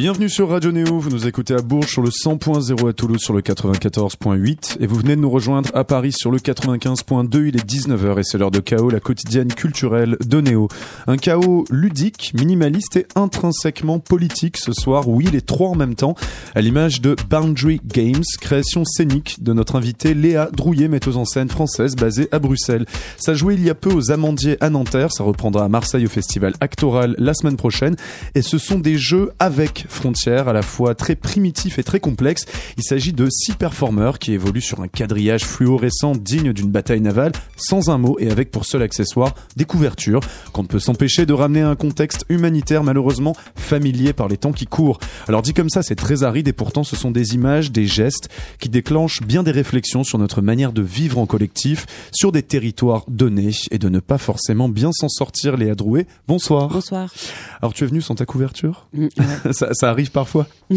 Bienvenue 0.00 0.30
sur 0.30 0.48
Radio 0.48 0.72
Néo, 0.72 0.98
vous 0.98 1.10
nous 1.10 1.26
écoutez 1.26 1.52
à 1.52 1.60
Bourges 1.60 1.90
sur 1.90 2.00
le 2.00 2.08
100.0 2.08 2.88
à 2.88 2.92
Toulouse 2.94 3.20
sur 3.20 3.34
le 3.34 3.42
94.8 3.42 4.78
et 4.80 4.86
vous 4.86 4.96
venez 4.96 5.14
de 5.14 5.20
nous 5.20 5.28
rejoindre 5.28 5.68
à 5.74 5.84
Paris 5.84 6.12
sur 6.16 6.30
le 6.30 6.38
95.2, 6.38 7.48
il 7.48 7.56
est 7.56 7.70
19h 7.70 8.18
et 8.18 8.22
c'est 8.22 8.38
l'heure 8.38 8.50
de 8.50 8.60
chaos, 8.60 8.88
la 8.88 9.00
quotidienne 9.00 9.52
culturelle 9.52 10.16
de 10.24 10.40
Néo. 10.40 10.68
Un 11.06 11.18
chaos 11.18 11.66
ludique, 11.70 12.32
minimaliste 12.32 12.96
et 12.96 13.06
intrinsèquement 13.14 13.98
politique 13.98 14.56
ce 14.56 14.72
soir, 14.72 15.06
oui 15.06 15.28
les 15.30 15.42
trois 15.42 15.68
en 15.68 15.74
même 15.74 15.94
temps, 15.94 16.14
à 16.54 16.62
l'image 16.62 17.02
de 17.02 17.14
Boundary 17.28 17.82
Games, 17.84 18.24
création 18.40 18.86
scénique 18.86 19.42
de 19.42 19.52
notre 19.52 19.76
invitée 19.76 20.14
Léa 20.14 20.48
Drouillet, 20.50 20.88
metteuse 20.88 21.18
en 21.18 21.26
scène 21.26 21.50
française 21.50 21.94
basée 21.94 22.30
à 22.32 22.38
Bruxelles. 22.38 22.86
Ça 23.18 23.34
jouait 23.34 23.52
il 23.52 23.62
y 23.62 23.68
a 23.68 23.74
peu 23.74 23.92
aux 23.92 24.10
Amandiers 24.10 24.56
à 24.62 24.70
Nanterre, 24.70 25.12
ça 25.12 25.24
reprendra 25.24 25.66
à 25.66 25.68
Marseille 25.68 26.06
au 26.06 26.08
festival 26.08 26.54
Actoral 26.62 27.16
la 27.18 27.34
semaine 27.34 27.58
prochaine. 27.58 27.96
Et 28.34 28.40
ce 28.40 28.56
sont 28.56 28.78
des 28.78 28.96
jeux 28.96 29.32
avec 29.38 29.84
frontières, 29.92 30.48
à 30.48 30.52
la 30.52 30.62
fois 30.62 30.94
très 30.94 31.16
primitif 31.16 31.78
et 31.78 31.82
très 31.82 32.00
complexe. 32.00 32.44
Il 32.76 32.82
s'agit 32.82 33.12
de 33.12 33.28
six 33.30 33.52
performeurs 33.52 34.18
qui 34.18 34.32
évoluent 34.32 34.60
sur 34.60 34.80
un 34.80 34.88
quadrillage 34.88 35.44
fluorescent 35.44 36.12
digne 36.12 36.52
d'une 36.52 36.70
bataille 36.70 37.00
navale, 37.00 37.32
sans 37.56 37.90
un 37.90 37.98
mot 37.98 38.16
et 38.18 38.30
avec 38.30 38.50
pour 38.50 38.64
seul 38.64 38.82
accessoire 38.82 39.34
des 39.56 39.64
couvertures, 39.64 40.20
qu'on 40.52 40.62
ne 40.62 40.68
peut 40.68 40.78
s'empêcher 40.78 41.26
de 41.26 41.32
ramener 41.32 41.62
à 41.62 41.68
un 41.68 41.76
contexte 41.76 42.24
humanitaire 42.28 42.84
malheureusement 42.84 43.34
familier 43.54 44.12
par 44.12 44.28
les 44.28 44.36
temps 44.36 44.52
qui 44.52 44.66
courent. 44.66 44.98
Alors 45.28 45.42
dit 45.42 45.54
comme 45.54 45.70
ça, 45.70 45.82
c'est 45.82 45.94
très 45.94 46.22
aride 46.22 46.48
et 46.48 46.52
pourtant 46.52 46.84
ce 46.84 46.96
sont 46.96 47.10
des 47.10 47.34
images, 47.34 47.72
des 47.72 47.86
gestes 47.86 48.28
qui 48.58 48.68
déclenchent 48.68 49.22
bien 49.22 49.42
des 49.42 49.50
réflexions 49.50 50.04
sur 50.04 50.18
notre 50.18 50.42
manière 50.42 50.72
de 50.72 50.82
vivre 50.82 51.18
en 51.18 51.26
collectif, 51.26 51.86
sur 52.12 52.32
des 52.32 52.42
territoires 52.42 53.04
donnés 53.08 53.50
et 53.70 53.78
de 53.78 53.88
ne 53.88 54.00
pas 54.00 54.18
forcément 54.18 54.68
bien 54.68 54.90
s'en 54.92 55.08
sortir. 55.08 55.56
Léa 55.56 55.74
Drouet, 55.74 56.06
bonsoir. 56.28 56.68
Bonsoir. 56.68 57.12
Alors 57.60 57.74
tu 57.74 57.84
es 57.84 57.86
venu 57.86 58.00
sans 58.00 58.14
ta 58.14 58.26
couverture? 58.26 58.88
Mm, 58.92 59.08
ça, 59.52 59.69
ça, 59.72 59.90
arrive 59.90 60.10
parfois. 60.10 60.46
de 60.70 60.76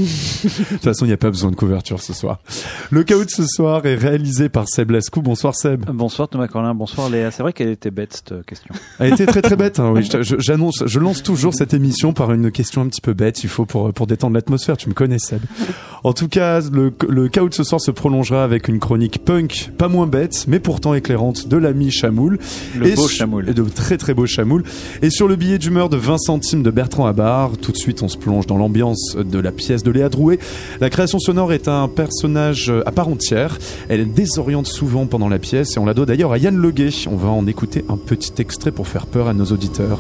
toute 0.70 0.84
façon, 0.84 1.06
il 1.06 1.10
n'y 1.10 1.14
a 1.14 1.18
pas 1.18 1.30
besoin 1.30 1.52
de 1.52 1.56
couverture 1.56 2.02
ce 2.02 2.14
soir. 2.14 2.40
Le 2.90 3.04
chaos 3.04 3.26
de 3.26 3.30
ce 3.30 3.46
soir 3.46 3.86
est 3.86 3.96
réalisé 3.96 4.50
par 4.50 4.68
Seb 4.68 4.92
Lascou. 4.92 5.22
Bonsoir 5.22 5.56
Seb. 5.56 5.86
Bonsoir 5.92 6.28
Thomas 6.28 6.48
Corlin. 6.48 6.74
Bonsoir 6.74 7.10
Léa. 7.10 7.32
C'est 7.32 7.44
vrai 7.44 7.54
qu'elle 7.54 7.70
était 7.70 7.92
bête 7.92 8.14
cette 8.14 8.46
question. 8.46 8.74
Elle 9.00 9.14
était 9.14 9.26
très 9.26 9.42
très 9.42 9.56
bête. 9.56 9.80
Hein, 9.80 9.94
oui, 9.96 10.08
j'annonce, 10.40 10.84
je 10.86 11.00
lance 11.00 11.24
toujours 11.24 11.54
cette 11.54 11.74
émission 11.74 12.14
par 12.14 12.32
une 12.32 12.52
question 12.52 12.82
un 12.82 12.88
petit 12.88 13.02
peu 13.02 13.14
bête. 13.14 13.44
Il 13.44 13.50
faut 13.50 13.66
pour 13.66 13.94
pour 13.94 14.08
détendre 14.08 14.34
l'atmosphère. 14.34 14.78
Tu 14.78 14.90
me 14.90 14.94
connais 14.94 15.20
Seb. 15.20 15.42
En 16.04 16.14
tout 16.14 16.28
cas, 16.28 16.62
le, 16.62 16.94
le 17.08 17.30
chaos 17.30 17.50
de 17.50 17.54
ce 17.54 17.64
soir 17.64 17.80
se 17.80 17.92
prolongera 17.92 18.44
avec 18.44 18.68
une 18.68 18.80
chronique 18.80 19.24
punk, 19.24 19.72
pas 19.78 19.88
moins 19.88 20.08
bête, 20.08 20.46
mais 20.48 20.60
pourtant 20.60 20.94
éclairante 20.94 21.48
de 21.48 21.58
l'ami 21.58 21.92
Chamoul. 21.92 22.40
Le 22.78 22.96
beau 22.96 23.08
Chamoul. 23.08 23.46
De 23.46 23.64
très 23.64 23.98
très 23.98 24.14
beau 24.14 24.26
Chamoul. 24.26 24.64
Et 25.02 25.10
sur 25.10 25.28
le 25.28 25.36
billet 25.36 25.58
d'humeur 25.58 25.90
de 25.90 25.98
20 25.98 26.18
centimes 26.18 26.64
de 26.64 26.72
Bertrand 26.72 27.06
Abar, 27.06 27.52
tout 27.62 27.72
de 27.72 27.78
suite 27.78 28.04
on 28.04 28.08
se 28.08 28.18
plonge 28.18 28.48
dans 28.48 28.58
l'ambiance 28.58 28.83
de 29.16 29.40
la 29.40 29.52
pièce 29.52 29.84
de 29.84 29.92
Léa 29.92 30.10
Drouet. 30.10 30.40
La 30.80 30.90
création 30.90 31.20
sonore 31.20 31.54
est 31.54 31.68
un 31.68 31.88
personnage 31.88 32.72
à 32.86 32.92
part 32.92 33.08
entière. 33.08 33.58
Elle 33.90 34.12
désoriente 34.12 34.68
souvent 34.68 35.06
pendant 35.06 35.30
la 35.30 35.40
pièce 35.40 35.78
et 35.78 35.80
on 35.80 35.86
la 35.86 35.94
doit 35.94 36.06
d'ailleurs 36.06 36.32
à 36.32 36.38
Yann 36.38 36.58
Leguet. 36.58 36.90
On 37.10 37.16
va 37.16 37.30
en 37.30 37.48
écouter 37.48 37.86
un 37.90 37.98
petit 37.98 38.34
extrait 38.40 38.72
pour 38.72 38.88
faire 38.88 39.08
peur 39.08 39.28
à 39.28 39.34
nos 39.34 39.46
auditeurs. 39.46 40.00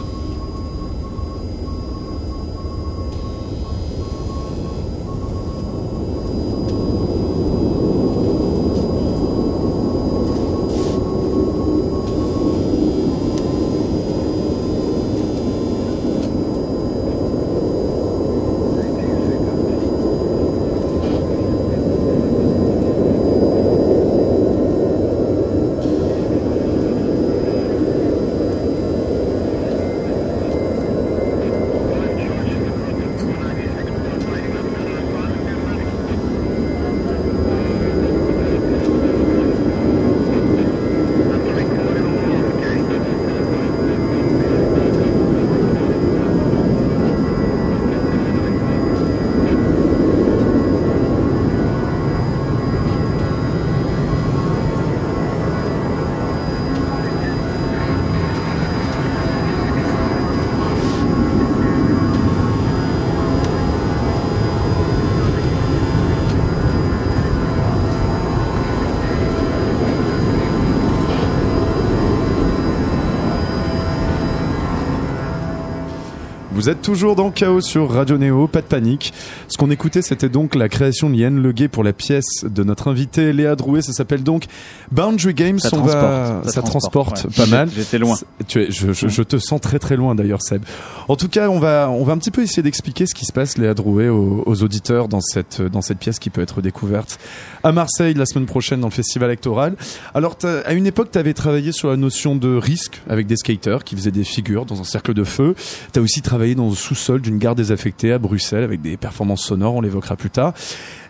Vous 76.63 76.69
êtes 76.69 76.81
toujours 76.81 77.17
dans 77.17 77.29
Chaos 77.29 77.59
sur 77.59 77.91
Radio 77.91 78.17
Néo, 78.17 78.47
pas 78.47 78.61
de 78.61 78.67
panique. 78.67 79.13
Ce 79.53 79.57
qu'on 79.59 79.69
écoutait, 79.69 80.01
c'était 80.01 80.29
donc 80.29 80.55
la 80.55 80.67
création 80.67 81.11
de 81.11 81.15
Yann 81.15 81.39
Leguet 81.39 81.67
pour 81.67 81.83
la 81.83 81.93
pièce 81.93 82.43
de 82.43 82.63
notre 82.63 82.87
invité 82.87 83.31
Léa 83.33 83.55
Drouet. 83.55 83.83
Ça 83.83 83.93
s'appelle 83.93 84.23
donc 84.23 84.45
Boundary 84.91 85.35
Games. 85.35 85.59
Ça 85.59 85.69
transporte, 85.69 86.49
ça, 86.49 86.61
transporte, 86.63 87.35
pas 87.35 87.45
mal. 87.45 87.69
J'étais 87.69 87.99
loin. 87.99 88.17
Tu 88.47 88.63
es, 88.63 88.71
je, 88.71 88.93
je, 88.93 89.07
je, 89.07 89.21
te 89.21 89.37
sens 89.37 89.61
très 89.61 89.77
très 89.77 89.95
loin 89.95 90.15
d'ailleurs, 90.15 90.41
Seb. 90.41 90.63
En 91.07 91.15
tout 91.15 91.27
cas, 91.27 91.49
on 91.49 91.59
va 91.59 91.87
on 91.91 92.03
va 92.03 92.13
un 92.13 92.17
petit 92.17 92.31
peu 92.31 92.41
essayer 92.41 92.63
d'expliquer 92.63 93.05
ce 93.05 93.13
qui 93.13 93.25
se 93.25 93.31
passe, 93.31 93.59
Léa 93.59 93.75
Drouet, 93.75 94.09
aux, 94.09 94.41
aux, 94.43 94.63
auditeurs 94.63 95.07
dans 95.07 95.21
cette 95.21 95.61
dans 95.61 95.83
cette 95.83 95.99
pièce 95.99 96.17
qui 96.17 96.31
peut 96.31 96.41
être 96.41 96.63
découverte 96.63 97.19
à 97.63 97.71
Marseille 97.71 98.15
la 98.15 98.25
semaine 98.25 98.47
prochaine 98.47 98.79
dans 98.79 98.87
le 98.87 98.93
festival 98.93 99.29
électoral. 99.29 99.75
Alors, 100.15 100.35
à 100.65 100.73
une 100.73 100.87
époque, 100.87 101.11
tu 101.11 101.19
avais 101.19 101.35
travaillé 101.35 101.73
sur 101.73 101.91
la 101.91 101.97
notion 101.97 102.35
de 102.35 102.55
risque 102.55 103.03
avec 103.07 103.27
des 103.27 103.37
skaters 103.37 103.83
qui 103.83 103.95
faisaient 103.95 104.09
des 104.09 104.23
figures 104.23 104.65
dans 104.65 104.81
un 104.81 104.83
cercle 104.83 105.13
de 105.13 105.23
feu. 105.23 105.53
Tu 105.93 105.99
as 105.99 106.01
aussi 106.01 106.23
travaillé 106.23 106.55
dans 106.55 106.69
le 106.69 106.75
sous-sol 106.75 107.21
d'une 107.21 107.37
gare 107.37 107.53
désaffectée 107.53 108.11
à 108.11 108.17
Bruxelles 108.17 108.63
avec 108.63 108.81
des 108.81 108.97
performances 108.97 109.42
sonores, 109.43 109.75
on 109.75 109.81
l'évoquera 109.81 110.15
plus 110.15 110.29
tard. 110.29 110.53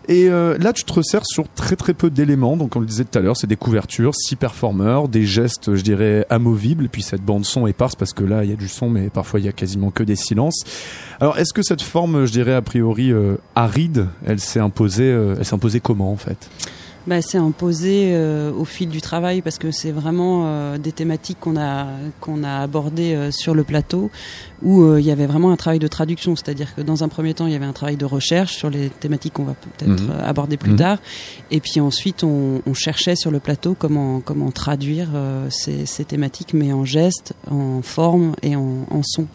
Et 0.06 0.28
euh, 0.28 0.58
là, 0.58 0.72
tu 0.72 0.84
te 0.84 0.92
resserres 0.92 1.24
sur 1.24 1.48
très 1.48 1.76
très 1.76 1.94
peu 1.94 2.10
d'éléments. 2.10 2.56
Donc, 2.56 2.76
on 2.76 2.80
le 2.80 2.86
disait 2.86 3.04
tout 3.04 3.18
à 3.18 3.22
l'heure, 3.22 3.36
c'est 3.36 3.46
des 3.46 3.56
couvertures, 3.56 4.14
six 4.14 4.36
performeurs, 4.36 5.08
des 5.08 5.24
gestes, 5.24 5.74
je 5.74 5.82
dirais, 5.82 6.26
amovibles. 6.28 6.88
Puis 6.88 7.02
cette 7.02 7.22
bande 7.22 7.44
son 7.44 7.66
éparse 7.66 7.94
parce 7.94 8.12
que 8.12 8.24
là, 8.24 8.44
il 8.44 8.50
y 8.50 8.52
a 8.52 8.56
du 8.56 8.68
son, 8.68 8.90
mais 8.90 9.08
parfois 9.08 9.40
il 9.40 9.46
y 9.46 9.48
a 9.48 9.52
quasiment 9.52 9.90
que 9.90 10.02
des 10.02 10.16
silences. 10.16 10.62
Alors, 11.20 11.38
est-ce 11.38 11.52
que 11.54 11.62
cette 11.62 11.82
forme, 11.82 12.26
je 12.26 12.32
dirais 12.32 12.54
a 12.54 12.62
priori 12.62 13.12
euh, 13.12 13.36
aride, 13.54 14.08
elle 14.26 14.40
s'est 14.40 14.60
imposée, 14.60 15.10
euh, 15.10 15.36
elle 15.38 15.44
s'est 15.44 15.54
imposée 15.54 15.80
comment 15.80 16.12
en 16.12 16.16
fait? 16.16 16.50
Bah, 17.06 17.20
c'est 17.22 17.38
imposé 17.38 18.10
euh, 18.14 18.50
au 18.52 18.64
fil 18.64 18.88
du 18.88 19.00
travail 19.00 19.42
parce 19.42 19.58
que 19.58 19.70
c'est 19.70 19.90
vraiment 19.92 20.44
euh, 20.46 20.78
des 20.78 20.92
thématiques 20.92 21.38
qu'on 21.40 21.56
a 21.56 21.86
qu'on 22.20 22.42
a 22.44 22.58
abordées 22.60 23.14
euh, 23.14 23.30
sur 23.30 23.54
le 23.54 23.64
plateau 23.64 24.10
où 24.62 24.82
euh, 24.82 25.00
il 25.00 25.06
y 25.06 25.10
avait 25.10 25.26
vraiment 25.26 25.50
un 25.50 25.56
travail 25.56 25.78
de 25.78 25.86
traduction, 25.88 26.34
c'est-à-dire 26.36 26.74
que 26.74 26.80
dans 26.80 27.04
un 27.04 27.08
premier 27.08 27.34
temps 27.34 27.46
il 27.46 27.52
y 27.52 27.56
avait 27.56 27.66
un 27.66 27.72
travail 27.74 27.96
de 27.96 28.06
recherche 28.06 28.54
sur 28.54 28.70
les 28.70 28.88
thématiques 28.88 29.34
qu'on 29.34 29.44
va 29.44 29.54
peut-être 29.54 30.02
Mhm. 30.02 30.10
euh, 30.10 30.26
aborder 30.28 30.56
plus 30.56 30.70
Mhm. 30.72 30.76
tard, 30.78 30.98
et 31.50 31.60
puis 31.60 31.80
ensuite 31.80 32.24
on, 32.24 32.62
on 32.66 32.72
cherchait 32.74 33.16
sur 33.16 33.30
le 33.30 33.40
plateau 33.40 33.76
comment 33.78 34.20
comment 34.20 34.50
traduire 34.50 35.10
euh, 35.14 35.48
ces, 35.50 35.84
ces 35.86 36.04
thématiques 36.04 36.54
mais 36.54 36.72
en 36.72 36.84
gestes, 36.86 37.34
en 37.50 37.82
forme 37.82 38.34
et 38.42 38.56
en, 38.56 38.86
en 38.90 39.02
son. 39.02 39.26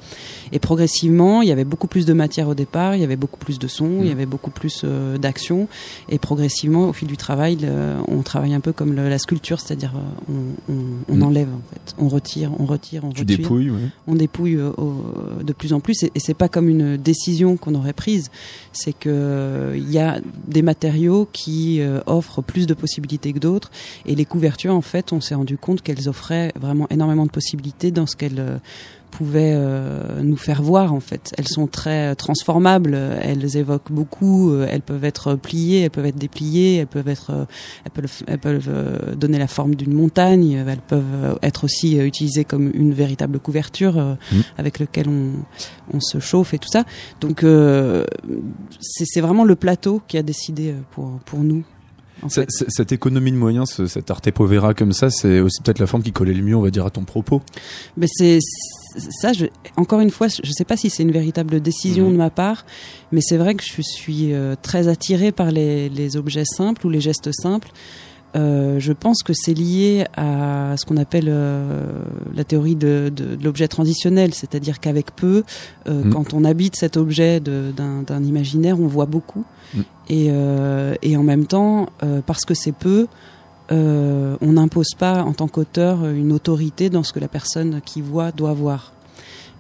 Et 0.52 0.58
progressivement, 0.60 1.44
il 1.44 1.50
y 1.50 1.52
avait 1.52 1.64
beaucoup 1.66 1.86
plus 1.88 2.06
de 2.08 2.14
matière 2.14 2.48
au 2.48 2.56
départ, 2.56 2.96
il 2.96 3.02
y 3.02 3.04
avait 3.04 3.16
beaucoup 3.16 3.38
plus 3.38 3.60
de 3.60 3.68
son, 3.68 4.00
il 4.02 4.08
y 4.08 4.12
avait 4.12 4.26
beaucoup 4.26 4.50
plus 4.50 4.82
euh, 4.84 5.18
d'action. 5.20 5.68
Et 6.10 6.18
progressivement, 6.18 6.90
au 6.90 6.94
fil 6.94 7.08
du 7.08 7.18
travail, 7.18 7.56
le- 7.62 7.96
on 8.08 8.22
travaille 8.22 8.54
un 8.54 8.60
peu 8.60 8.74
comme 8.74 8.94
le- 8.94 9.10
la 9.10 9.20
sculpture, 9.20 9.60
c'est-à-dire 9.60 9.94
euh, 9.96 10.34
on, 10.70 10.74
on, 10.74 10.78
on 11.14 11.16
Mm. 11.18 11.24
enlève 11.24 11.50
en 11.50 11.62
fait, 11.74 11.96
on 11.98 12.08
retire, 12.08 12.52
on 12.60 12.66
retire, 12.66 13.04
on 13.04 13.12
Tu 13.12 13.22
retire, 13.22 13.38
dépouilles, 13.38 13.70
ouais. 13.70 13.80
on 14.08 14.16
dépouille 14.16 14.56
euh, 14.56 14.72
au- 14.78 15.44
de 15.44 15.54
plus 15.54 15.74
en 15.74 15.80
plus. 15.80 16.04
Et, 16.04 16.12
et 16.16 16.20
c'est 16.20 16.34
pas 16.34 16.50
comme 16.50 16.70
une 16.70 16.98
décision 16.98 17.58
qu'on 17.58 17.76
aurait 17.76 17.94
prise, 17.94 18.30
c'est 18.74 18.94
que 18.94 19.10
euh, 19.10 19.76
il 19.78 19.92
y 19.92 20.00
a 20.00 20.20
des 20.48 20.62
matériaux 20.62 21.28
qui 21.32 21.82
euh, 21.82 22.00
offrent 22.06 22.42
plus 22.42 22.68
de 22.68 22.74
possibilités 22.74 23.34
que 23.34 23.40
d'autres. 23.40 23.72
Et 24.06 24.16
les 24.16 24.26
couvertures, 24.26 24.74
en 24.74 24.82
fait, 24.82 25.14
on 25.14 25.22
s'est 25.22 25.36
rendu 25.36 25.58
compte 25.58 25.82
qu'elles 25.82 26.10
offraient 26.10 26.52
vraiment 26.60 26.88
énormément 26.90 27.26
de 27.26 27.32
possibilités 27.32 27.92
dans 27.92 28.06
ce 28.08 28.16
qu'elles 28.16 28.60
euh, 29.10 29.20
pouvait 29.20 30.24
nous 30.24 30.38
faire 30.38 30.62
voir 30.62 30.94
en 30.94 31.00
fait. 31.00 31.34
Elles 31.38 31.48
sont 31.48 31.68
très 31.68 32.16
transformables, 32.16 32.96
elles 33.22 33.58
évoquent 33.58 33.92
beaucoup, 33.92 34.56
elles 34.62 34.82
peuvent 34.82 35.04
être 35.04 35.36
pliées, 35.36 35.82
elles 35.82 35.92
peuvent 35.92 36.06
être 36.06 36.18
dépliées, 36.18 36.78
elles 36.78 36.88
peuvent 36.88 37.08
être, 37.08 37.48
elles 37.86 37.92
peuvent, 37.92 38.24
elles 38.28 38.40
peuvent 38.40 39.16
donner 39.18 39.38
la 39.38 39.48
forme 39.48 39.76
d'une 39.76 39.94
montagne, 39.94 40.64
elles 40.68 40.78
peuvent 40.80 41.38
être 41.42 41.64
aussi 41.66 41.98
utilisées 41.98 42.46
comme 42.46 42.72
une 42.74 42.94
véritable 42.94 43.40
couverture 43.40 43.96
mmh. 43.98 44.36
avec 44.58 44.80
lequel 44.80 45.10
on, 45.10 45.32
on 45.94 46.00
se 46.00 46.20
chauffe 46.20 46.54
et 46.54 46.60
tout 46.60 46.70
ça. 46.72 46.86
Donc 47.20 47.46
c'est 48.80 49.22
vraiment 49.22 49.44
le 49.44 49.56
plateau 49.56 50.02
qui 50.08 50.18
a 50.18 50.24
décidé 50.24 50.74
pour 50.92 51.20
pour 51.26 51.40
nous 51.40 51.64
cette 52.28 52.92
économie 52.92 53.32
de 53.32 53.38
moyens, 53.38 53.86
cet 53.88 54.12
arte 54.12 54.32
povera 54.32 54.74
comme 54.74 54.94
ça, 54.94 55.10
c'est 55.10 55.40
aussi 55.40 55.62
peut-être 55.62 55.80
la 55.80 55.88
forme 55.88 56.04
qui 56.04 56.12
collait 56.12 56.34
le 56.34 56.44
mieux, 56.44 56.56
on 56.56 56.62
va 56.62 56.72
dire, 56.72 56.86
à 56.86 56.90
ton 56.90 57.04
propos. 57.04 57.42
Mais 57.98 58.08
c'est 58.10 58.40
ça. 59.22 59.34
Je, 59.34 59.46
encore 59.76 60.00
une 60.00 60.10
fois, 60.10 60.28
je 60.28 60.48
ne 60.48 60.54
sais 60.54 60.66
pas 60.66 60.78
si 60.78 60.90
c'est 60.90 61.04
une 61.04 61.12
véritable 61.12 61.62
décision 61.62 62.06
mhm. 62.08 62.14
de 62.14 62.18
ma 62.18 62.30
part, 62.30 62.66
mais 63.12 63.22
c'est 63.22 63.38
vrai 63.38 63.56
que 63.56 63.64
je 63.64 63.82
suis 63.82 64.34
euh, 64.34 64.56
très 64.62 64.88
attirée 64.88 65.32
par 65.32 65.52
les, 65.52 65.90
les, 65.90 66.18
objets 66.18 66.46
simples 66.46 66.86
ou 66.86 66.90
les 66.90 67.02
gestes 67.02 67.32
simples. 67.32 67.72
Euh, 68.36 68.80
je 68.80 68.94
pense 68.94 69.24
que 69.24 69.34
c'est 69.34 69.54
lié 69.54 70.06
à 70.16 70.76
ce 70.78 70.86
qu'on 70.86 70.98
appelle 70.98 71.28
euh, 71.30 72.04
la 72.36 72.44
théorie 72.44 72.76
de, 72.76 73.12
de, 73.14 73.36
de 73.36 73.44
l'objet 73.44 73.68
transitionnel, 73.68 74.34
c'est-à-dire 74.34 74.80
qu'avec 74.80 75.16
peu, 75.16 75.44
euh, 75.88 76.04
mhm. 76.04 76.14
quand 76.14 76.34
on 76.34 76.44
habite 76.44 76.76
cet 76.76 76.96
objet 76.96 77.40
d'un 77.40 78.24
imaginaire, 78.24 78.80
on 78.80 78.88
voit 78.88 79.08
beaucoup. 79.08 79.46
Mm. 79.74 79.82
Et, 80.12 80.32
et, 81.04 81.18
en 81.18 81.22
même 81.22 81.46
temps, 81.46 81.90
parce 82.26 82.44
que 82.44 82.56
c'est 82.56 82.72
peu, 82.72 83.06
on 83.70 84.38
n'impose 84.42 84.96
pas 84.98 85.22
en 85.22 85.34
tant 85.34 85.48
qu'auteur 85.48 86.04
une 86.08 86.32
autorité 86.32 86.90
dans 86.90 87.04
ce 87.04 87.14
que 87.14 87.20
la 87.20 87.28
personne 87.28 87.80
qui 87.86 88.02
voit 88.02 88.32
doit 88.32 88.54
voir. 88.54 88.94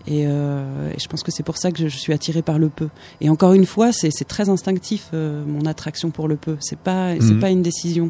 Et, 0.07 0.25
euh, 0.25 0.91
et, 0.91 0.99
je 0.99 1.07
pense 1.07 1.21
que 1.21 1.31
c'est 1.31 1.43
pour 1.43 1.57
ça 1.57 1.71
que 1.71 1.87
je, 1.87 1.95
suis 1.95 2.13
attirée 2.13 2.41
par 2.41 2.57
le 2.57 2.69
peu. 2.69 2.89
Et 3.21 3.29
encore 3.29 3.53
une 3.53 3.67
fois, 3.67 3.91
c'est 3.91 4.27
très 4.27 4.49
instinctif 4.49 5.11
mon 5.13 5.67
attraction 5.67 6.09
pour 6.09 6.27
le 6.27 6.35
peu. 6.35 6.57
C'est 6.59 6.79
pas 6.79 7.13
c'est 7.19 7.35
mm. 7.35 7.39
pas 7.39 7.51
une 7.51 7.61
décision. 7.61 8.09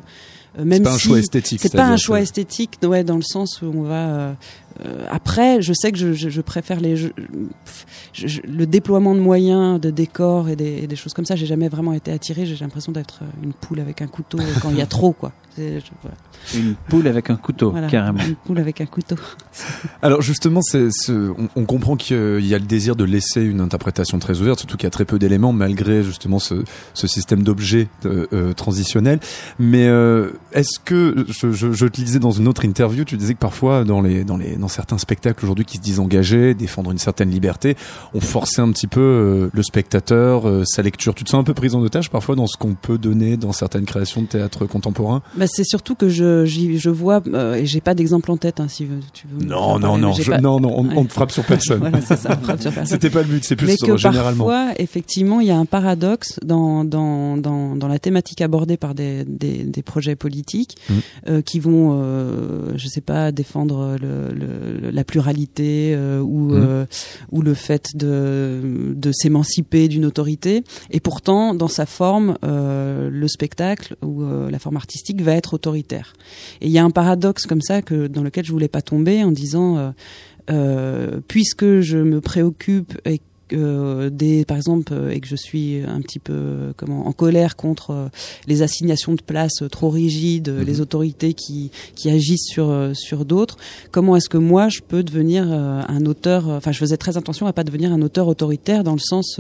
Même 0.64 0.84
c'est 0.84 0.90
pas 0.90 0.94
un 0.94 0.98
choix 0.98 1.20
esthétique. 1.20 1.60
C'est 1.62 1.74
pas 1.74 1.88
un 1.88 1.98
choix 1.98 2.22
esthétique, 2.22 2.78
ouais, 2.84 3.04
dans 3.04 3.18
le 3.18 3.24
sens 3.24 3.62
où 3.62 3.66
on 3.66 3.84
va 3.84 4.36
euh, 4.86 5.06
après, 5.10 5.62
je 5.62 5.74
sais 5.74 5.92
que 5.92 5.98
je, 5.98 6.14
je, 6.14 6.30
je 6.30 6.42
préfère 6.42 6.80
les 6.80 6.96
jeux, 6.96 7.14
le 8.46 8.66
déploiement 8.66 9.14
de 9.14 9.20
moyens, 9.20 9.80
de 9.80 9.90
décors 9.90 10.48
et 10.48 10.56
des, 10.56 10.88
des 10.88 10.96
choses 10.96 11.14
comme 11.14 11.26
ça. 11.26 11.36
J'ai 11.36 11.46
jamais 11.46 11.68
vraiment 11.68 11.94
été 11.94 12.12
attiré. 12.12 12.46
J'ai 12.46 12.56
l'impression 12.56 12.92
d'être 12.92 13.22
une 13.44 13.54
poule 13.54 13.80
avec 13.82 14.02
un 14.02 14.08
couteau 14.08 14.38
quand 14.62 14.70
il 14.70 14.78
y 14.78 14.82
a 14.82 14.86
trop, 14.88 15.12
quoi. 15.12 15.34
Une 16.56 16.76
poule 16.76 17.08
avec 17.08 17.30
un 17.30 17.36
couteau, 17.36 17.74
carrément. 17.90 18.20
Une 18.20 18.36
poule 18.36 18.60
avec 18.60 18.82
un 18.82 18.86
couteau. 18.86 19.16
Alors 20.02 20.22
justement, 20.22 20.62
c'est, 20.62 20.90
on, 21.10 21.50
on, 21.56 21.66
comprend 21.66 21.96
qu'il 21.96 22.46
y 22.46 22.56
a 22.56 22.60
le 22.60 22.66
désir 22.66 22.96
de 22.96 23.04
laisser 23.04 23.42
une 23.42 23.62
interprétation 23.62 24.20
très 24.20 24.40
ouverte, 24.42 24.60
surtout 24.60 24.78
qu'il 24.78 24.86
y 24.86 24.88
a 24.88 24.92
très 24.92 25.06
peu 25.06 25.20
d'éléments 25.20 25.54
malgré 25.54 26.04
justement 26.04 26.40
ce, 26.40 26.64
ce 26.94 27.08
système 27.08 27.44
d'objets 27.44 27.88
euh, 28.06 28.28
euh 28.34 28.54
transitionnels. 28.54 29.20
Mais 29.60 29.88
euh, 29.88 30.32
est-ce 30.54 30.80
que 30.84 31.26
je, 31.28 31.52
je, 31.52 31.72
je, 31.72 31.86
te 31.86 32.02
disais 32.02 32.20
dans 32.20 32.32
une 32.32 32.48
autre 32.48 32.66
interview, 32.66 33.04
tu 33.04 33.18
disais 33.18 33.34
que 33.34 33.40
parfois 33.40 33.84
dans 33.84 34.02
les 34.02 34.24
dans 34.24 34.38
les 34.38 34.56
dans 34.56 34.68
certains 34.68 34.98
spectacles 34.98 35.44
aujourd'hui 35.44 35.66
qui 35.66 35.78
se 35.78 35.82
disent 35.82 36.00
engagés, 36.00 36.54
défendre 36.54 36.92
une 36.92 36.98
certaine 36.98 37.30
liberté, 37.30 37.76
on 38.14 38.22
forçait 38.22 38.62
un 38.62 38.72
petit 38.72 38.88
peu 38.88 39.00
euh, 39.00 39.50
le 39.54 39.64
spectateur, 39.64 40.48
euh, 40.48 40.64
sa 40.66 40.82
lecture. 40.82 41.16
Tu 41.16 41.24
te 41.24 41.30
sens 41.30 41.40
un 41.40 41.44
peu 41.44 41.54
prise 41.54 41.76
en 41.76 41.82
otage 41.82 42.10
parfois 42.10 42.36
dans 42.36 42.48
ce 42.48 42.58
qu'on 42.58 42.76
peut 42.76 42.98
donner 42.98 43.38
dans 43.38 43.52
certaines 43.52 43.86
créations 43.86 44.22
de 44.22 44.28
théâtre 44.28 44.66
contemporain? 44.66 45.22
Bah, 45.36 45.46
C'est 45.48 45.64
surtout 45.64 45.96
que 45.96 46.10
je, 46.10 46.24
je 46.46 46.90
vois, 46.90 47.22
euh, 47.34 47.56
et 47.56 47.66
j'ai 47.66 47.82
pas 47.82 47.94
d'exemple 47.94 48.32
en 48.32 48.38
tête, 48.38 48.60
hein, 48.60 48.68
si 48.68 48.88
tu 49.14 49.28
veux. 49.28 49.46
Non, 49.46 49.80
non, 49.80 49.98
non, 49.98 50.14
non, 50.42 50.60
non, 50.60 50.74
on, 50.96 51.04
ne 51.04 51.10
frappe 51.10 51.32
sur 51.32 51.44
personne. 51.44 51.80
voilà, 52.42 52.86
C'était 52.86 53.10
pas 53.10 53.22
le 53.22 53.28
but, 53.28 53.44
c'est 53.44 53.56
plus 53.56 53.68
Mais 53.68 53.76
que 53.78 53.98
généralement. 53.98 54.46
Parfois, 54.46 54.74
effectivement, 54.78 55.40
il 55.40 55.48
y 55.48 55.52
a 55.52 55.58
un 55.58 55.66
paradoxe 55.66 56.40
dans, 56.44 56.84
dans, 56.84 57.38
dans, 57.38 57.76
dans 57.76 57.88
la 57.88 58.00
thématique 58.00 58.42
abordée 58.42 58.78
par 58.78 58.96
des, 58.96 59.24
des, 59.26 59.64
des 59.64 59.82
projets 59.82 60.16
politiques 60.16 60.78
mmh. 60.90 61.42
qui 61.42 61.60
vont, 61.60 62.02
je 62.76 62.88
sais 62.88 63.02
pas, 63.02 63.32
défendre 63.32 63.98
le, 64.00 64.34
le 64.34 64.90
la 64.92 65.04
pluralité 65.04 65.94
euh, 65.96 66.20
ou, 66.20 66.50
mmh. 66.50 66.54
euh, 66.54 66.86
ou 67.32 67.42
le 67.42 67.54
fait 67.54 67.96
de, 67.96 68.94
de 68.96 69.12
s'émanciper 69.12 69.88
d'une 69.88 70.06
autorité. 70.06 70.64
Et 70.92 71.00
pourtant, 71.00 71.54
dans 71.54 71.68
sa 71.68 71.86
forme, 71.86 72.38
euh, 72.44 73.10
le 73.10 73.28
spectacle 73.28 73.96
ou 74.02 74.24
la 74.50 74.60
forme 74.60 74.78
artistique 74.78 75.22
va 75.22 75.34
être 75.34 75.54
autoritaire. 75.54 76.14
Et 76.62 76.68
il 76.68 76.72
y 76.72 76.78
a 76.78 76.84
un 76.84 76.92
paradoxe 76.92 77.46
comme 77.46 77.62
ça 77.62 77.82
que 77.82 78.08
dans 78.08 78.24
lequel 78.24 78.46
je 78.46 78.52
voulais 78.52 78.68
pas 78.68 78.82
tomber 78.82 79.24
en 79.24 79.32
disant 79.32 79.94
euh, 80.50 81.20
puisque 81.28 81.80
je 81.82 81.98
me 81.98 82.22
préoccupe 82.22 83.00
et 83.06 83.22
euh, 83.54 84.10
des, 84.12 84.46
par 84.46 84.58
exemple, 84.58 84.94
euh, 84.94 85.10
et 85.10 85.20
que 85.20 85.28
je 85.28 85.36
suis 85.36 85.82
un 85.88 86.02
petit 86.02 86.20
peu 86.20 86.34
euh, 86.34 86.72
comment 86.78 87.08
en 87.08 87.12
colère 87.12 87.56
contre 87.56 88.10
les 88.48 88.62
assignations 88.62 89.14
de 89.14 89.22
place 89.22 89.64
trop 89.72 89.90
rigides, 89.90 90.50
mhm. 90.50 90.64
les 90.64 90.82
autorités 90.82 91.34
qui, 91.34 91.72
qui 91.96 92.10
agissent 92.10 92.48
sur 92.48 92.92
sur 92.94 93.26
d'autres. 93.26 93.58
Comment 93.92 94.16
est-ce 94.16 94.30
que 94.30 94.38
moi 94.38 94.70
je 94.70 94.82
peux 94.82 95.04
devenir 95.04 95.52
un 95.52 96.06
auteur 96.06 96.48
Enfin, 96.50 96.72
je 96.72 96.80
faisais 96.80 96.98
très 96.98 97.18
attention 97.18 97.48
à 97.48 97.54
pas 97.54 97.64
devenir 97.64 97.92
un 97.92 98.02
auteur 98.02 98.28
autoritaire 98.28 98.84
dans 98.84 98.94
le 98.94 99.00
sens 99.00 99.40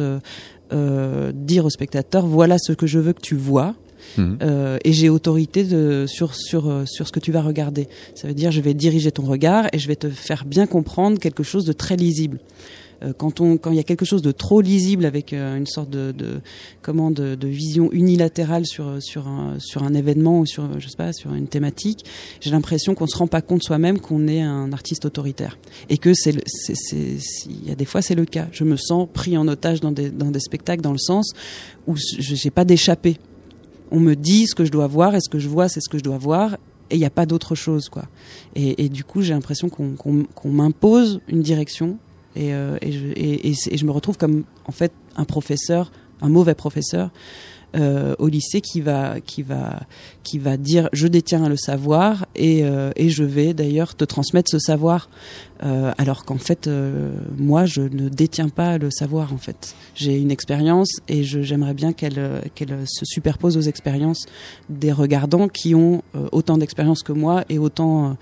euh, 0.72 1.31
dire 1.34 1.66
au 1.66 1.72
spectateur 1.72 2.28
voilà 2.28 2.58
ce 2.60 2.74
que 2.74 2.86
je 2.86 3.00
veux 3.00 3.14
que 3.14 3.22
tu 3.22 3.36
vois. 3.36 3.74
Mhm. 4.18 4.38
Euh, 4.42 4.78
et 4.84 4.94
j'ai 4.94 5.10
autorité 5.10 5.64
de, 5.64 6.06
sur, 6.08 6.36
sur, 6.36 6.84
sur 6.86 7.08
ce 7.08 7.12
que 7.12 7.20
tu 7.20 7.32
vas 7.32 7.42
regarder. 7.42 7.88
Ça 8.16 8.28
veut 8.28 8.34
dire 8.34 8.52
je 8.52 8.62
vais 8.62 8.74
diriger 8.74 9.12
ton 9.12 9.24
regard 9.24 9.68
et 9.74 9.80
je 9.80 9.88
vais 9.88 9.96
te 9.96 10.10
faire 10.10 10.46
bien 10.46 10.68
comprendre 10.68 11.20
quelque 11.20 11.44
chose 11.44 11.66
de 11.66 11.74
très 11.74 11.96
lisible. 11.96 12.40
Euh, 13.04 13.14
quand 13.18 13.40
on 13.40 13.58
quand 13.58 13.72
il 13.72 13.78
y 13.78 13.80
a 13.80 13.84
quelque 13.84 14.06
chose 14.06 14.22
de 14.22 14.32
trop 14.32 14.62
lisible 14.62 15.06
avec 15.06 15.32
euh, 15.32 15.58
une 15.58 15.68
sorte 15.68 15.90
de, 15.90 16.12
de 16.12 16.42
comment 16.82 17.12
de, 17.12 17.36
de, 17.36 17.48
vision 17.48 17.90
unilatérale 17.92 18.66
sur 18.66 19.02
sur 19.02 19.28
un 19.28 19.58
sur 19.60 19.84
un 19.84 19.94
événement 19.94 20.40
ou 20.40 20.46
sur 20.46 20.80
je 20.80 20.88
sais 20.90 20.98
pas 20.98 21.14
sur 21.14 21.34
une 21.34 21.48
thématique, 21.48 22.06
j'ai 22.42 22.52
l'impression 22.52 22.96
qu'on 22.96 23.08
se 23.08 23.18
rend 23.18 23.28
pas 23.28 23.42
compte 23.42 23.64
soi-même 23.64 24.00
qu'on 24.00 24.28
est 24.28 24.42
un 24.42 24.74
artiste 24.74 25.06
autoritaire 25.06 25.58
et 25.90 25.98
que 25.98 26.14
c'est 26.14 26.34
il 27.46 27.68
y 27.68 27.72
a 27.72 27.76
des 27.76 27.86
fois 27.86 28.02
c'est 28.02 28.16
le 28.16 28.26
cas. 28.26 28.48
Je 28.52 28.64
me 28.64 28.76
sens 28.76 29.08
pris 29.12 29.38
en 29.38 29.48
otage 29.48 29.80
dans 29.80 29.92
des 29.92 30.10
dans 30.10 30.32
des 30.32 30.40
spectacles 30.40 30.82
dans 30.82 30.92
le 30.92 30.98
sens 30.98 31.32
où 31.88 31.96
j'ai 31.96 32.52
pas 32.52 32.66
d'échappée. 32.66 33.18
On 33.92 34.00
me 34.00 34.16
dit 34.16 34.48
ce 34.48 34.56
que 34.56 34.66
je 34.66 34.72
dois 34.72 34.88
voir 34.88 35.16
et 35.16 35.22
ce 35.22 35.30
que 35.30 35.40
je 35.40 35.50
vois 35.50 35.70
c'est 35.70 35.82
ce 35.82 35.90
que 35.90 35.98
je 35.98 36.04
dois 36.04 36.18
voir 36.18 36.58
et 36.92 36.96
il 36.96 37.00
n'y 37.00 37.06
a 37.06 37.12
pas 37.12 37.26
d'autre 37.26 37.56
chose 37.56 37.90
quoi. 37.90 38.04
Et, 38.56 38.90
du 38.90 39.04
coup 39.04 39.22
j'ai 39.22 39.34
l'impression 39.34 39.70
qu'on 39.70 40.26
m'impose 40.46 41.22
une 41.28 41.42
direction 41.42 41.98
et, 42.36 42.54
euh, 42.54 42.78
je, 42.82 43.08
et, 43.16 43.54
je 43.78 43.86
me 43.86 43.92
retrouve 43.92 44.18
comme 44.18 44.44
en 44.66 44.72
fait 44.72 44.92
un 45.16 45.26
professeur, 45.26 45.92
un 46.22 46.30
mauvais 46.30 46.56
professeur 46.56 47.12
euh, 47.75 48.16
au 48.18 48.27
lycée 48.30 48.62
qui 48.62 48.81
va 48.81 49.21
qui 49.21 49.44
va 49.44 49.81
qui 50.24 50.39
va 50.39 50.57
dire 50.57 50.89
je 50.92 51.06
détiens 51.06 51.48
le 51.48 51.56
savoir 51.56 52.25
et, 52.36 52.63
euh, 52.63 52.89
et 52.95 53.10
je 53.10 53.24
vais 53.24 53.54
d'ailleurs 53.54 53.95
te 53.95 54.06
transmettre 54.06 54.50
ce 54.50 54.57
savoir. 54.57 55.07
Euh, 55.64 55.92
alors 55.97 56.26
qu'en 56.26 56.38
fait 56.38 56.68
moi 57.38 57.66
je 57.66 57.81
ne 57.81 58.09
détiens 58.09 58.49
pas 58.49 58.80
le 58.80 58.90
savoir 58.90 59.33
en 59.33 59.38
fait. 59.38 59.76
J'ai 59.94 60.18
une 60.18 60.31
expérience 60.31 60.90
et 61.07 61.23
j'aimerais 61.23 61.76
bien 61.76 61.94
qu'elle 61.94 62.42
qu'elle 62.56 62.85
se 62.88 63.06
superpose 63.06 63.56
aux 63.56 63.61
expériences 63.61 64.26
des 64.69 64.92
regardants 64.92 65.47
qui 65.47 65.76
ont 65.76 66.02
autant 66.31 66.57
d'expérience 66.57 67.04
que 67.04 67.14
moi 67.14 67.45
et 67.49 67.59
autant 67.59 68.18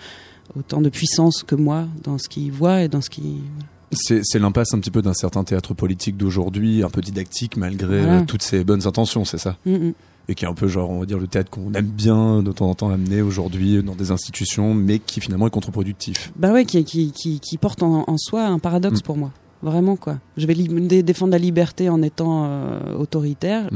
autant 0.58 0.82
de 0.82 0.90
puissance 0.90 1.44
que 1.44 1.56
moi 1.56 1.88
dans 2.04 2.18
ce 2.18 2.28
qu'ils 2.28 2.52
voient 2.52 2.82
et 2.82 2.90
dans 2.90 3.02
ce 3.02 3.10
qu'ils 3.10 3.44
c'est 3.92 4.40
l'impasse 4.40 4.74
un 4.74 4.80
petit 4.80 4.92
peu 4.92 5.02
d'un 5.02 5.14
certain 5.14 5.44
théâtre 5.44 5.74
politique 5.74 6.18
d'aujourd'hui, 6.18 6.84
un 6.84 6.90
peu 6.90 7.02
didactique 7.02 7.58
malgré 7.58 8.02
euh, 8.02 8.22
toutes 8.26 8.42
ses 8.42 8.64
bonnes 8.64 8.86
intentions, 8.86 9.26
c'est 9.26 9.38
ça 9.38 9.58
mm, 9.66 9.72
mm. 9.72 9.94
Et 10.30 10.36
qui 10.36 10.44
est 10.44 10.48
un 10.48 10.54
peu 10.54 10.68
genre, 10.68 10.90
on 10.90 11.00
va 11.00 11.06
dire, 11.06 11.20
le 11.20 11.28
théâtre 11.28 11.50
qu'on 11.50 11.72
aime 11.74 11.86
bien 11.86 12.44
de 12.44 12.52
temps 12.52 12.70
en 12.70 12.76
temps 12.76 12.90
amener 12.90 13.22
aujourd'hui 13.22 13.82
dans 13.82 13.96
des 13.96 14.12
institutions, 14.12 14.74
mais 14.74 15.00
qui 15.00 15.22
finalement 15.22 15.48
est 15.48 15.52
contre-productif. 15.52 16.34
Bah 16.36 16.52
ouais, 16.52 16.66
qui, 16.66 16.84
qui, 16.84 17.14
qui, 17.14 17.40
qui 17.40 17.58
porte 17.58 17.82
en, 17.82 18.04
en, 18.06 18.18
soi 18.18 18.46
un 18.46 18.60
paradoxe 18.60 19.00
mm. 19.00 19.04
pour 19.04 19.16
moi. 19.16 19.32
Vraiment 19.64 19.96
quoi. 19.96 20.20
Je 20.36 20.46
vais 20.46 20.54
défendre 21.02 21.32
la 21.32 21.38
liberté 21.38 21.90
en 21.90 22.02
étant 22.02 22.46
euh, 22.46 22.94
autoritaire. 22.96 23.70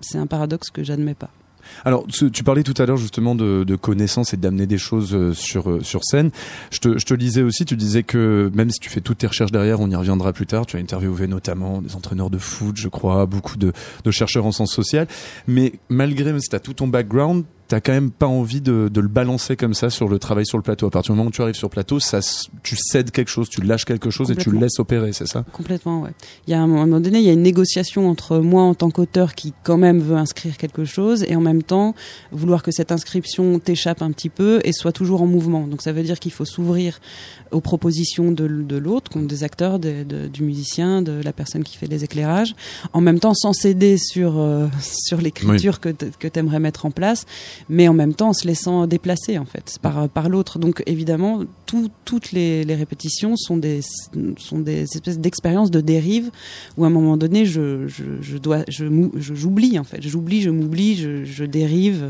C'est 0.00 0.18
un 0.18 0.26
paradoxe 0.26 0.70
que 0.70 0.84
j'admets 0.84 1.14
pas. 1.14 1.30
Alors, 1.84 2.06
tu 2.08 2.44
parlais 2.44 2.62
tout 2.62 2.74
à 2.80 2.86
l'heure 2.86 2.96
justement 2.96 3.34
de, 3.34 3.64
de 3.64 3.76
connaissances 3.76 4.34
et 4.34 4.36
d'amener 4.36 4.66
des 4.66 4.78
choses 4.78 5.14
euh, 5.14 5.32
sur 5.32 5.70
euh, 5.70 5.80
sur 5.82 6.04
scène. 6.04 6.30
Je 6.70 6.78
te, 6.78 6.98
je 6.98 7.04
te 7.04 7.14
lisais 7.14 7.42
aussi, 7.42 7.64
tu 7.64 7.76
disais 7.76 8.02
que 8.02 8.50
même 8.54 8.70
si 8.70 8.80
tu 8.80 8.90
fais 8.90 9.00
toutes 9.00 9.18
tes 9.18 9.26
recherches 9.26 9.52
derrière, 9.52 9.80
on 9.80 9.90
y 9.90 9.96
reviendra 9.96 10.32
plus 10.32 10.46
tard. 10.46 10.66
Tu 10.66 10.76
as 10.76 10.80
interviewé 10.80 11.26
notamment 11.26 11.80
des 11.80 11.94
entraîneurs 11.94 12.30
de 12.30 12.38
foot, 12.38 12.76
je 12.76 12.88
crois, 12.88 13.26
beaucoup 13.26 13.56
de, 13.56 13.72
de 14.04 14.10
chercheurs 14.10 14.46
en 14.46 14.52
sciences 14.52 14.72
sociales. 14.72 15.06
Mais 15.46 15.72
malgré, 15.88 16.38
si 16.40 16.48
tu 16.48 16.60
tout 16.60 16.74
ton 16.74 16.88
background, 16.88 17.44
t'as 17.68 17.80
quand 17.80 17.92
même 17.92 18.10
pas 18.10 18.26
envie 18.26 18.62
de, 18.62 18.88
de, 18.92 19.00
le 19.00 19.08
balancer 19.08 19.54
comme 19.56 19.74
ça 19.74 19.90
sur 19.90 20.08
le 20.08 20.18
travail 20.18 20.46
sur 20.46 20.56
le 20.56 20.62
plateau. 20.62 20.86
À 20.86 20.90
partir 20.90 21.12
du 21.12 21.18
moment 21.18 21.28
où 21.28 21.32
tu 21.32 21.42
arrives 21.42 21.54
sur 21.54 21.68
le 21.68 21.72
plateau, 21.72 22.00
ça, 22.00 22.20
tu 22.62 22.76
cèdes 22.76 23.10
quelque 23.10 23.28
chose, 23.28 23.48
tu 23.50 23.60
lâches 23.60 23.84
quelque 23.84 24.10
chose 24.10 24.30
et 24.30 24.36
tu 24.36 24.50
le 24.50 24.58
laisses 24.58 24.78
opérer, 24.78 25.12
c'est 25.12 25.26
ça? 25.26 25.44
Complètement, 25.52 26.02
ouais. 26.02 26.10
Il 26.46 26.50
y 26.50 26.54
a 26.54 26.60
un 26.60 26.66
moment 26.66 26.98
donné, 26.98 27.18
il 27.18 27.24
y 27.24 27.28
a 27.28 27.32
une 27.32 27.42
négociation 27.42 28.08
entre 28.08 28.38
moi 28.38 28.62
en 28.62 28.74
tant 28.74 28.90
qu'auteur 28.90 29.34
qui 29.34 29.52
quand 29.62 29.76
même 29.76 30.00
veut 30.00 30.16
inscrire 30.16 30.56
quelque 30.56 30.86
chose 30.86 31.24
et 31.28 31.36
en 31.36 31.40
même 31.40 31.62
temps 31.62 31.94
vouloir 32.32 32.62
que 32.62 32.70
cette 32.70 32.90
inscription 32.90 33.58
t'échappe 33.58 34.00
un 34.00 34.12
petit 34.12 34.30
peu 34.30 34.60
et 34.64 34.72
soit 34.72 34.92
toujours 34.92 35.20
en 35.20 35.26
mouvement. 35.26 35.66
Donc 35.66 35.82
ça 35.82 35.92
veut 35.92 36.02
dire 36.02 36.18
qu'il 36.18 36.32
faut 36.32 36.46
s'ouvrir 36.46 37.00
aux 37.50 37.60
propositions 37.60 38.32
de, 38.32 38.46
de 38.46 38.76
l'autre, 38.76 39.18
des 39.18 39.44
acteurs, 39.44 39.78
de, 39.78 40.04
du 40.26 40.42
musicien, 40.42 41.02
de 41.02 41.20
la 41.22 41.32
personne 41.32 41.64
qui 41.64 41.76
fait 41.76 41.86
les 41.86 42.04
éclairages, 42.04 42.54
en 42.92 43.00
même 43.00 43.20
temps 43.20 43.34
sans 43.34 43.52
céder 43.52 43.96
sur 43.98 44.38
euh, 44.38 44.66
sur 44.80 45.20
l'écriture 45.20 45.80
que 45.80 45.90
que 45.90 46.28
tu 46.28 46.38
aimerais 46.38 46.60
mettre 46.60 46.86
en 46.86 46.90
place, 46.90 47.26
mais 47.68 47.88
en 47.88 47.94
même 47.94 48.14
temps 48.14 48.30
en 48.30 48.32
se 48.32 48.46
laissant 48.46 48.86
déplacer 48.86 49.38
en 49.38 49.44
fait 49.44 49.78
par 49.82 50.08
par 50.08 50.28
l'autre. 50.28 50.58
Donc 50.58 50.82
évidemment, 50.86 51.42
tout, 51.66 51.90
toutes 52.04 52.32
les, 52.32 52.64
les, 52.64 52.74
répétitions 52.74 53.36
sont 53.36 53.56
des 53.56 53.80
sont 54.36 54.58
des 54.58 54.82
espèces 54.82 55.18
d'expériences 55.18 55.70
de 55.70 55.80
dérive 55.80 56.30
où 56.76 56.84
à 56.84 56.86
un 56.86 56.90
moment 56.90 57.16
donné 57.16 57.46
je 57.46 57.88
je, 57.88 58.04
je 58.20 58.38
dois 58.38 58.64
je 58.68 58.86
j'oublie 59.16 59.78
en 59.78 59.84
fait, 59.84 60.02
j'oublie, 60.02 60.42
je 60.42 60.50
m'oublie, 60.50 60.96
je, 60.96 61.24
je 61.24 61.44
dérive 61.44 62.04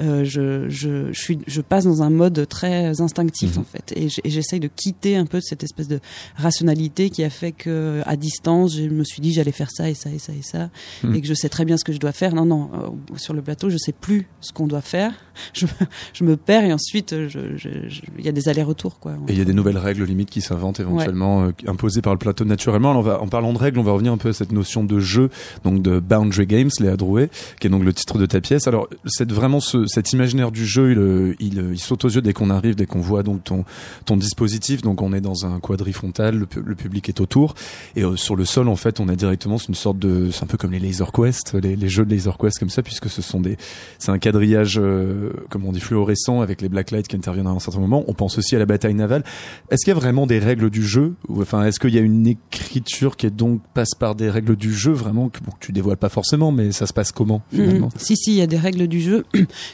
euh, 0.00 0.24
je, 0.24 0.68
je, 0.68 1.12
je, 1.12 1.20
suis, 1.20 1.38
je 1.46 1.60
passe 1.60 1.84
dans 1.84 2.02
un 2.02 2.10
mode 2.10 2.46
très 2.48 3.00
instinctif 3.00 3.56
mhm. 3.56 3.62
en 3.62 3.64
fait, 3.64 3.92
et 3.96 4.08
j'essaye 4.28 4.60
de 4.60 4.68
quitter 4.68 5.16
un 5.16 5.26
peu 5.26 5.40
cette 5.40 5.62
espèce 5.64 5.88
de 5.88 6.00
rationalité 6.36 7.10
qui 7.10 7.24
a 7.24 7.30
fait 7.30 7.52
que 7.52 8.00
à 8.06 8.16
distance, 8.16 8.76
je 8.76 8.84
me 8.84 9.04
suis 9.04 9.20
dit 9.20 9.32
j'allais 9.32 9.52
faire 9.52 9.70
ça 9.70 9.90
et 9.90 9.94
ça 9.94 10.10
et 10.10 10.18
ça 10.18 10.32
et 10.32 10.42
ça, 10.42 10.70
mhm. 11.02 11.14
et 11.14 11.20
que 11.20 11.26
je 11.26 11.34
sais 11.34 11.48
très 11.48 11.64
bien 11.64 11.76
ce 11.76 11.84
que 11.84 11.92
je 11.92 11.98
dois 11.98 12.12
faire. 12.12 12.34
Non, 12.34 12.44
non, 12.44 12.70
euh, 12.74 13.16
sur 13.16 13.34
le 13.34 13.42
plateau, 13.42 13.70
je 13.70 13.76
sais 13.76 13.92
plus 13.92 14.28
ce 14.40 14.52
qu'on 14.52 14.66
doit 14.66 14.82
faire. 14.82 15.12
Je, 15.54 15.66
je, 16.14 16.24
me 16.24 16.36
perds 16.36 16.64
et 16.64 16.72
ensuite, 16.72 17.14
il 17.14 18.24
y 18.24 18.28
a 18.28 18.32
des 18.32 18.48
allers-retours 18.48 18.98
quoi. 18.98 19.12
Et 19.28 19.32
il 19.32 19.38
y 19.38 19.40
a 19.40 19.44
des 19.44 19.52
nouvelles 19.52 19.78
règles 19.78 20.04
limites 20.04 20.30
qui 20.30 20.40
s'inventent 20.40 20.80
éventuellement, 20.80 21.44
euh, 21.44 21.52
imposées 21.66 22.02
par 22.02 22.12
le 22.12 22.18
plateau 22.18 22.44
naturellement. 22.44 22.90
Alors, 22.90 23.02
on 23.02 23.04
va, 23.04 23.22
en 23.22 23.28
parlant 23.28 23.52
de 23.52 23.58
règles, 23.58 23.78
on 23.78 23.82
va 23.82 23.92
revenir 23.92 24.12
un 24.12 24.16
peu 24.18 24.30
à 24.30 24.32
cette 24.32 24.52
notion 24.52 24.84
de 24.84 24.98
jeu, 24.98 25.30
donc 25.64 25.82
de 25.82 26.00
Boundary 26.00 26.46
Games, 26.46 26.70
Léa 26.80 26.96
Drouet, 26.96 27.30
qui 27.60 27.66
est 27.66 27.70
donc 27.70 27.84
le 27.84 27.92
titre 27.92 28.18
de 28.18 28.26
ta 28.26 28.40
pièce. 28.40 28.66
Alors, 28.66 28.88
c'est 29.06 29.30
vraiment 29.30 29.60
ce, 29.60 29.86
cet 29.88 30.12
imaginaire 30.12 30.50
du 30.50 30.66
jeu, 30.66 31.36
il, 31.40 31.46
il, 31.46 31.70
il 31.72 31.78
saute 31.78 32.04
aux 32.04 32.08
yeux 32.08 32.22
dès 32.22 32.32
qu'on 32.32 32.50
arrive, 32.50 32.74
dès 32.74 32.86
qu'on 32.86 33.00
voit 33.00 33.22
donc 33.22 33.44
ton, 33.44 33.64
ton 34.04 34.16
dispositif. 34.16 34.82
Donc 34.82 35.02
on 35.02 35.12
est 35.12 35.20
dans 35.20 35.46
un 35.46 35.60
quadrifrontal, 35.60 36.36
le, 36.36 36.46
le 36.64 36.74
public 36.74 37.08
est 37.08 37.20
autour, 37.20 37.54
et 37.96 38.04
euh, 38.04 38.16
sur 38.16 38.36
le 38.36 38.44
sol 38.44 38.68
en 38.68 38.76
fait, 38.76 39.00
on 39.00 39.08
a 39.08 39.16
directement 39.16 39.58
c'est 39.58 39.68
une 39.68 39.74
sorte 39.74 39.98
de, 39.98 40.30
c'est 40.30 40.44
un 40.44 40.46
peu 40.46 40.56
comme 40.56 40.72
les 40.72 40.78
Laser 40.78 41.12
Quest, 41.12 41.54
les, 41.54 41.88
jeux 41.88 42.04
de 42.04 42.14
Laser 42.14 42.36
Quest 42.38 42.58
comme 42.58 42.70
ça, 42.70 42.82
puisque 42.82 43.08
ce 43.08 43.22
sont 43.22 43.40
des, 43.40 43.56
c'est 43.98 44.10
un 44.10 44.18
quadrillage, 44.18 44.78
euh, 44.78 45.32
comme 45.50 45.64
on 45.64 45.72
dit, 45.72 45.80
fluorescent 45.80 46.40
avec 46.40 46.60
les 46.60 46.68
blacklights 46.68 47.08
qui 47.08 47.16
interviennent 47.16 47.46
à 47.46 47.50
un 47.50 47.58
certain 47.58 47.80
moment. 47.80 48.04
On 48.08 48.14
pense 48.14 48.38
aussi 48.38 48.56
à 48.56 48.58
la 48.58 48.66
bataille 48.66 48.94
navale. 48.94 49.24
Est-ce 49.70 49.84
qu'il 49.84 49.92
y 49.92 49.96
a 49.96 50.00
vraiment 50.00 50.26
des 50.26 50.38
règles 50.38 50.70
du 50.70 50.84
jeu, 50.84 51.14
enfin 51.30 51.64
est-ce 51.64 51.80
qu'il 51.80 51.94
y 51.94 51.98
a 51.98 52.02
une 52.02 52.26
écriture 52.26 53.16
qui 53.16 53.26
est 53.26 53.30
donc 53.30 53.60
passe 53.74 53.94
par 53.94 54.14
des 54.14 54.30
règles 54.30 54.56
du 54.56 54.72
jeu 54.72 54.92
vraiment 54.92 55.28
que, 55.28 55.38
tu 55.60 55.72
dévoiles 55.72 55.96
pas 55.96 56.08
forcément, 56.08 56.52
mais 56.52 56.72
ça 56.72 56.86
se 56.86 56.92
passe 56.92 57.12
comment 57.12 57.42
finalement? 57.52 57.88
Mmh. 57.88 57.98
Si 57.98 58.16
si, 58.16 58.32
il 58.32 58.36
y 58.36 58.42
a 58.42 58.46
des 58.46 58.58
règles 58.58 58.86
du 58.86 59.00
jeu. 59.00 59.24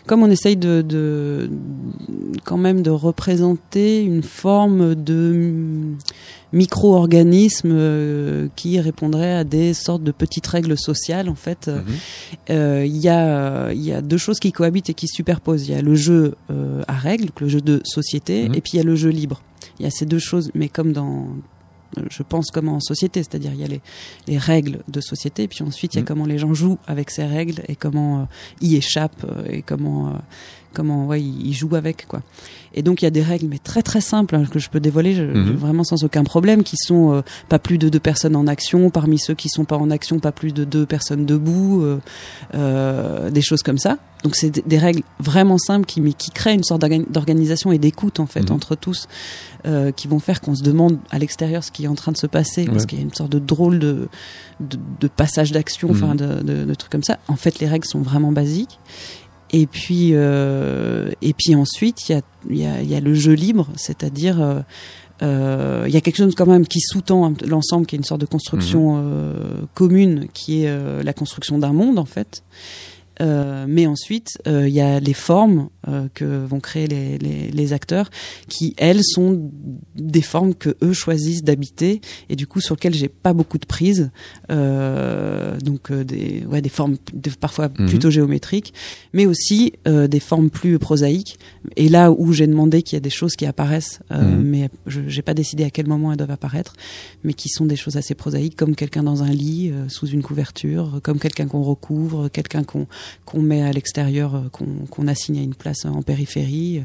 Comme 0.06 0.23
on 0.23 0.30
essaye 0.30 0.56
de, 0.56 0.82
de, 0.82 1.50
quand 2.44 2.58
même 2.58 2.82
de 2.82 2.90
représenter 2.90 4.02
une 4.02 4.23
forme 4.23 4.94
de 4.94 5.94
micro-organisme 6.52 7.70
euh, 7.73 8.49
qui 8.54 8.78
répondrait 8.80 9.34
à 9.34 9.44
des 9.44 9.75
sortes 9.75 10.02
de 10.02 10.12
petites 10.12 10.46
règles 10.46 10.78
sociales 10.78 11.28
en 11.28 11.34
fait. 11.34 11.68
Mhm. 11.68 11.84
Euh, 12.50 12.84
il 12.87 12.96
y, 12.96 13.08
a, 13.08 13.73
y 13.73 13.92
a 13.92 14.00
deux 14.00 14.18
choses 14.18 14.38
qui 14.38 14.52
cohabitent 14.52 14.90
et 14.90 14.94
qui 14.94 15.08
se 15.08 15.14
superposent. 15.16 15.68
Il 15.68 15.75
y 15.75 15.78
a 15.78 15.82
le 15.82 15.94
jeu 15.94 16.34
euh, 16.50 16.82
à 16.87 16.94
règles, 16.94 17.30
le 17.40 17.49
jeu 17.49 17.61
de 17.61 17.80
société, 17.84 18.49
mhm. 18.49 18.54
et 18.54 18.61
puis 18.61 18.73
il 18.75 18.76
y 18.76 18.80
a 18.80 18.84
le 18.84 18.96
jeu 18.96 19.11
libre. 19.11 19.42
Il 19.78 19.84
y 19.84 19.88
a 19.88 19.90
ces 19.90 20.06
deux 20.06 20.18
choses, 20.18 20.50
mais 20.54 20.68
comme 20.68 20.92
dans 20.92 21.28
je 22.11 22.23
pense 22.23 22.51
comme 22.51 22.69
en 22.69 22.81
société, 22.81 23.23
c'est-à-dire 23.23 23.53
il 23.53 23.61
y 23.61 23.65
a 23.65 23.69
les, 23.69 23.81
les, 24.27 24.39
règles 24.39 24.81
de 24.89 25.01
société, 25.01 25.49
puis 25.49 25.63
ensuite 25.63 25.95
il 25.95 25.99
y 25.99 26.01
a 26.01 26.03
mm. 26.03 26.07
comment 26.07 26.27
les 26.27 26.39
gens 26.39 26.55
jouent 26.55 26.79
avec 26.87 27.11
ces 27.11 27.25
règles 27.25 27.63
et 27.69 27.77
comment 27.77 28.23
euh, 28.23 28.25
y 28.61 28.77
échappent 28.77 29.25
euh, 29.25 29.45
et 29.49 29.63
comment 29.63 30.09
euh, 30.09 30.13
comment 30.75 31.07
ouais, 31.07 31.23
ils 31.23 31.54
jouent 31.54 31.76
avec 31.76 32.07
quoi. 32.07 32.23
Et 32.75 32.83
donc 32.83 33.02
il 33.02 33.04
y 33.04 33.09
a 33.09 33.11
des 33.11 33.23
règles 33.23 33.47
mais 33.49 33.59
très 33.59 33.83
très 33.83 34.00
simples 34.00 34.35
hein, 34.35 34.45
que 34.50 34.59
je 34.59 34.69
peux 34.69 34.81
dévoiler 34.81 35.14
mm-hmm. 35.14 35.54
vraiment 35.54 35.85
sans 35.85 36.04
aucun 36.04 36.25
problème, 36.25 36.62
qui 36.64 36.76
sont 36.76 37.23
pas 37.49 37.59
plus 37.59 37.78
de 37.78 37.88
deux 37.88 38.00
personnes 38.00 38.37
en 38.37 38.47
action, 38.47 38.90
parmi 38.90 39.19
ceux 39.19 39.35
qui 39.35 39.49
sont 39.49 39.64
pas 39.64 39.76
en 39.76 39.90
action, 39.90 40.19
pas 40.19 40.33
plus 40.33 40.52
de 40.52 40.64
deux 40.64 40.85
personnes 40.85 41.25
debout, 41.25 41.85
des 42.52 43.43
choses 43.43 43.62
comme 43.62 43.78
ça. 43.78 43.99
Donc 44.25 44.37
c'est 44.37 44.66
des 44.66 44.78
règles 44.78 45.02
vraiment 45.21 45.59
simples 45.59 45.87
qui, 45.87 46.02
qui 46.14 46.31
créent 46.31 46.54
une 46.54 46.64
sorte 46.64 46.81
d'organisation 47.11 47.73
et 47.73 47.78
d'écoute 47.78 48.21
en 48.21 48.26
fait 48.26 48.40
mm-hmm. 48.40 48.52
entre 48.52 48.75
tous. 48.75 49.07
Euh, 49.66 49.93
qui 49.93 50.09
vont 50.09 50.19
faire 50.19 50.43
qu'on 50.43 50.54
se 50.54 50.62
demande 50.62 50.99
à 51.11 51.19
l'extérieur 51.19 51.64
ce 51.64 51.73
qui 51.73 51.85
est 51.85 51.88
en 51.88 51.95
train 51.95 52.12
de 52.12 52.19
se 52.19 52.26
passer, 52.26 52.66
parce 52.66 52.85
qu'il 52.85 52.99
y 52.99 53.00
a 53.00 53.04
une 53.04 53.14
sorte 53.14 53.33
de 53.33 53.38
drôle 53.38 53.78
de, 53.78 54.09
de, 54.61 54.78
de 55.00 55.09
passage 55.09 55.52
d'action, 55.52 55.88
enfin 55.90 56.09
mhm. 56.09 56.16
de, 56.16 56.43
de, 56.43 56.64
de, 56.66 56.75
trucs 56.75 56.93
comme 56.93 57.02
ça. 57.02 57.19
En 57.28 57.37
fait, 57.37 57.61
les 57.61 57.66
règles 57.66 57.87
sont 57.87 58.02
vraiment 58.02 58.31
basiques. 58.31 58.78
Et 59.56 59.66
puis, 59.66 60.11
euh, 60.14 61.12
et 61.23 61.32
puis 61.32 61.54
ensuite, 61.54 62.08
il 62.08 62.12
y 62.12 62.14
a, 62.16 62.23
y, 62.50 62.66
a, 62.66 62.82
y 62.82 62.94
a 62.96 63.00
le 63.00 63.14
jeu 63.14 63.34
libre, 63.34 63.68
c'est-à-dire 63.76 64.42
euh, 64.42 64.61
euh, 65.23 65.84
il 65.87 65.94
y 65.94 65.96
a 65.96 66.00
quelque 66.00 66.16
chose 66.16 66.34
quand 66.34 66.46
même 66.46 66.66
qui 66.66 66.80
sous-tend 66.80 67.34
l'ensemble, 67.46 67.87
qui 67.87 67.94
est 67.94 67.99
une 67.99 68.04
sorte 68.04 68.20
de 68.20 68.26
construction 68.26 68.96
mhm. 68.96 69.02
euh, 69.04 69.61
commune, 69.75 70.26
qui 70.34 70.64
est 70.64 70.68
euh, 70.68 71.04
la 71.04 71.12
construction 71.12 71.56
d'un 71.56 71.73
monde 71.73 72.00
en 72.00 72.04
fait. 72.04 72.42
Euh, 73.21 73.66
mais 73.68 73.87
ensuite, 73.87 74.38
il 74.47 74.68
y 74.68 74.80
a 74.80 75.00
les 75.00 75.14
formes 75.14 75.68
euh, 75.87 76.09
que 76.14 76.47
vont 76.47 76.61
créer 76.61 76.87
les, 76.87 77.18
les, 77.18 77.50
les, 77.50 77.73
acteurs, 77.75 78.11
qui 78.49 78.75
elles 78.78 79.04
sont 79.04 79.50
des 79.97 80.23
formes 80.23 80.54
que 80.54 80.76
eux 80.83 80.94
choisissent 80.94 81.44
d'habiter 81.44 82.00
et 82.30 82.37
du 82.37 82.47
coup 82.47 82.62
sur 82.62 82.75
lesquelles 82.75 82.94
j'ai 82.94 83.09
pas 83.09 83.35
beaucoup 83.35 83.59
de 83.59 83.66
prise, 83.66 84.11
euh, 84.50 85.59
donc 85.61 85.90
euh, 85.90 86.02
des 86.02 86.47
ouais 86.47 86.62
des 86.62 86.71
formes 86.71 86.97
parfois 87.38 87.68
mhm. 87.68 87.87
plutôt 87.87 88.11
géométriques, 88.11 88.73
mais 89.12 89.26
aussi 89.26 89.75
euh, 89.87 90.06
des 90.06 90.21
formes 90.21 90.49
plus 90.49 90.78
prosaïques. 90.78 91.38
Et 91.76 91.90
là 91.90 92.11
où 92.11 92.33
j'ai 92.33 92.47
demandé 92.47 92.83
qu'il 92.83 92.97
y 92.97 92.99
a 92.99 93.00
des 93.00 93.11
choses 93.11 93.37
qui 93.37 93.44
apparaissent, 93.44 94.00
mhm. 94.11 94.42
mais 94.42 94.71
je 94.87 95.02
j'ai 95.06 95.23
pas 95.23 95.35
décidé 95.35 95.64
à 95.64 95.71
quel 95.71 95.87
moment 95.87 96.12
elles 96.12 96.18
doivent 96.18 96.30
apparaître, 96.30 96.73
mais 97.25 97.35
qui 97.35 97.50
sont 97.50 97.66
des 97.66 97.76
choses 97.76 97.99
assez 97.99 98.14
prosaïques, 98.14 98.56
comme 98.56 98.75
quelqu'un 98.75 99.02
dans 99.02 99.23
un 99.23 99.30
lit 99.30 99.71
sous 99.88 100.06
une 100.06 100.23
couverture, 100.23 101.00
comme 101.02 101.18
quelqu'un 101.18 101.47
qu'on 101.47 101.62
recouvre, 101.62 102.28
quelqu'un 102.28 102.64
qu'on 102.64 102.87
qu'on 103.25 103.40
met 103.40 103.62
à 103.62 103.73
l'extérieur, 103.73 104.44
qu'on 104.52 104.87
qu'on 104.90 105.08
assigne 105.08 105.38
à 105.38 105.42
une 105.42 105.54
place 105.54 105.84
en 105.84 106.02
périphérie, 106.02 106.84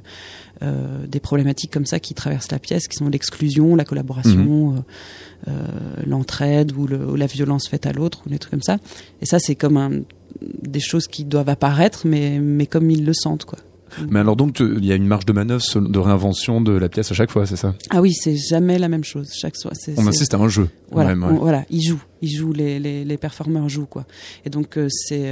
euh, 0.61 1.05
des 1.07 1.21
problématiques 1.21 1.71
comme 1.71 1.85
ça 1.85 2.01
qui 2.01 2.13
traversent 2.13 2.51
la 2.51 2.59
pièce, 2.59 2.89
qui 2.89 2.97
sont 2.97 3.07
l'exclusion, 3.07 3.77
la 3.77 3.85
collaboration, 3.85 4.71
mhm. 4.71 4.77
euh, 4.77 4.81
euh, 5.47 6.03
l'entraide 6.05 6.73
ou, 6.73 6.85
la 6.87 7.27
violence 7.27 7.69
faite 7.69 7.85
à 7.85 7.93
l'autre, 7.93 8.23
ou 8.25 8.29
des 8.29 8.39
trucs 8.39 8.51
comme 8.51 8.61
ça. 8.61 8.77
Et 9.21 9.25
ça, 9.25 9.39
c'est 9.39 9.55
comme 9.55 9.77
un, 9.77 10.01
des 10.41 10.81
choses 10.81 11.07
qui 11.07 11.23
doivent 11.23 11.47
apparaître, 11.47 12.05
mais, 12.05 12.39
mais 12.39 12.65
comme 12.65 12.91
ils 12.91 13.05
le 13.05 13.13
sentent, 13.13 13.45
quoi. 13.45 13.59
Mais 14.09 14.19
alors 14.19 14.35
donc 14.35 14.59
il 14.59 14.85
y 14.85 14.91
a 14.91 14.95
une 14.95 15.07
marge 15.07 15.25
de 15.25 15.33
manœuvre 15.33 15.63
de 15.79 15.99
réinvention 15.99 16.61
de 16.61 16.71
la 16.71 16.89
pièce 16.89 17.11
à 17.11 17.15
chaque 17.15 17.31
fois, 17.31 17.45
c'est 17.45 17.55
ça? 17.55 17.75
Ah 17.89 18.01
oui, 18.01 18.13
c'est 18.13 18.35
jamais 18.35 18.79
la 18.79 18.87
même 18.87 19.03
chose 19.03 19.29
chaque 19.33 19.55
fois. 19.61 19.71
On 19.97 20.07
insiste 20.07 20.33
à 20.33 20.37
un 20.37 20.47
jeu. 20.49 20.69
Voilà, 20.91 21.15
voilà, 21.15 21.65
ils 21.69 21.81
jouent, 21.81 22.03
ils 22.21 22.35
jouent, 22.35 22.53
les, 22.53 22.79
les, 22.79 23.05
les 23.05 23.17
performeurs 23.17 23.69
jouent 23.69 23.85
quoi. 23.85 24.05
Et 24.45 24.49
donc 24.49 24.77
c'est 24.89 25.31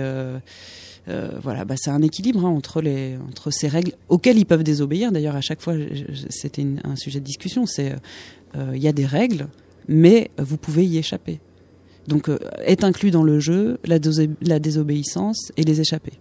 euh, 1.09 1.29
voilà, 1.41 1.63
bah, 1.63 1.75
c'est 1.77 1.89
un 1.89 2.01
équilibre 2.01 2.45
hein, 2.45 2.49
entre 2.49 2.81
les 2.81 3.17
entre 3.29 3.49
ces 3.49 3.69
règles 3.69 3.93
auxquelles 4.09 4.37
ils 4.37 4.45
peuvent 4.45 4.63
désobéir. 4.63 5.11
D'ailleurs, 5.11 5.37
à 5.37 5.41
chaque 5.41 5.61
fois, 5.61 5.73
c'était 6.29 6.65
un 6.83 6.95
sujet 6.97 7.21
de 7.21 7.25
discussion. 7.25 7.65
C'est 7.65 7.95
euh, 8.57 8.73
il 8.75 8.83
y 8.83 8.89
a 8.89 8.91
des 8.91 9.05
règles, 9.05 9.47
mais 9.87 10.31
vous 10.37 10.57
pouvez 10.57 10.85
y 10.85 10.97
échapper. 10.97 11.39
Donc, 12.07 12.27
euh, 12.29 12.37
est 12.65 12.83
inclus 12.83 13.11
dans 13.11 13.23
le 13.23 13.39
jeu 13.39 13.79
la, 13.85 13.99
la 14.41 14.59
désobéissance 14.59 15.51
et 15.55 15.63
les 15.63 15.79
échapper. 15.79 16.13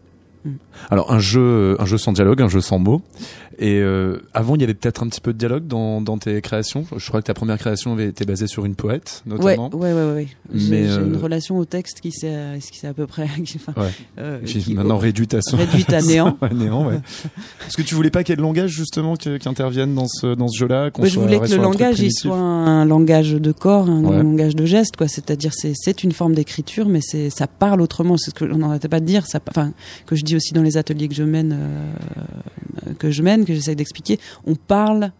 Alors 0.90 1.12
un 1.12 1.18
jeu, 1.18 1.76
un 1.78 1.86
jeu 1.86 1.98
sans 1.98 2.12
dialogue, 2.12 2.42
un 2.42 2.48
jeu 2.48 2.60
sans 2.60 2.78
mots. 2.78 3.02
Et 3.58 3.80
euh, 3.80 4.20
avant, 4.34 4.54
il 4.54 4.60
y 4.60 4.64
avait 4.64 4.74
peut-être 4.74 5.02
un 5.02 5.08
petit 5.08 5.20
peu 5.20 5.32
de 5.32 5.38
dialogue 5.38 5.66
dans, 5.66 6.02
dans 6.02 6.18
tes 6.18 6.40
créations. 6.42 6.84
Je 6.94 7.06
crois 7.08 7.20
que 7.22 7.26
ta 7.26 7.34
première 7.34 7.56
création 7.58 7.92
avait 7.92 8.08
été 8.08 8.26
basée 8.26 8.46
sur 8.46 8.66
une 8.66 8.74
poète, 8.74 9.22
notamment. 9.24 9.70
Ouais, 9.74 9.92
ouais, 9.92 10.04
ouais. 10.04 10.12
ouais. 10.14 10.28
J'ai 10.54 10.88
euh... 10.88 11.06
une 11.06 11.16
relation 11.16 11.56
au 11.56 11.64
texte 11.64 12.00
qui 12.00 12.12
s'est, 12.12 12.58
qui 12.60 12.78
s'est 12.78 12.86
à 12.86 12.92
peu 12.92 13.06
près, 13.06 13.28
enfin, 13.56 13.72
ouais. 13.80 13.90
euh, 14.18 14.40
qui, 14.44 14.74
maintenant 14.74 14.98
réduite 14.98 15.32
à 15.32 15.40
son, 15.40 15.56
réduite 15.56 15.90
à 15.92 16.02
néant. 16.02 16.36
à 16.42 16.52
néant, 16.52 16.86
ouais. 16.86 16.96
Est-ce 17.66 17.76
que 17.76 17.82
tu 17.82 17.94
voulais 17.94 18.10
pas 18.10 18.24
qu'il 18.24 18.32
y 18.32 18.34
ait 18.34 18.36
le 18.36 18.42
langage 18.42 18.70
justement 18.70 19.16
qui, 19.16 19.38
qui 19.38 19.48
intervienne 19.48 19.94
dans 19.94 20.08
ce 20.08 20.34
dans 20.34 20.48
ce 20.48 20.58
jeu-là 20.58 20.90
Je 21.02 21.18
voulais 21.18 21.40
que 21.40 21.48
le 21.48 21.56
langage 21.56 22.00
il 22.00 22.12
soit 22.12 22.36
un 22.36 22.84
langage 22.84 23.32
de 23.32 23.52
corps, 23.52 23.88
un 23.88 24.02
langage 24.02 24.54
de 24.54 24.66
geste, 24.66 24.96
quoi. 24.96 25.08
C'est-à-dire 25.08 25.52
c'est 25.54 25.72
c'est 25.74 26.04
une 26.04 26.12
forme 26.12 26.34
d'écriture, 26.34 26.88
mais 26.88 27.00
c'est 27.00 27.30
ça 27.30 27.46
parle 27.46 27.80
autrement. 27.80 28.16
C'est 28.18 28.30
ce 28.30 28.34
que 28.34 28.44
on 28.44 28.58
n'arrêtait 28.58 28.88
pas 28.88 29.00
de 29.00 29.06
dire. 29.06 29.26
Ça, 29.26 29.40
enfin, 29.48 29.72
que 30.06 30.14
je 30.14 30.24
dis 30.24 30.36
aussi 30.36 30.52
dans 30.52 30.62
les 30.62 30.76
ateliers 30.76 31.08
que 31.08 31.14
je 31.14 31.22
mène, 31.22 31.56
euh, 31.58 32.94
que 32.98 33.10
je 33.10 33.22
mène 33.22 33.45
que 33.46 33.54
j'essaie 33.54 33.74
d'expliquer, 33.74 34.18
on 34.46 34.54
parle 34.54 35.12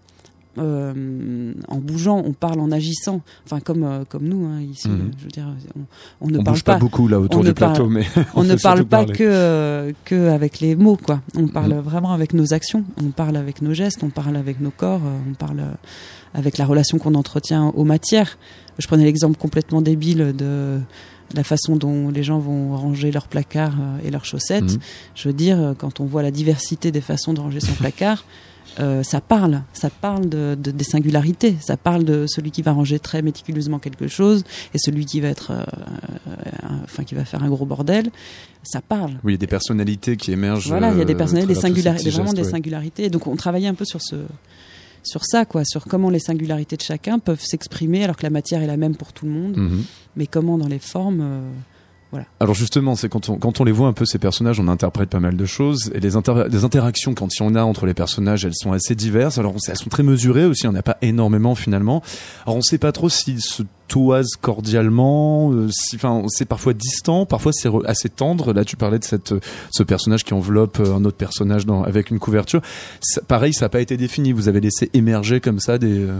euh, 0.59 1.53
en 1.69 1.77
bougeant, 1.77 2.23
on 2.25 2.33
parle 2.33 2.61
en 2.61 2.73
agissant. 2.73 3.21
Enfin, 3.45 3.61
comme 3.61 3.85
euh, 3.85 4.05
comme 4.09 4.25
nous 4.25 4.47
hein, 4.47 4.61
ici. 4.63 4.89
Mhm. 4.89 5.11
Je 5.19 5.25
veux 5.25 5.31
dire, 5.31 5.47
on, 5.77 5.81
on 6.23 6.31
ne 6.31 6.39
On 6.39 6.45
parle 6.45 6.55
bouge 6.57 6.65
pas, 6.65 6.73
pas. 6.75 6.79
beaucoup 6.79 7.09
là 7.09 7.21
autour 7.21 7.45
du 7.45 7.53
plateau, 7.53 7.89
mais 7.89 8.07
On, 8.35 8.43
ne 8.43 8.55
parle 8.57 8.85
pas 8.87 8.99
parler. 9.05 9.13
que 9.13 9.25
euh, 9.25 9.93
que 10.07 10.29
avec 10.31 10.61
les 10.61 10.75
mots, 10.75 10.97
quoi. 10.97 11.21
On 11.37 11.47
parle 11.49 11.75
Mhm. 11.75 11.81
vraiment 11.81 12.13
avec 12.13 12.33
nos 12.33 12.55
actions. 12.55 12.85
On 13.03 13.11
parle 13.11 13.37
avec 13.37 13.61
nos 13.61 13.75
gestes. 13.75 14.03
On 14.03 14.09
parle 14.09 14.37
avec 14.37 14.61
nos 14.61 14.71
corps. 14.71 15.03
On 15.31 15.35
parle 15.35 15.63
avec 16.33 16.57
la 16.57 16.65
relation 16.65 16.97
qu'on 16.99 17.15
entretient 17.17 17.67
aux 17.77 17.85
matières. 17.85 18.39
Je 18.79 18.87
prenais 18.87 19.05
l'exemple 19.05 19.37
complètement 19.39 19.83
débile 19.83 20.35
de 20.37 20.79
la 21.35 21.45
façon 21.45 21.77
dont 21.77 22.09
les 22.11 22.23
gens 22.23 22.39
vont 22.39 22.77
ranger 22.77 23.11
leurs 23.11 23.29
placards 23.29 23.77
euh, 23.81 23.99
et 24.07 24.11
leurs 24.11 24.25
chaussettes. 24.25 24.73
Mhm. 24.73 24.79
Je 25.15 25.29
veux 25.29 25.35
dire, 25.35 25.59
euh, 25.61 25.75
quand 25.77 26.01
on 26.01 26.05
voit 26.05 26.23
la 26.23 26.31
diversité 26.31 26.91
des 26.93 27.01
façons 27.01 27.33
de 27.35 27.41
ranger 27.41 27.61
son 27.61 27.73
placard, 27.79 28.25
euh, 28.79 29.03
ça 29.03 29.21
parle, 29.23 29.63
ça 29.73 29.89
parle 29.91 30.29
de, 30.29 30.57
de- 30.61 30.71
des 30.71 30.85
singularités, 30.85 31.57
ça 31.61 31.77
parle 31.79 32.05
de 32.05 32.27
celui 32.29 32.51
qui 32.51 32.61
va 32.63 32.73
ranger 32.73 32.99
très 32.99 33.23
méticuleusement 33.23 33.79
quelque 33.79 34.07
chose 34.07 34.45
et 34.75 34.79
celui 34.79 35.07
qui 35.07 35.21
va 35.21 35.29
être, 35.29 35.51
euh, 35.53 35.63
euh, 36.29 36.35
enfin 36.85 37.05
qui 37.05 37.15
va 37.15 37.25
faire 37.25 37.43
un 37.43 37.49
gros 37.49 37.65
bordel, 37.65 38.11
ça 38.63 38.81
parle. 38.83 39.13
Oui, 39.25 39.33
il 39.33 39.35
y 39.35 39.35
a 39.35 39.39
des 39.39 39.47
personnalités 39.47 40.17
qui 40.17 40.33
émergent. 40.33 40.69
Voilà, 40.69 40.93
il 40.93 40.99
y 40.99 41.01
a 41.03 41.05
des 41.07 41.15
personnalités, 41.15 41.55
des 41.55 41.61
singularités, 41.61 42.11
vraiment 42.11 42.33
des 42.35 42.45
singularités. 42.45 43.05
Et 43.05 43.09
donc 43.11 43.27
on 43.27 43.37
travaillait 43.37 43.69
un 43.69 43.75
peu 43.75 43.85
sur 43.87 44.01
ce, 44.03 44.17
sur 45.07 45.25
ça, 45.25 45.45
quoi, 45.45 45.65
sur 45.65 45.85
comment 45.87 46.11
les 46.11 46.19
singularités 46.19 46.77
de 46.77 46.83
chacun 46.83 47.19
peuvent 47.19 47.43
s'exprimer 47.43 48.05
alors 48.05 48.17
que 48.17 48.23
la 48.25 48.31
matière 48.31 48.63
est 48.63 48.67
la 48.67 48.77
même 48.77 48.97
pour 48.97 49.13
tout 49.13 49.25
le 49.27 49.33
monde, 49.33 49.57
Mhm. 49.57 49.83
mais 50.17 50.27
comment 50.27 50.59
dans 50.59 50.69
les 50.69 50.79
formes. 50.79 51.21
euh, 51.23 51.51
Alors 52.41 52.55
justement, 52.55 52.95
c'est 52.97 53.09
quand 53.09 53.29
on, 53.29 53.37
quand 53.37 53.61
on 53.61 53.65
les 53.65 53.73
voit 53.73 53.89
un 53.89 53.93
peu 53.93 54.05
ces 54.05 54.19
personnages, 54.19 54.61
on 54.61 54.69
interprète 54.69 55.09
pas 55.09 55.21
mal 55.21 55.37
de 55.37 55.47
choses 55.47 55.91
et 55.95 56.01
les, 56.01 56.17
inter- 56.17 56.45
les 56.51 56.65
interactions 56.65 57.15
quand 57.15 57.29
il 57.35 57.43
y 57.43 57.47
en 57.47 57.55
a 57.55 57.63
entre 57.63 57.87
les 57.87 57.95
personnages, 57.95 58.45
elles 58.45 58.55
sont 58.55 58.73
assez 58.73 58.95
diverses. 58.95 59.39
Alors 59.39 59.55
on 59.55 59.59
elles 59.69 59.77
sont 59.77 59.89
très 59.89 60.03
mesurées 60.03 60.45
aussi, 60.45 60.63
il 60.65 60.71
n'y 60.71 60.77
en 60.77 60.79
a 60.79 60.83
pas 60.83 60.99
énormément 61.03 61.55
finalement. 61.55 62.03
Alors 62.47 62.57
on 62.57 62.63
sait 62.63 62.79
pas 62.79 62.93
trop 62.93 63.09
s'ils 63.09 63.41
se 63.43 63.63
toisent 63.89 64.37
cordialement, 64.41 65.53
euh, 65.53 65.69
si, 65.71 65.97
enfin 65.97 66.23
c'est 66.29 66.45
parfois 66.45 66.73
distant, 66.73 67.27
parfois 67.27 67.53
c'est 67.53 67.71
assez 67.87 68.09
tendre. 68.09 68.53
Là 68.53 68.65
tu 68.65 68.77
parlais 68.77 68.99
de 68.99 69.05
cette, 69.05 69.35
ce 69.71 69.83
personnage 69.83 70.25
qui 70.25 70.35
enveloppe 70.35 70.81
euh, 70.81 70.95
un 70.95 71.05
autre 71.05 71.17
personnage 71.17 71.65
avec 71.85 72.11
une 72.11 72.19
couverture. 72.19 72.63
Pareil, 73.29 73.53
ça 73.53 73.67
n'a 73.67 73.69
pas 73.69 73.81
été 73.81 73.97
défini. 73.97 74.33
Vous 74.33 74.49
avez 74.49 74.61
laissé 74.61 74.91
émerger 74.95 75.41
comme 75.41 75.61
ça 75.61 75.79
des, 75.79 76.01
euh, 76.01 76.19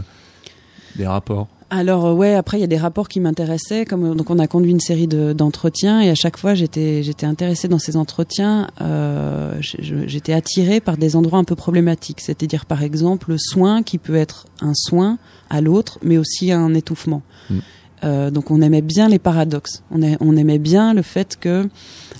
des 0.95 1.07
rapports. 1.07 1.47
Alors 1.69 2.05
euh, 2.05 2.13
ouais, 2.13 2.33
après 2.33 2.57
il 2.57 2.61
y 2.61 2.63
a 2.63 2.67
des 2.67 2.77
rapports 2.77 3.09
qui 3.09 3.19
m'intéressaient. 3.19 3.83
Comme 3.85 4.11
euh, 4.11 4.13
donc 4.15 4.29
on 4.29 4.39
a 4.39 4.47
conduit 4.47 4.71
une 4.71 4.79
série 4.79 5.07
de- 5.07 5.33
d'entretiens 5.33 5.99
et 5.99 6.09
à 6.09 6.15
chaque 6.15 6.37
fois 6.37 6.53
j'étais 6.55 7.03
j'étais 7.03 7.25
intéressée 7.25 7.67
dans 7.67 7.79
ces 7.79 7.97
entretiens. 7.97 8.67
Euh, 8.79 9.57
j'étais 9.59 10.33
attirée 10.33 10.79
par 10.79 10.95
des 10.97 11.15
endroits 11.17 11.39
un 11.39 11.43
peu 11.43 11.55
problématiques. 11.55 12.21
C'est-à-dire 12.21 12.65
par 12.65 12.83
exemple 12.83 13.31
le 13.31 13.37
soin 13.37 13.83
qui 13.83 13.97
peut 13.97 14.15
être 14.15 14.45
un 14.61 14.73
soin 14.73 15.17
à 15.49 15.59
l'autre, 15.59 15.99
mais 16.03 16.17
aussi 16.17 16.51
un 16.53 16.73
étouffement. 16.73 17.21
Mm. 17.49 17.55
Euh, 18.03 18.29
donc 18.31 18.51
on 18.51 18.61
aimait 18.61 18.81
bien 18.83 19.09
les 19.09 19.19
paradoxes. 19.19 19.81
On, 19.91 20.01
a- 20.03 20.17
on 20.21 20.37
aimait 20.37 20.59
bien 20.59 20.93
le 20.93 21.01
fait 21.01 21.35
que 21.37 21.67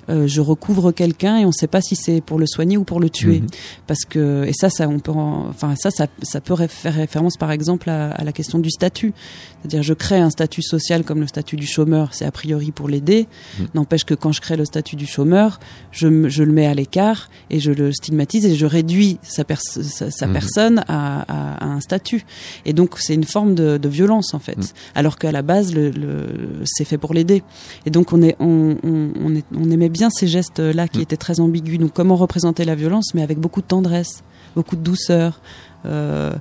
euh, 0.10 0.28
je 0.28 0.42
recouvre 0.42 0.92
quelqu'un 0.92 1.38
et 1.38 1.44
on 1.46 1.50
ne 1.50 1.52
sait 1.54 1.68
pas 1.68 1.82
si 1.82 1.96
c'est 1.96 2.22
pour 2.22 2.40
le 2.40 2.46
soigner 2.48 2.78
ou 2.78 2.84
pour 2.84 3.00
le 3.00 3.10
tuer. 3.10 3.40
Mhm. 3.42 3.48
parce 3.88 4.06
que 4.06 4.46
et 4.46 4.54
ça 4.54 4.70
ça 4.70 4.88
on 4.88 5.00
peut 5.00 5.12
en- 5.12 5.48
enfin 5.50 5.76
ça 5.78 5.92
ça, 5.92 6.08
ça 6.24 6.42
peut 6.42 6.56
faire 6.68 6.94
référence 6.96 7.38
par 7.38 7.52
exemple 7.52 7.90
à, 7.90 8.12
à 8.12 8.24
la 8.24 8.32
question 8.32 8.60
du 8.60 8.70
statut. 8.70 9.14
C'est-à-dire 9.62 9.84
je 9.84 9.94
crée 9.94 10.20
un 10.20 10.30
statut 10.30 10.62
social 10.62 11.04
comme 11.04 11.20
le 11.20 11.28
statut 11.28 11.56
du 11.56 11.66
chômeur 11.68 12.10
c'est 12.14 12.26
a 12.26 12.32
priori 12.32 12.72
pour 12.72 12.88
l'aider. 12.90 13.28
Mm. 13.60 13.64
n'empêche 13.76 14.04
que 14.06 14.14
quand 14.14 14.32
je 14.32 14.42
crée 14.42 14.56
le 14.58 14.66
statut 14.66 14.96
du 14.96 15.06
chômeur 15.08 15.60
je, 15.92 16.30
je 16.30 16.44
le 16.44 16.52
mets 16.52 16.68
à 16.68 16.74
l'écart 16.74 17.30
et 17.50 17.60
je 17.60 17.72
le 17.72 17.92
stigmatise 17.92 18.46
et 18.46 18.56
je 18.56 18.66
réduis 18.66 19.18
sa, 19.24 19.44
pers- 19.44 19.62
sa, 19.62 20.12
sa 20.12 20.28
Mhm. 20.28 20.34
personne 20.34 20.80
à, 20.88 21.22
à- 21.22 21.64
à 21.64 21.68
un 21.68 21.82
statut. 21.82 22.24
Et 22.66 22.74
donc 22.74 22.96
c'est 23.00 23.14
une 23.16 23.24
forme 23.24 23.56
de, 23.56 23.78
de 23.78 23.90
violence 23.90 24.34
en 24.34 24.40
fait. 24.40 24.74
Alors 24.96 25.18
qu'à 25.18 25.32
la 25.32 25.42
base 25.42 25.74
le, 25.74 25.90
le- 25.90 26.62
c'est 26.66 26.86
fait 26.86 26.98
pour 26.98 27.14
l'aider. 27.14 27.44
Et 27.86 27.90
donc 27.90 28.14
on 28.14 28.22
est 28.22 28.36
on, 28.40 28.78
on, 28.84 29.10
on, 29.24 29.36
est- 29.36 29.46
on 29.56 29.70
aimait 29.72 29.90
bien 29.90 29.97
ces 30.10 30.28
gestes 30.28 30.60
là 30.60 30.88
qui 30.88 31.00
Mm. 31.00 31.02
étaient 31.02 31.18
très 31.18 31.40
ambigus 31.40 31.78
donc 31.80 31.92
comment 31.94 32.16
représenter 32.16 32.66
la 32.66 32.76
violence 32.76 33.14
mais 33.14 33.22
avec 33.24 33.40
beaucoup 33.40 33.62
de 33.62 33.68
tendresse 33.68 34.24
beaucoup 34.56 34.76
de 34.76 34.82
douceur 34.82 35.40
euh, 35.86 36.34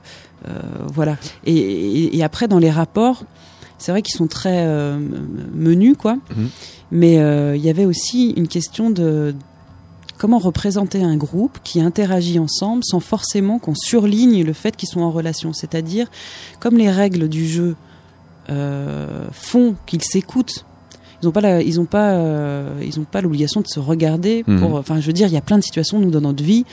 euh, 0.49 0.53
voilà 0.93 1.17
et, 1.45 1.55
et, 1.57 2.17
et 2.17 2.23
après 2.25 2.49
dans 2.49 2.59
les 2.59 2.71
rapports 2.71 3.25
c'est 3.79 3.93
vrai 3.93 4.03
qu'ils 4.03 4.15
sont 4.17 4.27
très 4.27 4.65
euh, 4.67 4.99
menus 5.55 5.97
quoi 5.99 6.17
Mhm. 6.37 6.49
mais 6.91 7.19
euh, 7.19 7.57
il 7.57 7.63
y 7.65 7.71
avait 7.71 7.85
aussi 7.87 8.31
une 8.37 8.49
question 8.49 8.91
de 8.91 9.35
comment 10.19 10.39
représenter 10.39 11.03
un 11.03 11.17
groupe 11.17 11.59
qui 11.65 11.81
interagit 11.81 12.39
ensemble 12.39 12.83
sans 12.85 13.01
forcément 13.01 13.59
qu'on 13.59 13.75
surligne 13.75 14.45
le 14.45 14.53
fait 14.53 14.77
qu'ils 14.77 14.89
sont 14.89 15.01
en 15.01 15.11
relation 15.11 15.53
c'est-à-dire 15.53 16.07
comme 16.61 16.77
les 16.77 16.91
règles 16.91 17.29
du 17.29 17.47
jeu 17.49 17.75
font 19.33 19.75
qu'ils 19.87 20.03
s'écoutent 20.03 20.66
ils 21.23 21.27
n'ont 21.27 21.33
pas 21.33 21.41
la- 21.41 21.63
ils 21.63 21.81
ont 21.81 21.85
pas 21.87 22.13
euh, 22.13 22.81
ils 22.85 22.99
ont 23.01 23.05
pas 23.05 23.21
l'obligation 23.21 23.61
de 23.61 23.67
se 23.67 23.81
regarder 23.81 24.45
Mhm. 24.47 24.61
pour 24.61 24.75
enfin 24.75 25.01
je 25.01 25.07
veux 25.07 25.13
dire 25.13 25.27
il 25.29 25.33
y 25.35 25.37
a 25.39 25.41
plein 25.43 25.59
de 25.59 25.63
situations 25.65 25.99
nous 25.99 26.11
dans 26.11 26.21
notre 26.21 26.43
vie 26.45 26.65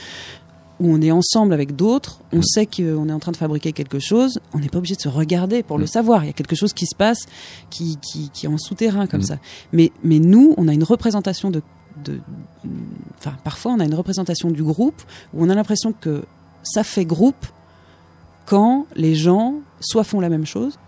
où 0.80 0.92
on 0.92 1.00
est 1.00 1.12
ensemble 1.12 1.54
avec 1.54 1.76
d'autres, 1.76 2.18
on 2.32 2.38
Mhm. 2.38 2.42
sait 2.42 2.66
qu'on 2.66 3.08
est 3.08 3.12
en 3.12 3.20
train 3.20 3.30
de 3.30 3.36
fabriquer 3.36 3.72
quelque 3.72 4.00
chose, 4.00 4.40
on 4.52 4.58
n'est 4.58 4.68
pas 4.68 4.78
obligé 4.78 4.96
de 4.96 5.00
se 5.00 5.08
regarder 5.08 5.62
pour 5.62 5.78
le 5.78 5.84
Mhm. 5.84 5.88
savoir. 5.88 6.24
Il 6.24 6.26
y 6.26 6.30
a 6.30 6.32
quelque 6.32 6.56
chose 6.56 6.72
qui 6.72 6.86
se 6.86 6.96
passe 6.96 7.26
qui, 7.70 7.96
qui, 8.02 8.28
qui 8.30 8.46
est 8.46 8.48
en 8.48 8.58
souterrain 8.58 9.06
comme 9.06 9.22
ça. 9.22 9.36
Mais, 9.72 9.92
mais 10.02 10.18
nous, 10.18 10.52
on 10.56 10.66
a 10.66 10.72
une 10.72 10.82
représentation 10.82 11.50
de, 11.52 11.62
de. 12.04 12.18
Enfin, 13.18 13.34
parfois, 13.44 13.72
on 13.72 13.78
a 13.80 13.84
une 13.84 13.94
représentation 13.94 14.50
du 14.50 14.64
groupe 14.64 15.00
où 15.32 15.44
on 15.44 15.48
a 15.48 15.54
l'impression 15.54 15.92
que 15.98 16.24
ça 16.64 16.82
fait 16.82 17.04
groupe 17.04 17.46
quand 18.46 18.86
les 18.96 19.14
gens 19.14 19.54
soit 19.80 20.02
font 20.04 20.18
la 20.20 20.28
même 20.28 20.44
chose. 20.46 20.78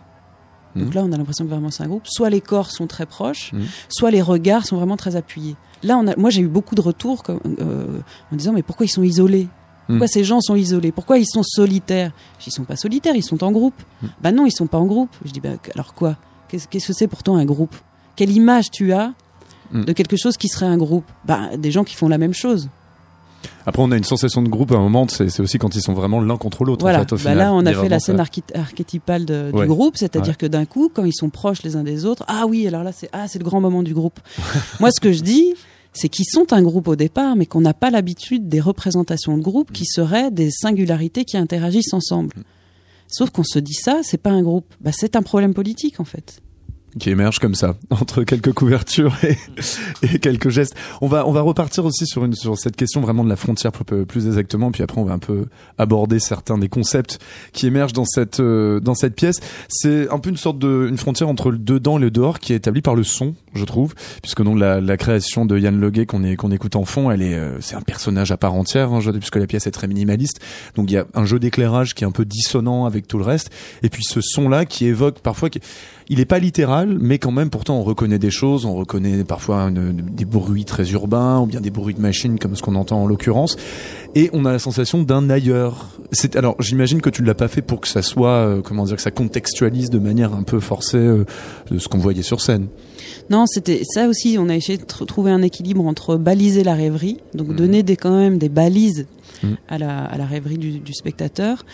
Donc 0.76 0.88
Mhm. 0.88 0.94
là, 0.94 1.04
on 1.04 1.12
a 1.12 1.16
l'impression 1.16 1.44
que 1.44 1.50
vraiment 1.50 1.70
c'est 1.70 1.82
un 1.82 1.88
groupe. 1.88 2.06
Soit 2.06 2.30
les 2.30 2.40
corps 2.40 2.70
sont 2.70 2.86
très 2.86 3.06
proches, 3.06 3.52
Mhm. 3.52 3.64
soit 3.88 4.10
les 4.10 4.22
regards 4.22 4.66
sont 4.66 4.76
vraiment 4.76 4.96
très 4.96 5.16
appuyés. 5.16 5.56
Là, 5.82 5.96
on 5.98 6.06
a, 6.06 6.14
moi, 6.16 6.30
j'ai 6.30 6.42
eu 6.42 6.46
beaucoup 6.48 6.74
de 6.74 6.80
retours 6.80 7.22
comme, 7.22 7.40
euh, 7.60 7.98
en 8.32 8.36
disant 8.36 8.52
mais 8.52 8.62
pourquoi 8.62 8.86
ils 8.86 8.90
sont 8.90 9.02
isolés? 9.02 9.48
Pourquoi 9.86 10.06
Mhm. 10.06 10.12
ces 10.12 10.24
gens 10.24 10.40
sont 10.40 10.56
isolés? 10.56 10.90
Pourquoi 10.92 11.18
ils 11.18 11.26
sont 11.26 11.42
solitaires? 11.44 12.12
Ils 12.46 12.52
sont 12.52 12.64
pas 12.64 12.76
solitaires, 12.76 13.14
ils 13.16 13.22
sont 13.22 13.42
en 13.44 13.52
groupe. 13.52 13.80
Bah 14.20 14.32
non, 14.32 14.44
ils 14.46 14.50
sont 14.52 14.66
pas 14.66 14.78
en 14.78 14.86
groupe. 14.86 15.10
Je 15.24 15.30
dis 15.32 15.40
bah 15.40 15.50
alors 15.74 15.94
quoi? 15.94 16.16
Qu'est-ce 16.48 16.68
que 16.68 16.92
c'est 16.92 17.06
pour 17.08 17.22
toi 17.22 17.36
un 17.38 17.44
groupe? 17.44 17.74
Quelle 18.16 18.30
image 18.30 18.70
tu 18.70 18.92
as 18.92 19.12
de 19.72 19.92
quelque 19.92 20.16
chose 20.16 20.36
qui 20.36 20.48
serait 20.48 20.66
un 20.66 20.76
groupe? 20.76 21.04
Bah 21.24 21.56
des 21.56 21.70
gens 21.70 21.84
qui 21.84 21.94
font 21.94 22.08
la 22.08 22.18
même 22.18 22.34
chose. 22.34 22.68
Après, 23.66 23.82
on 23.82 23.90
a 23.90 23.96
une 23.96 24.04
sensation 24.04 24.42
de 24.42 24.48
groupe 24.48 24.72
à 24.72 24.76
un 24.76 24.80
moment, 24.80 25.06
c'est 25.08 25.40
aussi 25.40 25.58
quand 25.58 25.74
ils 25.74 25.80
sont 25.82 25.92
vraiment 25.94 26.20
l'un 26.20 26.36
contre 26.36 26.64
l'autre. 26.64 26.82
Voilà. 26.84 26.98
en 26.98 27.00
fait, 27.02 27.12
au 27.12 27.16
Bah 27.16 27.20
final. 27.20 27.38
là, 27.38 27.52
on 27.54 27.64
a 27.66 27.72
fait 27.74 27.88
la 27.88 28.00
scène 28.00 28.20
archétypale 28.54 29.24
de- 29.24 29.50
Ouais. 29.52 29.62
du 29.62 29.68
groupe, 29.68 29.96
c'est-à-dire 29.96 30.30
Ouais. 30.32 30.36
que 30.38 30.46
d'un 30.46 30.64
coup, 30.64 30.90
quand 30.92 31.04
ils 31.04 31.14
sont 31.14 31.30
proches 31.30 31.62
les 31.62 31.76
uns 31.76 31.82
des 31.84 32.04
autres, 32.04 32.24
ah 32.28 32.46
oui, 32.48 32.66
alors 32.66 32.82
là, 32.82 32.92
c'est 32.92 33.08
ah, 33.12 33.26
c'est 33.28 33.38
le 33.38 33.44
grand 33.44 33.60
moment 33.60 33.82
du 33.82 33.94
groupe. 33.94 34.20
Moi, 34.80 34.90
ce 34.90 35.00
que 35.00 35.12
je 35.12 35.22
dis, 35.22 35.54
c'est 35.92 36.08
qu'ils 36.08 36.26
sont 36.30 36.52
un 36.52 36.62
groupe 36.62 36.88
au 36.88 36.96
départ, 36.96 37.36
mais 37.36 37.46
qu'on 37.46 37.60
n'a 37.62 37.74
pas 37.74 37.90
l'habitude 37.90 38.48
des 38.48 38.60
représentations 38.60 39.36
de 39.38 39.42
groupe 39.42 39.72
qui 39.72 39.86
seraient 39.86 40.30
des 40.30 40.50
singularités 40.50 41.24
qui 41.24 41.36
interagissent 41.36 41.92
ensemble. 41.94 42.34
Sauf 43.08 43.30
qu'on 43.30 43.44
se 43.44 43.58
dit 43.58 43.72
ça, 43.74 44.00
c'est 44.02 44.18
pas 44.20 44.30
un 44.30 44.42
groupe. 44.42 44.66
Bah, 44.80 44.90
c'est 44.92 45.16
un 45.16 45.22
problème 45.22 45.54
politique, 45.54 46.00
en 46.00 46.04
fait. 46.04 46.40
Qui 46.98 47.10
émerge 47.10 47.38
comme 47.38 47.54
ça 47.54 47.76
entre 47.90 48.22
quelques 48.22 48.52
couvertures 48.52 49.14
et, 49.22 50.18
quelques 50.18 50.48
gestes. 50.48 50.74
On 51.00 51.06
va 51.06 51.26
on 51.26 51.32
va 51.32 51.42
repartir 51.42 51.84
aussi 51.84 52.06
sur 52.06 52.24
une 52.24 52.34
sur 52.34 52.58
cette 52.58 52.76
question 52.76 53.00
vraiment 53.00 53.24
de 53.24 53.28
la 53.28 53.36
frontière 53.36 53.72
plus, 53.72 54.26
exactement 54.26 54.70
puis 54.70 54.82
après 54.82 55.00
on 55.00 55.04
va 55.04 55.12
un 55.12 55.18
peu 55.18 55.46
aborder 55.78 56.18
certains 56.18 56.58
des 56.58 56.68
concepts 56.68 57.18
qui 57.52 57.66
émergent 57.66 57.92
dans 57.92 58.04
cette 58.04 58.40
euh, 58.40 58.80
dans 58.80 58.94
cette 58.94 59.14
pièce. 59.14 59.40
C'est 59.68 60.10
un 60.10 60.18
peu 60.18 60.30
une 60.30 60.36
sorte 60.36 60.58
de 60.58 60.86
une 60.88 60.98
frontière 60.98 61.28
entre 61.28 61.50
le 61.50 61.58
dedans 61.58 61.98
et 61.98 62.00
le 62.00 62.10
dehors 62.10 62.38
qui 62.38 62.52
est 62.52 62.56
établie 62.56 62.82
par 62.82 62.94
le 62.94 63.04
son, 63.04 63.34
je 63.54 63.64
trouve, 63.64 63.94
puisque 64.22 64.42
donc 64.42 64.58
la, 64.58 64.96
création 64.96 65.44
de 65.44 65.58
Yann 65.58 65.78
Leguet 65.78 66.06
qu'on 66.06 66.24
est 66.24 66.36
qu'on 66.36 66.50
écoute 66.50 66.74
en 66.76 66.84
fond, 66.84 67.10
elle 67.10 67.20
est 67.20 67.34
euh, 67.34 67.60
c'est 67.60 67.76
un 67.76 67.82
personnage 67.82 68.32
à 68.32 68.36
part 68.36 68.54
entière 68.54 68.92
hein, 68.92 69.00
puisque 69.12 69.36
la 69.36 69.46
pièce 69.46 69.66
est 69.66 69.72
très 69.72 69.88
minimaliste. 69.88 70.40
Donc 70.74 70.90
il 70.90 70.94
y 70.94 70.96
a 70.96 71.06
un 71.14 71.26
jeu 71.26 71.38
d'éclairage 71.38 71.94
qui 71.94 72.04
est 72.04 72.06
un 72.06 72.12
peu 72.12 72.24
dissonant 72.24 72.86
avec 72.86 73.06
tout 73.06 73.18
le 73.18 73.24
reste 73.24 73.50
et 73.82 73.90
puis 73.90 74.02
ce 74.04 74.20
son 74.20 74.48
là 74.48 74.64
qui 74.64 74.86
évoque 74.86 75.20
parfois 75.20 75.50
il 76.08 76.20
est 76.20 76.26
pas 76.26 76.38
littéral, 76.38 76.85
mais 77.00 77.18
quand 77.18 77.32
même, 77.32 77.50
pourtant, 77.50 77.78
on 77.78 77.82
reconnaît 77.82 78.18
des 78.18 78.30
choses. 78.30 78.64
On 78.64 78.74
reconnaît 78.74 79.24
parfois 79.24 79.62
une- 79.62 79.92
des 79.92 80.24
bruits 80.24 80.64
très 80.64 80.90
urbains, 80.92 81.40
ou 81.40 81.46
bien 81.46 81.60
des 81.60 81.70
bruits 81.70 81.94
de 81.94 82.00
machines, 82.00 82.38
comme 82.38 82.54
ce 82.56 82.62
qu'on 82.62 82.74
entend 82.74 83.02
en 83.02 83.06
l'occurrence. 83.06 83.56
Et 84.14 84.30
on 84.32 84.44
a 84.44 84.52
la 84.52 84.58
sensation 84.58 85.02
d'un 85.02 85.28
ailleurs. 85.30 85.88
C'est 86.12 86.36
alors, 86.36 86.56
j'imagine 86.60 87.00
que 87.00 87.10
tu 87.10 87.22
ne 87.22 87.26
l'as 87.26 87.34
pas 87.34 87.48
fait 87.48 87.62
pour 87.62 87.80
que 87.80 87.88
ça 87.88 88.02
soit, 88.02 88.30
euh, 88.30 88.62
comment 88.62 88.84
dire, 88.84 88.96
que 88.96 89.02
ça 89.02 89.10
contextualise 89.10 89.90
de 89.90 89.98
manière 89.98 90.34
un 90.34 90.42
peu 90.42 90.60
forcée 90.60 90.96
euh, 90.98 91.24
de 91.70 91.78
ce 91.78 91.88
qu'on 91.88 91.98
voyait 91.98 92.22
sur 92.22 92.40
scène. 92.40 92.66
Non, 93.30 93.44
c'était 93.46 93.82
ça 93.84 94.08
aussi. 94.08 94.36
On 94.38 94.48
a 94.48 94.54
essayé 94.54 94.78
de 94.78 94.84
tr- 94.84 95.04
trouver 95.06 95.30
un 95.32 95.42
équilibre 95.42 95.84
entre 95.86 96.16
baliser 96.16 96.62
la 96.64 96.74
rêverie, 96.74 97.18
donc 97.34 97.48
Mhm. 97.48 97.56
donner 97.56 97.82
des 97.82 97.96
quand 97.96 98.16
même 98.16 98.38
des 98.38 98.48
balises 98.48 99.06
Mhm. 99.42 99.56
à 99.68 99.78
la 99.78 99.98
à 100.04 100.16
la 100.16 100.24
rêverie 100.26 100.58
du, 100.58 100.78
du 100.78 100.94
spectateur, 100.94 101.64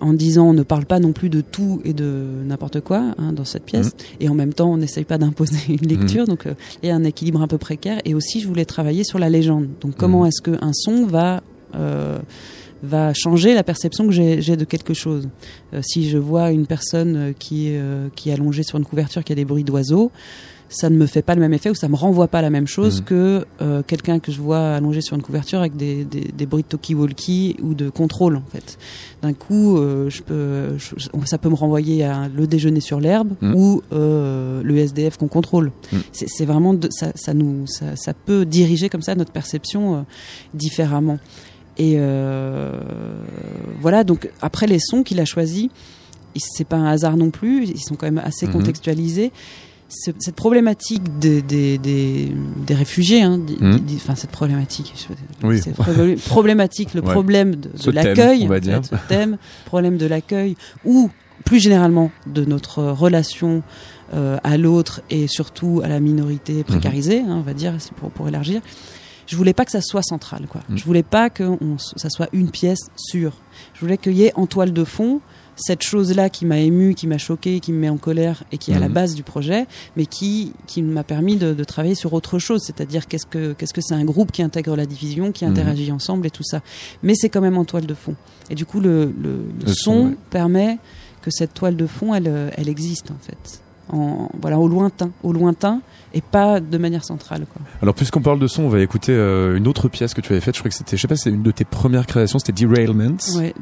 en 0.00 0.12
disant 0.12 0.48
on 0.48 0.52
ne 0.52 0.62
parle 0.62 0.84
pas 0.86 0.98
non 0.98 1.12
plus 1.12 1.28
de 1.30 1.40
tout 1.40 1.80
et 1.84 1.92
de 1.92 2.24
n'importe 2.44 2.80
quoi 2.80 3.14
hein, 3.18 3.32
dans 3.32 3.44
cette 3.44 3.64
pièce, 3.64 3.92
et 4.20 4.28
en 4.28 4.34
même 4.34 4.52
temps 4.52 4.72
on 4.72 4.76
n'essaye 4.76 5.04
pas 5.04 5.18
d'imposer 5.18 5.58
une 5.68 5.88
lecture. 5.88 6.26
Donc 6.26 6.46
euh, 6.46 6.54
il 6.82 6.88
y 6.88 6.92
a 6.92 6.94
un 6.94 7.04
équilibre 7.04 7.40
un 7.42 7.48
peu 7.48 7.58
précaire. 7.58 8.00
Et 8.04 8.14
aussi 8.14 8.40
je 8.40 8.46
voulais 8.48 8.64
travailler 8.64 9.04
sur 9.04 9.18
la 9.18 9.28
légende. 9.28 9.68
Donc 9.80 9.96
comment 9.96 10.20
Mhm. 10.22 10.26
est-ce 10.28 10.42
qu'un 10.42 10.72
son 10.72 11.06
va 11.06 11.42
euh, 11.74 12.18
va 12.82 13.14
changer 13.14 13.54
la 13.54 13.62
perception 13.64 14.06
que 14.06 14.12
j'ai 14.12 14.56
de 14.56 14.64
quelque 14.64 14.94
chose? 14.94 15.28
si 15.82 16.08
je 16.08 16.18
vois 16.18 16.50
une 16.50 16.66
personne 16.66 17.32
qui, 17.38 17.72
qui 18.14 18.30
est 18.30 18.32
allongée 18.32 18.62
sur 18.62 18.78
une 18.78 18.84
couverture 18.84 19.24
qui 19.24 19.32
a 19.32 19.34
des 19.34 19.44
bruits 19.46 19.64
d'oiseaux, 19.64 20.12
ça 20.68 20.90
ne 20.90 20.96
me 20.96 21.06
fait 21.06 21.22
pas 21.22 21.34
le 21.34 21.40
même 21.40 21.52
effet 21.52 21.70
ou 21.70 21.74
ça 21.74 21.88
me 21.88 21.96
renvoie 21.96 22.28
pas 22.28 22.42
la 22.42 22.50
même 22.50 22.66
chose 22.66 23.00
mhm. 23.00 23.04
que 23.04 23.46
euh, 23.60 23.82
quelqu'un 23.86 24.18
que 24.18 24.32
je 24.32 24.40
vois 24.40 24.74
allongé 24.74 25.00
sur 25.00 25.16
une 25.16 25.22
couverture 25.22 25.60
avec 25.60 25.76
des, 25.76 26.04
des, 26.04 26.32
des 26.36 26.46
bruits 26.46 26.62
de 26.62 26.68
talkie-walkie 26.68 27.56
ou 27.62 27.74
de 27.74 27.90
contrôle 27.90 28.36
en 28.36 28.50
fait. 28.50 28.78
D'un 29.22 29.32
coup, 29.32 29.76
euh, 29.76 30.10
je 30.10 30.22
peux, 30.22 30.76
ça 31.26 31.38
peut 31.38 31.48
me 31.48 31.54
renvoyer 31.54 32.04
à 32.04 32.28
le 32.28 32.46
déjeuner 32.46 32.80
sur 32.80 33.00
l'herbe 33.00 33.34
mhm. 33.40 33.54
ou 33.54 33.82
euh, 33.92 34.62
le 34.62 34.76
SDF 34.76 35.16
qu'on 35.16 35.28
contrôle. 35.28 35.70
Mhm. 35.92 36.00
C'est 36.12 36.44
vraiment 36.44 36.74
ça, 36.90 37.12
ça, 37.14 37.34
nous, 37.34 37.66
ça, 37.66 37.96
ça, 37.96 38.14
peut 38.14 38.44
diriger 38.44 38.88
comme 38.88 39.02
ça 39.02 39.14
notre 39.14 39.32
perception 39.32 40.04
différemment. 40.54 41.18
Et 41.78 41.98
voilà. 43.80 44.04
Donc 44.04 44.30
après 44.40 44.66
les 44.66 44.78
sons 44.78 45.02
qu'il 45.02 45.20
a 45.20 45.24
choisis, 45.24 45.68
c'est 46.36 46.66
pas 46.66 46.76
un 46.76 46.86
hasard 46.86 47.16
non 47.16 47.30
plus. 47.30 47.64
Ils 47.68 47.80
sont 47.80 47.94
quand 47.94 48.06
même 48.06 48.22
assez 48.24 48.46
contextualisés 48.46 49.32
cette 49.94 50.34
problématique 50.34 51.18
des, 51.18 51.42
des, 51.42 51.78
des, 51.78 52.32
des 52.66 52.74
réfugiés, 52.74 53.22
hein, 53.22 53.38
mmh. 53.38 53.78
enfin 53.96 54.14
cette 54.14 54.30
problématique, 54.30 55.06
oui. 55.42 55.60
problématique, 56.26 56.94
le 56.94 57.02
problème 57.02 57.56
de, 57.56 57.90
l'accueil, 57.90 58.48
ce 58.48 58.96
thème, 59.08 59.38
problème 59.66 59.96
de 59.96 60.06
l'accueil, 60.06 60.56
ou 60.84 61.10
plus 61.44 61.60
généralement 61.60 62.10
de 62.26 62.44
notre 62.44 62.82
relation 62.82 63.62
euh, 64.14 64.38
à 64.44 64.56
l'autre 64.56 65.02
et 65.10 65.26
surtout 65.26 65.80
à 65.84 65.88
la 65.88 66.00
minorité 66.00 66.54
mmh. 66.60 66.64
précarisée, 66.64 67.20
hein, 67.20 67.36
on 67.36 67.42
va 67.42 67.54
dire, 67.54 67.74
pour, 67.96 68.10
pour 68.10 68.28
élargir. 68.28 68.60
Je 69.26 69.36
voulais 69.36 69.54
pas 69.54 69.64
que 69.64 69.70
ça 69.70 69.80
soit 69.80 70.02
central, 70.02 70.46
quoi. 70.48 70.60
Mmh. 70.68 70.76
Je 70.76 70.84
voulais 70.84 71.02
pas 71.02 71.30
que 71.30 71.44
on, 71.44 71.78
ça 71.78 72.10
soit 72.10 72.28
une 72.32 72.50
pièce 72.50 72.90
sûre. 72.96 73.32
Je 73.72 73.80
voulais 73.80 73.96
qu'il 73.96 74.12
y 74.12 74.24
ait 74.24 74.32
en 74.34 74.46
toile 74.46 74.72
de 74.72 74.84
fond 74.84 75.20
cette 75.56 75.82
chose-là 75.82 76.28
qui 76.30 76.46
m'a 76.46 76.58
ému, 76.58 76.94
qui 76.94 77.06
m'a 77.06 77.18
choqué, 77.18 77.60
qui 77.60 77.72
me 77.72 77.78
met 77.78 77.88
en 77.88 77.96
colère 77.96 78.44
et 78.52 78.58
qui 78.58 78.72
est 78.72 78.74
à 78.74 78.78
la 78.78 78.88
mhm. 78.88 78.94
base 78.94 79.14
du 79.14 79.22
projet, 79.22 79.66
mais 79.96 80.06
qui, 80.06 80.52
qui 80.66 80.82
m'a 80.82 81.04
permis 81.04 81.36
de, 81.36 81.54
de, 81.54 81.64
travailler 81.64 81.94
sur 81.94 82.12
autre 82.12 82.38
chose, 82.38 82.62
c'est-à-dire 82.64 83.06
qu'est-ce 83.06 83.26
que 83.26 83.52
qu'est-ce 83.52 83.72
que 83.72 83.80
c'est 83.80 83.94
un 83.94 84.04
groupe 84.04 84.32
qui 84.32 84.42
intègre 84.42 84.76
la 84.76 84.86
division, 84.86 85.32
qui 85.32 85.44
mhm. 85.44 85.52
interagit 85.52 85.92
ensemble 85.92 86.26
et 86.26 86.30
tout 86.30 86.44
ça. 86.44 86.60
Mais 87.02 87.14
c'est 87.14 87.28
quand 87.28 87.40
même 87.40 87.58
en 87.58 87.64
toile 87.64 87.86
de 87.86 87.94
fond. 87.94 88.16
Et 88.50 88.54
du 88.54 88.66
coup, 88.66 88.80
le, 88.80 89.14
le, 89.20 89.72
son, 89.72 90.14
permet 90.30 90.78
que 91.22 91.30
cette 91.30 91.54
toile 91.54 91.76
de 91.76 91.86
fond, 91.86 92.14
elle, 92.14 92.52
elle 92.56 92.68
existe 92.68 93.10
en 93.10 93.18
fait. 93.20 93.60
En, 93.90 94.30
voilà, 94.40 94.58
au 94.58 94.66
lointain, 94.66 95.10
au 95.22 95.32
lointain, 95.32 95.82
et 96.14 96.20
pas 96.22 96.60
de 96.60 96.78
manière 96.78 97.04
centrale. 97.04 97.44
Quoi. 97.52 97.60
Alors 97.82 97.94
puisqu'on 97.94 98.22
parle 98.22 98.38
de 98.38 98.46
son, 98.46 98.62
on 98.62 98.68
va 98.68 98.80
écouter 98.80 99.12
euh, 99.12 99.56
une 99.56 99.66
autre 99.66 99.88
pièce 99.88 100.14
que 100.14 100.20
tu 100.20 100.32
avais 100.32 100.40
faite. 100.40 100.54
Je 100.54 100.60
crois 100.60 100.70
que 100.70 100.76
c'était, 100.76 100.96
je 100.96 101.02
sais 101.02 101.08
pas, 101.08 101.16
c'est 101.16 101.30
une 101.30 101.42
de 101.42 101.50
tes 101.50 101.64
premières 101.64 102.06
créations, 102.06 102.38
c'était 102.38 102.52
Derailments. 102.52 103.16
Ouais, 103.34 103.52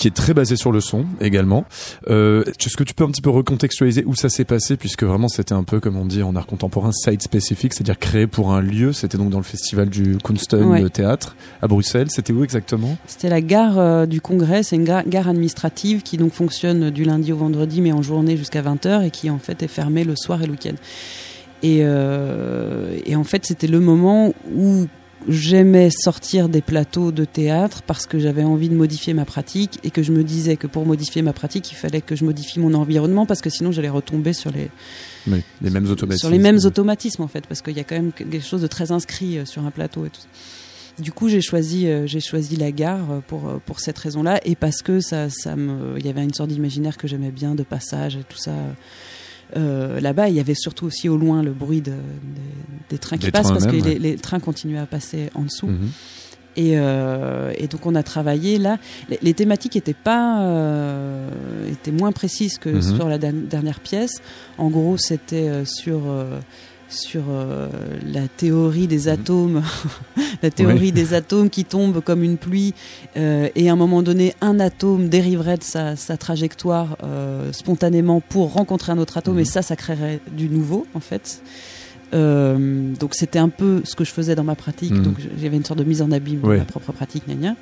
qui 0.00 0.08
est 0.08 0.14
très 0.14 0.32
basé 0.32 0.56
sur 0.56 0.72
le 0.72 0.80
son 0.80 1.04
également. 1.20 1.66
Euh, 2.08 2.42
Est-ce 2.58 2.74
que 2.74 2.84
tu 2.84 2.94
peux 2.94 3.04
un 3.04 3.10
petit 3.10 3.20
peu 3.20 3.28
recontextualiser 3.28 4.02
où 4.06 4.14
ça 4.14 4.30
s'est 4.30 4.46
passé, 4.46 4.78
puisque 4.78 5.04
vraiment 5.04 5.28
c'était 5.28 5.52
un 5.52 5.62
peu, 5.62 5.78
comme 5.78 5.98
on 5.98 6.06
dit 6.06 6.22
en 6.22 6.34
art 6.36 6.46
contemporain, 6.46 6.90
site 6.90 7.22
spécifique, 7.22 7.74
c'est-à-dire 7.74 7.98
créé 7.98 8.26
pour 8.26 8.54
un 8.54 8.62
lieu. 8.62 8.94
C'était 8.94 9.18
donc 9.18 9.28
dans 9.28 9.36
le 9.36 9.44
festival 9.44 9.90
du 9.90 10.16
Kunsten 10.16 10.88
Théâtre 10.88 11.36
à 11.60 11.68
Bruxelles. 11.68 12.06
C'était 12.10 12.32
où 12.32 12.42
exactement? 12.42 12.96
C'était 13.06 13.28
la 13.28 13.42
gare 13.42 13.78
euh, 13.78 14.06
du 14.06 14.22
Congrès. 14.22 14.62
C'est 14.62 14.76
une 14.76 14.84
gare, 14.84 15.28
administrative 15.28 16.02
qui 16.02 16.16
donc 16.16 16.32
fonctionne 16.32 16.88
du 16.88 17.04
lundi 17.04 17.30
au 17.34 17.36
vendredi, 17.36 17.82
mais 17.82 17.92
en 17.92 18.00
journée 18.00 18.38
jusqu'à 18.38 18.62
20h 18.62 19.04
et 19.04 19.10
qui 19.10 19.28
en 19.28 19.38
fait 19.38 19.62
est 19.62 19.68
fermée 19.68 20.04
le 20.04 20.16
soir 20.16 20.42
et 20.42 20.46
le 20.46 20.52
week-end. 20.52 20.76
Et, 21.62 21.80
euh, 21.82 22.98
et, 23.04 23.16
en 23.16 23.24
fait, 23.24 23.44
c'était 23.44 23.66
le 23.66 23.80
moment 23.80 24.32
où 24.56 24.86
j'aimais 25.28 25.90
sortir 25.90 26.48
des 26.48 26.60
plateaux 26.60 27.12
de 27.12 27.24
théâtre 27.24 27.82
parce 27.82 28.06
que 28.06 28.18
j'avais 28.18 28.44
envie 28.44 28.68
de 28.68 28.74
modifier 28.74 29.14
ma 29.14 29.24
pratique 29.24 29.78
et 29.84 29.90
que 29.90 30.02
je 30.02 30.12
me 30.12 30.24
disais 30.24 30.56
que 30.56 30.66
pour 30.66 30.86
modifier 30.86 31.22
ma 31.22 31.32
pratique, 31.32 31.70
il 31.72 31.74
fallait 31.74 32.00
que 32.00 32.16
je 32.16 32.24
modifie 32.24 32.58
mon 32.60 32.74
environnement 32.74 33.26
parce 33.26 33.40
que 33.40 33.50
sinon 33.50 33.72
j'allais 33.72 33.88
retomber 33.88 34.32
sur 34.32 34.50
les 34.50 34.70
les 35.26 35.70
mêmes 35.70 35.88
automatismes. 35.90 36.20
Sur 36.20 36.30
les 36.30 36.38
mêmes 36.38 36.58
automatismes 36.64 37.22
en 37.22 37.28
fait 37.28 37.46
parce 37.46 37.62
qu'il 37.62 37.76
y 37.76 37.80
a 37.80 37.84
quand 37.84 37.96
même 37.96 38.12
quelque 38.12 38.40
chose 38.40 38.62
de 38.62 38.66
très 38.66 38.92
inscrit 38.92 39.38
euh, 39.38 39.44
sur 39.44 39.64
un 39.64 39.70
plateau 39.70 40.06
et 40.06 40.10
tout. 40.10 40.22
Du 41.02 41.12
coup, 41.12 41.28
j'ai 41.28 41.40
choisi 41.40 41.86
euh, 41.86 42.06
j'ai 42.06 42.20
choisi 42.20 42.56
la 42.56 42.72
gare 42.72 43.10
euh, 43.10 43.20
pour 43.26 43.60
pour 43.66 43.80
cette 43.80 43.98
raison-là 43.98 44.40
et 44.44 44.56
parce 44.56 44.82
que 44.82 45.00
ça 45.00 45.28
ça 45.30 45.56
me 45.56 45.98
il 45.98 46.06
y 46.06 46.08
avait 46.08 46.24
une 46.24 46.34
sorte 46.34 46.50
d'imaginaire 46.50 46.96
que 46.96 47.06
j'aimais 47.06 47.30
bien 47.30 47.54
de 47.54 47.62
passage 47.62 48.16
et 48.16 48.24
tout 48.28 48.38
ça 48.38 48.52
euh, 49.56 50.00
là-bas, 50.00 50.28
il 50.28 50.34
y 50.34 50.40
avait 50.40 50.54
surtout 50.54 50.86
aussi 50.86 51.08
au 51.08 51.16
loin 51.16 51.42
le 51.42 51.52
bruit 51.52 51.80
de, 51.80 51.94
des 52.88 52.98
trains 52.98 53.18
qui 53.18 53.30
passent 53.30 53.50
parce 53.50 53.66
que 53.66 53.76
les, 53.76 54.16
trains 54.16 54.40
continuaient 54.40 54.78
à 54.78 54.86
passer 54.86 55.30
en 55.34 55.42
dessous. 55.42 55.68
Mhm. 55.68 55.90
Et, 56.56 56.72
euh, 56.74 57.52
et, 57.56 57.68
donc 57.68 57.86
on 57.86 57.94
a 57.94 58.02
travaillé 58.02 58.58
là. 58.58 58.78
Les, 59.22 59.34
thématiques 59.34 59.76
étaient 59.76 59.94
pas 59.94 60.42
euh, 60.42 61.30
étaient 61.70 61.92
moins 61.92 62.10
précises 62.10 62.58
que 62.58 62.68
mhm. 62.68 62.82
sur 62.82 63.08
la 63.08 63.18
dernière 63.18 63.80
pièce. 63.80 64.20
En 64.58 64.68
gros, 64.68 64.96
c'était 64.96 65.64
sur 65.64 66.00
sur 66.90 67.22
euh, 67.28 67.68
la 68.04 68.28
théorie 68.28 68.86
des 68.86 69.06
mhm. 69.06 69.12
atomes, 69.12 69.62
la 70.42 70.50
théorie 70.50 70.92
des 70.92 71.14
atomes 71.14 71.48
qui 71.48 71.64
tombent 71.64 72.00
comme 72.00 72.22
une 72.22 72.36
pluie, 72.36 72.74
euh, 73.16 73.48
et 73.54 73.68
à 73.70 73.72
un 73.72 73.76
moment 73.76 74.02
donné, 74.02 74.34
un 74.40 74.60
atome 74.60 75.08
dériverait 75.08 75.56
de 75.56 75.62
sa, 75.62 75.94
trajectoire 76.18 76.98
euh, 77.04 77.52
spontanément 77.52 78.20
pour 78.20 78.52
rencontrer 78.52 78.92
un 78.92 78.98
autre 78.98 79.16
atome, 79.16 79.38
et 79.38 79.42
mhm. 79.42 79.46
ça, 79.46 79.62
ça 79.62 79.76
créerait 79.76 80.20
du 80.32 80.48
nouveau, 80.48 80.86
en 80.94 81.00
fait. 81.00 81.42
donc 82.12 83.14
c'était 83.14 83.38
un 83.38 83.48
peu 83.48 83.82
ce 83.84 83.94
que 83.94 84.04
je 84.04 84.10
faisais 84.10 84.34
dans 84.34 84.44
ma 84.44 84.56
pratique, 84.56 84.92
mhm. 84.92 85.02
donc 85.02 85.16
j'avais 85.40 85.56
une 85.56 85.64
sorte 85.64 85.78
de 85.78 85.84
mise 85.84 86.02
en 86.02 86.10
abîme 86.10 86.40
de 86.40 86.48
ma 86.48 86.64
propre 86.64 86.92
pratique, 86.92 87.24
gna 87.28 87.54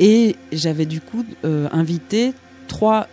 et 0.00 0.36
j'avais 0.52 0.86
du 0.86 1.00
coup 1.00 1.24
invité 1.44 2.32
trois 2.66 3.06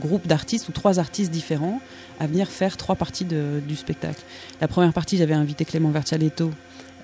groupes 0.00 0.26
d'artistes 0.26 0.68
ou 0.68 0.72
trois 0.72 0.98
artistes 0.98 1.30
différents 1.30 1.80
à 2.18 2.26
venir 2.26 2.48
faire 2.48 2.76
trois 2.76 2.96
parties 2.96 3.24
de, 3.24 3.60
du 3.66 3.76
spectacle. 3.76 4.22
La 4.60 4.68
première 4.68 4.92
partie, 4.92 5.16
j'avais 5.16 5.34
invité 5.34 5.64
Clément 5.64 5.90
Vercialetto 5.90 6.50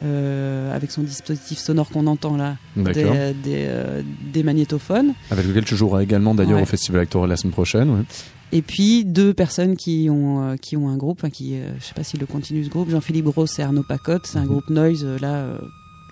euh, 0.02 0.74
avec 0.74 0.90
son 0.90 1.02
dispositif 1.02 1.58
sonore 1.58 1.88
qu'on 1.88 2.06
entend 2.06 2.36
là, 2.36 2.56
des, 2.76 3.04
euh, 3.04 3.32
euh, 3.46 4.02
des, 4.32 4.42
magnétophones. 4.42 5.14
Avec 5.30 5.46
lequel 5.46 5.64
tu 5.64 5.76
joueras 5.76 6.02
également 6.02 6.34
d'ailleurs 6.34 6.60
au 6.60 6.66
Festival 6.66 7.02
Actoral 7.02 7.30
la 7.30 7.36
semaine 7.36 7.52
prochaine. 7.52 8.04
Et 8.52 8.60
puis 8.60 9.04
deux 9.04 9.32
personnes 9.32 9.76
qui 9.76 10.08
ont, 10.10 10.56
qui 10.60 10.76
ont 10.76 10.88
un 10.88 10.96
groupe, 10.96 11.28
qui, 11.30 11.56
je 11.78 11.84
sais 11.84 11.94
pas 11.94 12.02
s'il 12.02 12.20
le 12.20 12.26
continue 12.26 12.64
ce 12.64 12.70
groupe, 12.70 12.90
Jean-Philippe 12.90 13.26
Gross 13.26 13.58
et 13.58 13.62
Arnaud 13.62 13.82
Pacotte, 13.82 14.26
c'est 14.26 14.38
un 14.38 14.42
mhm. 14.42 14.48
groupe 14.48 14.68
noise 14.68 15.06
là, 15.20 15.46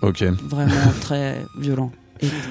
vraiment 0.00 0.72
très 1.00 1.44
violent. 1.58 1.92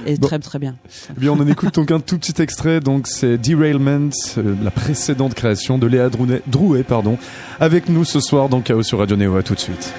Et, 0.06 0.18
très 0.18 0.40
très 0.40 0.60
bien. 0.60 0.76
Eh 1.16 1.20
bien, 1.20 1.32
on 1.32 1.40
en 1.40 1.48
écoute 1.48 1.76
donc 1.76 1.92
un 1.92 2.00
tout 2.00 2.18
petit 2.18 2.42
extrait. 2.42 2.80
Donc, 2.80 3.08
c'est 3.08 3.38
Derailment, 3.38 4.12
euh, 4.38 4.56
la 4.64 4.72
précédente 4.72 5.34
création 5.34 5.78
de 5.78 5.88
Léa 5.88 6.10
Drouet, 6.48 6.84
pardon, 6.84 7.18
avec 7.60 7.90
nous 7.90 8.06
ce 8.06 8.20
soir 8.20 8.50
dans 8.50 8.62
Chaos 8.62 8.84
sur 8.84 9.00
Radio 9.00 9.16
Néo. 9.16 9.36
À 9.36 9.44
tout 9.44 9.56
de 9.56 9.60
suite. 9.60 9.94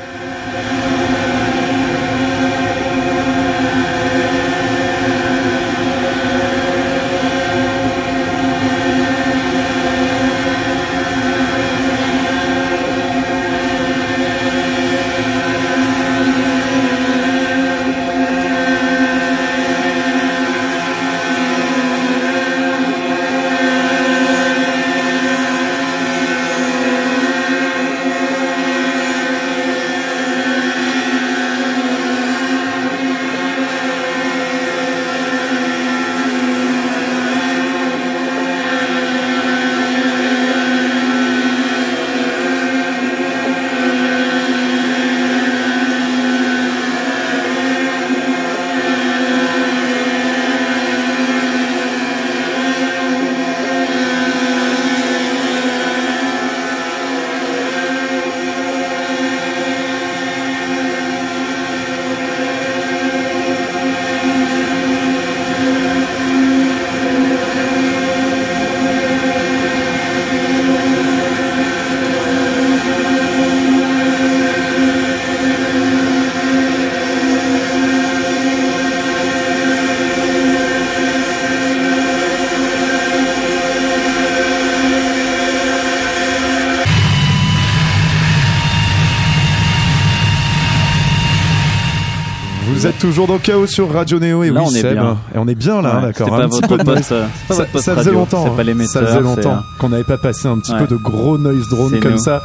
Toujours 93.12 93.26
dans 93.26 93.36
Chaos 93.38 93.66
sur 93.66 93.92
Radio 93.92 94.18
Néo 94.18 94.42
et 94.42 94.48
là, 94.48 94.60
oui, 94.62 94.66
on 94.70 94.74
est 94.74 94.80
Seb. 94.80 94.92
bien. 94.94 95.18
Et 95.34 95.38
on 95.38 95.46
est 95.46 95.54
bien 95.54 95.82
là, 95.82 95.96
Ouais, 95.96 96.02
d'accord. 96.06 96.34
Un 96.34 96.38
pas 96.40 96.48
petit 96.48 96.60
votre 96.62 96.76
peu 96.78 96.84
poste, 96.84 97.10
pas 97.10 97.54
Ça, 97.54 97.54
votre 97.56 97.70
poste 97.72 97.84
ça 97.84 97.94
faisait 97.96 98.10
longtemps. 98.10 98.44
pas 98.48 98.62
hein. 98.62 98.84
Ça 98.86 99.04
faisait 99.04 99.20
longtemps 99.20 99.50
euh, 99.50 99.78
qu'on 99.78 99.90
n'avait 99.90 100.02
pas 100.04 100.16
passé 100.16 100.48
un 100.48 100.58
petit 100.58 100.72
Ouais. 100.72 100.78
peu 100.78 100.86
de 100.86 100.96
gros 100.96 101.36
noise 101.36 101.68
drone 101.68 102.00
comme 102.00 102.12
nous. 102.12 102.18
ça 102.18 102.42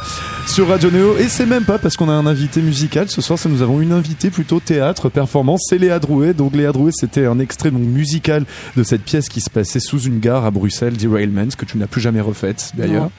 sur 0.48 0.68
Radio 0.68 0.90
Néo. 0.90 1.16
Et 1.18 1.28
c'est 1.28 1.46
même 1.46 1.64
pas 1.64 1.78
parce 1.78 1.96
qu'on 1.96 2.08
a 2.08 2.12
un 2.12 2.26
invité 2.26 2.60
musical. 2.62 3.08
Ce 3.08 3.20
soir, 3.20 3.38
ça 3.38 3.48
nous 3.48 3.62
avons 3.62 3.80
une 3.80 3.92
invitée 3.92 4.30
plutôt 4.30 4.60
théâtre, 4.60 5.08
performance. 5.08 5.66
C'est 5.68 5.78
Léa 5.78 5.98
Drouet. 5.98 6.32
Donc 6.34 6.54
Léa 6.56 6.72
Drouet, 6.72 6.90
c'était 6.92 7.26
un 7.26 7.38
extrait 7.38 7.70
donc, 7.70 7.82
musical 7.82 8.44
de 8.76 8.82
cette 8.82 9.02
pièce 9.02 9.28
qui 9.28 9.40
se 9.40 9.50
passait 9.50 9.78
sous 9.80 10.00
une 10.00 10.18
gare 10.20 10.44
à 10.44 10.50
Bruxelles, 10.50 10.96
Derailments, 10.96 11.48
que 11.56 11.64
tu 11.64 11.78
n'as 11.78 11.86
plus 11.86 12.00
jamais 12.00 12.20
refaite 12.20 12.72
d'ailleurs. 12.76 13.10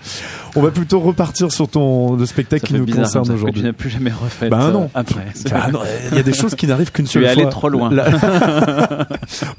On 0.56 0.62
va 0.62 0.72
plutôt 0.72 1.00
repartir 1.00 1.52
sur 1.52 1.68
ton 1.68 2.16
le 2.16 2.26
spectacle 2.26 2.62
Ça 2.62 2.68
qui 2.68 2.74
nous 2.74 2.86
bizarre 2.86 3.06
concerne 3.06 3.32
aujourd'hui. 3.32 3.62
tu 3.62 3.68
n'as 3.68 3.74
plus 3.74 3.90
jamais 3.90 4.12
refait 4.12 4.50
Bah 4.50 4.66
euh, 4.68 4.72
non. 4.72 4.90
après. 4.96 5.28
C'est 5.36 5.50
vrai. 5.50 5.72
non, 5.72 5.80
il 6.12 6.18
y 6.18 6.20
a 6.20 6.24
des 6.24 6.34
choses 6.34 6.56
qui 6.56 6.66
n'arrivent 6.68 6.92
qu'une 6.92 7.06
Tu 7.06 7.12
seule 7.14 7.24
es 7.26 7.34
fois. 7.34 7.42
allé 7.44 7.50
trop 7.52 7.70
loin. 7.70 7.92
La- 7.92 8.10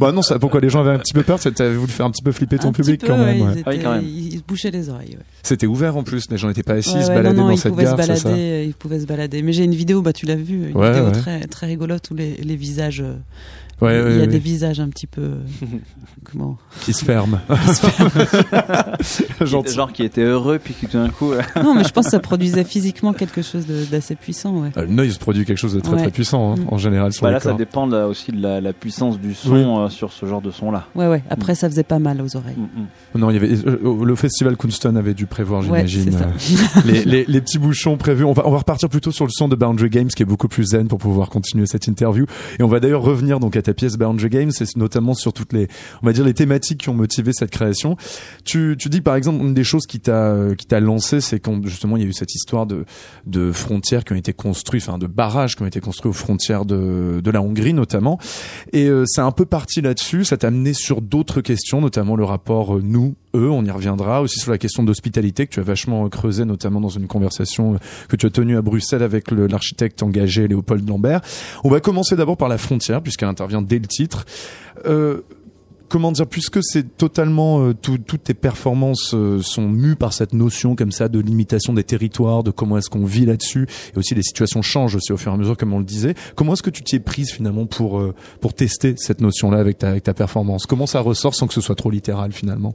bah 0.00 0.10
non, 0.12 0.22
ça 0.22 0.38
pourquoi 0.38 0.60
les 0.60 0.68
gens 0.68 0.80
avaient 0.80 0.90
un 0.90 0.98
petit 0.98 1.12
peu 1.14 1.22
peur, 1.22 1.38
c'est 1.40 1.50
que 1.50 1.54
t'avais 1.56 1.74
voulu 1.76 1.92
faire 1.92 2.06
un 2.06 2.10
petit 2.10 2.22
peu 2.22 2.32
flipper 2.32 2.58
ton 2.58 2.70
Un 2.70 2.72
public 2.72 3.00
peu, 3.00 3.06
quand 3.06 3.16
même. 3.18 3.40
ouais, 3.40 3.46
ouais. 3.46 3.54
Ils, 3.56 3.62
Ah 3.66 3.70
oui, 3.70 3.80
quand 3.82 3.92
même. 3.92 4.04
Bouchaient 4.50 4.70
les 4.70 4.88
oreilles. 4.90 5.12
ouais. 5.16 5.24
C'était 5.42 5.66
ouvert 5.66 5.96
en 5.96 6.02
plus, 6.02 6.28
les 6.30 6.36
gens 6.36 6.48
n'étaient 6.48 6.62
pas 6.62 6.74
assis, 6.74 6.94
Ouais, 6.94 7.02
se 7.04 7.08
baladaient 7.08 7.36
non, 7.36 7.44
non, 7.44 7.50
dans 7.50 7.56
cette 7.56 7.74
gare, 7.74 7.90
ça. 7.90 8.06
balader, 8.28 8.64
ils 8.66 8.74
pouvaient 8.74 9.00
se 9.00 9.06
balader. 9.06 9.42
Mais 9.42 9.52
j'ai 9.52 9.64
une 9.64 9.74
vidéo, 9.74 10.02
bah 10.02 10.12
tu 10.12 10.26
l'as 10.26 10.34
vu, 10.36 10.70
une 10.70 10.82
vidéo 10.82 11.10
très 11.12 11.40
très 11.46 11.66
rigolote 11.66 12.10
où 12.10 12.14
les, 12.14 12.34
les 12.34 12.56
visages, 12.56 13.00
euh, 13.00 13.14
Ouais, 13.80 13.94
il 13.98 14.16
y 14.16 14.18
a 14.18 14.20
ouais, 14.20 14.26
des 14.26 14.38
visages 14.38 14.78
un 14.80 14.88
petit 14.88 15.06
peu, 15.06 15.32
comment 16.24 16.58
qui 16.82 16.92
se 16.92 17.04
ferment. 17.04 17.38
Gentil. 19.40 19.74
Genre 19.74 19.92
qui 19.92 20.02
était 20.02 20.22
heureux 20.22 20.58
puis 20.62 20.74
qui 20.74 20.86
tout 20.86 20.98
d'un 20.98 21.08
coup. 21.08 21.32
euh, 21.32 21.40
Non, 21.62 21.74
mais 21.74 21.84
je 21.84 21.90
pense 21.90 22.06
que 22.06 22.10
ça 22.10 22.18
produisait 22.20 22.64
physiquement 22.64 23.12
quelque 23.12 23.42
chose 23.42 23.66
d'assez 23.90 24.14
puissant, 24.16 24.56
ouais. 24.58 24.70
Euh, 24.76 24.82
Le 24.82 24.88
noise 24.88 25.18
produit 25.18 25.44
quelque 25.44 25.58
chose 25.58 25.74
de 25.74 25.80
très 25.80 25.90
Ouais. 25.94 26.02
très 26.02 26.10
puissant 26.10 26.52
hein, 26.52 26.56
Mm. 26.60 26.74
en 26.74 26.78
général 26.78 27.12
sur 27.12 27.22
Bah 27.22 27.28
le 27.30 27.34
là, 27.34 27.40
ça 27.40 27.52
dépend 27.54 27.86
là, 27.86 28.06
aussi 28.06 28.32
de 28.32 28.40
la, 28.42 28.60
la 28.60 28.72
puissance 28.72 29.18
du 29.18 29.34
son 29.34 29.52
Oui. 29.52 29.60
euh, 29.64 29.88
sur 29.88 30.12
ce 30.12 30.26
genre 30.26 30.40
de 30.42 30.50
son 30.50 30.70
là. 30.70 30.86
Ouais, 30.94 31.06
ouais. 31.08 31.22
Après, 31.30 31.54
ça 31.54 31.68
faisait 31.68 31.82
pas 31.82 31.98
mal 31.98 32.20
aux 32.22 32.36
oreilles. 32.36 32.56
Non, 33.14 33.30
il 33.30 33.34
y 33.34 33.36
avait 33.36 33.52
euh, 33.66 34.04
le 34.04 34.14
festival 34.14 34.56
Kunston 34.56 34.96
avait 34.96 35.14
dû 35.14 35.26
prévoir, 35.26 35.62
j'imagine, 35.62 36.14
euh, 36.14 37.02
les 37.26 37.40
petits 37.40 37.58
bouchons 37.58 37.96
prévus. 37.96 38.24
On 38.24 38.32
va, 38.32 38.46
on 38.46 38.50
va 38.50 38.58
repartir 38.58 38.88
plutôt 38.88 39.10
sur 39.10 39.24
le 39.24 39.30
son 39.32 39.48
de 39.48 39.56
Boundary 39.56 39.90
Games, 39.90 40.08
qui 40.08 40.22
est 40.22 40.26
beaucoup 40.26 40.48
plus 40.48 40.64
zen 40.64 40.88
pour 40.88 40.98
pouvoir 40.98 41.28
continuer 41.30 41.66
cette 41.66 41.86
interview. 41.86 42.26
Et 42.58 42.62
on 42.62 42.68
va 42.68 42.80
d'ailleurs 42.80 43.02
revenir 43.02 43.40
donc 43.40 43.56
à 43.56 43.62
ta 43.70 43.74
pièce 43.74 43.96
Boundary 43.96 44.28
Games, 44.30 44.50
et 44.60 44.64
notamment 44.76 45.14
sur 45.14 45.32
toutes 45.32 45.52
les, 45.52 45.68
on 46.02 46.06
va 46.06 46.12
dire 46.12 46.24
les 46.24 46.34
thématiques 46.34 46.78
qui 46.78 46.88
ont 46.88 46.94
motivé 46.94 47.32
cette 47.32 47.50
création. 47.50 47.96
Tu, 48.44 48.76
tu 48.76 48.88
dis 48.88 49.00
par 49.00 49.14
exemple 49.14 49.44
une 49.44 49.54
des 49.54 49.62
choses 49.62 49.86
qui 49.86 50.00
t'a, 50.00 50.32
euh, 50.32 50.54
qui 50.56 50.66
t'a 50.66 50.80
lancé, 50.80 51.20
c'est 51.20 51.38
quand 51.38 51.64
justement 51.66 51.96
il 51.96 52.02
y 52.02 52.06
a 52.06 52.08
eu 52.08 52.12
cette 52.12 52.34
histoire 52.34 52.66
de, 52.66 52.84
de 53.26 53.52
frontières 53.52 54.04
qui 54.04 54.12
ont 54.12 54.16
été 54.16 54.32
construites, 54.32 54.82
enfin 54.82 54.98
de 54.98 55.06
barrages 55.06 55.54
qui 55.54 55.62
ont 55.62 55.66
été 55.66 55.80
construits 55.80 56.10
aux 56.10 56.14
frontières 56.14 56.64
de, 56.64 57.20
de 57.22 57.30
la 57.30 57.42
Hongrie 57.42 57.74
notamment. 57.74 58.18
Et 58.72 58.86
euh, 58.86 59.04
c'est 59.06 59.20
un 59.20 59.30
peu 59.30 59.46
parti 59.46 59.80
là-dessus. 59.80 60.24
Ça 60.24 60.36
t'a 60.36 60.48
amené 60.48 60.72
sur 60.72 61.00
d'autres 61.00 61.40
questions, 61.40 61.80
notamment 61.80 62.16
le 62.16 62.24
rapport 62.24 62.76
euh, 62.76 62.82
nous 62.82 63.14
eux, 63.34 63.48
on 63.48 63.64
y 63.64 63.70
reviendra 63.70 64.22
aussi 64.22 64.40
sur 64.40 64.50
la 64.50 64.58
question 64.58 64.82
d'hospitalité 64.82 65.46
que 65.46 65.52
tu 65.52 65.60
as 65.60 65.62
vachement 65.62 66.04
euh, 66.04 66.08
creusé 66.08 66.44
notamment 66.44 66.80
dans 66.80 66.88
une 66.88 67.06
conversation 67.06 67.78
que 68.08 68.16
tu 68.16 68.26
as 68.26 68.30
tenue 68.30 68.56
à 68.56 68.62
Bruxelles 68.62 69.04
avec 69.04 69.30
l'architecte 69.30 70.02
engagé 70.02 70.48
Léopold 70.48 70.88
Lambert. 70.88 71.20
On 71.62 71.70
va 71.70 71.80
commencer 71.80 72.16
d'abord 72.16 72.36
par 72.36 72.48
la 72.48 72.58
frontière 72.58 73.02
puisqu'elle 73.02 73.28
intervient 73.28 73.59
dès 73.62 73.78
le 73.78 73.86
titre. 73.86 74.24
Euh, 74.86 75.20
comment 75.88 76.12
dire, 76.12 76.26
puisque 76.26 76.62
c'est 76.62 76.96
totalement 76.96 77.60
euh, 77.62 77.74
tout- 77.74 77.98
toutes 77.98 78.22
tes 78.24 78.34
performances 78.34 79.12
euh, 79.12 79.42
sont 79.42 79.68
mues 79.68 79.96
par 79.96 80.12
cette 80.12 80.32
notion 80.32 80.76
comme 80.76 80.92
ça 80.92 81.08
de 81.08 81.18
limitation 81.18 81.72
des 81.72 81.82
territoires, 81.82 82.44
de 82.44 82.52
comment 82.52 82.78
est-ce 82.78 82.88
qu'on 82.88 83.04
vit 83.04 83.26
là-dessus, 83.26 83.66
et 83.94 83.98
aussi 83.98 84.14
les 84.14 84.22
situations 84.22 84.62
changent 84.62 84.94
aussi 84.94 85.12
au 85.12 85.16
fur 85.16 85.32
et 85.32 85.34
à 85.34 85.38
mesure, 85.38 85.56
comme 85.56 85.72
on 85.72 85.78
le 85.80 85.84
disait. 85.84 86.14
Comment 86.36 86.52
est-ce 86.52 86.62
que 86.62 86.70
tu 86.70 86.82
t'y 86.84 86.96
es 86.96 87.00
prise 87.00 87.30
finalement 87.32 87.66
pour 87.66 88.00
pour 88.40 88.54
tester 88.54 88.94
cette 88.96 89.20
notion-là 89.20 89.58
avec 89.58 89.78
ta 89.78 89.88
avec 89.90 90.04
ta 90.04 90.14
performance? 90.14 90.64
Comment 90.66 90.86
ça 90.86 91.00
ressort 91.00 91.34
sans 91.34 91.48
que 91.48 91.54
ce 91.54 91.60
soit 91.60 91.74
trop 91.74 91.90
littéral 91.90 92.32
finalement? 92.32 92.74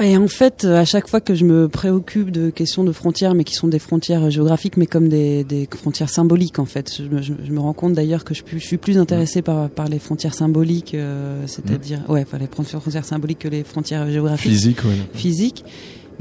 Et 0.00 0.16
en 0.16 0.28
fait, 0.28 0.64
à 0.64 0.84
chaque 0.84 1.08
fois 1.08 1.20
que 1.20 1.34
je 1.34 1.44
me 1.44 1.68
préoccupe 1.68 2.30
de 2.30 2.50
questions 2.50 2.84
de 2.84 2.92
frontières, 2.92 3.34
mais 3.34 3.44
qui 3.44 3.54
sont 3.54 3.66
des 3.68 3.78
frontières 3.80 4.30
géographiques, 4.30 4.76
mais 4.76 4.86
comme 4.86 5.08
des, 5.08 5.42
des 5.44 5.68
frontières 5.74 6.08
symboliques, 6.10 6.58
en 6.58 6.64
fait, 6.64 6.94
je 6.96 7.02
me, 7.04 7.20
je- 7.22 7.32
je 7.44 7.50
me 7.50 7.58
rends 7.60 7.72
compte 7.72 7.94
d'ailleurs 7.94 8.24
que 8.24 8.32
je, 8.34 8.42
suis- 8.46 8.60
je 8.60 8.64
suis 8.66 8.76
plus 8.78 8.98
intéressée 8.98 9.42
par, 9.42 9.68
par 9.68 9.88
les 9.88 9.98
frontières 9.98 10.34
symboliques, 10.34 10.94
euh, 10.94 11.42
c'est-à-dire, 11.46 12.00
ouais, 12.08 12.24
par 12.24 12.38
les 12.38 12.46
frontières 12.46 13.04
symboliques 13.04 13.40
que 13.40 13.48
les 13.48 13.64
frontières 13.64 14.08
géographiques. 14.10 14.52
Physique, 14.52 14.84
ouais. 14.84 14.96
physique 15.14 15.64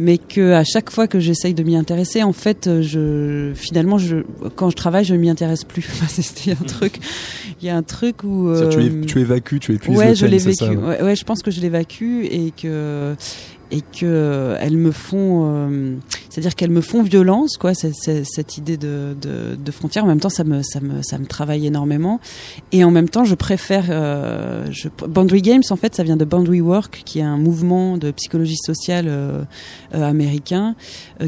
mais 0.01 0.17
que 0.17 0.53
à 0.53 0.63
chaque 0.63 0.91
fois 0.91 1.07
que 1.07 1.19
j'essaye 1.19 1.53
de 1.53 1.61
m'y 1.61 1.75
intéresser 1.75 2.23
en 2.23 2.31
fait 2.31 2.67
euh, 2.67 2.81
je 2.81 3.51
finalement 3.53 3.97
je 3.97 4.23
quand 4.55 4.69
je 4.69 4.75
travaille 4.77 5.03
je 5.03 5.13
m'y 5.13 5.29
intéresse 5.29 5.65
plus. 5.65 5.81
Enfin, 5.91 6.05
c'est 6.07 6.51
un 6.51 6.55
truc 6.65 6.99
il 7.61 7.67
y 7.67 7.69
a 7.69 7.75
un 7.75 7.83
truc 7.83 8.23
où 8.23 8.47
C'est-à-dire, 8.55 8.69
Tu, 8.69 8.79
euh, 8.79 9.01
é- 9.03 9.05
tu 9.05 9.19
évacues, 9.19 9.59
tu 9.59 9.73
épuises 9.73 9.97
ouais 9.97 10.09
le 10.11 10.15
je 10.15 10.25
l'ai 10.25 10.37
vécu 10.37 10.55
ça, 10.55 10.69
ouais. 10.69 10.77
ouais, 10.77 11.01
ouais, 11.01 11.15
je 11.17 11.23
pense 11.25 11.41
que 11.43 11.51
je 11.51 11.59
l'évacue 11.59 12.23
et 12.31 12.53
que 12.55 13.13
et 13.71 13.81
que 13.81 14.03
euh, 14.03 14.57
elles 14.59 14.77
me 14.77 14.91
font 14.91 15.43
euh, 15.45 15.95
c'est-à-dire 16.29 16.55
qu'elles 16.55 16.71
me 16.71 16.81
font 16.81 17.03
violence 17.03 17.57
quoi 17.57 17.73
cette 17.73 18.57
idée 18.57 18.77
de, 18.77 19.15
de, 19.21 19.55
de 19.55 19.71
frontière 19.71 20.03
en 20.03 20.07
même 20.07 20.19
temps 20.19 20.29
ça 20.29 20.43
me 20.43 20.61
ça 20.63 20.79
me 20.79 21.01
ça 21.01 21.17
me 21.17 21.25
travaille 21.25 21.67
énormément 21.67 22.19
et 22.71 22.83
en 22.83 22.91
même 22.91 23.09
temps 23.09 23.25
je 23.25 23.35
préfère 23.35 23.85
euh, 23.89 24.65
je, 24.71 24.87
Boundary 25.07 25.41
Games 25.41 25.63
en 25.69 25.75
fait 25.75 25.95
ça 25.95 26.03
vient 26.03 26.17
de 26.17 26.25
Boundary 26.25 26.61
Work 26.61 27.01
qui 27.05 27.19
est 27.19 27.23
un 27.23 27.37
mouvement 27.37 27.97
de 27.97 28.11
psychologie 28.11 28.57
sociale 28.57 29.09
américain 29.93 30.75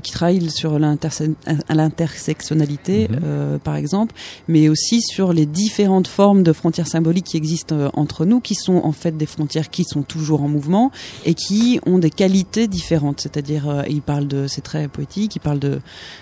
qui 0.03 0.11
travaille 0.11 0.49
sur 0.49 0.79
l'intersectionnalité 0.79 3.07
Mhm. 3.09 3.19
euh, 3.23 3.57
par 3.57 3.75
exemple 3.75 4.13
mais 4.47 4.69
aussi 4.69 5.01
sur 5.01 5.33
les 5.33 5.45
différentes 5.45 6.07
formes 6.07 6.43
de 6.43 6.53
frontières 6.53 6.87
symboliques 6.87 7.27
qui 7.27 7.37
existent 7.37 7.75
euh, 7.75 7.89
entre 7.93 8.25
nous 8.25 8.39
qui 8.39 8.55
sont 8.55 8.81
en 8.83 8.91
fait 8.91 9.17
des 9.17 9.25
frontières 9.25 9.69
qui 9.69 9.83
sont 9.83 10.03
toujours 10.03 10.43
en 10.43 10.47
mouvement 10.47 10.91
et 11.25 11.33
qui 11.33 11.79
ont 11.85 11.97
des 11.97 12.09
qualités 12.09 12.30
différentes 12.35 13.21
c'est-à-dire 13.21 13.69
euh, 13.69 13.83
il 13.89 14.01
parle 14.01 14.27
de 14.27 14.47
c'est 14.47 14.61
très 14.61 14.87
poétique 14.87 15.35
il 15.35 15.39
parle 15.39 15.59
de, 15.59 15.79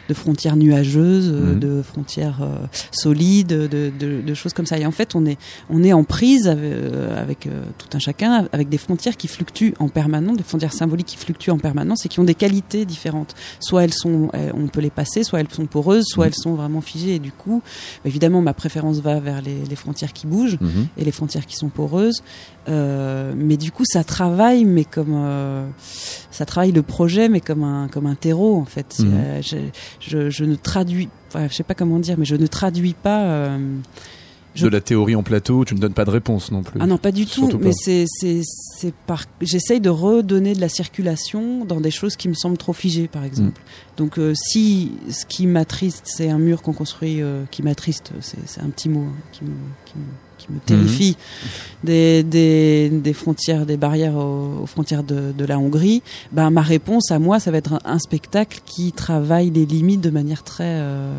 de 0.07 0.13
frontières 0.13 0.55
nuageuses 0.55 1.29
euh, 1.29 1.53
Mhm. 1.53 1.59
de 1.59 1.81
frontières 1.81 2.39
euh, 2.41 2.65
solides 2.91 3.47
de, 3.47 3.67
de, 3.97 4.21
de 4.21 4.33
choses 4.33 4.53
comme 4.53 4.65
ça 4.65 4.77
et 4.77 4.85
en 4.85 4.91
fait 4.91 5.15
on 5.15 5.25
est 5.25 5.37
on 5.69 5.83
est 5.83 5.93
en 5.93 6.03
prise 6.03 6.47
avec, 6.47 6.83
avec 7.17 7.49
tout 7.77 7.87
un 7.93 7.99
chacun 7.99 8.47
avec 8.51 8.69
des 8.69 8.77
frontières 8.77 9.17
qui 9.17 9.27
fluctuent 9.27 9.73
en 9.79 9.87
permanence 9.89 10.37
des 10.37 10.43
frontières 10.43 10.73
symboliques 10.73 11.07
qui 11.07 11.17
fluctuent 11.17 11.51
en 11.51 11.57
permanence 11.59 12.05
et 12.05 12.09
qui 12.09 12.19
ont 12.19 12.23
des 12.25 12.35
qualités 12.35 12.85
différentes 12.85 13.35
soit 13.59 13.83
elles 13.83 13.93
sont 13.93 14.29
on 14.53 14.67
peut 14.67 14.81
les 14.81 14.89
passer 14.89 15.23
soit 15.23 15.39
elles 15.39 15.51
sont 15.51 15.65
poreuses 15.65 16.05
soit 16.07 16.25
Mhm. 16.25 16.27
elles 16.27 16.41
sont 16.43 16.53
vraiment 16.55 16.81
figées 16.81 17.15
et 17.15 17.19
du 17.19 17.31
coup 17.31 17.61
évidemment 18.05 18.41
ma 18.41 18.53
préférence 18.53 18.99
va 18.99 19.19
vers 19.19 19.41
les, 19.41 19.63
les 19.69 19.75
frontières 19.75 20.13
qui 20.13 20.27
bougent 20.27 20.57
Mhm. 20.61 20.87
et 20.97 21.05
les 21.05 21.11
frontières 21.11 21.45
qui 21.45 21.55
sont 21.55 21.69
poreuses. 21.69 22.21
Mais 22.67 23.57
du 23.57 23.71
coup, 23.71 23.83
ça 23.85 24.03
travaille, 24.03 24.63
mais 24.65 24.83
comme 24.85 25.13
euh, 25.15 25.65
ça 26.31 26.45
travaille 26.45 26.71
le 26.71 26.81
projet, 26.83 27.29
mais 27.29 27.41
comme 27.41 27.63
un 27.63 27.87
comme 27.87 28.05
un 28.05 28.15
terreau 28.15 28.55
en 28.57 28.65
fait. 28.65 28.97
Mhm. 28.99 29.11
Euh, 29.13 29.41
je, 29.41 29.57
je, 29.99 30.29
je 30.29 30.43
ne 30.45 30.55
traduis, 30.55 31.09
enfin, 31.27 31.47
je 31.49 31.53
sais 31.55 31.63
pas 31.63 31.73
comment 31.75 31.99
dire, 31.99 32.15
mais 32.17 32.25
je 32.25 32.35
ne 32.35 32.47
traduis 32.47 32.93
pas. 32.95 33.23
euh, 33.23 33.57
je- 34.55 34.65
De 34.65 34.71
la 34.71 34.81
théorie 34.81 35.15
en 35.15 35.21
plateau, 35.23 35.63
tu 35.63 35.75
ne 35.75 35.79
donnes 35.79 35.93
pas 35.93 36.05
de 36.05 36.09
réponse 36.09 36.51
non 36.51 36.63
plus. 36.63 36.79
ah 36.81 36.87
non, 36.87 36.97
pas 36.97 37.11
du 37.11 37.25
tout. 37.27 37.47
Pas. 37.49 37.57
Mais 37.61 37.71
c'est 37.73 38.05
c'est 38.09 38.93
par. 39.05 39.25
J'essaye 39.41 39.79
de 39.79 39.89
redonner 39.91 40.53
de 40.55 40.61
la 40.61 40.69
circulation 40.69 41.65
dans 41.65 41.79
des 41.79 41.91
choses 41.91 42.15
qui 42.15 42.27
me 42.29 42.33
semblent 42.33 42.57
trop 42.57 42.73
figées, 42.73 43.07
par 43.07 43.23
exemple. 43.23 43.59
Mm. 43.61 43.97
Donc 43.97 44.17
euh, 44.17 44.33
si 44.35 44.91
ce 45.09 45.25
qui 45.25 45.45
m'attriste, 45.45 46.03
c'est 46.05 46.29
un 46.29 46.39
mur 46.39 46.61
qu'on 46.63 46.73
construit, 46.73 47.21
qui 47.51 47.61
m'attriste, 47.63 48.11
c'est 48.21 48.39
c'est 48.47 48.61
un 48.61 48.69
petit 48.69 48.89
mot 48.89 49.01
hein, 49.07 49.13
qui 49.31 49.43
me 49.43 49.51
qui 49.85 49.97
me, 49.97 50.03
qui 50.49 50.53
me 50.53 50.59
terrifie. 50.59 51.17
Des, 51.83 52.23
des 52.23 52.89
des 52.89 53.13
frontières, 53.13 53.65
des 53.65 53.77
barrières 53.77 54.15
aux, 54.15 54.63
aux 54.63 54.65
frontières 54.65 55.03
de, 55.03 55.31
de 55.31 55.45
la 55.45 55.57
Hongrie. 55.57 56.01
Ben 56.33 56.49
ma 56.49 56.61
réponse 56.61 57.09
à 57.11 57.19
moi, 57.19 57.39
ça 57.39 57.51
va 57.51 57.57
être 57.57 57.73
un, 57.73 57.79
un 57.85 57.99
spectacle 57.99 58.59
qui 58.65 58.91
travaille 58.91 59.49
les 59.49 59.65
limites 59.65 60.01
de 60.01 60.09
manière 60.09 60.43
très 60.43 60.65
euh, 60.65 61.13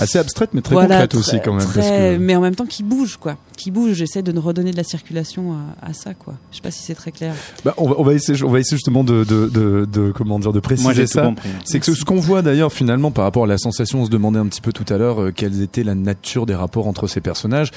Assez 0.00 0.18
abstraite, 0.18 0.50
mais 0.52 0.60
très 0.62 0.74
voilà, 0.74 0.94
concrète 0.96 1.14
aussi 1.14 1.36
quand 1.44 1.52
même. 1.52 1.62
parce 1.64 1.70
très- 1.86 2.16
que- 2.16 2.18
Mais 2.18 2.34
en 2.36 2.40
même 2.40 2.54
temps 2.54 2.66
qui 2.66 2.82
bouge, 2.82 3.16
quoi. 3.18 3.36
Qui 3.56 3.70
bouge. 3.70 3.92
J'essaie 3.92 4.22
de 4.22 4.36
redonner 4.38 4.70
de 4.70 4.76
la 4.76 4.84
circulation 4.84 5.52
à, 5.82 5.88
à 5.90 5.92
ça, 5.92 6.14
quoi. 6.14 6.34
Je 6.50 6.56
sais 6.56 6.62
pas 6.62 6.70
si 6.70 6.82
c'est 6.82 6.94
très 6.94 7.12
clair. 7.12 7.34
Bah, 7.64 7.74
on, 7.76 7.88
va, 7.88 7.94
on 7.98 8.02
va 8.02 8.14
essayer, 8.14 8.42
on 8.42 8.50
va 8.50 8.58
essayer 8.60 8.76
justement 8.76 9.04
de, 9.04 9.24
de, 9.24 9.46
de, 9.48 9.84
de- 9.90 10.12
comment 10.12 10.38
dire, 10.38 10.52
de 10.52 10.60
préciser 10.60 10.94
Moi 10.94 11.06
ça. 11.06 11.22
compris. 11.22 11.48
C'est 11.64 11.78
que 11.80 11.92
ce 11.94 12.04
qu'on 12.04 12.16
voit 12.20 12.42
d'ailleurs 12.42 12.72
finalement 12.72 13.10
par 13.10 13.24
rapport 13.24 13.44
à 13.44 13.46
la 13.46 13.58
sensation, 13.58 14.00
on 14.02 14.04
se 14.06 14.10
demandait 14.10 14.38
un 14.38 14.46
petit 14.46 14.60
peu 14.62 14.72
tout 14.72 14.86
à 14.92 14.96
l'heure 14.96 15.20
euh, 15.20 15.32
quelle 15.32 15.60
était 15.62 15.84
la 15.84 15.94
nature 15.94 16.46
des 16.46 16.54
rapports 16.54 16.86
entre 16.86 17.06
ces 17.06 17.20
personnages. 17.20 17.70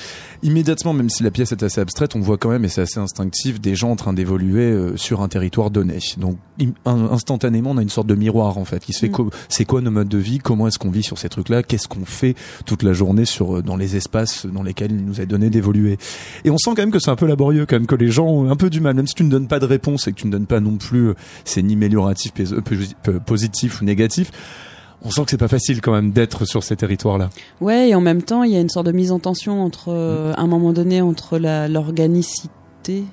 Immédiatement, 0.44 0.94
même 0.94 1.10
si 1.10 1.24
la 1.24 1.32
pièce 1.32 1.52
est 1.52 1.64
assez 1.64 1.82
abstraite, 1.82 2.16
on 2.16 2.20
voit 2.22 2.38
quand 2.38 2.50
même, 2.50 2.64
et 2.66 2.70
c'est 2.70 2.82
assez 2.82 3.00
instinctif, 3.00 3.60
des 3.60 3.76
gens 3.76 3.92
en 3.92 3.96
train 3.96 4.14
d'évoluer 4.14 4.64
euh, 4.64 4.96
sur 4.98 5.22
un 5.22 5.28
territoire 5.28 5.70
donné. 5.72 6.00
Donc 6.18 6.38
instantanément, 6.86 7.72
on 7.72 7.78
a 7.78 7.82
une 7.82 7.90
sorte 7.90 8.08
de 8.08 8.16
miroir 8.16 8.58
en 8.58 8.66
fait 8.66 8.84
qui 8.84 8.94
se 8.94 9.00
fait. 9.00 9.10
Mm. 9.10 9.12
co- 9.12 9.30
C'est 9.50 9.66
quoi 9.66 9.82
nos 9.82 9.92
modes 9.92 10.08
de 10.10 10.18
vie 10.18 10.40
Comment 10.40 10.68
est-ce 10.68 10.80
qu'on 10.80 10.92
vit 10.92 11.04
sur 11.04 11.18
ces 11.18 11.30
trucs-là 11.30 11.64
Qu'est-ce 11.64 11.88
qu'on 11.88 12.06
fait 12.14 12.36
toute 12.66 12.84
la 12.84 12.94
journée 12.94 13.26
sur 13.26 13.58
euh, 13.58 13.62
dans 13.62 13.76
les 13.76 13.96
espaces 13.98 14.46
dans 14.46 14.64
lesquels 14.64 14.92
il 14.92 15.04
nous 15.06 15.20
est 15.20 15.26
donné 15.26 15.50
d'évoluer 15.50 15.98
Et 16.46 16.50
on 16.52 16.58
sent 16.58 16.70
quand 16.76 16.78
même 16.84 16.92
que 16.92 17.00
c'est 17.00 17.12
un 17.12 17.16
peu 17.18 17.26
laborieux, 17.28 17.66
quand 17.66 17.76
même 17.76 17.88
que 17.88 17.96
les 17.96 18.10
gens 18.10 18.28
ont 18.28 18.50
un 18.50 18.56
peu 18.56 18.70
du 18.70 18.80
mal, 18.80 18.96
même 18.96 19.08
si 19.08 19.16
tu 19.16 19.24
ne 19.24 19.30
donnes 19.30 19.48
pas 19.48 19.60
de 19.60 19.66
réponse 19.66 20.08
et 20.08 20.12
que 20.14 20.18
tu 20.22 20.28
ne 20.28 20.32
donnes 20.32 20.46
pas 20.46 20.60
non 20.62 20.78
plus, 20.78 21.10
euh, 21.10 21.14
c'est 21.44 21.62
ni 21.62 21.74
amélioratif, 21.74 22.32
euh, 22.40 22.62
posi- 22.62 22.96
positif 23.26 23.82
ou 23.82 23.86
négatif 23.86 24.32
On 25.06 25.12
sent 25.12 25.26
que 25.26 25.32
c'est 25.32 25.38
pas 25.38 25.50
facile 25.50 25.82
quand 25.82 25.92
même 25.92 26.12
d'être 26.12 26.46
sur 26.46 26.64
ces 26.64 26.78
territoires-là. 26.78 27.30
Ouais, 27.60 27.90
et 27.90 27.96
en 27.96 28.00
même 28.02 28.22
temps, 28.22 28.44
il 28.44 28.52
y 28.54 28.56
a 28.56 28.62
une 28.62 28.70
sorte 28.70 28.86
de 28.86 28.94
mise 28.94 29.12
en 29.12 29.20
tension 29.20 29.62
entre, 29.62 29.92
à 29.92 30.40
un 30.42 30.48
moment 30.48 30.72
donné, 30.72 31.02
entre 31.02 31.38
l'organicité 31.38 32.50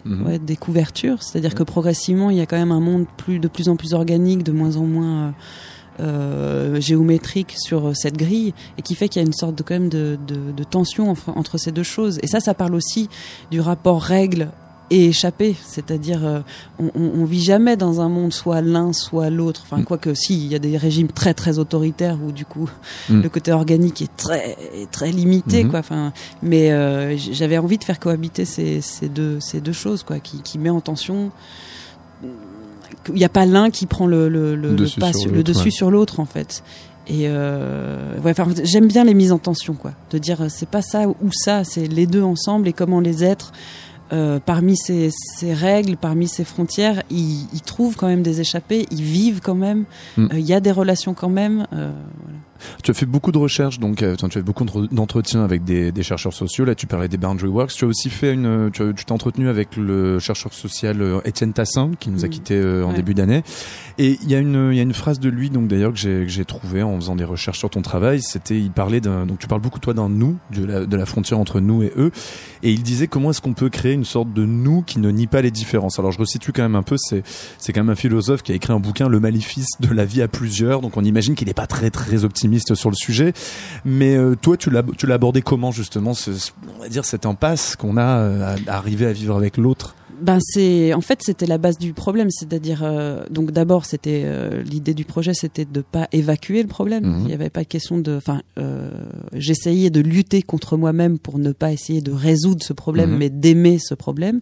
Mhm. 0.05 0.27
ouais, 0.27 0.39
des 0.39 0.57
couvertures. 0.57 1.23
C'est-à-dire 1.23 1.55
que 1.55 1.63
progressivement, 1.63 2.31
il 2.31 2.37
y 2.37 2.41
a 2.41 2.47
quand 2.47 2.57
même 2.57 2.73
un 2.73 2.81
monde 2.81 3.07
plus, 3.17 3.39
de 3.39 3.47
plus 3.49 3.69
en 3.69 3.77
plus 3.77 3.95
organique, 3.95 4.43
de 4.43 4.53
moins 4.53 4.77
en 4.77 4.85
moins 4.85 5.29
euh, 5.29 5.31
euh, 6.01 6.81
géométrique 6.81 7.55
sur 7.59 7.95
cette 7.97 8.17
grille, 8.17 8.55
et 8.79 8.83
qui 8.83 8.95
fait 8.95 9.09
qu'il 9.09 9.21
y 9.21 9.25
a 9.25 9.27
une 9.27 9.33
sorte 9.33 9.55
de, 9.55 9.63
quand 9.63 9.75
même 9.75 9.89
de, 9.89 10.19
de, 10.27 10.53
de 10.53 10.65
tension 10.65 11.11
entre, 11.11 11.31
entre 11.37 11.59
ces 11.59 11.73
deux 11.73 11.83
choses. 11.83 12.19
Et 12.23 12.27
ça, 12.27 12.41
ça 12.41 12.55
parle 12.55 12.75
aussi 12.75 13.09
du 13.51 13.61
rapport 13.61 14.01
règle 14.03 14.49
et 14.93 15.07
échappé, 15.07 15.55
c'est-à-dire 15.65 16.27
euh, 16.27 16.41
on, 16.81 16.91
on, 16.97 17.25
vit 17.25 17.41
jamais 17.41 17.77
dans 17.77 18.01
un 18.01 18.09
monde 18.09 18.33
soit 18.33 18.61
l'un 18.61 18.93
soit 18.93 19.31
l'autre. 19.31 19.63
Enfin, 19.65 19.83
Mm. 19.83 19.85
quoique 19.85 20.15
si, 20.15 20.35
il 20.45 20.51
y 20.51 20.57
a 20.57 20.59
des 20.59 20.77
régimes 20.77 21.07
très 21.07 21.33
très 21.33 21.61
autoritaires 21.61 22.19
où 22.27 22.33
du 22.33 22.45
coup 22.45 22.69
Mm. 23.09 23.21
le 23.21 23.29
côté 23.29 23.53
organique 23.53 24.03
est 24.03 24.17
très 24.17 24.57
très 24.91 25.13
limité, 25.13 25.63
Mhm. 25.63 25.71
quoi. 25.71 25.79
Enfin, 25.79 26.13
mais 26.43 26.73
euh, 26.73 27.17
j'avais 27.17 27.57
envie 27.59 27.79
de 27.79 27.85
faire 27.85 28.01
cohabiter 28.01 28.45
ces, 28.45 28.81
ces 28.81 29.09
deux 29.09 29.39
ces 29.39 29.61
deux 29.61 29.73
choses, 29.73 30.03
quoi, 30.03 30.19
qui, 30.19 30.43
qui 30.43 30.59
met 30.59 30.71
en 30.71 30.81
tension. 30.81 31.31
Il 33.09 33.15
n'y 33.15 33.25
a 33.25 33.29
pas 33.29 33.47
l'un 33.47 33.71
qui 33.71 33.87
prend 33.87 34.07
le 34.07 34.29
le, 34.29 34.55
le, 34.57 34.71
le 34.71 34.77
Dessus 34.77 35.01
pas 35.01 35.13
sur 35.13 35.31
le 35.31 35.37
l'autre, 35.39 35.47
dessus 35.49 35.65
ouais. 35.65 35.71
sur 35.71 35.91
l'autre 35.91 36.21
en 36.21 36.25
fait. 36.27 36.63
Et 37.07 37.25
euh, 37.27 38.19
ouais, 38.23 38.31
enfin, 38.39 38.47
j'aime 38.63 38.87
bien 38.87 39.03
les 39.05 39.15
mises 39.15 39.33
en 39.33 39.39
tension, 39.39 39.75
quoi. 39.75 39.93
De 40.11 40.19
dire 40.19 40.43
euh, 40.43 40.47
c'est 40.49 40.69
pas 40.69 40.83
ça 40.83 41.09
ou 41.09 41.31
ça, 41.33 41.65
c'est 41.65 41.87
les 41.89 42.07
deux 42.07 42.23
ensemble 42.23 42.69
et 42.69 42.73
comment 42.73 43.01
les 43.01 43.25
êtres 43.25 43.53
euh, 44.13 44.39
parmi 44.45 44.77
ces, 44.77 45.11
ces 45.39 45.55
règles, 45.55 45.97
parmi 45.97 46.27
ces 46.29 46.45
frontières, 46.45 47.03
ils, 47.11 47.47
ils 47.53 47.63
trouvent 47.63 47.97
quand 47.97 48.09
même 48.09 48.23
des 48.23 48.41
échappées, 48.41 48.87
ils 48.91 49.03
vivent 49.03 49.41
quand 49.41 49.55
même, 49.55 49.85
euh, 50.19 50.27
il 50.33 50.37
Mm. 50.45 50.47
y 50.47 50.53
a 50.53 50.61
des 50.61 50.73
relations 50.73 51.15
quand 51.15 51.29
même. 51.29 51.67
euh, 51.73 51.93
voilà. 52.23 52.39
Tu 52.83 52.91
as 52.91 52.95
fait 52.95 53.07
beaucoup 53.07 53.33
de 53.33 53.39
recherches, 53.39 53.79
donc 53.79 54.03
euh, 54.03 54.17
tu 54.17 54.25
as 54.25 54.29
fait 54.31 54.43
beaucoup 54.43 54.65
d'entre- 54.65 54.89
d'entretiens 54.93 55.43
avec 55.45 55.65
des, 55.65 55.93
des 55.93 56.03
chercheurs 56.03 56.33
sociaux. 56.33 56.65
Là, 56.65 56.75
tu 56.75 56.87
parlais 56.87 57.09
des 57.09 57.17
Boundary 57.19 57.49
Works. 57.49 57.73
Tu 57.73 57.85
as 57.85 57.89
aussi 57.89 58.11
fait 58.11 58.33
une, 58.33 58.71
tu 58.73 58.95
t'es 58.95 59.13
entretenu 59.13 59.49
avec 59.49 59.77
le 59.77 60.19
chercheur 60.19 60.53
social 60.53 61.01
euh, 61.03 61.21
Étienne 61.25 61.53
Tassin, 61.53 61.91
qui 61.99 62.11
nous 62.11 62.25
a 62.25 62.29
Mm. 62.29 62.31
quittés 62.31 62.55
euh, 62.55 62.85
en 62.85 62.91
Ouais. 62.91 62.95
début 62.97 63.15
d'année. 63.15 63.43
Et 63.99 64.19
il 64.23 64.31
y 64.31 64.35
a 64.35 64.39
une, 64.39 64.71
il 64.73 64.77
y 64.77 64.81
a 64.81 64.83
une 64.83 64.95
phrase 64.95 65.21
de 65.21 65.29
lui, 65.29 65.51
donc 65.51 65.69
d'ailleurs 65.69 65.93
que 65.93 65.99
j'ai, 65.99 66.23
que 66.25 66.29
j'ai 66.29 66.45
trouvé 66.45 66.83
en 66.83 66.97
faisant 66.97 67.17
des 67.17 67.25
recherches 67.25 67.59
sur 67.59 67.71
ton 67.71 67.83
travail. 67.83 68.23
C'était, 68.23 68.59
il 68.59 68.71
parlait 68.71 69.01
d'un, 69.01 69.27
donc 69.27 69.39
tu 69.39 69.47
parles 69.47 69.61
beaucoup 69.61 69.79
toi 69.79 69.95
d'un 69.95 70.09
nous, 70.09 70.37
de 70.55 70.65
la, 70.65 70.87
de 70.87 70.97
la 70.97 71.07
frontière 71.07 71.39
entre 71.39 71.61
nous 71.61 71.83
et 71.83 71.93
eux. 71.97 72.11
Et 72.63 72.71
il 72.73 72.83
disait 72.83 73.07
comment 73.09 73.31
est-ce 73.31 73.41
qu'on 73.41 73.55
peut 73.55 73.69
créer 73.71 73.93
une 73.93 74.05
sorte 74.05 74.33
de 74.33 74.45
nous 74.45 74.83
qui 74.83 74.99
ne 75.01 75.11
nie 75.11 75.27
pas 75.27 75.43
les 75.43 75.51
différences? 75.51 75.99
Alors 75.99 76.13
je 76.13 76.19
resitue 76.19 76.53
quand 76.53 76.63
même 76.63 76.75
un 76.77 76.83
peu. 76.83 76.97
C'est, 76.99 77.23
c'est 77.59 77.73
quand 77.73 77.81
même 77.81 77.91
un 77.91 77.95
philosophe 77.97 78.43
qui 78.43 78.53
a 78.53 78.55
écrit 78.55 78.73
un 78.73 78.81
bouquin, 78.81 79.09
Le 79.09 79.21
maléfice 79.21 79.69
de 79.81 79.93
la 79.93 80.05
vie 80.05 80.23
à 80.23 80.29
plusieurs. 80.29 80.81
Donc 80.81 80.97
on 80.97 81.05
imagine 81.05 81.35
qu'il 81.35 81.49
n'est 81.49 81.55
pas 81.55 81.67
très 81.67 81.91
très 81.91 82.25
optimiste 82.25 82.50
sur 82.59 82.91
le 82.91 82.97
sujet. 82.97 83.33
Mais 83.85 84.17
euh, 84.17 84.35
toi, 84.41 84.57
tu 84.57 84.71
l'as, 84.71 84.83
tu 84.97 85.07
l'as 85.07 85.15
abordé 85.15 85.43
comment 85.43 85.71
justement, 85.71 86.15
ce, 86.15 86.31
on 86.77 86.83
va 86.83 86.89
dire 86.89 87.05
cette 87.05 87.27
impasse 87.27 87.77
qu'on 87.77 87.97
a 87.97 88.19
euh, 88.19 88.57
à, 88.67 88.73
à 88.73 88.77
arriver 88.77 89.07
à 89.07 89.13
vivre 89.13 89.37
avec 89.37 89.57
l'autre? 89.57 89.95
Ben 90.21 90.39
c'est 90.43 90.93
en 90.93 91.01
fait 91.01 91.21
c'était 91.23 91.47
la 91.47 91.57
base 91.57 91.79
du 91.79 91.95
problème, 91.95 92.29
c'est-à-dire 92.31 92.81
euh, 92.83 93.25
donc 93.31 93.53
d'abord 93.53 93.87
c'était 93.87 94.21
euh, 94.27 94.63
l'idée 94.63 94.93
du 94.93 95.07
projet 95.07 95.33
c'était 95.33 95.65
de 95.65 95.81
pas 95.81 96.09
évacuer 96.13 96.61
le 96.61 96.69
problème. 96.69 97.07
Mhm. 97.07 97.19
Il 97.23 97.27
n'y 97.29 97.33
avait 97.33 97.49
pas 97.49 97.65
question 97.65 97.97
de, 97.97 98.17
enfin 98.19 98.43
euh, 98.59 98.91
j'essayais 99.33 99.89
de 99.89 100.01
lutter 100.01 100.43
contre 100.43 100.77
moi-même 100.77 101.19
pour 101.19 101.39
ne 101.39 101.53
pas 101.53 101.73
essayer 101.73 102.03
de 102.03 102.13
résoudre 102.13 102.63
ce 102.63 102.75
problème, 102.75 103.13
Mhm. 103.13 103.17
mais 103.19 103.31
d'aimer 103.31 103.79
ce 103.79 103.95
problème. 103.95 104.41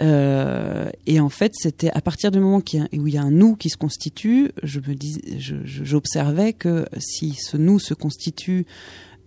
Euh, 0.00 0.88
et 1.06 1.20
en 1.20 1.28
fait, 1.28 1.52
c'était 1.54 1.90
à 1.90 2.00
partir 2.00 2.30
du 2.30 2.40
moment 2.40 2.58
a, 2.58 2.96
où 2.96 3.06
il 3.06 3.14
y 3.14 3.18
a 3.18 3.22
un 3.22 3.30
nous 3.30 3.54
qui 3.56 3.68
se 3.68 3.76
constitue, 3.76 4.50
je 4.62 4.80
me 4.80 4.94
dis, 4.94 5.20
j'observais 5.38 6.52
que 6.54 6.86
si 6.98 7.34
ce 7.34 7.56
nous 7.56 7.78
se 7.78 7.92
constitue 7.94 8.64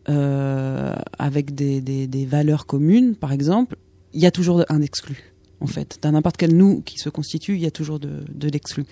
euh, 0.09 0.93
avec 1.19 1.53
des, 1.55 1.79
des, 1.81 2.07
des 2.07 2.25
valeurs 2.25 2.65
communes, 2.65 3.15
par 3.15 3.31
exemple, 3.31 3.75
il 4.13 4.21
y 4.21 4.25
a 4.25 4.31
toujours 4.31 4.63
un 4.69 4.81
exclu. 4.81 5.33
En 5.61 5.67
fait, 5.67 5.97
dans 6.01 6.11
n'importe 6.11 6.37
quel 6.37 6.55
nous 6.57 6.81
qui 6.81 6.97
se 6.97 7.09
constitue, 7.09 7.55
il 7.55 7.61
y 7.61 7.65
a 7.65 7.71
toujours 7.71 7.99
de, 7.99 8.23
de 8.33 8.47
l'exclu. 8.49 8.85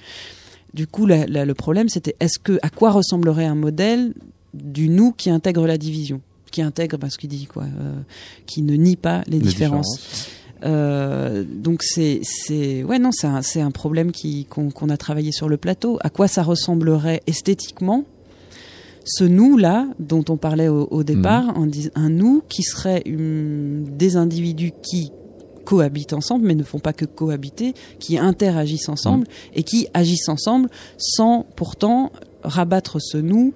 Du 0.73 0.87
coup, 0.87 1.05
la- 1.05 1.25
la- 1.27 1.43
le 1.45 1.53
problème, 1.53 1.89
c'était 1.89 2.15
est-ce 2.21 2.39
que 2.39 2.57
à 2.61 2.69
quoi 2.69 2.91
ressemblerait 2.91 3.45
un 3.45 3.55
modèle 3.55 4.13
du 4.53 4.87
nous 4.87 5.11
qui 5.11 5.29
intègre 5.29 5.67
la 5.67 5.77
division, 5.77 6.21
qui 6.49 6.61
intègre, 6.61 6.97
parce 6.97 7.17
qu'il 7.17 7.29
dit 7.29 7.45
quoi, 7.45 7.63
euh, 7.63 7.99
qui 8.45 8.61
ne 8.61 8.75
nie 8.75 8.95
pas 8.95 9.23
les, 9.27 9.39
Les 9.39 9.45
différences. 9.49 10.29
Euh, 10.63 11.43
donc 11.47 11.81
c'est 11.83 12.19
c'est 12.23 12.83
ouais 12.83 12.99
non 12.99 13.09
c'est 13.11 13.27
un 13.27 13.41
c'est 13.41 13.61
un 13.61 13.71
problème 13.71 14.11
qui 14.11 14.45
qu'on 14.45 14.89
a 14.89 14.97
travaillé 14.97 15.31
sur 15.31 15.49
le 15.49 15.57
plateau. 15.57 15.97
À 16.01 16.09
quoi 16.09 16.27
ça 16.27 16.43
ressemblerait 16.43 17.21
esthétiquement 17.27 18.03
ce 19.03 19.23
nous 19.23 19.57
là 19.57 19.87
dont 19.99 20.23
on 20.29 20.37
parlait 20.37 20.67
au, 20.67 20.87
au 20.91 21.03
départ, 21.03 21.57
en 21.57 21.65
dis- 21.65 21.89
un 21.95 22.09
nous 22.09 22.43
qui 22.47 22.61
serait 22.61 23.01
une- 23.05 23.85
des 23.97 24.15
individus 24.15 24.73
qui 24.83 25.11
cohabitent 25.65 26.13
ensemble, 26.13 26.45
mais 26.45 26.53
ne 26.55 26.63
font 26.63 26.79
pas 26.79 26.93
que 26.93 27.05
cohabiter, 27.05 27.73
qui 27.99 28.17
interagissent 28.19 28.89
ensemble 28.89 29.25
et 29.55 29.63
qui 29.63 29.87
agissent 29.95 30.29
ensemble 30.29 30.69
sans 30.97 31.45
pourtant 31.55 32.11
rabattre 32.43 32.97
ce 33.01 33.17
nous 33.17 33.53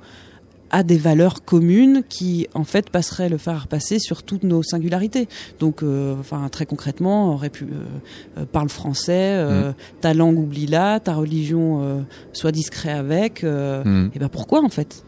à 0.71 0.83
des 0.83 0.97
valeurs 0.97 1.45
communes 1.45 2.03
qui 2.09 2.47
en 2.53 2.63
fait 2.63 2.89
passeraient 2.89 3.29
le 3.29 3.37
phare 3.37 3.67
passer 3.67 3.99
sur 3.99 4.23
toutes 4.23 4.43
nos 4.43 4.63
singularités. 4.63 5.27
Donc, 5.59 5.83
euh, 5.83 6.15
enfin 6.19 6.47
très 6.49 6.65
concrètement, 6.65 7.29
on 7.29 7.33
aurait 7.35 7.49
pu 7.51 7.65
euh, 7.65 8.39
euh, 8.41 8.45
parle 8.51 8.69
français, 8.69 9.35
euh, 9.37 9.73
ta 10.01 10.13
langue 10.13 10.39
oublie-la, 10.39 10.99
ta 10.99 11.13
religion 11.13 11.81
euh, 11.83 12.01
sois 12.33 12.51
discret 12.51 12.91
avec. 12.91 13.43
euh, 13.43 13.83
Mm. 13.85 14.11
Et 14.15 14.19
ben 14.19 14.29
pourquoi 14.29 14.63
en 14.63 14.69
fait? 14.69 15.03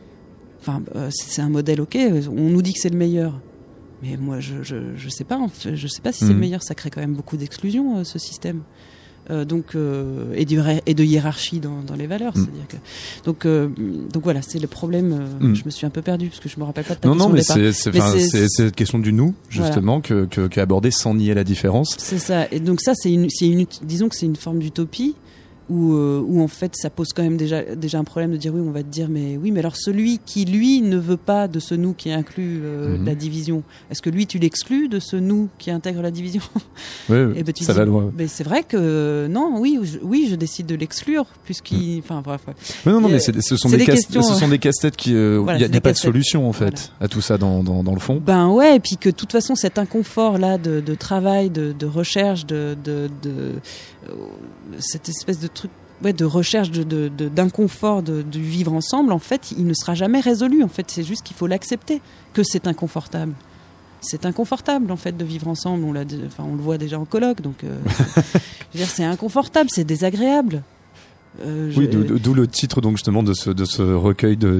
Enfin, 0.59 0.81
euh, 0.95 1.09
c'est 1.11 1.41
un 1.41 1.49
modèle 1.49 1.81
ok. 1.81 1.97
On 2.29 2.49
nous 2.49 2.61
dit 2.61 2.73
que 2.73 2.79
c'est 2.79 2.89
le 2.89 2.97
meilleur. 2.97 3.39
Mais 4.03 4.15
moi, 4.17 4.39
je, 4.39 4.61
je, 4.61 4.75
je 4.95 5.09
sais 5.09 5.23
pas. 5.23 5.37
en 5.37 5.47
fait, 5.47 5.75
je 5.75 5.87
sais 5.87 6.01
pas 6.01 6.11
si 6.11 6.19
c'est 6.25 6.33
le 6.33 6.39
meilleur. 6.39 6.61
Ça 6.61 6.75
crée 6.75 6.89
quand 6.91 7.01
même 7.01 7.15
beaucoup 7.15 7.35
d'exclusion, 7.37 7.97
euh, 7.97 8.03
ce 8.03 8.19
système. 8.19 8.61
Euh, 9.29 9.43
donc 9.43 9.75
euh, 9.75 10.33
et, 10.35 10.45
de 10.45 11.03
hiérarchie 11.03 11.59
dans, 11.59 11.81
dans 11.85 11.95
les 11.95 12.07
valeurs. 12.07 12.31
C'est-à-dire 12.33 12.67
que 12.69 12.77
donc 13.25 13.45
euh, 13.45 13.67
donc 14.13 14.23
voilà, 14.23 14.41
c'est 14.41 14.59
le 14.59 14.67
problème. 14.67 15.27
Mhm. 15.41 15.55
Je 15.55 15.63
me 15.65 15.69
suis 15.69 15.85
un 15.85 15.89
peu 15.89 16.01
perdue 16.01 16.27
parce 16.27 16.39
que 16.39 16.47
je 16.47 16.57
me 16.59 16.63
rappelle 16.63 16.85
pas 16.85 16.95
de 16.95 16.99
ta 16.99 17.07
Non, 17.09 17.15
question 17.15 17.27
non, 17.29 17.61
mais 17.63 17.73
c'est, 17.73 18.47
cette 18.47 18.75
question 18.75 18.99
du 18.99 19.11
nous, 19.11 19.33
justement, 19.49 19.99
que, 19.99 20.25
que, 20.25 20.47
qui 20.47 20.59
est 20.59 20.61
abordée 20.61 20.91
sans 20.91 21.13
nier 21.13 21.33
la 21.33 21.43
différence. 21.43 21.95
C'est 21.97 22.19
ça. 22.19 22.47
Et 22.51 22.59
donc 22.59 22.79
ça, 22.79 22.93
c'est 22.95 23.11
une, 23.11 23.29
c'est 23.29 23.47
une, 23.47 23.65
disons 23.83 24.07
que 24.07 24.15
c'est 24.15 24.25
une 24.25 24.35
forme 24.35 24.59
d'utopie 24.59 25.15
où, 25.69 25.93
euh, 25.93 26.23
où 26.25 26.41
en 26.41 26.47
fait, 26.47 26.73
ça 26.75 26.89
pose 26.89 27.09
quand 27.13 27.23
même 27.23 27.37
déjà, 27.37 27.61
déjà 27.75 27.99
un 27.99 28.03
problème 28.03 28.31
de 28.31 28.37
dire 28.37 28.53
oui, 28.53 28.61
on 28.65 28.71
va 28.71 28.83
te 28.83 28.87
dire, 28.89 29.07
mais 29.09 29.37
oui, 29.37 29.51
mais 29.51 29.59
alors 29.59 29.75
celui 29.75 30.19
qui 30.25 30.45
lui 30.45 30.81
ne 30.81 30.97
veut 30.97 31.17
pas 31.17 31.47
de 31.47 31.59
ce 31.59 31.75
nous 31.75 31.93
qui 31.93 32.11
inclut 32.11 32.61
euh, 32.63 32.97
Mhm. 32.97 33.05
la 33.05 33.15
division, 33.15 33.63
est-ce 33.91 34.01
que 34.01 34.09
lui 34.09 34.27
tu 34.27 34.39
l'exclus 34.39 34.87
de 34.87 34.99
ce 34.99 35.15
nous 35.17 35.49
qui 35.57 35.71
intègre 35.71 36.01
la 36.01 36.11
division? 36.11 36.41
Ouais, 37.09 37.27
Et 37.35 37.43
ben 37.43 37.53
tu 37.53 37.63
ça 37.63 37.73
dis, 37.73 37.79
va 37.79 37.85
loin. 37.85 38.11
Mais 38.17 38.27
c'est 38.27 38.43
vrai 38.43 38.63
que 38.63 39.27
non, 39.29 39.55
oui, 39.59 39.79
je, 39.83 39.97
oui, 40.01 40.27
je 40.29 40.35
décide 40.35 40.65
de 40.67 40.75
l'exclure 40.75 41.25
puisqu'il, 41.43 41.99
enfin 41.99 42.21
bref. 42.23 42.41
ouais. 42.47 42.53
Mais 42.85 42.91
non, 42.91 43.01
non, 43.01 43.09
mais 43.09 43.19
ce 43.19 43.31
sont 43.57 43.69
des, 43.69 43.83
questions, 43.83 44.21
ce 44.21 44.35
sont 44.35 44.47
euh, 44.47 44.49
des 44.51 44.59
casse-têtes 44.59 44.95
qui, 44.95 45.13
euh, 45.15 45.39
Voilà, 45.43 45.59
il 45.59 45.73
y 45.73 45.77
a, 45.77 45.81
pas 45.81 45.91
de 45.91 45.97
solution, 45.97 46.47
en 46.47 46.53
fait, 46.53 46.65
Voilà. 46.65 46.77
à 47.01 47.07
tout 47.07 47.21
ça 47.21 47.37
dans, 47.37 47.63
dans, 47.63 47.83
dans 47.83 47.93
le 47.93 47.99
fond. 47.99 48.21
Ben 48.25 48.47
ouais, 48.49 48.77
et 48.77 48.79
puis 48.79 48.97
que 48.97 49.09
de 49.09 49.15
toute 49.15 49.31
façon 49.31 49.55
cet 49.55 49.77
inconfort 49.77 50.37
là 50.37 50.57
de, 50.57 50.79
de 50.79 50.95
travail, 50.95 51.49
de, 51.49 51.73
de 51.77 51.85
recherche, 51.85 52.45
de, 52.45 52.75
de, 52.83 53.09
euh, 53.25 53.53
cette 54.79 55.09
espèce 55.09 55.39
de 55.39 55.47
truc, 55.47 55.71
ouais, 56.03 56.13
de 56.13 56.25
recherche 56.25 56.71
de 56.71 56.83
de- 56.83 57.07
de- 57.09 57.29
d'inconfort 57.29 58.01
de, 58.03 58.21
du 58.21 58.41
vivre 58.41 58.73
ensemble, 58.73 59.11
en 59.11 59.19
fait, 59.19 59.51
il 59.57 59.65
ne 59.65 59.73
sera 59.73 59.95
jamais 59.95 60.19
résolu. 60.19 60.63
En 60.63 60.67
fait, 60.67 60.85
c'est 60.89 61.03
juste 61.03 61.23
qu'il 61.23 61.35
faut 61.35 61.47
l'accepter 61.47 62.01
que 62.33 62.43
c'est 62.43 62.67
inconfortable. 62.67 63.33
C'est 64.01 64.25
inconfortable 64.27 64.91
en 64.91 64.95
fait 64.97 65.17
de 65.17 65.25
vivre 65.25 65.47
ensemble. 65.47 65.83
On 65.83 65.95
enfin, 66.27 66.47
le 66.49 66.61
voit 66.61 66.77
déjà 66.77 66.99
en 66.99 67.05
colloque, 67.05 67.41
donc 67.41 67.63
euh, 67.63 67.77
c'est 68.75 69.03
inconfortable, 69.03 69.69
c'est 69.73 69.83
désagréable. 69.85 70.61
Euh, 71.45 71.71
Oui, 71.75 71.87
d'où- 71.87 72.33
le 72.33 72.47
titre 72.47 72.79
donc 72.81 72.93
justement 72.97 73.21
de 73.23 73.33
ce, 73.33 73.49
de 73.51 73.65
ce 73.65 73.81
recueil 73.81 74.37
de 74.37 74.59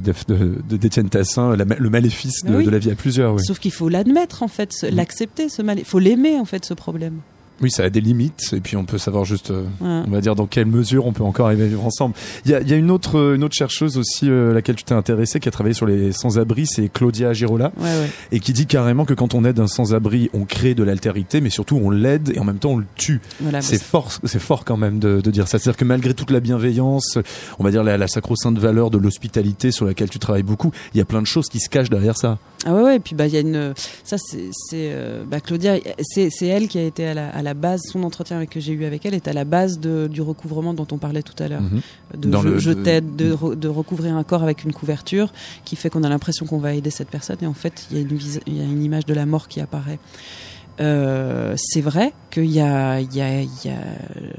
d'Étienne 0.70 1.10
Tassin, 1.10 1.56
la 1.56 1.66
le 1.66 1.90
maléfice 1.90 2.44
de, 2.44 2.56
oui. 2.58 2.66
de 2.66 2.70
la 2.70 2.78
vie 2.80 2.92
à 2.92 2.96
plusieurs. 2.96 3.36
Oui, 3.36 3.42
Sauf 3.44 3.60
qu'il 3.60 3.72
faut 3.72 3.90
l'admettre 3.90 4.44
en 4.44 4.48
fait, 4.48 4.74
ce- 4.74 4.86
l'accepter 4.88 5.50
ce 5.50 5.62
mal. 5.62 5.80
Il 5.80 5.86
faut 5.86 6.00
l'aimer 6.00 6.40
en 6.40 6.46
fait 6.46 6.66
ce 6.66 6.74
problème. 6.74 7.20
Oui, 7.62 7.72
ça 7.72 7.84
a 7.84 7.90
des 7.90 8.02
limites 8.02 8.54
et 8.54 8.60
puis 8.60 8.78
on 8.78 8.86
peut 8.86 8.98
savoir 8.98 9.26
juste, 9.26 9.52
euh, 9.52 9.66
on 9.82 10.10
va 10.10 10.22
dire 10.22 10.36
dans 10.36 10.46
quelle 10.46 10.68
mesure 10.68 11.06
on 11.06 11.14
peut 11.14 11.24
encore 11.24 11.48
arriver 11.48 11.64
à 11.64 11.68
vivre 11.68 11.86
ensemble. 11.86 12.14
Il 12.46 12.52
y 12.52 12.54
a, 12.56 12.62
il 12.62 12.70
y 12.70 12.74
a 12.74 12.76
une 12.78 12.92
autre 12.92 13.34
une 13.36 13.44
autre 13.44 13.56
chercheuse 13.56 13.98
aussi 13.98 14.30
euh, 14.30 14.52
à 14.52 14.54
laquelle 14.54 14.76
tu 14.76 14.84
t'es 14.84 14.94
intéressé 14.94 15.40
qui 15.40 15.48
a 15.48 15.52
travaillé 15.52 15.74
sur 15.74 15.86
les 15.86 16.12
sans-abri, 16.12 16.66
c'est 16.68 16.90
Claudia 16.90 17.34
Girola 17.34 17.72
Ouais, 17.78 17.84
ouais. 17.86 18.10
et 18.32 18.40
qui 18.40 18.54
dit 18.54 18.66
carrément 18.68 19.06
que 19.06 19.14
quand 19.14 19.34
on 19.34 19.44
aide 19.46 19.60
un 19.60 19.68
sans-abri, 19.68 20.30
on 20.34 20.46
crée 20.46 20.76
de 20.76 20.84
l'altérité, 20.84 21.42
mais 21.42 21.50
surtout 21.50 21.80
on 21.84 21.90
l'aide 21.90 22.32
et 22.36 22.40
en 22.40 22.44
même 22.44 22.60
temps 22.60 22.72
on 22.72 22.78
le 22.78 22.86
tue. 22.96 23.22
Voilà, 23.42 23.62
c'est 23.62 23.82
fort, 23.82 24.12
c'est 24.24 24.40
fort 24.40 24.64
quand 24.66 24.78
même 24.78 25.00
de, 25.00 25.22
de 25.22 25.32
dire 25.32 25.48
ça. 25.48 25.58
C'est-à-dire 25.60 25.78
que 25.78 25.86
malgré 25.86 26.14
toute 26.14 26.32
la 26.32 26.40
bienveillance, 26.40 27.18
on 27.60 27.64
va 27.64 27.72
dire 27.72 27.84
la, 27.84 27.98
la 27.98 28.08
sacro-sainte 28.08 28.58
valeur 28.60 28.90
de 28.92 28.98
l'hospitalité 28.98 29.72
sur 29.72 29.86
laquelle 29.86 30.10
tu 30.10 30.20
travailles 30.20 30.44
beaucoup, 30.44 30.72
il 30.94 30.98
y 30.98 31.02
a 31.02 31.06
plein 31.06 31.22
de 31.22 31.28
choses 31.28 31.48
qui 31.50 31.60
se 31.60 31.70
cachent 31.70 31.90
derrière 31.90 32.18
ça. 32.18 32.38
Ah 32.66 32.74
ouais, 32.74 32.82
ouais, 32.82 32.96
et 32.96 33.00
puis 33.00 33.14
bah 33.16 33.28
il 33.28 33.34
y 33.34 33.38
a 33.38 33.42
une 33.42 33.74
ça 34.04 34.18
c'est 34.18 34.50
euh, 34.74 35.24
bah 35.30 35.40
Claudia 35.40 35.76
c'est 36.02 36.30
elle 36.48 36.68
qui 36.68 36.80
a 36.80 36.84
été 36.84 37.06
à 37.06 37.14
la, 37.14 37.30
à 37.30 37.42
la 37.44 37.54
base, 37.54 37.82
son 37.92 38.04
entretien 38.04 38.36
avec, 38.38 38.50
que 38.50 38.60
j'ai 38.60 38.74
eu 38.74 38.84
avec 38.84 39.06
elle 39.06 39.14
est 39.14 39.28
à 39.28 39.34
la 39.34 39.46
base 39.46 39.80
de, 39.80 40.08
du 40.12 40.22
recouvrement 40.24 40.74
dont 40.74 40.88
on 40.92 40.98
parlait 40.98 41.22
tout 41.22 41.42
à 41.42 41.48
l'heure. 41.48 41.62
Mhm. 41.62 41.82
De 42.18 42.30
Dans 42.30 42.42
je, 42.42 42.48
le- 42.50 42.58
je 42.58 42.72
de- 42.72 42.84
t'aide, 42.84 43.16
de, 43.16 43.32
re- 43.34 43.56
de 43.56 43.68
recouvrir 43.68 44.16
un 44.16 44.24
corps 44.24 44.42
avec 44.44 44.64
une 44.64 44.74
couverture 44.74 45.32
qui 45.66 45.76
fait 45.76 45.90
qu'on 45.92 46.04
a 46.04 46.10
l'impression 46.10 46.46
qu'on 46.48 46.58
va 46.58 46.74
aider 46.74 46.90
cette 46.90 47.10
personne 47.10 47.38
et 47.42 47.48
en 47.48 47.54
fait 47.54 47.86
il 47.92 47.98
y, 47.98 48.00
a 48.00 48.04
une 48.04 48.16
vis- 48.18 48.40
il 48.48 48.58
y 48.58 48.60
a 48.60 48.64
une 48.64 48.82
image 48.84 49.06
de 49.06 49.14
la 49.14 49.26
mort 49.28 49.48
qui 49.48 49.62
apparaît. 49.62 50.00
Euh, 50.80 51.56
c'est 51.58 51.82
vrai 51.82 52.14
qu'il 52.30 52.46
y 52.52 52.60
a, 52.62 53.00
il 53.00 53.14
y, 53.16 53.22
a, 53.22 53.42
il 53.42 53.50
y, 53.66 53.70
a, 53.70 53.78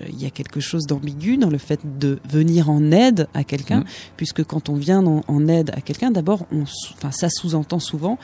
il 0.08 0.22
y 0.22 0.26
a 0.26 0.30
quelque 0.30 0.60
chose 0.60 0.86
d'ambigu 0.86 1.36
dans 1.36 1.50
le 1.50 1.58
fait 1.58 1.80
de 1.98 2.20
venir 2.30 2.70
en 2.70 2.92
aide 2.92 3.26
à 3.34 3.42
quelqu'un, 3.44 3.80
Mhm. 3.80 3.84
puisque 4.16 4.44
quand 4.44 4.68
on 4.68 4.74
vient 4.74 5.04
en, 5.04 5.22
en 5.26 5.48
aide 5.48 5.70
à 5.76 5.80
quelqu'un, 5.80 6.10
d'abord, 6.12 6.46
on 6.52 6.64
sous- 6.64 6.94
enfin, 6.94 7.10
ça 7.10 7.28
sous-entend 7.28 7.80
souvent 7.80 8.18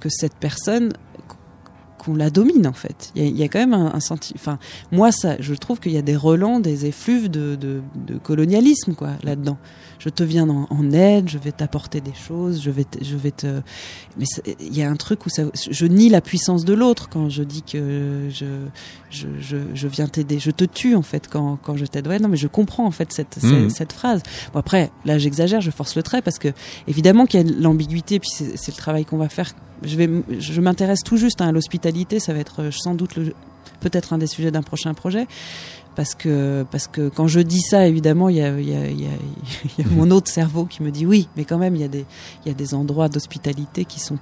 que 0.00 0.08
cette 0.08 0.34
personne 0.34 0.92
qu'on 1.98 2.14
la 2.14 2.30
domine 2.30 2.66
en 2.66 2.72
fait. 2.72 3.10
Il 3.16 3.22
y 3.22 3.26
a, 3.26 3.28
il 3.28 3.36
y 3.36 3.42
a 3.42 3.48
quand 3.48 3.58
même 3.58 3.74
un, 3.74 3.92
un 3.92 4.00
senti. 4.00 4.32
Enfin, 4.36 4.58
moi, 4.92 5.10
ça, 5.12 5.34
je 5.40 5.52
trouve 5.54 5.80
qu'il 5.80 5.92
y 5.92 5.96
a 5.98 6.02
des 6.02 6.16
relents, 6.16 6.60
des 6.60 6.86
effluves 6.86 7.28
de, 7.28 7.56
de, 7.56 7.82
de 8.06 8.16
colonialisme 8.18 8.94
quoi 8.94 9.10
là-dedans. 9.24 9.58
Je 9.98 10.08
te 10.08 10.22
viens 10.22 10.48
en, 10.48 10.66
en 10.70 10.90
aide, 10.92 11.28
je 11.28 11.38
vais 11.38 11.52
t'apporter 11.52 12.00
des 12.00 12.14
choses, 12.14 12.62
je 12.62 12.70
vais, 12.70 12.84
te, 12.84 13.02
je 13.02 13.16
vais 13.16 13.32
te. 13.32 13.62
Mais 14.16 14.26
il 14.60 14.76
y 14.76 14.82
a 14.82 14.90
un 14.90 14.96
truc 14.96 15.26
où 15.26 15.28
ça, 15.28 15.42
je 15.54 15.86
nie 15.86 16.08
la 16.08 16.20
puissance 16.20 16.64
de 16.64 16.72
l'autre 16.72 17.08
quand 17.08 17.28
je 17.28 17.42
dis 17.42 17.62
que 17.62 18.28
je, 18.30 18.46
je, 19.10 19.26
je, 19.40 19.56
je 19.74 19.88
viens 19.88 20.06
t'aider. 20.06 20.38
Je 20.38 20.50
te 20.50 20.64
tue 20.64 20.94
en 20.94 21.02
fait 21.02 21.28
quand, 21.28 21.58
quand 21.62 21.76
je 21.76 21.84
t'aide. 21.84 22.06
Ouais, 22.06 22.18
non, 22.18 22.28
mais 22.28 22.36
je 22.36 22.46
comprends 22.46 22.86
en 22.86 22.90
fait 22.92 23.12
cette, 23.12 23.34
cette, 23.40 23.70
cette 23.70 23.92
phrase. 23.92 24.22
Bon 24.52 24.60
après, 24.60 24.90
là, 25.04 25.18
j'exagère, 25.18 25.60
je 25.60 25.70
force 25.70 25.96
le 25.96 26.02
trait 26.02 26.22
parce 26.22 26.38
que 26.38 26.48
évidemment 26.86 27.26
qu'il 27.26 27.40
y 27.40 27.48
a 27.48 27.56
l'ambiguïté, 27.60 28.20
puis 28.20 28.30
c'est 28.30 28.68
le 28.68 28.76
travail 28.76 29.04
qu'on 29.04 29.18
va 29.18 29.28
faire. 29.28 29.52
Je 29.82 29.96
vais, 29.96 30.08
je 30.38 30.60
m'intéresse 30.60 31.00
tout 31.04 31.16
juste 31.16 31.40
hein, 31.40 31.48
à 31.48 31.52
l'hospitalité, 31.52 32.18
ça 32.18 32.32
va 32.32 32.40
être 32.40 32.62
euh, 32.62 32.70
sans 32.72 32.94
doute 32.94 33.14
le, 33.14 33.32
peut-être 33.80 34.12
un 34.12 34.18
des 34.18 34.26
sujets 34.26 34.50
d'un 34.50 34.62
prochain 34.62 34.92
projet. 34.94 35.26
Parce 35.98 36.14
que, 36.14 36.64
parce 36.70 36.86
que 36.86 37.08
quand 37.08 37.26
je 37.26 37.40
dis 37.40 37.60
ça, 37.60 37.88
évidemment, 37.88 38.28
il 38.28 38.36
y 38.36 38.42
a, 38.44 38.52
mon 39.90 40.12
autre 40.12 40.30
cerveau 40.30 40.64
qui 40.64 40.84
me 40.84 40.92
dit 40.92 41.04
oui, 41.04 41.28
mais 41.36 41.44
quand 41.44 41.58
même, 41.58 41.74
il 41.74 41.80
y 41.80 41.84
a 42.50 42.54
des, 42.54 42.74
endroits 42.74 43.08
d'hospitalité 43.08 43.84
qui 43.84 43.98
sont 43.98 44.16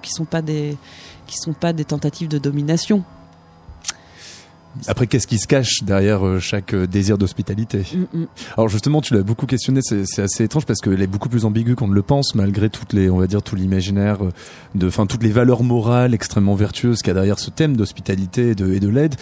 qui 0.00 0.12
sont 0.12 0.26
pas 0.26 0.42
des 0.42 1.84
tentatives 1.84 2.28
de 2.28 2.38
domination. 2.38 3.02
Après, 4.86 5.06
qu'est-ce 5.06 5.26
qui 5.26 5.38
se 5.38 5.46
cache 5.46 5.82
derrière 5.82 6.26
euh, 6.26 6.40
chaque 6.40 6.74
euh, 6.74 6.86
désir 6.86 7.18
d'hospitalité 7.18 7.82
Mm, 7.92 8.18
mm. 8.18 8.26
Alors 8.56 8.68
justement, 8.68 9.00
tu 9.00 9.14
l'as 9.14 9.22
beaucoup 9.22 9.46
questionné, 9.46 9.80
c'est 9.82 10.22
assez 10.22 10.44
étrange 10.44 10.66
parce 10.66 10.80
qu'elle 10.80 11.00
est 11.00 11.06
beaucoup 11.06 11.28
plus 11.28 11.44
ambiguë 11.44 11.74
qu'on 11.74 11.88
ne 11.88 11.94
le 11.94 12.02
pense, 12.02 12.34
malgré 12.34 12.70
toutes 12.70 12.92
les, 12.92 13.10
on 13.10 13.18
va 13.18 13.26
dire, 13.26 13.42
tout 13.42 13.56
l'imaginaire, 13.56 14.24
euh, 14.24 14.30
de, 14.74 14.88
enfin 14.88 15.06
toutes 15.06 15.22
les 15.22 15.30
valeurs 15.30 15.62
morales 15.62 16.14
extrêmement 16.14 16.54
vertueuses 16.54 16.98
qu'il 16.98 17.08
y 17.08 17.10
a 17.10 17.14
derrière 17.14 17.38
ce 17.38 17.50
thème 17.50 17.76
d'hospitalité 17.76 18.50
et 18.50 18.54
de, 18.54 18.72
et 18.72 18.80
de 18.80 18.88
l'aide. 18.88 19.14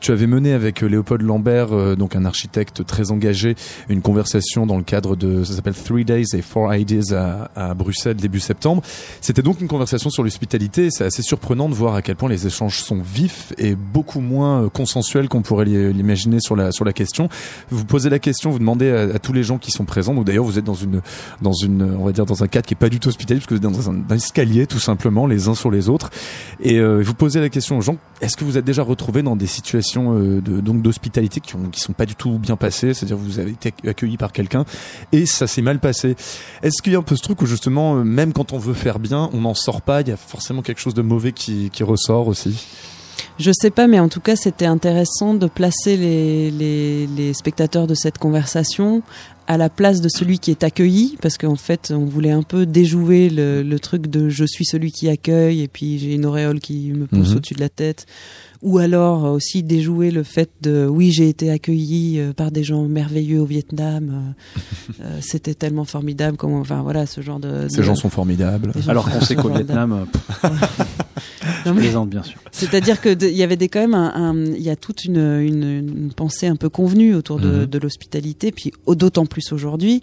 Tu 0.00 0.12
avais 0.12 0.26
mené 0.26 0.52
avec 0.52 0.80
Léopold 0.80 1.22
Lambert, 1.22 1.96
donc 1.96 2.16
un 2.16 2.24
architecte 2.24 2.84
très 2.84 3.10
engagé, 3.12 3.54
une 3.88 4.02
conversation 4.02 4.66
dans 4.66 4.76
le 4.76 4.82
cadre 4.82 5.14
de, 5.14 5.44
ça 5.44 5.54
s'appelle 5.54 5.74
Three 5.74 6.04
Days 6.04 6.26
et 6.34 6.42
Four 6.42 6.74
Ideas 6.74 7.12
à, 7.14 7.50
à 7.54 7.74
Bruxelles 7.74 8.16
début 8.16 8.40
septembre. 8.40 8.82
C'était 9.20 9.42
donc 9.42 9.60
une 9.60 9.68
conversation 9.68 10.10
sur 10.10 10.22
l'hospitalité. 10.22 10.86
et 10.86 10.90
C'est 10.90 11.04
assez 11.04 11.22
surprenant 11.22 11.68
de 11.68 11.74
voir 11.74 11.94
à 11.94 12.02
quel 12.02 12.16
point 12.16 12.28
les 12.28 12.46
échanges 12.46 12.80
sont 12.80 13.00
vifs 13.00 13.52
et 13.58 13.74
beaucoup 13.74 14.20
moins 14.20 14.64
euh, 14.64 14.68
consensuels 14.92 15.28
qu'on 15.28 15.40
pourrait 15.42 15.64
l'i- 15.64 15.92
l'imaginer 15.92 16.38
sur 16.40 16.54
la 16.54 16.92
question. 16.92 17.28
Vous 17.70 17.84
posez 17.84 18.10
la 18.10 18.18
question, 18.18 18.50
vous 18.50 18.58
demandez 18.58 18.90
à, 18.90 19.18
tous 19.18 19.32
les 19.32 19.42
gens 19.42 19.56
qui 19.56 19.70
sont 19.70 19.84
présents. 19.84 20.14
Donc 20.14 20.26
d'ailleurs, 20.26 20.44
vous 20.44 20.58
êtes 20.58 20.64
dans 20.64 20.74
une 20.74 21.00
dans 21.40 21.52
une 21.52 21.82
on 21.98 22.04
va 22.04 22.12
dire 22.12 22.26
dans 22.26 22.44
un 22.44 22.48
cadre 22.48 22.66
qui 22.66 22.74
est 22.74 22.76
pas 22.76 22.90
du 22.90 23.00
tout 23.00 23.08
hospitalier 23.08 23.40
parce 23.40 23.46
que 23.46 23.54
vous 23.54 23.66
êtes 23.66 23.72
dans 23.72 23.90
un, 23.90 24.14
escalier 24.14 24.66
tout 24.66 24.78
simplement 24.78 25.26
les 25.26 25.48
uns 25.48 25.54
sur 25.54 25.70
les 25.70 25.88
autres 25.88 26.10
et 26.60 26.78
euh, 26.78 27.02
vous 27.02 27.14
posez 27.14 27.40
la 27.40 27.48
question 27.48 27.78
aux 27.78 27.80
gens 27.80 27.96
est-ce 28.20 28.36
que 28.36 28.44
vous 28.44 28.58
êtes 28.58 28.64
déjà 28.64 28.82
retrouvés 28.82 29.22
dans 29.22 29.36
des 29.36 29.46
situations 29.46 30.18
euh, 30.18 30.40
donc 30.40 30.82
d'hospitalité 30.82 31.40
qui 31.40 31.56
ont 31.56 31.70
sont 31.74 31.92
pas 31.94 32.06
du 32.06 32.14
tout 32.14 32.38
bien 32.38 32.56
passées 32.56 32.92
c'est-à-dire 32.92 33.16
vous 33.16 33.38
avez 33.38 33.52
été 33.52 33.72
accueilli 33.86 34.16
par 34.16 34.32
quelqu'un 34.32 34.64
et 35.12 35.24
ça 35.26 35.46
s'est 35.46 35.62
mal 35.62 35.78
passé 35.78 36.16
est-ce 36.62 36.82
qu'il 36.82 36.92
y 36.92 36.96
a 36.96 36.98
un 36.98 37.02
peu 37.02 37.16
ce 37.16 37.22
truc 37.22 37.40
où 37.42 37.46
justement 37.46 37.96
euh, 37.96 38.04
même 38.04 38.32
quand 38.32 38.52
on 38.52 38.58
veut 38.58 38.74
faire 38.74 38.98
bien 38.98 39.30
on 39.32 39.40
n'en 39.40 39.54
sort 39.54 39.80
pas 39.80 40.02
il 40.02 40.08
y 40.08 40.12
a 40.12 40.16
forcément 40.16 40.62
quelque 40.62 40.80
chose 40.80 40.94
de 40.94 41.02
mauvais 41.02 41.32
qui 41.32 41.70
ressort 41.82 42.28
aussi? 42.28 42.66
Je 43.38 43.50
sais 43.52 43.70
pas, 43.70 43.86
mais 43.86 43.98
en 43.98 44.08
tout 44.08 44.20
cas, 44.20 44.36
c'était 44.36 44.66
intéressant 44.66 45.34
de 45.34 45.46
placer 45.46 45.96
les, 45.96 46.50
les, 46.50 47.06
les 47.06 47.34
spectateurs 47.34 47.86
de 47.86 47.94
cette 47.94 48.18
conversation 48.18 49.02
à 49.52 49.56
la 49.58 49.68
place 49.68 50.00
de 50.00 50.08
celui 50.08 50.38
qui 50.38 50.50
est 50.50 50.64
accueilli, 50.64 51.16
parce 51.20 51.36
qu'en 51.38 51.56
fait, 51.56 51.92
on 51.94 52.04
voulait 52.06 52.30
un 52.30 52.42
peu 52.42 52.64
déjouer 52.66 53.28
le, 53.28 53.62
le 53.62 53.78
truc 53.78 54.06
de 54.06 54.28
je 54.28 54.44
suis 54.44 54.64
celui 54.64 54.92
qui 54.92 55.08
accueille 55.08 55.60
et 55.60 55.68
puis 55.68 55.98
j'ai 55.98 56.14
une 56.14 56.24
auréole 56.26 56.58
qui 56.60 56.90
me 56.92 57.06
pousse 57.06 57.30
Mhm. 57.30 57.36
au-dessus 57.36 57.54
de 57.54 57.60
la 57.60 57.68
tête. 57.68 58.06
Ou 58.62 58.78
alors 58.78 59.26
euh, 59.26 59.30
aussi 59.30 59.64
déjouer 59.64 60.12
le 60.12 60.22
fait 60.22 60.48
de 60.62 60.86
oui, 60.88 61.10
j'ai 61.10 61.28
été 61.28 61.50
accueilli 61.50 62.20
euh, 62.20 62.32
par 62.32 62.52
des 62.52 62.62
gens 62.62 62.84
merveilleux 62.86 63.40
au 63.40 63.44
Vietnam, 63.44 64.34
euh, 65.00 65.18
c'était 65.20 65.54
tellement 65.54 65.84
formidable, 65.84 66.36
comment, 66.36 66.60
enfin 66.60 66.80
voilà, 66.82 67.06
ce 67.06 67.20
genre 67.22 67.40
de. 67.40 67.66
ces 67.68 67.78
de- 67.78 67.82
gens 67.82 67.96
sont 67.96 68.08
formidables 68.10 68.72
gens 68.80 68.88
Alors 68.88 69.10
qu'on 69.10 69.20
sait 69.20 69.34
qu'au. 69.34 69.48
Vietnam, 69.50 70.06
je 71.66 71.72
plaisante 71.72 72.08
bien 72.10 72.22
sûr. 72.22 72.38
C'est-à-dire 72.52 73.00
que 73.00 73.12
de- 73.12 73.26
il 73.26 73.36
y 73.36 73.42
avait 73.42 73.56
des 73.56 73.68
quand 73.68 73.80
même 73.80 73.94
un, 73.94 74.34
il 74.46 74.62
y 74.62 74.70
a 74.70 74.76
toute 74.76 75.04
une, 75.04 75.16
une, 75.40 75.64
une 75.98 76.12
pensée 76.12 76.46
un 76.46 76.56
peu 76.56 76.68
convenue 76.68 77.14
autour 77.14 77.38
de, 77.40 77.48
Mhm. 77.62 77.66
de 77.66 77.78
l'hospitalité, 77.78 78.52
puis 78.52 78.72
au- 78.86 78.94
d'autant 78.94 79.26
plus 79.26 79.41
aujourd'hui 79.50 80.02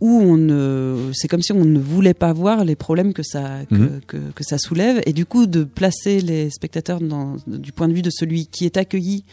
où 0.00 0.10
on 0.10 0.36
ne, 0.36 1.10
c'est 1.12 1.26
comme 1.26 1.42
si 1.42 1.50
on 1.52 1.64
ne 1.64 1.80
voulait 1.80 2.14
pas 2.14 2.32
voir 2.32 2.64
les 2.64 2.76
problèmes 2.76 3.12
que 3.12 3.24
ça 3.24 3.64
que, 3.68 3.74
Mhm. 3.74 4.00
que, 4.06 4.16
que 4.32 4.44
ça 4.44 4.56
soulève, 4.58 5.00
et 5.06 5.12
du 5.12 5.26
coup 5.26 5.46
de 5.46 5.64
placer 5.64 6.20
les 6.20 6.50
spectateurs 6.50 7.00
dans, 7.00 7.34
du 7.48 7.72
point 7.72 7.88
de 7.88 7.94
vue 7.94 8.02
de 8.02 8.10
celui 8.10 8.46
qui 8.46 8.64
est 8.64 8.76
accueilli 8.76 9.24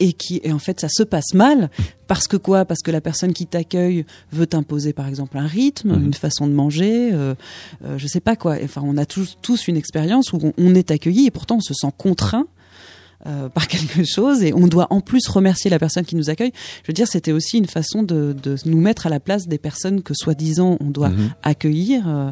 et 0.00 0.12
qui 0.12 0.40
et 0.44 0.52
en 0.52 0.60
fait 0.60 0.80
ça 0.80 0.86
se 0.88 1.02
passe 1.02 1.34
mal 1.34 1.70
parce 2.06 2.28
que 2.28 2.36
quoi? 2.38 2.64
Parce 2.64 2.80
que 2.82 2.90
la 2.92 3.00
personne 3.00 3.32
qui 3.32 3.46
t'accueille 3.46 4.06
veut 4.32 4.46
t'imposer 4.46 4.92
par 4.92 5.08
exemple 5.08 5.36
un 5.36 5.46
rythme 5.46 5.96
Mhm. 5.96 6.04
une 6.06 6.14
façon 6.14 6.46
de 6.46 6.52
manger 6.54 7.10
euh, 7.12 7.34
euh, 7.84 7.98
je 7.98 8.06
sais 8.06 8.20
pas 8.20 8.36
quoi 8.36 8.56
enfin 8.62 8.80
on 8.84 8.96
a 8.96 9.04
tous 9.04 9.36
tous 9.42 9.66
une 9.68 9.76
expérience 9.76 10.32
où 10.32 10.38
on, 10.42 10.52
on 10.56 10.74
est 10.76 10.90
accueilli 10.92 11.26
et 11.26 11.30
pourtant 11.32 11.56
on 11.56 11.60
se 11.60 11.74
sent 11.74 11.92
contraint 11.98 12.46
euh, 13.26 13.48
par 13.48 13.66
quelque 13.68 14.04
chose 14.04 14.42
et 14.44 14.52
on 14.54 14.66
doit 14.68 14.86
en 14.90 15.00
plus 15.00 15.26
remercier 15.28 15.70
la 15.70 15.78
personne 15.78 16.04
qui 16.04 16.14
nous 16.16 16.30
accueille. 16.30 16.52
Je 16.82 16.88
veux 16.88 16.92
dire, 16.94 17.08
c'était 17.08 17.32
aussi 17.32 17.58
une 17.58 17.66
façon 17.66 18.02
de, 18.02 18.34
de 18.42 18.56
nous 18.64 18.80
mettre 18.80 19.06
à 19.06 19.10
la 19.10 19.18
place 19.20 19.48
des 19.48 19.58
personnes 19.58 20.02
que 20.02 20.14
soi-disant 20.14 20.76
on 20.80 20.90
doit 20.90 21.08
Mhm. 21.10 21.30
accueillir 21.42 22.08
euh, 22.08 22.30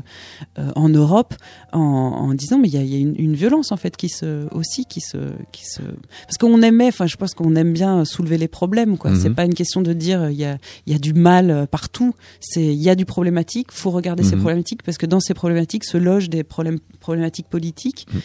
euh, 0.58 0.70
en 0.76 0.88
Europe 0.88 1.34
en, 1.72 1.78
en 1.80 2.34
disant 2.34 2.58
mais 2.58 2.68
il 2.68 2.74
y 2.74 2.78
a, 2.78 2.82
y 2.82 2.94
a 2.94 2.98
une, 2.98 3.14
une 3.18 3.34
violence 3.34 3.72
en 3.72 3.76
fait 3.76 3.96
qui 3.96 4.08
se 4.08 4.46
aussi 4.54 4.84
qui 4.84 5.00
se 5.00 5.16
qui 5.52 5.64
se 5.66 5.80
parce 6.26 6.36
qu'on 6.38 6.62
aimait 6.62 6.88
enfin 6.88 7.06
je 7.06 7.16
pense 7.16 7.34
qu'on 7.34 7.56
aime 7.56 7.72
bien 7.72 8.04
soulever 8.04 8.38
les 8.38 8.48
problèmes 8.48 8.96
quoi 8.98 9.10
Mhm. 9.10 9.20
c'est 9.20 9.30
pas 9.30 9.44
une 9.44 9.54
question 9.54 9.82
de 9.82 9.92
dire 9.92 10.22
euh, 10.22 10.30
il 10.32 10.38
y 10.38 10.44
a 10.44 10.58
il 10.86 10.92
y 10.92 10.96
a 10.96 10.98
du 10.98 11.12
mal 11.14 11.50
euh, 11.50 11.66
partout 11.66 12.14
c'est 12.40 12.64
il 12.64 12.82
y 12.82 12.90
a 12.90 12.94
du 12.94 13.04
problématique 13.06 13.68
faut 13.72 13.90
regarder 13.90 14.22
ces 14.22 14.36
Mhm. 14.36 14.40
problématiques 14.42 14.82
parce 14.82 14.98
que 14.98 15.06
dans 15.06 15.20
ces 15.20 15.34
problématiques 15.34 15.84
se 15.84 15.96
logent 15.96 16.28
des 16.30 16.44
problèmes 16.44 16.78
problématiques 17.00 17.48
politiques 17.48 18.06
Mhm. 18.12 18.20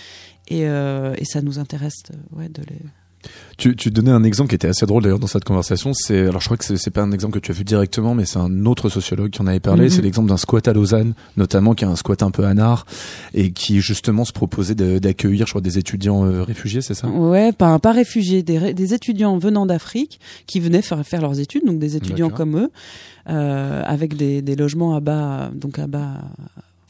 Et, 0.51 0.67
euh, 0.67 1.13
et 1.17 1.25
ça 1.25 1.41
nous 1.41 1.59
intéresse 1.59 2.03
euh, 2.11 2.37
ouais 2.37 2.49
de 2.49 2.61
les 2.69 2.77
Tu, 3.57 3.75
tu 3.75 3.91
donnais 3.91 4.09
un 4.11 4.23
exemple 4.23 4.49
qui 4.49 4.55
était 4.55 4.67
assez 4.67 4.85
drôle 4.87 5.03
d'ailleurs 5.03 5.19
dans 5.19 5.27
cette 5.27 5.43
conversation. 5.43 5.91
C'est 5.93 6.21
alors 6.27 6.41
je 6.41 6.47
crois 6.47 6.57
que 6.57 6.65
c'est, 6.65 6.77
c'est 6.77 6.89
pas 6.89 7.03
un 7.03 7.11
exemple 7.11 7.39
que 7.39 7.45
tu 7.45 7.51
as 7.51 7.53
vu 7.53 7.63
directement, 7.63 8.15
mais 8.15 8.25
c'est 8.25 8.39
un 8.39 8.65
autre 8.65 8.89
sociologue 8.89 9.29
qui 9.29 9.41
en 9.43 9.47
avait 9.47 9.59
parlé. 9.59 9.83
Mhm. 9.83 9.89
C'est 9.91 10.01
l'exemple 10.01 10.29
d'un 10.29 10.37
squat 10.37 10.67
à 10.67 10.73
Lausanne, 10.73 11.13
notamment 11.37 11.75
qui 11.75 11.83
est 11.83 11.87
un 11.87 11.95
squat 11.95 12.23
un 12.23 12.31
peu 12.31 12.45
anard 12.45 12.85
et 13.35 13.51
qui 13.51 13.79
justement 13.79 14.25
se 14.25 14.33
proposait 14.33 14.73
de- 14.75 14.97
d'accueillir, 14.99 15.45
je 15.45 15.51
crois, 15.51 15.61
des 15.61 15.77
étudiants 15.77 16.25
euh, 16.25 16.43
réfugiés, 16.43 16.81
c'est 16.81 16.95
ça? 16.95 17.07
Ouais, 17.07 17.51
pas, 17.51 17.77
pas 17.77 17.91
réfugiés, 17.91 18.41
des, 18.41 18.93
étudiants 18.93 19.37
venant 19.37 19.65
d'Afrique 19.67 20.19
qui 20.47 20.59
venaient 20.59 20.81
faire, 20.81 21.05
faire 21.05 21.21
leurs 21.21 21.39
études, 21.39 21.65
donc 21.65 21.77
des 21.77 21.95
étudiants 21.95 22.27
D'accord. 22.29 22.37
comme 22.37 22.57
eux, 22.57 22.71
euh, 23.29 23.83
avec 23.85 24.17
des, 24.17 24.41
des 24.41 24.55
logements 24.55 24.95
à 24.95 24.99
bas, 24.99 25.51
donc 25.53 25.77
à 25.77 25.85
bas, 25.85 26.21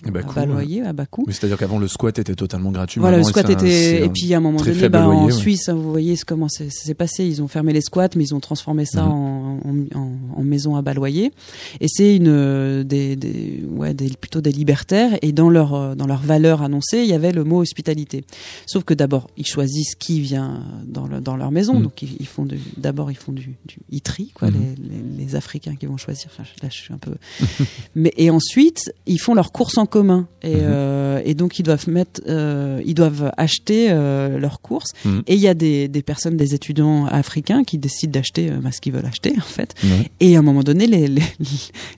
Eh 0.07 0.11
ben, 0.11 0.19
à 0.21 0.23
cool, 0.23 0.33
bas 0.35 0.41
ouais. 0.41 0.47
loyer, 0.47 0.81
à 0.81 0.93
bas 0.93 1.05
coût. 1.05 1.23
Oui, 1.27 1.33
c'est-à-dire 1.33 1.57
qu'avant 1.57 1.77
le 1.77 1.87
squat 1.87 2.17
était 2.17 2.33
totalement 2.35 2.71
gratuit. 2.71 2.99
Voilà, 2.99 3.17
le 3.17 3.23
squat 3.23 3.49
était. 3.49 4.01
un- 4.01 4.05
Et 4.05 4.09
puis 4.09 4.33
à 4.33 4.37
un 4.37 4.39
moment 4.39 4.59
donné, 4.59 4.89
bah, 4.89 5.07
en 5.07 5.25
ouais. 5.25 5.31
Suisse, 5.31 5.69
hein, 5.69 5.73
vous 5.75 5.91
voyez 5.91 6.15
comment 6.25 6.49
c'est- 6.49 6.69
ça 6.71 6.85
s'est 6.85 6.93
passé. 6.95 7.23
Ils 7.25 7.41
ont 7.43 7.47
fermé 7.47 7.71
les 7.73 7.81
squats, 7.81 8.09
mais 8.15 8.23
ils 8.23 8.33
ont 8.33 8.39
transformé 8.39 8.85
ça 8.85 9.03
Mhm. 9.03 9.11
en, 9.11 9.59
en, 9.65 9.99
en- 9.99 10.11
en 10.35 10.43
maison 10.43 10.75
à 10.75 10.81
bas 10.81 10.93
loyer. 10.93 11.31
Et 11.79 11.87
c'est 11.87 12.15
une 12.15 12.27
euh, 12.27 12.83
des, 12.83 13.15
des 13.15 13.63
ouais 13.69 13.93
des 13.93 14.09
plutôt 14.09 14.41
des 14.41 14.51
libertaires. 14.51 15.17
Et 15.21 15.31
dans 15.31 15.49
leur 15.49 15.73
euh, 15.73 15.95
dans 15.95 16.07
leur 16.07 16.21
valeur 16.21 16.61
annoncée, 16.61 16.99
il 16.99 17.07
y 17.07 17.13
avait 17.13 17.31
le 17.31 17.43
mot 17.43 17.59
hospitalité. 17.61 18.23
Sauf 18.65 18.83
que 18.83 18.93
d'abord, 18.93 19.27
ils 19.37 19.45
choisissent 19.45 19.95
qui 19.95 20.19
vient 20.21 20.63
dans 20.85 21.07
le, 21.07 21.21
dans 21.21 21.35
leur 21.37 21.51
maison. 21.51 21.75
Mhm. 21.75 21.83
Donc 21.83 22.01
ils, 22.01 22.15
ils 22.19 22.27
font 22.27 22.47
d'abord 22.77 23.11
ils 23.11 23.17
font 23.17 23.31
du, 23.31 23.55
du 23.89 24.01
trient, 24.01 24.31
quoi 24.33 24.49
Mhm. 24.49 24.75
les, 24.79 24.97
les, 24.97 25.25
les 25.25 25.35
Africains 25.35 25.75
qui 25.75 25.85
vont 25.85 25.97
choisir. 25.97 26.29
Enfin, 26.33 26.43
là, 26.63 26.69
je 26.71 26.75
suis 26.77 26.93
un 26.93 26.97
peu. 26.97 27.13
mais 27.95 28.11
et 28.17 28.29
ensuite, 28.29 28.93
ils 29.05 29.19
font 29.19 29.33
leurs 29.33 29.51
courses 29.51 29.77
en 29.77 29.85
commun. 29.85 30.27
Et, 30.41 30.55
Mhm. 30.55 30.59
euh, 30.63 31.10
et 31.25 31.33
donc 31.33 31.59
ils 31.59 31.63
doivent 31.63 31.87
mettre, 31.89 32.21
ils 32.27 32.93
doivent 32.93 33.31
acheter 33.37 33.89
leurs 33.89 34.61
courses. 34.61 34.91
Mhm. 35.05 35.23
Et 35.27 35.35
il 35.35 35.39
y 35.41 35.47
a 35.47 35.53
des, 35.53 35.87
des 35.87 36.01
personnes, 36.01 36.37
des 36.37 36.53
étudiants 36.53 37.05
africains 37.05 37.63
qui 37.63 37.77
décident 37.77 38.11
d'acheter 38.11 38.49
bah, 38.51 38.71
ce 38.71 38.81
qu'ils 38.81 38.93
veulent 38.93 39.05
acheter 39.05 39.33
en 39.37 39.41
fait. 39.41 39.73
Ouais. 39.83 40.11
Et 40.19 40.35
à 40.35 40.39
un 40.39 40.41
moment 40.41 40.63
donné, 40.63 40.87
les, 40.87 41.07
les, 41.07 41.21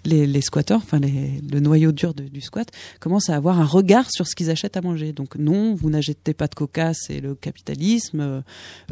les, 0.05 0.27
les 0.27 0.41
squatteurs, 0.41 0.79
enfin 0.83 0.99
le 0.99 1.59
noyau 1.59 1.91
dur 1.91 2.13
de- 2.13 2.23
du 2.23 2.41
squat, 2.41 2.67
commencent 2.99 3.29
à 3.29 3.35
avoir 3.35 3.59
un 3.59 3.65
regard 3.65 4.05
sur 4.11 4.27
ce 4.27 4.35
qu'ils 4.35 4.49
achètent 4.49 4.77
à 4.77 4.81
manger. 4.81 5.13
Donc 5.13 5.35
non, 5.37 5.75
vous 5.75 5.89
n'achetez 5.89 6.33
pas 6.33 6.47
de 6.47 6.55
coca, 6.55 6.91
c'est 6.93 7.19
le 7.19 7.35
capitalisme. 7.35 8.19
Euh, 8.19 8.41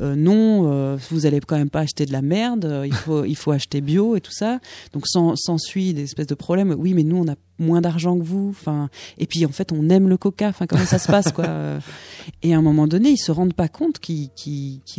euh, 0.02 0.16
non, 0.16 0.72
euh, 0.72 0.98
vous 1.10 1.26
allez 1.26 1.40
quand 1.40 1.58
même 1.58 1.70
pas 1.70 1.82
acheter 1.82 2.06
de 2.06 2.12
la 2.12 2.22
merde. 2.22 2.66
euh, 2.66 2.88
il 2.88 2.94
faut 2.94 3.26
il 3.26 3.36
faut 3.36 3.52
acheter 3.52 3.82
bio 3.82 4.16
et 4.16 4.22
tout 4.22 4.32
ça. 4.34 4.60
Donc 4.94 5.08
s'en- 5.08 5.36
s'ensuit 5.36 5.94
des 5.94 6.04
espèces 6.04 6.28
de 6.28 6.36
problèmes. 6.36 6.76
Oui, 6.78 6.94
mais 6.94 7.04
nous 7.04 7.18
on 7.18 7.28
a 7.28 7.36
moins 7.62 7.80
d'argent 7.82 8.18
que 8.18 8.24
vous. 8.24 8.50
Enfin, 8.50 8.90
et 9.18 9.28
puis 9.28 9.46
en 9.46 9.52
fait 9.52 9.72
on 9.72 9.90
aime 9.90 10.10
le 10.10 10.18
coca. 10.18 10.50
Enfin 10.50 10.68
comment 10.68 10.86
ça 10.86 11.00
se 11.00 11.08
passe 11.08 11.32
quoi. 11.32 11.46
Et 12.44 12.54
à 12.54 12.58
un 12.58 12.62
moment 12.62 12.86
donné, 12.88 13.10
ils 13.12 13.18
se 13.18 13.32
rendent 13.32 13.54
pas 13.56 13.68
compte 13.68 13.98
qu'ils 14.00 14.32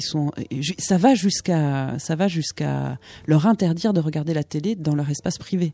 sont. 0.01 0.33
Ça 0.79 0.97
va 0.99 1.15
jusqu'à 1.15 1.95
ça 1.99 2.17
va 2.17 2.27
jusqu'à 2.29 2.99
leur 3.27 3.47
interdire 3.47 3.93
de 3.93 4.01
regarder 4.01 4.35
la 4.35 4.43
télé 4.45 4.75
dans 4.75 4.95
leur 4.95 5.09
espace 5.11 5.39
privé. 5.39 5.73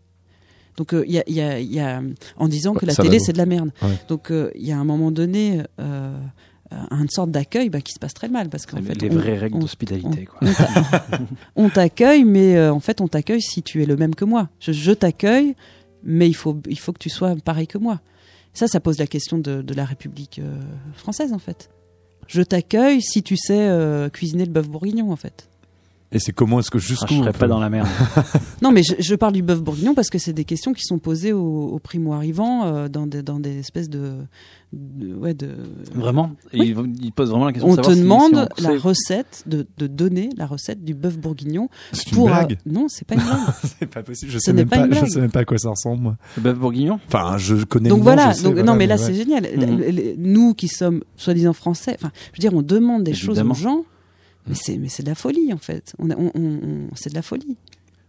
Donc 0.77 0.95
euh, 0.95 1.05
il 1.07 1.13
y, 1.15 1.19
a, 1.19 1.25
il 1.27 1.35
y, 1.35 1.41
a, 1.41 1.59
il 1.59 1.73
y 1.73 1.81
a 1.81 2.01
en 2.37 2.47
disant 2.49 2.73
que 2.75 2.87
Ouais, 2.87 2.93
la 2.93 2.95
télé 2.95 3.19
c'est 3.19 3.33
de 3.33 3.39
la 3.39 3.47
merde. 3.47 3.71
Ouais. 3.83 3.99
Donc 4.09 4.31
euh, 4.31 4.51
il 4.55 4.65
y 4.67 4.71
a 4.73 4.79
un 4.79 4.85
moment 4.85 5.11
donné 5.11 5.63
euh, 5.81 6.17
une 6.91 7.09
sorte 7.09 7.31
d'accueil 7.33 7.69
bah, 7.71 7.81
qui 7.81 7.93
se 7.95 7.99
passe 7.99 8.15
très 8.15 8.29
mal 8.29 8.49
parce 8.49 8.65
qu'en 8.67 8.81
fait 8.83 9.01
les 9.01 9.11
on- 9.11 9.15
vraies 9.15 9.39
règles 9.39 9.59
d'hospitalité. 9.59 10.27
quoi. 10.27 10.39
on 10.47 10.53
t'a- 10.53 11.19
on 11.57 11.69
t'accueille, 11.71 12.25
mais 12.25 12.57
euh, 12.57 12.73
en 12.73 12.79
fait, 12.81 13.01
on 13.01 13.09
t'accueille 13.09 13.41
si 13.43 13.63
tu 13.63 13.83
es 13.83 13.87
le 13.87 13.97
même 13.97 14.15
que 14.15 14.25
moi. 14.25 14.51
Je, 14.61 14.71
je 14.73 14.93
t'accueille, 14.93 15.57
mais 16.03 16.29
il 16.29 16.35
faut, 16.35 16.55
que 16.55 16.99
tu 16.99 17.11
sois 17.11 17.35
pareil 17.37 17.67
que 17.67 17.79
moi. 17.79 18.01
Ça, 18.55 18.67
ça 18.67 18.81
pose 18.81 18.99
la 18.99 19.07
question 19.07 19.39
de, 19.39 19.63
de 19.63 19.75
la 19.75 19.85
République 19.85 20.39
euh, 20.39 20.61
française, 20.95 21.33
en 21.33 21.39
fait. 21.39 21.71
Je 22.27 22.43
t'accueille 22.43 23.01
si 23.01 23.23
tu 23.23 23.37
sais 23.37 23.69
euh, 23.69 24.09
cuisiner 24.09 24.45
le 24.45 24.51
bœuf 24.51 24.69
bourguignon, 24.69 25.11
en 25.11 25.17
fait. 25.17 25.48
Et 26.11 26.19
c'est 26.19 26.33
comment 26.33 26.59
est-ce 26.61 26.71
que 26.71 26.79
Ah, 26.79 26.81
jusqu'où 26.81 27.15
je 27.15 27.19
serais 27.21 27.33
pas 27.33 27.41
peut- 27.41 27.49
dans 27.49 27.61
la 27.61 27.69
merde. 27.69 27.87
Non, 28.63 28.73
mais 28.73 28.83
je, 28.83 28.95
je 28.99 29.15
parle 29.15 29.35
du 29.35 29.43
bœuf 29.43 29.61
bourguignon 29.63 29.95
parce 29.95 30.09
que 30.09 30.19
c'est 30.19 30.33
des 30.33 30.45
questions 30.45 30.73
qui 30.73 30.83
sont 30.83 30.99
posées 30.99 31.33
aux, 31.33 31.67
aux 31.69 31.79
primo-arrivants 31.79 32.65
euh, 32.67 32.89
dans, 32.89 33.07
des, 33.07 33.23
dans 33.23 33.39
des 33.39 33.59
espèces 33.59 33.89
de, 33.91 34.15
de- 34.73 35.15
ouais, 35.15 35.35
de. 35.35 35.51
Vraiment 35.95 36.33
Oui. 36.55 36.75
il, 36.77 37.05
il 37.05 37.13
pose 37.13 37.29
vraiment 37.31 37.45
la 37.45 37.53
question 37.53 37.69
On 37.69 37.77
de 37.77 37.81
te 37.83 37.83
savoir 37.93 37.95
si- 37.95 37.99
si 38.27 38.33
demande 38.33 38.49
on 38.59 38.63
la 38.63 38.79
recette 38.81 39.43
de, 39.47 39.67
de 39.77 39.87
donner 39.87 40.31
la 40.37 40.47
recette 40.47 40.83
du 40.83 40.95
bœuf 40.95 41.19
bourguignon 41.19 41.69
C'est 41.93 42.11
une 42.11 42.17
pour. 42.17 42.29
euh, 42.29 42.33
blague. 42.33 42.59
non, 42.67 42.87
c'est 42.89 43.07
pas 43.07 43.15
une 43.15 43.21
blague. 43.23 43.39
C'est 43.79 43.87
pas 43.87 44.03
possible. 44.03 44.33
Je 44.33 44.39
Ce 44.39 44.45
sais 44.47 44.53
n'est 44.53 44.63
même 44.63 44.69
pas 44.71 44.79
pas. 44.79 44.87
une 44.87 44.95
Je 44.95 45.05
sais 45.13 45.21
même 45.21 45.31
pas 45.31 45.41
à 45.41 45.45
quoi 45.45 45.59
ça 45.59 45.71
ressemble. 45.71 46.03
Moi. 46.03 46.17
le 46.37 46.43
bœuf 46.43 46.59
bourguignon? 46.59 46.99
Enfin, 47.07 47.37
je 47.37 47.65
connais. 47.65 47.91
Donc 47.91 47.99
le 47.99 48.05
nom, 48.05 48.05
voilà, 48.05 48.33
je 48.33 48.37
sais, 48.39 48.43
donc, 48.45 48.55
voilà, 48.55 48.67
non 48.73 48.77
mais 48.79 48.87
là 48.87 48.97
ouais. 48.97 49.03
c'est 49.03 49.15
génial. 49.15 49.47
Le- 49.55 50.17
Nous 50.17 50.55
qui 50.55 50.69
sommes 50.69 51.03
soi-disant 51.17 51.53
français, 51.53 51.97
enfin, 51.99 52.11
je 52.33 52.39
veux 52.39 52.49
dire, 52.49 52.55
on 52.59 52.63
demande 52.63 53.05
des 53.05 53.11
Évidemment. 53.13 53.53
choses 53.55 53.63
aux 53.63 53.63
gens, 53.63 53.85
mais 54.49 54.89
c'est 54.89 55.03
de 55.03 55.09
la 55.09 55.15
folie 55.15 55.53
en 55.53 55.59
fait. 55.59 55.95
On, 55.99 56.11
on- 56.11 56.33
on- 56.35 56.89
c'est 56.95 57.11
de 57.11 57.15
la 57.15 57.23
folie. 57.23 57.57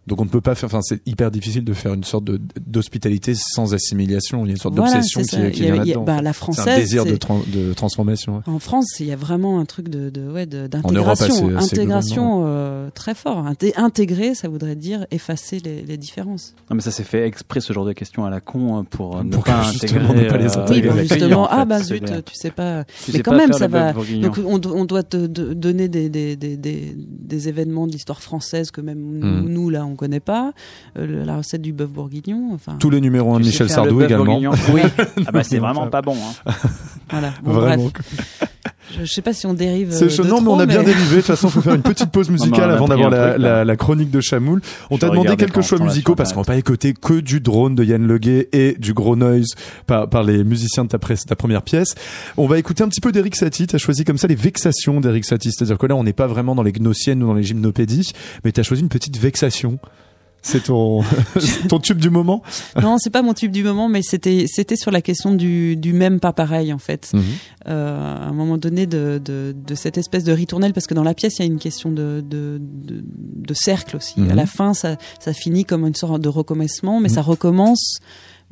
Donc 0.09 0.19
on 0.21 0.25
ne 0.25 0.29
peut 0.29 0.41
pas 0.41 0.55
faire. 0.55 0.67
Enfin, 0.67 0.81
c'est 0.81 0.99
hyper 1.07 1.31
difficile 1.31 1.63
de 1.63 1.73
faire 1.73 1.93
une 1.93 2.03
sorte 2.03 2.25
de 2.25 2.41
d'hospitalité 2.65 3.33
sans 3.35 3.73
assimilation. 3.73 4.43
Il 4.45 4.47
y 4.47 4.51
a 4.51 4.53
une 4.53 4.57
sorte 4.57 4.75
Voilà, 4.75 4.93
d'obsession 4.95 5.21
c'est 5.23 5.51
qui, 5.51 5.51
qui 5.51 5.59
Il 5.61 5.65
y 5.65 5.69
a- 5.69 5.73
vient 5.73 5.83
là-dedans. 5.83 6.03
bah, 6.03 6.21
la 6.21 6.33
c'est 6.33 6.37
française, 6.39 6.67
un 6.67 6.75
désir 6.75 7.05
de, 7.05 7.11
c'est- 7.11 7.17
tran- 7.19 7.41
de 7.47 7.73
transformation. 7.73 8.37
ouais. 8.37 8.41
En 8.47 8.59
France, 8.59 8.87
il 8.99 9.05
y 9.05 9.11
a 9.11 9.15
vraiment 9.15 9.59
un 9.59 9.65
truc 9.65 9.87
de, 9.89 10.09
de 10.09 10.27
ouais 10.29 10.45
d'intégration, 10.45 11.55
intégration 11.57 12.43
euh, 12.45 12.89
très 12.93 13.13
fort. 13.15 13.45
Inté- 13.45 13.73
intégrer, 13.77 14.33
ça 14.35 14.47
voudrait 14.49 14.75
dire 14.75 15.05
effacer 15.11 15.59
les, 15.59 15.81
les 15.83 15.97
différences. 15.97 16.55
Non, 16.69 16.75
mais 16.75 16.81
ça 16.81 16.91
s'est 16.91 17.03
fait 17.03 17.25
exprès 17.25 17.61
ce 17.61 17.71
genre 17.73 17.85
de 17.85 17.93
questions 17.93 18.25
à 18.25 18.29
la 18.29 18.41
con 18.41 18.79
euh, 18.79 18.83
pour 18.83 19.17
euh, 19.17 19.23
ne 19.23 19.31
Pour 19.31 19.43
pas 19.43 19.61
que, 19.65 19.71
justement, 19.73 20.09
intégrer. 20.09 20.23
ne 20.25 20.29
pas 20.29 20.37
les 20.37 20.57
euh, 20.57 20.61
intégrer. 20.63 20.89
Oui, 21.01 21.07
justement, 21.07 21.41
en 21.43 21.47
fait, 21.47 21.53
ah 21.55 21.65
bah 21.65 21.79
c'est 21.83 21.97
zut, 21.97 22.23
tu 22.25 22.33
sais 22.35 22.51
pas. 22.51 22.83
Tu 22.83 23.11
mais 23.11 23.17
sais 23.17 23.23
quand 23.23 23.31
pas 23.31 23.37
même, 23.37 23.53
ça 23.53 23.67
va. 23.67 23.93
Donc 23.93 24.39
on, 24.45 24.57
do- 24.57 24.73
on 24.75 24.85
doit 24.85 25.03
te 25.03 25.27
donner 25.27 25.87
des, 25.87 26.09
des, 26.09 26.35
des, 26.35 26.57
des, 26.57 26.95
des 26.97 27.49
événements 27.49 27.87
de 27.87 27.91
l'histoire 27.91 28.21
française 28.21 28.71
que 28.71 28.81
même 28.81 28.99
nous, 28.99 29.19
Hmm. 29.19 29.47
nous, 29.49 29.69
là 29.69 29.85
on 29.85 29.95
connaît 29.99 30.19
pas. 30.21 30.53
Euh, 30.97 31.25
la 31.25 31.37
recette 31.37 31.61
du 31.61 31.73
bœuf 31.73 31.89
bourguignon, 31.89 32.51
enfin 32.53 32.77
Tous 32.79 32.89
les 32.89 33.01
numéros 33.01 33.35
1 33.35 33.39
de 33.41 33.45
Michel 33.45 33.69
Sardou 33.69 34.01
également. 34.01 34.39
Oui. 34.73 34.81
Ah 35.27 35.31
bah 35.31 35.43
c'est 35.43 35.59
vraiment 35.59 35.87
pas 35.87 36.01
bon. 36.01 36.15
hein. 36.15 36.51
voilà. 37.11 37.33
Bon, 37.43 37.51
Vraiment. 37.51 37.83
bref, 37.83 38.48
je, 38.97 39.05
je 39.05 39.13
sais 39.13 39.21
pas 39.21 39.33
si 39.33 39.45
on 39.45 39.53
dérive. 39.53 39.91
C'est 39.91 40.05
euh, 40.05 40.09
chaud. 40.09 40.23
Non, 40.23 40.41
mais 40.41 40.49
on 40.49 40.59
a 40.59 40.65
bien 40.65 40.83
dérivé. 40.83 41.09
De 41.11 41.15
toute 41.17 41.25
façon, 41.25 41.49
faut 41.49 41.61
faire 41.61 41.75
une 41.75 41.81
petite 41.81 42.11
pause 42.11 42.29
musicale 42.29 42.71
avant 42.71 42.87
d'avoir 42.87 43.13
un 43.13 43.63
la, 43.63 43.75
chronique 43.75 44.11
de 44.11 44.21
Chamoul. 44.21 44.61
On 44.89 44.97
t'a 44.97 45.09
demandé 45.09 45.35
quelques 45.35 45.61
choix 45.61 45.79
musicaux 45.79 46.15
parce 46.15 46.33
qu'on 46.33 46.41
va 46.41 46.45
pas 46.45 46.57
écouter 46.57 46.93
que 46.93 47.19
du 47.19 47.39
drone 47.39 47.75
de 47.75 47.83
Yann 47.83 48.05
Leguet 48.05 48.49
et 48.53 48.75
du 48.79 48.93
gros 48.93 49.15
noise 49.15 49.47
par, 49.87 50.09
par 50.09 50.23
les 50.23 50.43
musiciens 50.43 50.83
de 50.85 50.89
ta, 50.89 50.99
presse- 50.99 51.25
ta 51.25 51.35
première 51.35 51.61
pièce. 51.61 51.95
On 52.37 52.47
va 52.47 52.57
écouter 52.57 52.83
un 52.83 52.89
petit 52.89 53.01
peu 53.01 53.11
d'Eric 53.11 53.35
Satie. 53.35 53.67
T'as 53.67 53.77
choisi 53.77 54.03
comme 54.03 54.17
ça 54.17 54.27
les 54.27 54.35
vexations 54.35 54.99
d'Eric 55.01 55.25
Satie. 55.25 55.51
C'est-à-dire 55.51 55.77
que 55.77 55.85
là, 55.85 55.95
on 55.95 56.03
n'est 56.03 56.13
pas 56.13 56.27
vraiment 56.27 56.55
dans 56.55 56.63
les 56.63 56.71
gnossiennes 56.71 57.23
ou 57.23 57.27
dans 57.27 57.33
les 57.33 57.43
gymnopédies, 57.43 58.11
mais 58.43 58.51
t'as 58.51 58.63
choisi 58.63 58.81
une 58.81 58.89
petite 58.89 59.17
vexation. 59.17 59.79
C'est 60.41 60.63
ton, 60.63 61.01
ton 61.69 61.79
tube 61.79 61.97
du 61.99 62.09
moment? 62.09 62.41
Non, 62.81 62.97
c'est 62.97 63.09
pas 63.09 63.21
mon 63.21 63.33
tube 63.33 63.51
du 63.51 63.63
moment, 63.63 63.89
mais 63.89 64.01
c'était 64.01 64.45
c'était 64.47 64.77
sur 64.77 64.89
la 64.91 65.01
question 65.01 65.33
du 65.33 65.75
du 65.75 65.91
même 65.93 66.19
pas 66.19 66.31
pareil 66.33 66.71
en 66.73 66.77
fait. 66.79 67.11
euh, 67.67 68.15
à 68.17 68.27
un 68.27 68.33
moment 68.33 68.57
donné 68.57 68.87
de, 68.87 69.21
de, 69.23 69.53
de 69.55 69.75
cette 69.75 69.97
espèce 69.97 70.23
de 70.23 70.31
ritournelle 70.31 70.73
parce 70.73 70.87
que 70.87 70.93
dans 70.93 71.03
la 71.03 71.13
pièce 71.13 71.37
il 71.39 71.41
y 71.41 71.43
a 71.43 71.51
une 71.51 71.59
question 71.59 71.91
de, 71.91 72.23
de, 72.25 72.59
de, 72.61 73.03
de 73.03 73.53
cercle 73.53 73.97
aussi. 73.97 74.19
Mhm. 74.21 74.31
À 74.31 74.35
la 74.35 74.45
fin 74.45 74.73
ça, 74.73 74.95
ça 75.19 75.33
finit 75.33 75.65
comme 75.65 75.85
une 75.85 75.95
sorte 75.95 76.21
de 76.21 76.29
recommencement 76.29 76.99
mais 77.01 77.09
Mhm. 77.09 77.15
ça 77.15 77.21
recommence 77.21 77.97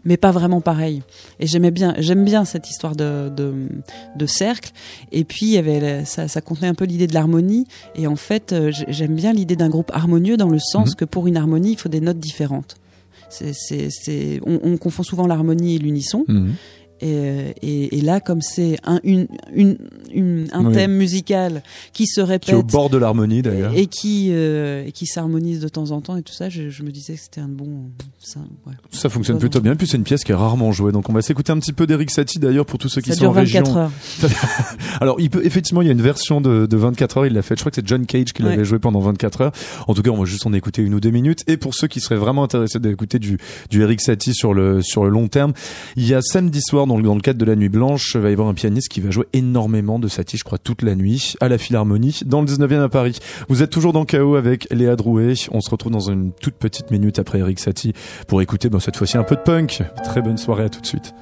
mais 0.05 0.17
pas 0.17 0.31
vraiment 0.31 0.61
pareil. 0.61 1.01
Et 1.39 1.47
j'aimais 1.47 1.71
bien, 1.71 1.93
j'aime 1.97 2.23
bien 2.23 2.45
cette 2.45 2.69
histoire 2.69 2.95
de, 2.95 3.29
de, 3.35 3.53
de 4.15 4.25
cercle. 4.25 4.71
Et 5.11 5.23
puis 5.23 5.47
il 5.47 5.51
y 5.53 5.57
avait, 5.57 6.05
ça, 6.05 6.27
ça 6.27 6.41
contenait 6.41 6.67
un 6.67 6.73
peu 6.75 6.85
l'idée 6.85 7.07
de 7.07 7.13
l'harmonie. 7.13 7.65
Et 7.95 8.07
en 8.07 8.15
fait, 8.15 8.53
euh, 8.53 8.71
j'aime 8.87 9.15
bien 9.15 9.33
l'idée 9.33 9.55
d'un 9.55 9.69
groupe 9.69 9.91
harmonieux 9.93 10.37
dans 10.37 10.49
le 10.49 10.59
sens 10.59 10.89
Mhm. 10.91 10.95
que 10.95 11.05
pour 11.05 11.27
une 11.27 11.35
harmonie, 11.37 11.71
il 11.73 11.77
faut 11.77 11.89
des 11.89 12.01
notes 12.01 12.19
différentes. 12.19 12.75
C'est, 13.29 13.51
c'est, 13.53 13.89
c'est, 13.89 14.39
on, 14.45 14.59
on 14.63 14.77
confond 14.77 15.03
souvent 15.03 15.27
l'harmonie 15.27 15.75
et 15.75 15.79
l'unisson. 15.79 16.23
Mhm. 16.27 16.53
Et, 17.01 17.53
et, 17.61 17.97
et 17.97 18.01
là, 18.01 18.19
comme 18.19 18.41
c'est 18.41 18.77
un, 18.83 18.99
une, 19.03 19.27
une, 19.53 19.77
une- 20.11 20.47
un 20.51 20.65
Oui. 20.65 20.73
thème 20.73 20.93
musical 20.93 21.61
qui 21.93 22.07
se 22.07 22.15
Qui 22.15 22.19
est 22.19 22.23
au 22.23 22.57
répète 22.57 22.71
bord 22.71 22.89
de 22.89 22.97
l'harmonie 22.97 23.41
d'ailleurs. 23.41 23.73
et 23.75 23.85
qui, 23.87 24.29
euh, 24.31 24.85
et 24.85 24.91
qui 24.91 25.05
s'harmonise 25.05 25.59
de 25.59 25.67
temps 25.67 25.91
en 25.91 26.01
temps 26.01 26.17
et 26.17 26.23
tout 26.23 26.33
ça, 26.33 26.49
je, 26.49 26.69
je 26.69 26.83
me 26.83 26.91
disais 26.91 27.13
que 27.13 27.19
c'était 27.21 27.41
un 27.41 27.47
bon. 27.47 27.89
Ça, 28.19 28.39
ouais. 28.65 28.73
Ça 28.91 29.09
fonctionne 29.09 29.37
plutôt 29.39 29.61
bien. 29.61 29.75
Puis 29.75 29.87
c'est 29.87 29.97
une 29.97 30.03
pièce 30.03 30.23
qui 30.23 30.31
est 30.31 30.35
rarement 30.35 30.71
jouée. 30.71 30.91
Donc 30.91 31.09
on 31.09 31.13
va 31.13 31.21
s'écouter 31.21 31.51
un 31.51 31.59
petit 31.59 31.73
peu 31.73 31.85
d'Eric 31.87 32.09
Satie 32.11 32.39
d'ailleurs 32.39 32.65
pour 32.65 32.79
tous 32.79 32.89
ceux 32.89 33.01
qui 33.01 33.09
ça 33.09 33.15
sont 33.15 33.21
dure 33.21 33.29
en 33.29 33.33
région. 33.33 33.63
24 33.63 33.77
heures. 33.77 33.91
Alors, 35.01 35.19
il 35.19 35.29
peut, 35.29 35.45
effectivement, 35.45 35.81
il 35.81 35.85
y 35.85 35.89
a 35.89 35.93
une 35.93 36.01
version 36.01 36.41
de, 36.41 36.65
de 36.65 36.77
24 36.77 37.17
heures. 37.17 37.25
Il 37.27 37.33
l'a 37.33 37.41
fait. 37.41 37.55
Je 37.55 37.59
crois 37.61 37.69
que 37.71 37.75
c'est 37.75 37.87
John 37.87 38.05
Cage 38.05 38.33
qui 38.33 38.41
l'avait 38.43 38.57
Ouais. 38.57 38.65
joué 38.65 38.79
pendant 38.79 38.99
24 38.99 39.41
heures. 39.41 39.51
En 39.87 39.93
tout 39.93 40.01
cas, 40.01 40.09
on 40.09 40.17
va 40.17 40.25
juste 40.25 40.45
en 40.47 40.53
écouter 40.53 40.81
une 40.81 40.93
ou 40.95 40.99
deux 40.99 41.11
minutes. 41.11 41.43
Et 41.47 41.57
pour 41.57 41.75
ceux 41.75 41.87
qui 41.87 41.99
seraient 41.99 42.15
vraiment 42.17 42.43
intéressés 42.43 42.79
d'écouter 42.79 43.19
du, 43.19 43.37
du 43.69 43.81
Eric 43.83 44.01
Satie 44.01 44.33
sur 44.33 44.53
le, 44.53 44.81
sur 44.81 45.03
le 45.03 45.09
long 45.11 45.27
terme, 45.27 45.53
il 45.95 46.07
y 46.07 46.13
a 46.15 46.21
samedi 46.21 46.59
soir, 46.61 46.86
dans 46.87 46.97
le, 46.97 47.03
dans 47.03 47.17
cadre 47.19 47.39
de 47.39 47.45
la 47.45 47.55
Nuit 47.55 47.69
Blanche, 47.69 48.15
va 48.15 48.29
y 48.29 48.33
avoir 48.33 48.47
un 48.47 48.53
pianiste 48.53 48.89
qui 48.89 49.01
va 49.01 49.11
jouer 49.11 49.25
énormément 49.33 49.99
de 49.99 50.07
Satie, 50.07 50.37
je 50.37 50.43
crois, 50.43 50.57
toute 50.57 50.81
la 50.81 50.95
nuit, 50.95 51.35
à 51.41 51.49
la 51.49 51.57
Philharmonie, 51.57 52.21
dans 52.25 52.41
le 52.41 52.47
19e 52.47 52.81
à 52.81 52.89
Paris. 52.89 53.19
Vous 53.49 53.61
êtes 53.61 53.69
toujours 53.69 53.93
dans 53.93 54.05
KO 54.05 54.35
avec 54.35 54.67
Léa 54.71 54.95
Drouet. 54.95 55.33
On 55.51 55.61
se 55.61 55.69
retrouve 55.69 55.91
dans 55.91 56.09
une 56.09 56.31
toute 56.31 56.55
petite 56.55 56.91
minute 56.91 57.19
après 57.19 57.39
Eric 57.39 57.59
Satie 57.59 57.93
pour 58.27 58.41
écouter, 58.41 58.69
bon, 58.69 58.79
cette 58.79 58.97
fois-ci 58.97 59.17
un 59.17 59.23
peu 59.23 59.35
de 59.35 59.41
punk. 59.41 59.83
Très 60.03 60.21
bonne 60.21 60.37
soirée 60.37 60.63
à 60.63 60.69
tout 60.69 60.81
de 60.81 60.85
suite. 60.87 61.13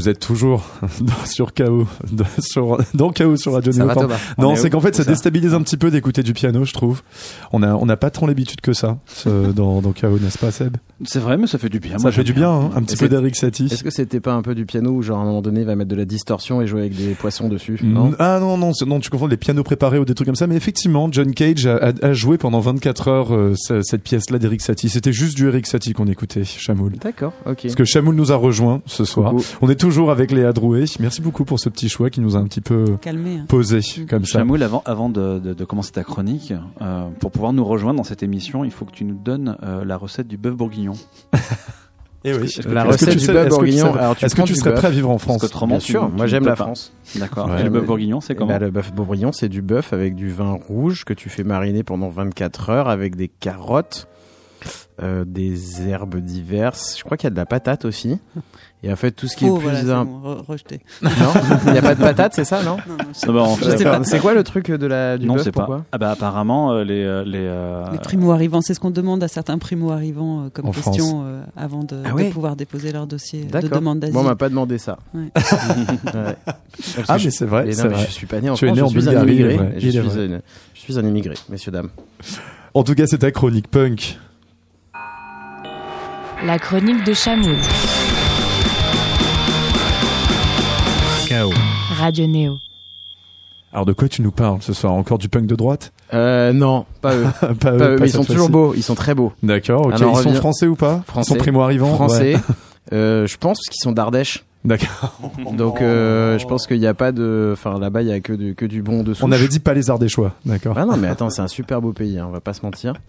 Vous 0.00 0.08
êtes 0.08 0.18
toujours 0.18 0.64
dans, 1.02 1.26
sur 1.26 1.52
KO, 1.52 1.86
dans, 2.10 2.24
sur, 2.38 2.78
dans 2.94 3.12
KO 3.12 3.36
sur 3.36 3.52
Radio 3.52 3.70
Ça 3.70 3.84
Néo. 3.84 3.94
va, 4.08 4.16
Non, 4.38 4.50
On 4.50 4.52
est 4.54 4.56
c'est 4.56 4.70
qu'en 4.70 4.80
fait, 4.80 4.94
ça 4.94 5.04
déstabilise 5.04 5.52
un 5.52 5.60
petit 5.62 5.76
peu 5.76 5.90
d'écouter 5.90 6.22
du 6.22 6.32
piano, 6.32 6.64
je 6.64 6.72
trouve. 6.72 7.02
On 7.52 7.62
a, 7.62 7.74
on 7.74 7.84
n'a 7.86 7.96
pas 7.96 8.10
tant 8.10 8.26
l'habitude 8.26 8.60
que 8.62 8.72
ça 8.72 8.98
ce- 9.06 9.52
dans, 9.52 9.82
dans 9.82 9.92
KO, 9.92 10.18
n'est-ce 10.18 10.38
pas, 10.38 10.50
Seb? 10.50 10.76
C'est 11.04 11.18
vrai, 11.18 11.36
mais 11.36 11.46
ça 11.46 11.58
fait 11.58 11.68
du 11.68 11.80
bien. 11.80 11.98
Ça 11.98 12.02
Moi, 12.04 12.12
fait 12.12 12.24
du 12.24 12.32
bien, 12.32 12.50
hein, 12.50 12.70
un 12.74 12.82
petit 12.82 12.96
peu 12.96 13.08
d'Eric 13.08 13.36
Satie. 13.36 13.66
Est-ce 13.70 13.84
que 13.84 13.90
c'était 13.90 14.20
pas 14.20 14.32
un 14.34 14.42
peu 14.42 14.54
du 14.54 14.64
piano 14.66 14.90
où 14.90 15.02
genre 15.02 15.18
à 15.18 15.22
un 15.22 15.24
moment 15.26 15.42
donné 15.42 15.60
il 15.60 15.66
va 15.66 15.74
mettre 15.76 15.90
de 15.90 15.96
la 15.96 16.04
distorsion 16.04 16.60
et 16.62 16.66
jouer 16.66 16.80
avec 16.80 16.94
des 16.96 17.14
poissons 17.14 17.48
dessus 17.48 17.78
Mm, 17.82 17.92
Non? 17.92 18.12
ah 18.18 18.38
non 18.40 18.56
non 18.58 18.72
non 18.86 19.00
tu 19.00 19.10
confonds 19.10 19.26
les 19.28 19.36
pianos 19.36 19.62
préparés 19.62 19.98
ou 19.98 20.04
des 20.04 20.14
trucs 20.14 20.26
comme 20.26 20.34
ça 20.34 20.46
mais 20.46 20.56
effectivement 20.56 21.08
John 21.12 21.32
Cage 21.32 21.66
a, 21.66 21.76
a- 21.76 22.06
a 22.06 22.12
joué 22.12 22.36
pendant 22.36 22.58
24 22.60 23.08
heures 23.08 23.34
euh, 23.34 23.54
ce- 23.56 23.80
cette 23.82 24.02
pièce 24.02 24.28
là 24.30 24.38
d'Eric 24.38 24.60
Satie 24.60 24.88
c'était 24.88 25.12
juste 25.12 25.36
du 25.36 25.46
Eric 25.48 25.66
Satie 25.66 25.92
qu'on 25.92 26.06
écoutait 26.08 26.44
Chamoul 26.44 26.92
D'accord, 27.02 27.32
ok. 27.46 27.58
parce 27.62 27.74
que 27.76 27.84
Chamoul 27.84 28.14
nous 28.16 28.32
a 28.32 28.36
rejoint 28.36 28.82
ce 28.86 29.04
soir 29.04 29.30
Coucou. 29.30 29.44
on 29.62 29.68
est 29.70 29.76
toujours 29.76 29.89
avec 29.98 30.30
Léa 30.30 30.52
Drouet 30.52 30.84
merci 31.00 31.20
beaucoup 31.20 31.44
pour 31.44 31.58
ce 31.58 31.68
petit 31.68 31.88
choix 31.88 32.10
qui 32.10 32.20
nous 32.20 32.36
a 32.36 32.38
un 32.38 32.44
petit 32.44 32.60
peu 32.60 32.96
Calmé. 33.00 33.38
hein. 33.40 33.44
posé 33.48 33.80
comme 34.08 34.24
ça 34.24 34.38
Chamoul, 34.38 34.62
avant, 34.62 34.82
avant 34.86 35.08
de, 35.08 35.38
de- 35.40 35.52
de 35.52 35.64
commencer 35.64 35.90
ta 35.92 36.04
chronique, 36.04 36.54
euh, 36.80 37.08
pour 37.18 37.30
pouvoir 37.32 37.52
nous 37.52 37.64
rejoindre 37.64 37.96
dans 37.98 38.04
cette 38.04 38.22
émission, 38.22 38.64
il 38.64 38.70
faut 38.70 38.84
que 38.84 38.92
tu 38.92 39.04
nous 39.04 39.16
donnes 39.18 39.56
euh, 39.62 39.84
la 39.84 39.96
recette 39.96 40.28
du 40.28 40.36
bœuf 40.36 40.54
bourguignon. 40.54 40.92
Eh 42.22 42.34
oui. 42.34 42.52
Que 42.52 42.68
La 42.68 42.84
recette 42.84 43.16
du 43.16 43.26
bœuf 43.26 43.28
est-ce 43.28 43.28
que 43.28 43.42
tu 43.44 43.48
bourguignon. 43.48 43.92
sais- 43.94 43.98
Alors, 43.98 44.14
tu 44.16 44.24
est-ce 44.26 44.34
que 44.34 44.42
tu 44.42 44.54
serais 44.54 44.74
prêt 44.74 44.88
à 44.88 44.90
vivre 44.90 45.08
en 45.08 45.16
France? 45.16 45.40
Qu'autrement, 45.40 45.76
Bien 45.76 45.78
tu- 45.78 45.92
sûr, 45.92 46.06
tu 46.10 46.16
moi 46.18 46.26
j'aime 46.26 46.44
la 46.44 46.50
pas. 46.50 46.64
France. 46.64 46.92
D'accord. 47.16 47.48
Ouais, 47.48 47.60
Et 47.62 47.64
le 47.64 47.70
bœuf 47.70 47.86
bourguignon, 47.86 48.20
c'est 48.20 48.34
comment? 48.34 48.58
Le 48.58 48.70
bœuf 48.70 48.92
bourguignon, 48.92 49.32
c'est 49.32 49.48
du 49.48 49.62
bœuf 49.62 49.94
avec 49.94 50.14
du 50.14 50.28
vin 50.30 50.52
rouge 50.52 51.06
que 51.06 51.14
tu 51.14 51.30
fais 51.30 51.44
mariner 51.44 51.82
pendant 51.82 52.10
24 52.10 52.68
heures 52.68 52.88
avec 52.90 53.16
des 53.16 53.28
carottes, 53.28 54.06
euh, 55.02 55.24
des 55.26 55.88
herbes 55.88 56.16
diverses. 56.16 56.96
Je 56.98 57.04
crois 57.04 57.16
qu'il 57.16 57.24
y 57.26 57.28
a 57.28 57.30
de 57.30 57.36
la 57.36 57.46
patate 57.46 57.84
aussi. 57.84 58.18
Et 58.82 58.90
en 58.90 58.96
fait, 58.96 59.10
tout 59.12 59.26
ce 59.28 59.36
qui 59.36 59.44
est 59.44 59.50
plus 59.50 59.60
voilà, 59.60 59.80
c'est 59.80 59.86
bon, 59.86 60.20
re- 60.24 60.42
rejeté. 60.46 60.80
Non, 61.02 61.10
il 61.66 61.72
n'y 61.72 61.78
a 61.78 61.82
pas 61.82 61.94
de 61.94 62.00
patate, 62.00 62.32
c'est 62.34 62.44
ça, 62.46 62.62
non 62.62 62.78
Non, 62.88 62.94
non, 62.98 63.04
je- 63.12 63.26
Ah 63.28 63.32
bah, 63.32 63.42
en 63.42 63.54
fait. 63.56 64.04
C'est 64.04 64.20
quoi 64.20 64.32
le 64.32 64.42
truc 64.42 64.70
de 64.70 64.86
la 64.86 65.18
du 65.18 65.26
Non, 65.26 65.34
bœuf 65.34 65.44
c'est 65.44 65.52
pas. 65.52 65.60
pourquoi 65.60 65.84
Ah 65.92 65.98
bah 65.98 66.10
apparemment 66.10 66.72
euh, 66.72 66.84
les 66.84 67.04
euh, 67.04 67.22
les, 67.24 67.40
euh, 67.42 67.84
Les 67.92 67.98
primo-arrivants, 67.98 68.62
c'est 68.62 68.72
ce 68.72 68.80
qu'on 68.80 68.90
demande 68.90 69.22
à 69.22 69.28
certains 69.28 69.58
primo-arrivants 69.58 70.44
euh, 70.44 70.48
comme 70.50 70.66
En 70.66 70.70
question 70.72 71.24
euh, 71.26 71.42
avant 71.56 71.84
de, 71.84 71.96
Ah 72.06 72.14
ouais 72.14 72.28
de 72.28 72.32
pouvoir 72.32 72.56
déposer 72.56 72.90
leur 72.92 73.06
dossier 73.06 73.44
de 73.44 73.68
demande 73.68 74.00
d'asile. 74.00 74.14
Bon, 74.14 74.20
on 74.20 74.24
m'a 74.24 74.36
pas 74.36 74.48
demandé 74.48 74.78
ça. 74.78 74.98
Ouais. 75.14 75.24
Ouais. 76.14 76.36
Parce 76.96 77.08
ah 77.08 77.16
mais 77.22 77.30
c'est 77.30 77.44
vrai 77.44 77.64
mais 77.66 77.72
c'est 77.72 77.82
non, 77.84 77.90
mais 77.90 77.94
vrai 77.96 78.06
je 78.06 78.12
suis 78.12 78.26
pas 78.26 78.40
né 78.40 78.48
en 78.50 78.54
Tu 78.54 78.64
es 78.64 78.74
France, 78.74 78.92
né 78.94 79.00
je 79.00 79.00
suis 79.00 79.16
un 79.16 79.22
immigré. 79.22 79.58
Je 79.78 79.88
suis, 79.90 79.98
un, 79.98 80.02
je 80.74 80.80
suis 80.80 80.98
un 80.98 81.02
immigré, 81.06 81.34
messieurs 81.50 81.72
dames. 81.72 81.90
en 82.74 82.82
tout 82.82 82.94
cas 82.94 83.06
c'est 83.06 83.18
ta 83.18 83.30
chronique 83.30 83.68
punk 83.70 84.18
La 86.46 86.58
chronique 86.58 87.04
de 87.04 87.12
Chamoul. 87.12 87.56
Chaos. 91.28 91.52
Radio 91.98 92.26
Néo. 92.26 92.58
alors 93.72 93.86
de 93.86 93.92
quoi 93.92 94.08
tu 94.08 94.22
nous 94.22 94.30
parles 94.30 94.58
ce 94.62 94.72
soir? 94.72 94.92
Encore 94.94 95.18
du 95.18 95.28
punk 95.28 95.46
de 95.46 95.54
droite? 95.54 95.92
Euh, 96.14 96.52
non, 96.52 96.86
pas 97.02 97.14
eux. 97.14 97.26
Pas 97.40 97.48
eux, 97.52 97.54
Pas 97.54 97.72
eux, 97.72 97.78
pas 97.96 98.00
mais 98.02 98.08
ils 98.08 98.12
sont 98.12 98.24
toujours 98.24 98.48
beaux, 98.48 98.74
ils 98.74 98.82
sont 98.82 98.94
très 98.94 99.14
beaux. 99.14 99.32
d'accord 99.42 99.86
ok 99.86 99.92
Alors, 99.94 100.18
ils 100.20 100.22
sont 100.24 100.34
français 100.34 100.66
ou 100.66 100.74
pas? 100.76 101.02
Français. 101.06 101.30
ils 101.30 101.34
sont 101.34 101.38
primo 101.38 101.60
arrivants 101.62 101.94
Français. 101.94 102.36
Euh, 102.92 103.26
je 103.26 103.36
pense 103.36 103.60
qu'ils 103.60 103.80
sont 103.80 103.92
d'Ardèche. 103.92 104.44
D'accord 104.64 105.18
Donc 105.56 105.80
euh, 105.80 106.38
je 106.38 106.46
pense 106.46 106.66
qu'il 106.66 106.78
n'y 106.80 106.86
a 106.86 106.94
pas 106.94 107.12
de, 107.12 107.50
enfin 107.52 107.78
là-bas 107.78 108.02
il 108.02 108.08
y 108.08 108.12
a 108.12 108.20
que 108.20 108.32
du 108.32 108.54
que 108.54 108.66
du 108.66 108.82
bon 108.82 109.02
dessous. 109.02 109.24
on 109.24 109.32
avait 109.32 109.48
dit 109.48 109.58
pas 109.60 109.72
les 109.74 109.88
Ardéchois 109.90 110.32
d'accord 110.44 110.74
Ah 110.78 110.84
non 110.84 110.96
mais 110.96 111.08
attends 111.08 111.30
c'est 111.30 111.40
un 111.42 111.48
super 111.48 111.80
beau 111.80 111.92
pays, 111.92 112.18
hein, 112.18 112.26
on 112.28 112.32
va 112.32 112.40
pas 112.40 112.52
se 112.52 112.62
mentir. 112.62 112.94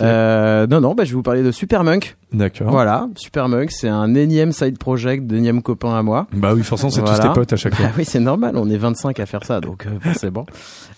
Euh, 0.00 0.66
non 0.68 0.80
non 0.80 0.94
bah 0.94 1.04
je 1.04 1.10
vais 1.10 1.16
vous 1.16 1.22
parler 1.22 1.42
de 1.42 1.50
Supermunk. 1.50 2.16
d'accord 2.32 2.70
Voilà, 2.70 3.08
Supermunk 3.16 3.70
c'est 3.72 3.88
un 3.88 4.14
énième 4.14 4.52
side 4.52 4.78
project 4.78 5.26
d'énième 5.26 5.60
copain 5.62 5.94
à 5.96 6.02
moi. 6.02 6.26
Bah 6.32 6.52
oui, 6.54 6.62
forcément, 6.62 6.90
c'est 6.90 7.02
tous 7.02 7.18
tes 7.20 7.28
potes 7.34 7.52
à 7.52 7.56
chaque 7.56 7.74
fois. 7.76 7.86
Ah 7.88 7.92
oui 7.98 8.04
c'est 8.04 8.20
normal, 8.20 8.56
on 8.56 8.70
est 8.70 8.76
25 8.76 9.18
à 9.18 9.26
faire 9.26 9.44
ça 9.44 9.60
donc 9.60 9.86
euh, 9.86 9.90
forcément. 10.00 10.46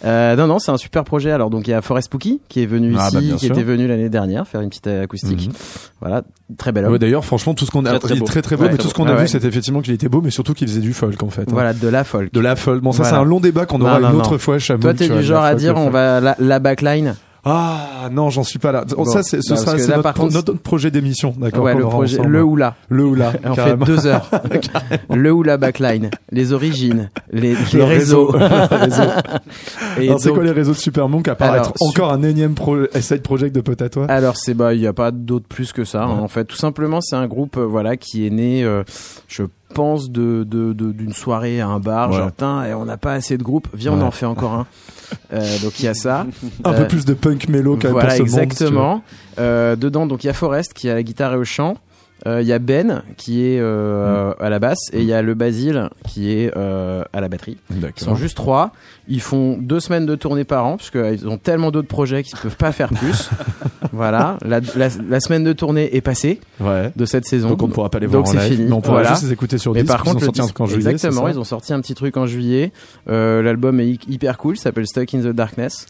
Euh, 0.04 0.36
non 0.36 0.46
non 0.46 0.58
c'est 0.58 0.70
un 0.70 0.76
super 0.76 1.04
projet. 1.04 1.30
Alors 1.30 1.48
donc 1.50 1.66
il 1.66 1.70
y 1.70 1.74
a 1.74 1.80
Forest 1.82 2.06
Spooky 2.06 2.40
qui 2.48 2.62
est 2.62 2.66
venu 2.66 2.94
Ah, 2.98 3.06
ici, 3.06 3.14
bah, 3.14 3.20
bien 3.22 3.36
qui 3.36 3.46
sûr. 3.46 3.54
était 3.54 3.64
venu 3.64 3.86
l'année 3.86 4.08
dernière 4.10 4.46
faire 4.46 4.60
une 4.60 4.68
petite 4.68 4.86
acoustique. 4.86 5.48
Mhm. 5.48 5.54
Voilà 6.00 6.22
très 6.58 6.72
belle. 6.72 6.86
Ouais, 6.88 6.98
D'ailleurs, 6.98 7.24
franchement, 7.24 7.54
tout 7.54 7.64
ce 7.64 7.70
qu'on 7.70 7.86
a, 7.86 7.98
Très, 7.98 8.14
très 8.16 8.20
très 8.20 8.42
très 8.42 8.56
beau, 8.56 8.64
Ouais, 8.64 8.68
mais 8.68 8.74
très 8.76 8.82
tout 8.82 8.88
ce 8.90 8.94
qu'on 8.94 9.06
a 9.06 9.12
Ah 9.12 9.14
vu, 9.14 9.20
ouais. 9.22 9.26
c'était 9.26 9.46
effectivement 9.48 9.80
qu'il 9.84 9.94
était 9.94 10.08
beau, 10.08 10.20
mais 10.20 10.30
surtout 10.30 10.54
qu'il 10.54 10.66
faisait 10.68 10.80
du 10.80 10.92
folk 10.92 11.22
en 11.22 11.30
fait. 11.30 11.42
hein. 11.42 11.46
Voilà 11.52 11.72
de 11.72 11.88
la 11.88 12.02
folk. 12.04 12.32
De 12.32 12.40
la 12.40 12.56
folk. 12.56 12.82
Bon, 12.82 12.90
ça, 12.92 13.02
Voilà. 13.04 13.16
c'est 13.18 13.22
un 13.22 13.24
long 13.24 13.40
débat 13.40 13.66
qu'on 13.66 13.80
aura 13.80 14.00
Non, 14.00 14.10
une 14.10 14.16
autre 14.16 14.32
non. 14.32 14.38
fois, 14.38 14.58
Chamoul. 14.58 14.82
Toi 14.82 14.94
t'es 14.94 15.08
du 15.08 15.14
de 15.14 15.22
genre 15.22 15.44
à 15.44 15.54
dire 15.54 15.76
on 15.76 15.90
va 15.90 16.20
la, 16.20 16.34
la 16.38 16.58
backline. 16.58 17.14
Ah, 17.46 18.08
non, 18.10 18.30
j'en 18.30 18.42
suis 18.42 18.58
pas 18.58 18.72
là. 18.72 18.86
Bon, 18.96 19.04
ça, 19.04 19.22
c'est, 19.22 19.42
ce 19.42 19.54
sera, 19.54 19.76
là, 19.76 19.96
notre, 19.98 20.14
contre, 20.14 20.32
notre 20.32 20.52
projet 20.54 20.90
d'émission, 20.90 21.34
d'accord? 21.36 21.64
Ouais 21.64 21.74
le 21.74 21.82
projet 21.84 22.16
le 22.26 22.42
ou 22.42 22.56
la. 22.56 22.74
Le 22.88 23.04
ou 23.04 23.14
là. 23.14 23.34
On 23.44 23.54
fait 23.54 23.76
deux 23.76 24.06
heures. 24.06 24.30
le 25.14 25.30
ou 25.30 25.42
la 25.42 25.58
backline, 25.58 26.08
les 26.32 26.54
origines, 26.54 27.10
les, 27.30 27.50
les 27.54 27.56
Le 27.74 27.84
réseaux. 27.84 28.28
réseau. 28.28 29.02
Et 30.00 30.08
Alors, 30.08 30.20
c'est 30.20 30.30
quoi 30.30 30.42
les 30.42 30.52
réseaux 30.52 30.72
de 30.72 30.78
Supermonk 30.78 31.28
à 31.28 31.34
part 31.34 31.50
Alors, 31.52 31.66
être 31.66 31.72
encore 31.82 32.12
un 32.12 32.22
énième 32.22 32.54
pro... 32.54 32.78
side 32.98 33.20
project 33.20 33.54
de 33.54 33.60
toi? 33.60 34.06
Alors 34.08 34.38
c'est 34.38 34.54
bah 34.54 34.72
il 34.72 34.80
y 34.80 34.86
a 34.86 34.94
pas 34.94 35.10
d'autre 35.10 35.46
plus 35.46 35.72
que 35.72 35.84
ça 35.84 36.04
hein, 36.04 36.18
en 36.20 36.28
fait 36.28 36.44
tout 36.44 36.56
simplement 36.56 37.00
c'est 37.00 37.16
un 37.16 37.26
groupe 37.26 37.56
euh, 37.56 37.64
voilà 37.66 37.96
qui 37.96 38.26
est 38.26 38.30
né 38.30 38.62
euh, 38.64 38.84
je 39.28 39.42
pense 39.74 40.10
de 40.10 40.44
d'une 40.44 41.12
soirée 41.12 41.60
à 41.60 41.68
un 41.68 41.80
bar 41.80 42.10
Ouais. 42.10 42.16
genre 42.16 42.30
et 42.64 42.72
on 42.74 42.84
n'a 42.84 42.96
pas 42.96 43.12
assez 43.12 43.36
de 43.36 43.42
groupes 43.42 43.68
viens 43.74 43.92
on 43.92 44.00
en 44.00 44.10
fait 44.10 44.26
encore 44.26 44.52
un. 44.54 44.66
Euh, 45.32 45.58
donc 45.62 45.78
il 45.80 45.84
y 45.84 45.88
a 45.88 45.94
ça. 45.94 46.26
Un 46.64 46.72
Euh, 46.72 46.78
peu 46.82 46.88
plus 46.88 47.04
de 47.04 47.14
punk 47.14 47.48
mélo 47.48 47.76
quand 47.76 47.84
même 47.88 47.92
voilà 47.92 48.16
pour 48.16 48.16
ce 48.16 48.22
monde, 48.22 48.28
si 48.28 48.32
tu 48.34 48.40
veux. 48.40 48.44
exactement. 48.68 49.02
Euh, 49.38 49.76
dedans 49.76 50.06
donc 50.06 50.24
il 50.24 50.28
y 50.28 50.30
a 50.30 50.32
Forest 50.32 50.72
qui 50.72 50.88
à 50.88 50.94
la 50.94 51.02
guitare 51.02 51.34
et 51.34 51.36
au 51.36 51.44
chant. 51.44 51.72
Euh, 51.72 51.74
il 52.26 52.46
y 52.46 52.52
a 52.52 52.58
Ben 52.58 53.02
qui 53.16 53.42
est 53.46 53.58
euh, 53.60 54.30
Mm. 54.30 54.34
à 54.40 54.48
la 54.50 54.58
basse 54.58 54.78
et 54.92 55.00
il 55.00 55.06
y 55.06 55.12
a 55.12 55.22
le 55.22 55.34
Basile 55.34 55.90
qui 56.08 56.32
est 56.32 56.50
euh, 56.56 57.02
à 57.12 57.20
la 57.20 57.28
batterie 57.28 57.58
Ils 57.70 57.90
sont 58.02 58.14
juste 58.14 58.36
trois. 58.36 58.72
Ils 59.08 59.20
font 59.20 59.58
deux 59.60 59.80
semaines 59.80 60.06
de 60.06 60.14
tournée 60.14 60.44
par 60.44 60.64
an 60.66 60.76
parce 60.78 60.90
qu'ils 60.90 61.28
ont 61.28 61.36
tellement 61.36 61.70
d'autres 61.70 61.88
projets 61.88 62.22
qu'ils 62.22 62.38
peuvent 62.38 62.56
pas 62.56 62.72
faire 62.72 62.88
plus. 62.88 63.28
voilà. 63.92 64.38
La, 64.44 64.60
la, 64.76 64.88
la 65.08 65.20
semaine 65.20 65.44
de 65.44 65.52
tournée 65.52 65.94
est 65.96 66.00
passée 66.00 66.40
Ouais. 66.60 66.90
de 66.96 67.04
cette 67.04 67.26
saison. 67.26 67.50
Donc 67.50 67.62
on 67.62 67.68
ne 67.68 67.72
pourra 67.72 67.90
pas 67.90 67.98
les 67.98 68.06
Donc 68.06 68.24
voir 68.26 68.36
en 68.36 68.40
c'est 68.40 68.48
live, 68.48 68.56
fini. 68.58 68.68
mais 68.68 68.74
on 68.74 68.80
pourra 68.80 68.94
Voilà. 69.00 69.10
juste 69.10 69.24
les 69.24 69.32
écouter 69.32 69.58
sur 69.58 69.72
Mais 69.74 69.82
disque. 69.82 69.92
par 69.92 70.02
ils 70.04 70.08
ont 70.08 70.12
contre, 70.14 70.24
sorti 70.24 70.40
disque- 70.40 70.60
en 70.60 70.66
juillet, 70.66 70.90
exactement, 70.90 71.28
ils 71.28 71.38
ont 71.38 71.44
sorti 71.44 71.72
un 71.74 71.80
petit 71.80 71.94
truc 71.94 72.16
en 72.16 72.26
juillet. 72.26 72.72
Euh, 73.08 73.42
L'album 73.42 73.80
est 73.80 73.86
hy- 73.88 74.00
hyper 74.08 74.38
cool, 74.38 74.56
s'appelle 74.56 74.86
Stuck 74.86 75.12
in 75.14 75.20
the 75.20 75.28
Darkness. 75.34 75.86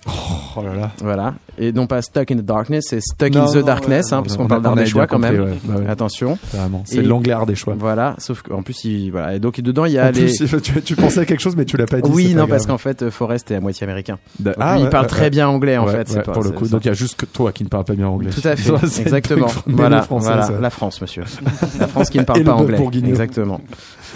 Oh 0.56 0.62
là 0.62 0.74
là. 0.74 0.90
Voilà. 1.02 1.34
Et 1.58 1.72
non 1.72 1.86
pas 1.86 2.02
Stuck 2.02 2.30
in 2.32 2.36
the 2.36 2.40
Darkness, 2.44 2.86
c'est 2.88 3.00
Stuck 3.00 3.32
Non, 3.34 3.42
in 3.42 3.52
the 3.52 3.56
non, 3.56 3.62
Darkness, 3.62 4.06
ouais, 4.06 4.12
hein, 4.14 4.16
non, 4.16 4.22
parce 4.22 4.36
qu'on 4.36 4.46
parle 4.48 4.62
bien 4.62 5.06
quand 5.06 5.18
même. 5.18 5.40
ouais. 5.40 5.58
Bah 5.64 5.74
ouais. 5.78 5.86
Attention. 6.32 6.82
C'est 6.84 6.96
Et- 6.96 7.02
l'anglaire 7.02 7.46
des 7.46 7.54
choix. 7.54 7.74
Voilà. 7.78 8.14
Sauf 8.18 8.42
qu'en 8.42 8.62
plus, 8.62 8.84
il, 8.84 9.10
voilà. 9.10 9.34
Et 9.34 9.38
donc 9.40 9.60
dedans, 9.60 9.84
il 9.84 9.92
y 9.92 9.98
a 9.98 10.04
En 10.08 10.10
les. 10.10 10.26
plus, 10.26 10.42
tu, 10.62 10.82
tu 10.82 10.96
pensais 10.96 11.20
à 11.20 11.24
quelque 11.24 11.40
chose, 11.40 11.56
mais 11.56 11.64
tu 11.64 11.76
l'as 11.76 11.86
pas 11.86 12.00
dit. 12.00 12.10
oui, 12.12 12.34
non, 12.34 12.46
parce 12.46 12.66
qu'en 12.66 12.78
fait, 12.78 13.10
Forrest 13.10 13.50
est 13.50 13.56
à 13.56 13.60
moitié 13.60 13.84
américain. 13.84 14.18
Donc, 14.40 14.54
Ah, 14.58 14.76
lui, 14.76 14.82
il 14.84 14.88
parle 14.88 15.04
ouais, 15.04 15.08
très 15.08 15.22
ouais. 15.24 15.30
bien 15.30 15.48
anglais, 15.48 15.76
en 15.76 15.86
fait. 15.86 16.22
pas- 16.24 16.32
pour 16.32 16.42
le 16.42 16.50
coup. 16.50 16.66
Donc 16.68 16.84
il 16.84 16.88
y 16.88 16.90
a 16.90 16.94
juste 16.94 17.16
que 17.16 17.26
toi 17.26 17.52
qui 17.52 17.64
ne 17.64 17.68
parle 17.68 17.84
pas 17.84 17.94
bien 17.94 18.08
anglais. 18.08 18.30
Tout 18.30 18.46
à 18.46 18.56
fait, 18.56 19.00
exactement. 19.00 19.46
Voilà, 19.66 20.02
français, 20.02 20.26
voilà. 20.28 20.42
ça. 20.44 20.52
la 20.60 20.70
France, 20.70 21.00
monsieur. 21.00 21.24
La 21.78 21.86
France 21.88 22.10
qui 22.10 22.18
ne 22.18 22.24
parle 22.24 22.42
pas 22.44 22.54
anglais. 22.54 22.78
Exactement. 23.06 23.60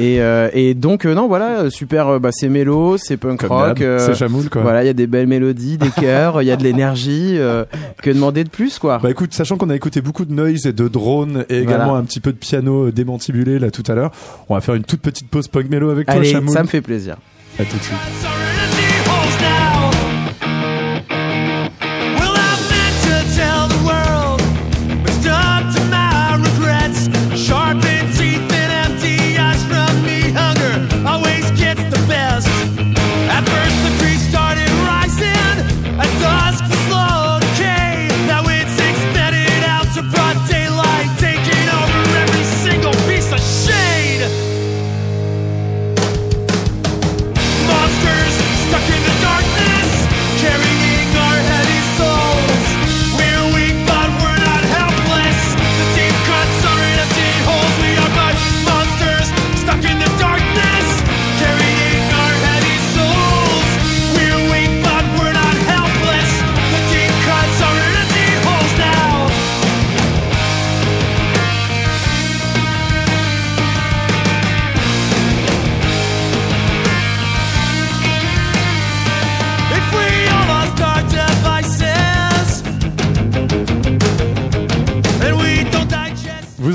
Et, 0.00 0.20
euh, 0.20 0.48
et 0.52 0.74
donc, 0.74 1.04
euh, 1.06 1.14
non, 1.14 1.26
voilà, 1.26 1.70
super, 1.70 2.06
euh, 2.08 2.18
bah, 2.20 2.28
c'est 2.32 2.48
mélo, 2.48 2.96
c'est 2.98 3.16
punk 3.16 3.40
Comme 3.40 3.50
rock. 3.50 3.80
euh, 3.80 3.98
c'est 3.98 4.14
chamoul 4.14 4.48
quoi. 4.48 4.62
voilà, 4.62 4.84
il 4.84 4.86
y 4.86 4.90
a 4.90 4.92
des 4.92 5.08
belles 5.08 5.26
mélodies, 5.26 5.76
des 5.76 5.90
chœurs, 6.00 6.40
il 6.40 6.46
y 6.46 6.50
a 6.52 6.56
de 6.56 6.62
l'énergie. 6.62 7.36
que 8.02 8.10
demander 8.10 8.44
de 8.44 8.48
plus, 8.48 8.78
quoi? 8.78 8.98
Bah 9.02 9.10
écoute, 9.10 9.34
sachant 9.34 9.56
qu'on 9.56 9.70
a 9.70 9.74
écouté 9.76 10.00
beaucoup 10.00 10.24
de 10.24 10.32
noise 10.32 10.66
et 10.66 10.72
de 10.72 10.86
drones 10.88 11.44
et 11.48 11.58
également. 11.58 11.97
Un 11.98 12.04
petit 12.04 12.20
peu 12.20 12.32
de 12.32 12.38
piano 12.38 12.86
euh, 12.86 12.92
démantibulé 12.92 13.58
là 13.58 13.70
tout 13.70 13.84
à 13.86 13.94
l'heure, 13.94 14.10
on 14.48 14.54
va 14.54 14.60
faire 14.60 14.74
une 14.74 14.84
toute 14.84 15.00
petite 15.00 15.28
pause 15.28 15.48
punk 15.48 15.68
mélo 15.68 15.90
avec 15.90 16.06
toi, 16.06 16.16
Allez, 16.16 16.32
Chamoul. 16.32 16.52
ça 16.54 16.62
me 16.62 16.68
fait 16.68 16.80
plaisir. 16.82 17.16
À 17.58 17.64
tout 17.64 17.76
de 17.76 17.82
suite. 17.82 18.57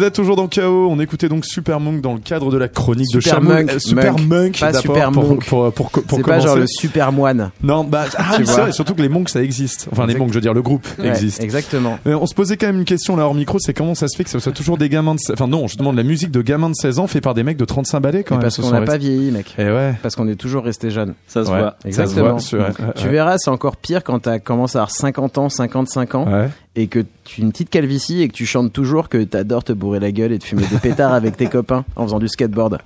Vous 0.04 0.08
êtes 0.08 0.16
toujours 0.16 0.36
dans 0.36 0.50
KO. 0.50 0.90
On 0.92 1.00
écoutait 1.00 1.30
donc 1.30 1.46
Super 1.46 1.80
Monk 1.80 2.02
dans 2.02 2.14
le 2.14 2.20
cadre 2.20 2.52
de 2.52 2.58
la 2.58 2.68
chronique 2.68 3.08
de 3.14 3.22
Super. 3.22 3.42
Monk, 3.42 3.72
Euh, 3.72 3.80
Super 3.80 4.12
Monk. 4.18 4.28
Monk, 4.28 4.60
Pas 4.60 4.74
Super 4.74 5.12
pour, 5.12 5.24
Monk. 5.24 5.46
Pour, 5.46 5.72
pour, 5.72 5.90
pour, 5.92 6.04
pour 6.04 6.18
C'est 6.18 6.26
pas 6.26 6.40
genre 6.42 6.58
le 6.58 6.68
super 6.68 7.14
moine. 7.14 7.52
Non, 7.64 7.86
bah, 7.86 8.04
ah 8.18 8.34
c'est 8.36 8.44
vrai. 8.44 8.74
Surtout 8.74 8.96
que 8.96 9.02
les 9.02 9.08
monks, 9.08 9.30
ça 9.30 9.42
existe. 9.42 9.88
Enfin, 9.94 10.06
les 10.06 10.16
monks, 10.16 10.28
je 10.32 10.34
veux 10.34 10.42
dire, 10.42 10.54
le 10.54 10.62
groupe 10.62 10.86
Ouais, 11.00 11.08
existe. 11.08 11.42
Exactement. 11.42 12.00
Euh, 12.06 12.18
on 12.22 12.26
se 12.26 12.36
posait 12.36 12.58
quand 12.58 12.68
même 12.68 12.80
une 12.80 12.84
question 12.84 13.16
là 13.16 13.24
hors 13.24 13.34
micro, 13.34 13.60
c'est 13.60 13.74
comment 13.74 13.96
ça 13.96 14.10
se 14.10 14.18
fait 14.18 14.26
que 14.26 14.30
ce 14.30 14.40
soit 14.40 14.52
toujours 14.52 14.78
des 14.78 14.90
gamins 14.90 15.16
de... 15.16 15.20
Enfin 15.32 15.48
non, 15.48 15.68
je 15.68 15.78
demande 15.78 15.96
la 15.96 16.04
musique 16.04 16.32
de 16.32 16.42
gamins 16.42 16.70
de 16.70 16.76
16 16.76 17.00
ans 17.00 17.08
fait 17.08 17.22
par 17.22 17.34
des 17.34 17.44
mecs 17.44 17.56
de 17.56 17.64
35 17.64 18.02
balais 18.02 18.24
quand 18.26 18.36
Mais 18.36 18.40
même. 18.40 18.42
parce 18.42 18.56
ce 18.58 18.62
qu'on 18.62 18.72
n'a 18.72 18.82
pas 18.82 18.98
vieilli, 18.98 19.32
mec. 19.32 19.56
Et 19.58 19.64
ouais. 19.72 19.94
Parce 20.02 20.18
qu'on 20.18 20.28
est 20.28 20.36
toujours 20.36 20.66
resté 20.66 20.90
jeune. 20.92 21.14
Ça 21.28 21.46
se 21.46 21.50
Ouais. 21.50 21.60
voit. 21.60 21.70
Ça 21.72 21.78
se 21.82 21.88
Exactement. 22.12 22.36
voit, 22.36 22.94
Tu 22.98 23.08
verras, 23.08 23.38
c'est 23.38 23.52
encore 23.52 23.78
pire 23.78 24.04
quand 24.04 24.20
t'as 24.20 24.40
commencé 24.40 24.78
à 24.78 24.82
avoir 24.82 24.92
50 24.92 25.38
ans, 25.38 25.48
55 25.48 26.16
ans, 26.16 26.26
Ouais. 26.30 26.50
Et 26.76 26.88
que 26.88 27.06
tu 27.24 27.42
une 27.42 27.52
petite 27.52 27.70
calvitie 27.70 28.22
et 28.22 28.28
que 28.28 28.34
tu 28.34 28.46
chantes 28.48 28.74
toujours 28.74 29.08
que 29.08 29.24
t'adores 29.24 29.64
te 29.64 29.72
bourrer 29.74 30.00
la 30.00 30.12
gueule 30.12 30.32
et 30.32 30.40
te 30.40 30.44
fumer 30.44 30.64
des 30.72 30.78
pétards 30.80 31.14
avec 31.14 31.38
tes 31.38 31.46
copains 31.46 31.86
en 31.96 32.04
faisant 32.06 32.18
du 32.20 32.28
skateboard. 32.28 32.80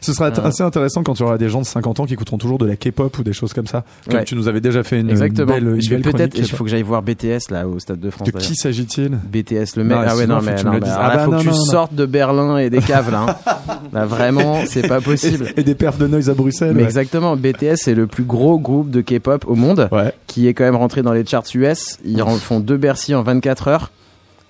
Ce 0.00 0.12
sera 0.12 0.30
Ah. 0.34 0.46
assez 0.46 0.62
intéressant 0.62 1.02
quand 1.02 1.14
tu 1.14 1.22
auras 1.24 1.38
des 1.38 1.48
gens 1.48 1.60
de 1.60 1.66
50 1.66 1.98
ans 2.00 2.06
qui 2.06 2.12
écouteront 2.14 2.38
toujours 2.38 2.58
de 2.58 2.66
la 2.66 2.76
K-pop 2.76 3.18
ou 3.18 3.22
des 3.24 3.32
choses 3.32 3.52
comme 3.52 3.66
ça. 3.66 3.84
Comme 4.08 4.18
Ouais. 4.20 4.24
tu 4.24 4.36
nous 4.36 4.46
avais 4.48 4.60
déjà 4.60 4.82
fait 4.84 5.00
une, 5.00 5.10
Exactement. 5.10 5.52
belle, 5.54 5.76
je 5.82 5.90
belle 5.90 6.02
peut-être, 6.02 6.38
il 6.38 6.46
faut 6.48 6.62
que 6.62 6.70
j'aille 6.70 6.82
voir 6.82 7.02
BTS 7.02 7.50
là 7.50 7.66
au 7.66 7.78
Stade 7.80 7.98
de 8.00 8.10
France. 8.10 8.28
De 8.30 8.38
qui 8.38 8.54
s'agit-il 8.54 9.10
BTS, 9.10 9.76
le 9.76 9.84
mec. 9.84 9.96
Non, 9.98 10.04
ah 10.06 10.16
ouais, 10.16 10.26
non, 10.26 10.36
faut 10.40 10.46
que 10.46 10.50
mais 10.50 10.56
tu 10.56 10.64
non, 10.66 10.78
bah, 10.78 10.96
Ah 10.98 11.08
là, 11.08 11.16
bah 11.16 11.24
faut 11.24 11.30
non, 11.32 11.38
que 11.38 11.42
tu 11.42 11.54
sortes 11.54 11.94
de 11.94 12.06
Berlin 12.06 12.58
et 12.58 12.70
des 12.70 12.80
caves 12.80 13.10
là. 13.10 13.26
hein. 13.46 13.54
Là, 13.92 14.06
vraiment, 14.06 14.60
c'est 14.66 14.86
pas 14.88 15.00
possible. 15.00 15.52
Et 15.56 15.62
des 15.64 15.74
perfs 15.74 15.98
de 15.98 16.06
noise 16.06 16.30
à 16.30 16.34
Bruxelles. 16.34 16.72
Mais 16.74 16.82
ouais. 16.82 16.86
exactement, 16.88 17.36
BTS 17.36 17.76
c'est 17.76 17.94
le 17.94 18.06
plus 18.06 18.24
gros 18.24 18.58
groupe 18.58 18.88
de 18.90 19.00
K-pop 19.02 19.44
au 19.46 19.54
monde, 19.54 19.88
Ouais. 19.92 20.14
qui 20.26 20.46
est 20.46 20.54
quand 20.54 20.64
même 20.64 20.76
rentré 20.76 21.02
dans 21.02 21.12
les 21.12 21.26
charts 21.26 21.44
US. 21.54 21.98
Ils 22.04 22.22
font 22.40 22.60
deux 22.60 22.76
Bercy 22.78 23.14
en 23.14 23.22
24 23.34 23.68
heures. 23.68 23.90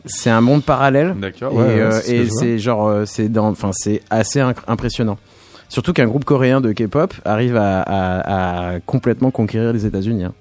C'est 0.05 0.31
un 0.31 0.41
monde 0.41 0.65
parallèle. 0.65 1.15
D'accord. 1.19 1.53
et 1.53 1.57
ouais, 1.57 1.81
euh, 1.81 1.91
c'est 1.93 2.01
ce 2.03 2.09
que 2.09 2.15
et 2.15 2.25
je 2.25 2.29
vois. 2.31 2.41
c'est 2.41 2.59
genre, 2.59 2.89
euh, 2.89 3.05
c'est 3.07 3.29
dans, 3.29 3.49
enfin, 3.51 3.71
c'est 3.73 4.01
assez 4.11 4.41
inc- 4.41 4.57
impressionnant. 4.67 5.17
Surtout 5.69 5.93
qu'un 5.93 6.07
groupe 6.07 6.25
coréen 6.25 6.61
de 6.61 6.73
K-pop 6.73 7.15
arrive 7.25 7.57
à, 7.57 7.81
à- 7.83 8.73
à 8.75 8.81
complètement 8.81 9.31
conquérir 9.31 9.73
les 9.73 9.87
États-Unis. 9.87 10.25
hein. 10.25 10.33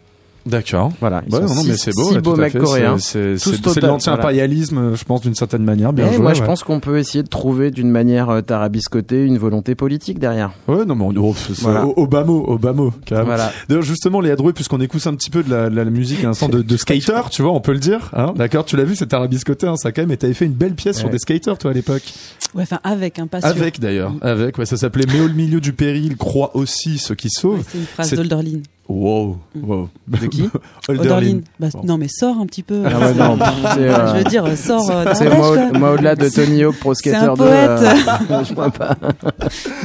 D'accord. 0.46 0.92
Voilà, 1.00 1.22
ils 1.28 1.34
Ouais, 1.34 1.42
sont 1.42 1.48
non, 1.48 1.56
non, 1.56 1.62
six, 1.62 1.68
mais 1.70 1.78
c'est 1.78 1.96
beau. 1.96 2.12
six 2.12 2.18
beaux 2.20 2.36
mecs 2.36 2.58
coréens. 2.58 2.98
C'est- 2.98 3.38
C'est 3.38 3.52
c'est- 3.58 3.70
c'est 3.70 3.80
de 3.82 3.88
l'anti-impérialisme, 3.88 4.96
je 4.96 5.04
pense, 5.04 5.22
d'une 5.22 5.36
certaine 5.36 5.64
manière. 5.64 5.94
Bien 5.94 6.08
Et 6.08 6.14
joué. 6.14 6.22
moi, 6.22 6.34
je 6.34 6.44
pense 6.44 6.64
qu'on 6.64 6.80
peut 6.80 6.98
essayer 6.98 7.24
de 7.24 7.28
trouver 7.30 7.72
d'une 7.72 7.90
manière 7.92 8.30
euh, 8.30 8.42
tarabiscotée 8.42 9.24
une 9.26 9.38
volonté 9.38 9.76
politique 9.76 10.20
derrière. 10.20 10.52
Ouais, 10.68 10.86
non, 10.86 10.96
mais 10.96 11.04
on, 11.06 11.14
oh, 11.30 11.36
c'est- 11.36 11.62
Voilà. 11.62 11.86
au- 11.86 11.94
Obama, 11.98 12.32
Obama, 12.32 12.90
carrément. 13.06 13.28
Voilà. 13.28 13.52
D'ailleurs, 13.70 13.84
justement, 13.84 14.20
Léa 14.22 14.36
Drouet, 14.36 14.54
puisqu'on 14.54 14.82
écoute 14.82 15.06
un 15.06 15.14
petit 15.16 15.30
peu 15.30 15.44
de 15.44 15.50
la, 15.50 15.70
la 15.70 15.86
musique 15.86 16.24
à 16.24 16.28
l'instant 16.28 16.50
de, 16.50 16.62
de 16.62 16.78
skater, 16.78 17.22
tu 17.30 17.42
vois, 17.44 17.52
on 17.52 17.62
peut 17.62 17.74
le 17.74 17.80
dire, 17.80 18.10
hein, 18.14 18.34
d'accord, 18.36 18.66
tu 18.66 18.76
l'as 18.78 18.84
vu, 18.84 18.96
c'était 18.96 19.16
arabiscoté, 19.16 19.68
hein, 19.68 19.76
ça 19.78 19.92
quand 19.92 20.02
même, 20.02 20.12
et 20.12 20.18
t'avais 20.18 20.34
fait 20.34 20.46
une 20.46 20.54
belle 20.54 20.74
pièce 20.74 20.98
sur 21.00 21.10
des 21.10 21.20
skaters, 21.20 21.58
toi, 21.58 21.72
à 21.72 21.74
l'époque. 21.74 22.04
Ouais, 22.56 22.64
enfin 22.64 22.80
avec 22.84 23.20
un 23.20 23.28
pas 23.28 23.40
sûr. 23.42 23.50
Avec, 23.50 23.80
d'ailleurs, 23.80 24.14
avec, 24.22 24.58
ouais, 24.58 24.66
ça 24.66 24.76
s'appelait 24.76 25.06
Mais 25.14 25.22
au 25.22 25.30
milieu 25.30 25.62
du 25.62 25.74
péril, 25.74 26.18
croit 26.18 26.56
aussi 26.56 26.98
ceux 26.98 27.16
qui 27.16 27.30
sauvent. 27.30 27.64
C'est 27.72 27.78
une 27.78 27.86
phrase 27.86 28.10
C'est- 28.10 28.16
d'Olderlin. 28.16 28.60
Wow, 28.90 29.38
wow. 29.56 29.88
De 30.08 30.28
qui 30.28 30.50
Olderlin. 30.90 31.40
Bah, 31.60 31.68
Bon. 31.74 31.82
Non, 31.86 31.98
mais 31.98 32.08
sors 32.10 32.38
un 32.40 32.46
petit 32.46 32.64
peu. 32.64 32.84
Ah 32.86 33.00
ouais, 33.00 33.14
non, 33.14 33.38
c'est, 33.74 33.80
euh, 33.88 34.08
Je 34.12 34.18
veux 34.18 34.24
dire, 34.26 34.58
sors. 34.58 34.90
euh, 34.92 35.06
n'empêche, 35.06 35.80
moi, 35.80 35.94
au-delà 35.94 36.16
de 36.16 36.28
Tony 36.28 36.64
Hawk 36.64 36.76
Pro 36.78 36.94
C'est 36.94 37.10
Skater 37.12 37.26
un 37.32 37.34
2, 37.36 37.36
poète. 37.36 37.70
euh, 38.32 38.44
je 38.44 38.52
crois 38.54 38.70
pas. 38.70 38.98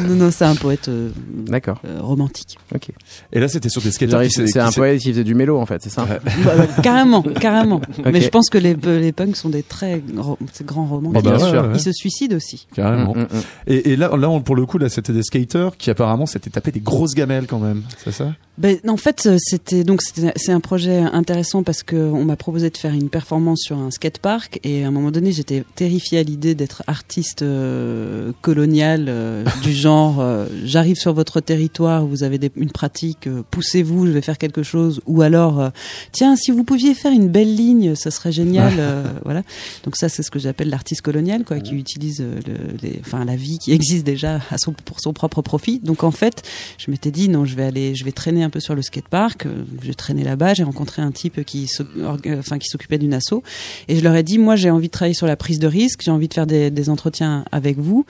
Non, 0.09 0.15
non, 0.17 0.31
c'est 0.33 0.45
un 0.45 0.57
poète 0.57 0.89
euh, 0.89 1.11
D'accord. 1.47 1.79
euh, 1.87 1.99
romantique. 2.01 2.59
Ok. 2.75 2.89
Et 3.33 3.39
là, 3.39 3.47
c'était 3.47 3.69
sur 3.69 3.81
des 3.81 3.93
skaters. 3.93 4.25
C'est 4.31 4.47
c'est 4.49 4.59
un 4.61 4.73
poète 4.73 5.01
qui 5.01 5.11
faisait 5.11 5.23
du 5.25 5.35
mélo 5.37 5.59
en 5.59 5.67
fait, 5.67 5.81
c'est 5.83 5.91
ça 5.91 6.03
Ouais. 6.05 6.19
Bah, 6.45 6.53
bah, 6.57 6.67
carrément, 6.83 7.23
carrément. 7.23 7.81
Mais 8.05 8.21
je 8.21 8.29
pense 8.29 8.49
que 8.51 8.59
les, 8.59 8.75
les 8.75 9.13
punks 9.13 9.37
sont 9.37 9.51
des 9.51 9.63
très 9.63 10.01
gros, 10.01 10.37
c'est 10.53 10.67
grands 10.67 10.87
romantiques. 10.87 11.23
Bah, 11.23 11.31
bah, 11.31 11.37
bien 11.37 11.47
sûr. 11.49 11.63
ouais, 11.63 11.71
Ils 11.75 11.81
se 11.81 11.93
suicident 11.93 12.35
aussi. 12.37 12.67
Carrément. 12.75 13.15
Mm, 13.15 13.21
mm, 13.21 13.23
mm. 13.23 13.43
Et, 13.69 13.93
et 13.93 13.97
là, 13.97 14.17
là, 14.17 14.29
on- 14.31 14.41
pour 14.41 14.57
le 14.57 14.67
coup, 14.67 14.79
là, 14.79 14.89
c'était 14.89 15.13
des 15.13 15.23
skaters 15.23 15.77
qui 15.77 15.91
apparemment 15.91 16.27
s'étaient 16.27 16.51
tapés 16.51 16.73
des 16.73 16.81
grosses 16.81 17.15
gamelles 17.15 17.47
quand 17.47 17.59
même. 17.61 17.83
C'est 18.03 18.13
ça? 18.13 18.33
Ben, 18.59 18.79
en 18.89 18.97
fait, 18.97 19.27
euh, 19.27 19.37
c'était 19.39 19.85
donc 19.85 20.01
c'est 20.03 20.53
un 20.53 20.61
projet 20.61 20.99
intéressant 20.99 21.63
parce 21.63 21.83
que 21.83 21.97
on 21.97 22.25
m'a 22.25 22.37
proposé 22.37 22.71
de 22.71 22.77
faire 22.77 22.93
une 22.95 23.09
performance 23.09 23.61
sur 23.63 23.79
un 23.79 23.91
skatepark 23.91 24.61
et 24.65 24.85
à 24.85 24.89
un 24.89 24.91
moment 24.91 25.11
donné, 25.11 25.33
j'étais 25.33 25.65
terrifiée 25.75 26.19
à 26.19 26.23
l'idée 26.23 26.55
d'être 26.55 26.83
artiste 26.87 27.43
euh, 27.43 28.33
colonial 28.43 29.07
euh, 29.09 29.45
du 29.63 29.73
genre 29.75 30.21
euh, 30.21 30.47
j'arrive 30.65 30.97
sur 30.97 31.13
votre 31.15 31.41
territoire, 31.41 32.07
vous 32.07 32.23
avez 32.23 32.39
des- 32.39 32.53
une 32.57 32.71
pratique, 32.71 33.29
poussez-vous, 33.51 34.07
je 34.07 34.13
vais 34.13 34.21
faire 34.23 34.39
quelque 34.39 34.63
chose 34.63 35.01
ou 35.07 35.23
alors 35.23 35.71
tiens, 36.13 36.37
si 36.37 36.51
vous 36.51 36.63
pouviez 36.65 36.95
faire 36.95 37.13
une 37.13 37.29
belle 37.29 37.55
ligne, 37.55 37.95
ce 37.95 38.11
serait 38.11 38.33
génial, 38.33 38.75
voilà. 39.25 39.43
Donc 39.85 39.97
ça, 39.97 40.09
c'est 40.09 40.23
ce 40.23 40.31
que 40.31 40.39
j'appelle 40.39 40.69
l'artiste 40.71 41.03
colonial, 41.03 41.45
quoi, 41.45 41.59
qui 41.61 41.75
utilise 41.75 42.21
le, 42.21 42.55
les, 42.83 43.01
enfin 43.01 43.25
la 43.25 43.37
vie 43.37 43.59
qui 43.59 43.73
existe 43.73 44.05
déjà 44.05 44.41
à 44.51 44.59
son, 44.59 44.73
pour 44.73 45.01
son 45.01 45.13
propre 45.13 45.43
profit. 45.43 45.81
Donc 45.81 46.05
en 46.05 46.11
fait, 46.13 46.43
je 46.79 46.91
m'étais 46.91 47.11
dit 47.11 47.29
non, 47.29 47.45
je 47.45 47.57
vais 47.57 47.65
aller, 47.65 47.95
je 47.95 48.05
vais 48.05 48.13
traîner 48.13 48.45
un 48.45 48.51
peu 48.51 48.61
sur 48.61 48.76
le 48.77 48.83
skatepark. 48.83 49.47
Euh, 49.47 49.65
Je 49.83 49.93
traînais 49.93 50.23
là-bas, 50.25 50.55
j'ai 50.55 50.63
rencontré 50.63 51.03
un 51.03 51.11
type 51.11 51.45
qui, 51.45 51.65
orga- 52.01 52.39
enfin 52.39 52.59
qui 52.59 52.69
s'occupait 52.69 52.99
d'une 52.99 53.15
asso, 53.15 53.43
et 53.89 53.97
je 53.97 54.03
leur 54.05 54.15
ai 54.15 54.23
dit 54.23 54.39
moi 54.39 54.55
j'ai 54.57 54.71
envie 54.71 54.87
de 54.87 54.93
travailler 54.93 55.15
sur 55.15 55.27
la 55.27 55.37
prise 55.37 55.59
de 55.59 55.67
risque, 55.67 56.03
j'ai 56.05 56.11
envie 56.13 56.29
de 56.29 56.35
faire 56.35 56.47
des 56.47 56.91
entretiens 56.91 57.45
avec 57.51 57.79
vous. 57.79 58.07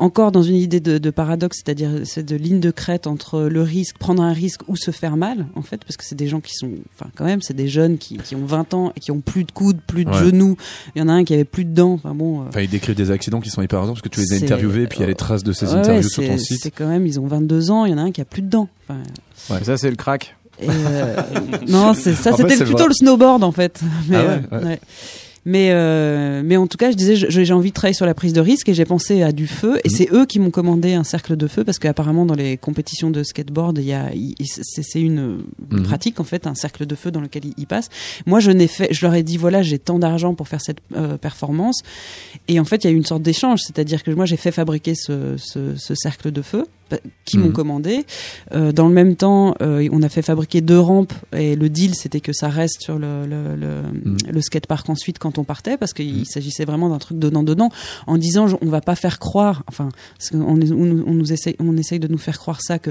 Encore 0.00 0.30
dans 0.30 0.44
une 0.44 0.54
idée 0.54 0.78
de, 0.78 0.98
de 0.98 1.10
paradoxe, 1.10 1.56
c'est-à-dire 1.64 1.90
c'est 2.04 2.24
de 2.24 2.36
ligne 2.36 2.60
de 2.60 2.70
crête 2.70 3.08
entre 3.08 3.40
le 3.42 3.62
risque, 3.62 3.98
prendre 3.98 4.22
un 4.22 4.32
risque 4.32 4.60
ou 4.68 4.76
se 4.76 4.92
faire 4.92 5.16
mal, 5.16 5.46
en 5.56 5.62
fait, 5.62 5.78
parce 5.84 5.96
que 5.96 6.04
c'est 6.04 6.14
des 6.14 6.28
gens 6.28 6.38
qui 6.40 6.54
sont, 6.54 6.70
enfin 6.94 7.10
quand 7.16 7.24
même, 7.24 7.42
c'est 7.42 7.52
des 7.54 7.66
jeunes 7.66 7.98
qui, 7.98 8.16
qui 8.18 8.36
ont 8.36 8.44
20 8.46 8.74
ans 8.74 8.92
et 8.94 9.00
qui 9.00 9.10
ont 9.10 9.20
plus 9.20 9.42
de 9.42 9.50
coudes, 9.50 9.80
plus 9.84 10.04
de 10.04 10.10
Ouais. 10.10 10.18
genoux. 10.24 10.56
Il 10.94 11.00
y 11.00 11.02
en 11.02 11.08
a 11.08 11.12
un 11.12 11.24
qui 11.24 11.34
avait 11.34 11.42
plus 11.44 11.64
de 11.64 11.74
dents. 11.74 11.94
Enfin 11.94 12.14
bon. 12.14 12.42
euh, 12.42 12.44
Enfin, 12.48 12.60
ils 12.60 12.70
décrivent 12.70 12.94
des 12.94 13.10
accidents 13.10 13.40
qui 13.40 13.50
sont 13.50 13.60
hyper 13.60 13.80
parce 13.84 14.00
que 14.00 14.08
tu 14.08 14.20
les 14.20 14.34
as 14.34 14.36
interviewés 14.36 14.82
et 14.82 14.86
puis 14.86 14.98
il 14.98 15.02
y 15.02 15.04
a 15.04 15.08
les 15.08 15.16
traces 15.16 15.42
de 15.42 15.52
ces 15.52 15.66
ouais, 15.66 15.74
interviews 15.80 16.08
sur 16.08 16.22
c'est- 16.22 16.28
ton 16.28 16.38
site. 16.38 16.60
C'est 16.62 16.70
quand 16.70 16.86
même, 16.86 17.04
ils 17.04 17.18
ont 17.18 17.26
22 17.26 17.72
ans, 17.72 17.84
il 17.84 17.90
y 17.90 17.94
en 17.94 17.98
a 17.98 18.02
un 18.02 18.12
qui 18.12 18.20
a 18.20 18.24
plus 18.24 18.42
de 18.42 18.48
dents. 18.48 18.68
Enfin, 18.88 19.00
Ouais. 19.50 19.64
Ça, 19.64 19.76
c'est 19.76 19.90
le 19.90 19.96
crack. 19.96 20.36
et, 20.60 20.66
euh, 20.68 21.16
non, 21.68 21.92
c'est 21.94 22.14
ça, 22.14 22.32
c'était 22.36 22.56
c'est 22.56 22.64
plutôt 22.64 22.78
vrai. 22.78 22.88
le 22.88 22.94
snowboard 22.94 23.42
en 23.42 23.52
fait. 23.52 23.80
Mais, 24.08 24.16
Ah 24.16 24.22
ouais, 24.26 24.40
euh, 24.52 24.58
ouais. 24.60 24.64
ouais. 24.64 24.80
Mais, 25.50 25.70
euh, 25.72 26.42
mais 26.44 26.58
en 26.58 26.66
tout 26.66 26.76
cas, 26.76 26.90
je 26.90 26.96
disais, 26.96 27.16
j'ai 27.16 27.52
envie 27.54 27.70
de 27.70 27.74
travailler 27.74 27.94
sur 27.94 28.04
la 28.04 28.12
prise 28.12 28.34
de 28.34 28.40
risque 28.42 28.68
et 28.68 28.74
j'ai 28.74 28.84
pensé 28.84 29.22
à 29.22 29.32
du 29.32 29.46
feu. 29.46 29.78
Et 29.82 29.88
Mhm. 29.88 29.94
c'est 29.96 30.12
eux 30.12 30.26
qui 30.26 30.38
m'ont 30.40 30.50
commandé 30.50 30.92
un 30.92 31.04
cercle 31.04 31.36
de 31.36 31.46
feu 31.46 31.64
parce 31.64 31.78
qu'apparemment, 31.78 32.26
dans 32.26 32.34
les 32.34 32.58
compétitions 32.58 33.08
de 33.10 33.22
skateboard, 33.22 33.78
il 33.78 33.84
y 33.86 33.94
a, 33.94 34.10
c'est 34.44 35.00
une 35.00 35.38
Mhm. 35.70 35.84
pratique 35.84 36.20
en 36.20 36.24
fait, 36.24 36.46
un 36.46 36.54
cercle 36.54 36.84
de 36.84 36.94
feu 36.94 37.10
dans 37.10 37.22
lequel 37.22 37.46
ils, 37.46 37.54
ils 37.56 37.66
passent. 37.66 37.88
Moi, 38.26 38.40
je 38.40 38.50
n'ai 38.50 38.66
fait, 38.66 38.92
je 38.92 39.06
leur 39.06 39.14
ai 39.14 39.22
dit 39.22 39.38
voilà, 39.38 39.62
j'ai 39.62 39.78
tant 39.78 39.98
d'argent 39.98 40.34
pour 40.34 40.48
faire 40.48 40.60
cette 40.60 40.80
euh, 40.94 41.16
performance. 41.16 41.80
Et 42.48 42.60
en 42.60 42.64
fait, 42.64 42.84
il 42.84 42.88
y 42.88 42.90
a 42.90 42.92
eu 42.92 42.96
une 42.96 43.06
sorte 43.06 43.22
d'échange, 43.22 43.60
c'est-à-dire 43.62 44.02
que 44.02 44.10
moi, 44.10 44.26
j'ai 44.26 44.36
fait 44.36 44.52
fabriquer 44.52 44.94
ce, 44.94 45.36
ce, 45.38 45.76
ce 45.76 45.94
cercle 45.94 46.30
de 46.30 46.42
feu 46.42 46.66
qui 47.24 47.36
Mhm. 47.38 47.44
m'ont 47.44 47.52
commandé. 47.52 48.04
Euh, 48.54 48.72
dans 48.72 48.88
le 48.88 48.94
même 48.94 49.16
temps, 49.16 49.54
euh, 49.62 49.88
on 49.92 50.02
a 50.02 50.08
fait 50.08 50.22
fabriquer 50.22 50.60
deux 50.60 50.78
rampes 50.80 51.12
et 51.36 51.56
le 51.56 51.68
deal, 51.68 51.94
c'était 51.94 52.20
que 52.20 52.32
ça 52.32 52.48
reste 52.48 52.82
sur 52.82 52.98
le, 52.98 53.26
le, 53.26 53.54
le, 53.56 53.82
Mhm. 54.04 54.16
le 54.32 54.40
skatepark 54.40 54.88
ensuite 54.88 55.18
quand 55.18 55.38
on 55.38 55.44
partait, 55.44 55.76
parce 55.76 55.92
qu'il 55.92 56.26
s'agissait 56.26 56.64
vraiment 56.64 56.88
d'un 56.88 56.98
truc 56.98 57.18
donnant-donnant, 57.18 57.70
en 58.06 58.16
disant 58.16 58.46
on 58.62 58.66
va 58.68 58.80
pas 58.80 58.94
faire 58.96 59.18
croire, 59.18 59.62
enfin, 59.68 59.88
parce 60.18 60.30
qu'on 60.30 60.60
est- 60.60 60.72
on, 60.72 61.04
on 61.06 61.14
nous 61.14 61.32
essaye, 61.32 61.56
on 61.58 61.76
essaye 61.76 61.98
de 61.98 62.08
nous 62.08 62.18
faire 62.18 62.38
croire 62.38 62.60
ça 62.62 62.78
que 62.78 62.90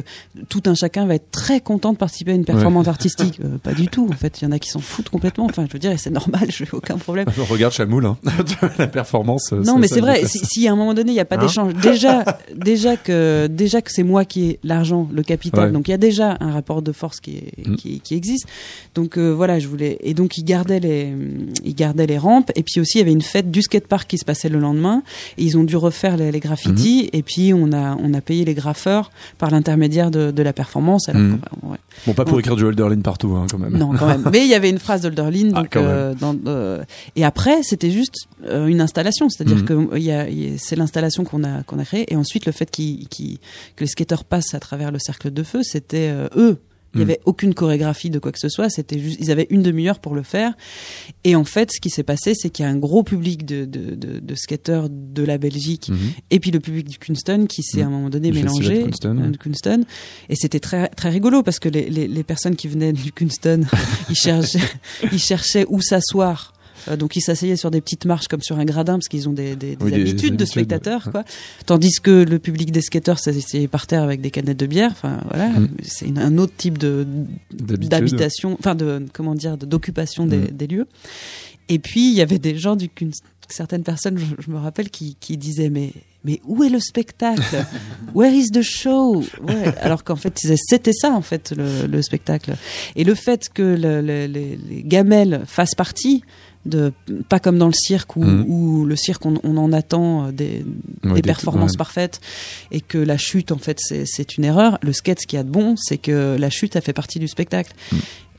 tout 0.50 0.62
un 0.66 0.76
chacun 0.76 1.06
va 1.06 1.16
être 1.16 1.32
très 1.32 1.62
content 1.62 1.94
de 1.94 1.98
participer 1.98 2.32
à 2.32 2.36
une 2.36 2.46
performance 2.46 2.88
artistique. 2.88 3.40
Euh, 3.44 3.58
pas 3.58 3.74
du 3.74 3.88
tout. 3.88 4.08
En 4.12 4.16
fait, 4.16 4.42
il 4.42 4.46
y 4.46 4.48
en 4.48 4.52
a 4.52 4.60
qui 4.60 4.70
s'en 4.70 4.80
foutent 4.80 5.10
complètement. 5.10 5.46
Enfin, 5.46 5.66
je 5.68 5.74
veux 5.74 5.80
dire, 5.80 5.92
et 5.92 5.98
c'est 5.98 6.10
normal, 6.12 6.48
je 6.52 6.64
n'ai 6.64 6.70
aucun 6.74 6.98
problème. 6.98 7.28
Regarde 7.50 7.74
Chamoul, 7.74 8.06
hein. 8.06 8.18
la 8.78 8.88
performance. 8.88 9.52
Non, 9.52 9.78
mais 9.80 9.88
c'est 9.88 10.02
vrai. 10.02 10.26
Si, 10.26 10.40
si 10.46 10.68
à 10.68 10.74
un 10.74 10.76
moment 10.76 10.94
donné 10.94 11.12
il 11.12 11.16
n'y 11.16 11.20
a 11.20 11.26
pas 11.26 11.38
Hein 11.38 11.42
d'échange, 11.42 11.74
déjà, 11.76 12.24
déjà 12.56 12.98
que 12.98 13.48
déjà 13.48 13.82
que 13.82 13.87
c'est 13.92 14.04
moi 14.04 14.26
qui 14.26 14.44
ai 14.46 14.60
l'argent, 14.64 15.08
le 15.14 15.24
capital, 15.24 15.66
Ouais. 15.68 15.72
donc 15.72 15.88
il 15.88 15.92
y 15.92 15.94
a 15.94 15.98
déjà 15.98 16.38
un 16.40 16.52
rapport 16.52 16.82
de 16.82 16.92
force 16.92 17.20
qui 17.20 17.38
est, 17.38 17.68
Mm. 17.68 17.76
qui, 17.76 18.00
qui 18.02 18.16
existe. 18.16 18.46
Donc 18.96 19.18
euh, 19.18 19.32
voilà, 19.34 19.60
je 19.60 19.68
voulais 19.68 19.98
et 20.02 20.14
donc 20.14 20.38
ils 20.38 20.44
gardaient 20.44 20.80
les 20.80 21.14
les 22.08 22.18
rampes 22.18 22.52
et 22.56 22.64
puis 22.64 22.80
aussi 22.80 22.98
il 22.98 23.00
y 23.00 23.04
avait 23.04 23.12
une 23.12 23.22
fête 23.22 23.52
du 23.52 23.62
skatepark 23.62 24.08
qui 24.10 24.18
se 24.18 24.26
passait 24.26 24.50
le 24.50 24.60
lendemain 24.60 25.04
et 25.38 25.44
ils 25.44 25.58
ont 25.58 25.64
dû 25.64 25.76
refaire 25.76 26.18
les, 26.18 26.32
les 26.32 26.40
graffitis 26.40 27.04
Mm-hmm. 27.04 27.10
et 27.18 27.24
puis 27.24 27.54
on 27.54 27.72
a 27.74 27.96
on 27.98 28.14
a 28.14 28.22
payé 28.22 28.46
les 28.46 28.54
graffeurs 28.54 29.12
par 29.38 29.50
l'intermédiaire 29.52 30.12
de, 30.12 30.32
de 30.32 30.44
la 30.44 30.54
performance. 30.54 31.10
Alors, 31.10 31.22
Mm. 31.22 31.40
ouais. 31.64 31.78
Bon, 32.06 32.14
pas 32.14 32.26
pour 32.26 32.40
écrire 32.40 32.56
du 32.56 32.64
Holderlin 32.64 33.02
partout, 33.02 33.36
hein, 33.36 33.48
quand 33.50 33.58
même. 33.58 33.76
Non, 33.76 33.92
quand 33.98 34.06
même. 34.08 34.24
Mais 34.32 34.42
il 34.46 34.50
y 34.50 34.54
avait 34.54 34.70
une 34.70 34.78
phrase 34.80 35.02
d'Olderlin. 35.02 35.52
Ah, 35.56 35.64
euh, 35.78 36.14
euh, 36.48 36.84
et 37.16 37.26
après, 37.26 37.64
c'était 37.64 37.90
juste 37.90 38.28
une 38.48 38.82
installation. 38.82 39.30
C'est-à-dire 39.30 39.58
Mhm. 39.58 39.66
que 39.66 39.98
il 39.98 40.08
il 40.32 40.60
c'est 40.60 40.76
l'installation 40.76 41.24
qu'on 41.24 41.44
a, 41.44 41.64
qu'on 41.64 41.80
a 41.80 41.86
créée. 41.86 42.06
Et 42.12 42.16
ensuite, 42.16 42.46
le 42.46 42.52
fait 42.52 42.70
qu'ils- 42.70 43.08
que 43.78 43.84
les 43.86 43.88
skateurs 43.88 44.26
passent 44.26 44.54
à 44.54 44.60
travers 44.60 44.92
le 44.92 45.00
cercle 45.00 45.32
de 45.32 45.44
feu, 45.44 45.64
c'était 45.64 46.10
euh, 46.10 46.28
eux. 46.36 46.62
Il 46.94 47.00
n'y 47.00 47.04
Mhm. 47.06 47.10
avait 47.12 47.20
aucune 47.26 47.54
chorégraphie 47.54 48.10
de 48.10 48.18
quoi 48.18 48.32
que 48.32 48.40
ce 48.40 48.48
soit. 48.48 48.70
C'était 48.70 48.98
juste, 48.98 49.18
ils 49.20 49.30
avaient 49.30 49.46
une 49.50 49.62
demi-heure 49.62 50.00
pour 50.00 50.16
le 50.16 50.24
faire. 50.24 50.54
Et 51.26 51.36
en 51.36 51.44
fait, 51.44 51.70
ce 51.72 51.82
qui 51.82 51.90
s'est 51.90 52.02
passé, 52.02 52.34
c'est 52.34 52.50
qu'il 52.50 52.64
y 52.64 52.68
a 52.68 52.72
un 52.72 52.78
gros 52.78 53.04
public 53.04 53.46
de, 53.46 53.66
de, 53.66 53.94
de, 53.94 54.20
de 54.20 54.36
skateurs 54.36 54.88
de 54.90 55.22
la 55.24 55.38
Belgique 55.38 55.90
Mhm. 55.90 55.98
et 56.32 56.40
puis 56.40 56.50
le 56.50 56.60
public 56.62 56.88
du 56.88 56.98
Kunston 56.98 57.46
qui 57.48 57.62
s'est 57.62 57.80
Mhm. 57.80 57.84
à 57.84 57.88
un 57.88 57.90
moment 57.90 58.10
donné 58.10 58.32
mélangé 58.32 58.80
de 58.80 58.84
Kunston, 58.86 59.18
euh, 59.22 59.32
Kunston. 59.38 59.84
et 60.30 60.36
c'était 60.36 60.62
très 60.62 60.88
très 60.88 61.10
rigolo 61.10 61.44
parce 61.44 61.60
que 61.60 61.70
les, 61.70 61.90
les, 61.90 62.08
les 62.08 62.24
personnes 62.24 62.56
qui 62.56 62.70
venaient 62.70 62.94
du 62.94 63.12
Kunston 63.12 63.66
ils 64.10 64.16
cherchaient 64.16 64.60
ils 65.12 65.20
cherchaient 65.20 65.66
où 65.68 65.82
s'asseoir 65.82 66.54
donc 66.98 67.16
ils 67.16 67.22
s'asseyaient 67.22 67.56
sur 67.56 67.72
des 67.72 67.82
petites 67.82 68.06
marches 68.06 68.28
comme 68.28 68.42
sur 68.42 68.58
un 68.60 68.66
gradin 68.66 68.94
parce 68.94 69.08
qu'ils 69.08 69.28
ont 69.30 69.34
des, 69.34 69.56
des, 69.56 69.76
des 69.76 69.84
Oui, 69.84 69.92
des 69.92 70.02
habitudes 70.02 70.20
de 70.36 70.44
habitudes, 70.44 70.46
spectateurs, 70.48 71.04
ouais. 71.08 71.12
quoi. 71.12 71.24
Tandis 71.66 71.94
que 72.02 72.24
le 72.24 72.40
public 72.40 72.72
des 72.72 72.82
skateurs 72.82 73.20
s'asseyait 73.20 73.68
par 73.68 73.88
terre 73.88 74.04
avec 74.04 74.22
des 74.22 74.32
canettes 74.32 74.58
de 74.60 74.66
bière. 74.66 74.92
Enfin 74.92 75.22
voilà, 75.30 75.50
Mm. 75.50 75.68
c'est 75.84 76.18
un 76.18 76.38
autre 76.38 76.54
type 76.58 76.78
de 76.78 77.06
d'habitation, 77.52 78.56
enfin 78.60 78.76
de 78.76 79.06
comment 79.14 79.36
dire, 79.36 79.58
d'occupation 79.58 80.26
des, 80.26 80.38
Mm. 80.38 80.48
des 80.52 80.68
lieux. 80.68 80.88
Et 81.70 81.80
puis 81.80 82.10
il 82.10 82.14
y 82.14 82.22
avait 82.22 82.40
des 82.40 82.58
gens, 82.58 82.76
du 82.76 82.90
certaines 83.50 83.84
personnes, 83.84 84.18
je, 84.18 84.26
je 84.40 84.52
me 84.52 84.58
rappelle, 84.58 84.90
qui, 84.90 85.16
qui 85.20 85.38
disaient 85.38 85.70
mais 85.70 85.94
mais 86.24 86.42
où 86.46 86.62
est 86.64 86.70
le 86.70 86.80
spectacle? 86.82 87.42
Where 88.14 88.34
is 88.34 88.48
the 88.48 88.62
show? 88.62 89.24
Ouais, 89.48 89.74
Alors 89.80 90.04
qu'en 90.04 90.18
fait, 90.18 90.38
c'était 90.58 90.92
ça 90.92 91.12
en 91.12 91.22
fait 91.22 91.54
le, 91.56 91.88
le 91.88 92.02
spectacle. 92.02 92.56
Et 92.98 93.06
le 93.06 93.16
fait 93.16 93.48
que 93.54 93.62
le- 93.62 94.02
le- 94.02 94.26
les, 94.26 94.58
les 94.58 94.84
gamelles 94.84 95.44
fassent 95.46 95.76
partie 95.76 96.24
de 96.68 96.94
pas 97.30 97.40
comme 97.40 97.58
dans 97.58 97.68
le 97.68 97.74
cirque 97.74 98.16
où, 98.16 98.24
où 98.24 98.86
le 98.86 98.96
cirque 98.96 99.26
on, 99.26 99.36
on 99.44 99.58
en 99.58 99.72
attend 99.74 100.28
euh, 100.28 100.32
des, 100.32 100.66
Ouais, 101.04 101.10
des 101.16 101.22
des- 101.22 101.22
performances 101.22 101.72
ouais. 101.72 101.78
parfaites 101.78 102.20
et 102.72 102.82
que 102.82 102.98
la 102.98 103.18
chute 103.18 103.52
en 103.52 103.58
fait 103.58 103.80
c'est 103.80 104.38
une 104.38 104.44
erreur. 104.46 104.78
Le 104.82 104.94
skate, 104.94 105.22
ce 105.22 105.28
qu'il 105.28 105.38
y 105.38 105.40
a 105.40 105.44
de 105.44 105.50
bon, 105.50 105.76
c'est 105.78 105.98
que 105.98 106.36
la 106.40 106.50
chute 106.50 106.76
a 106.76 106.82
fait 106.82 106.94
partie 106.94 107.20
du 107.20 107.28
spectacle. 107.28 107.74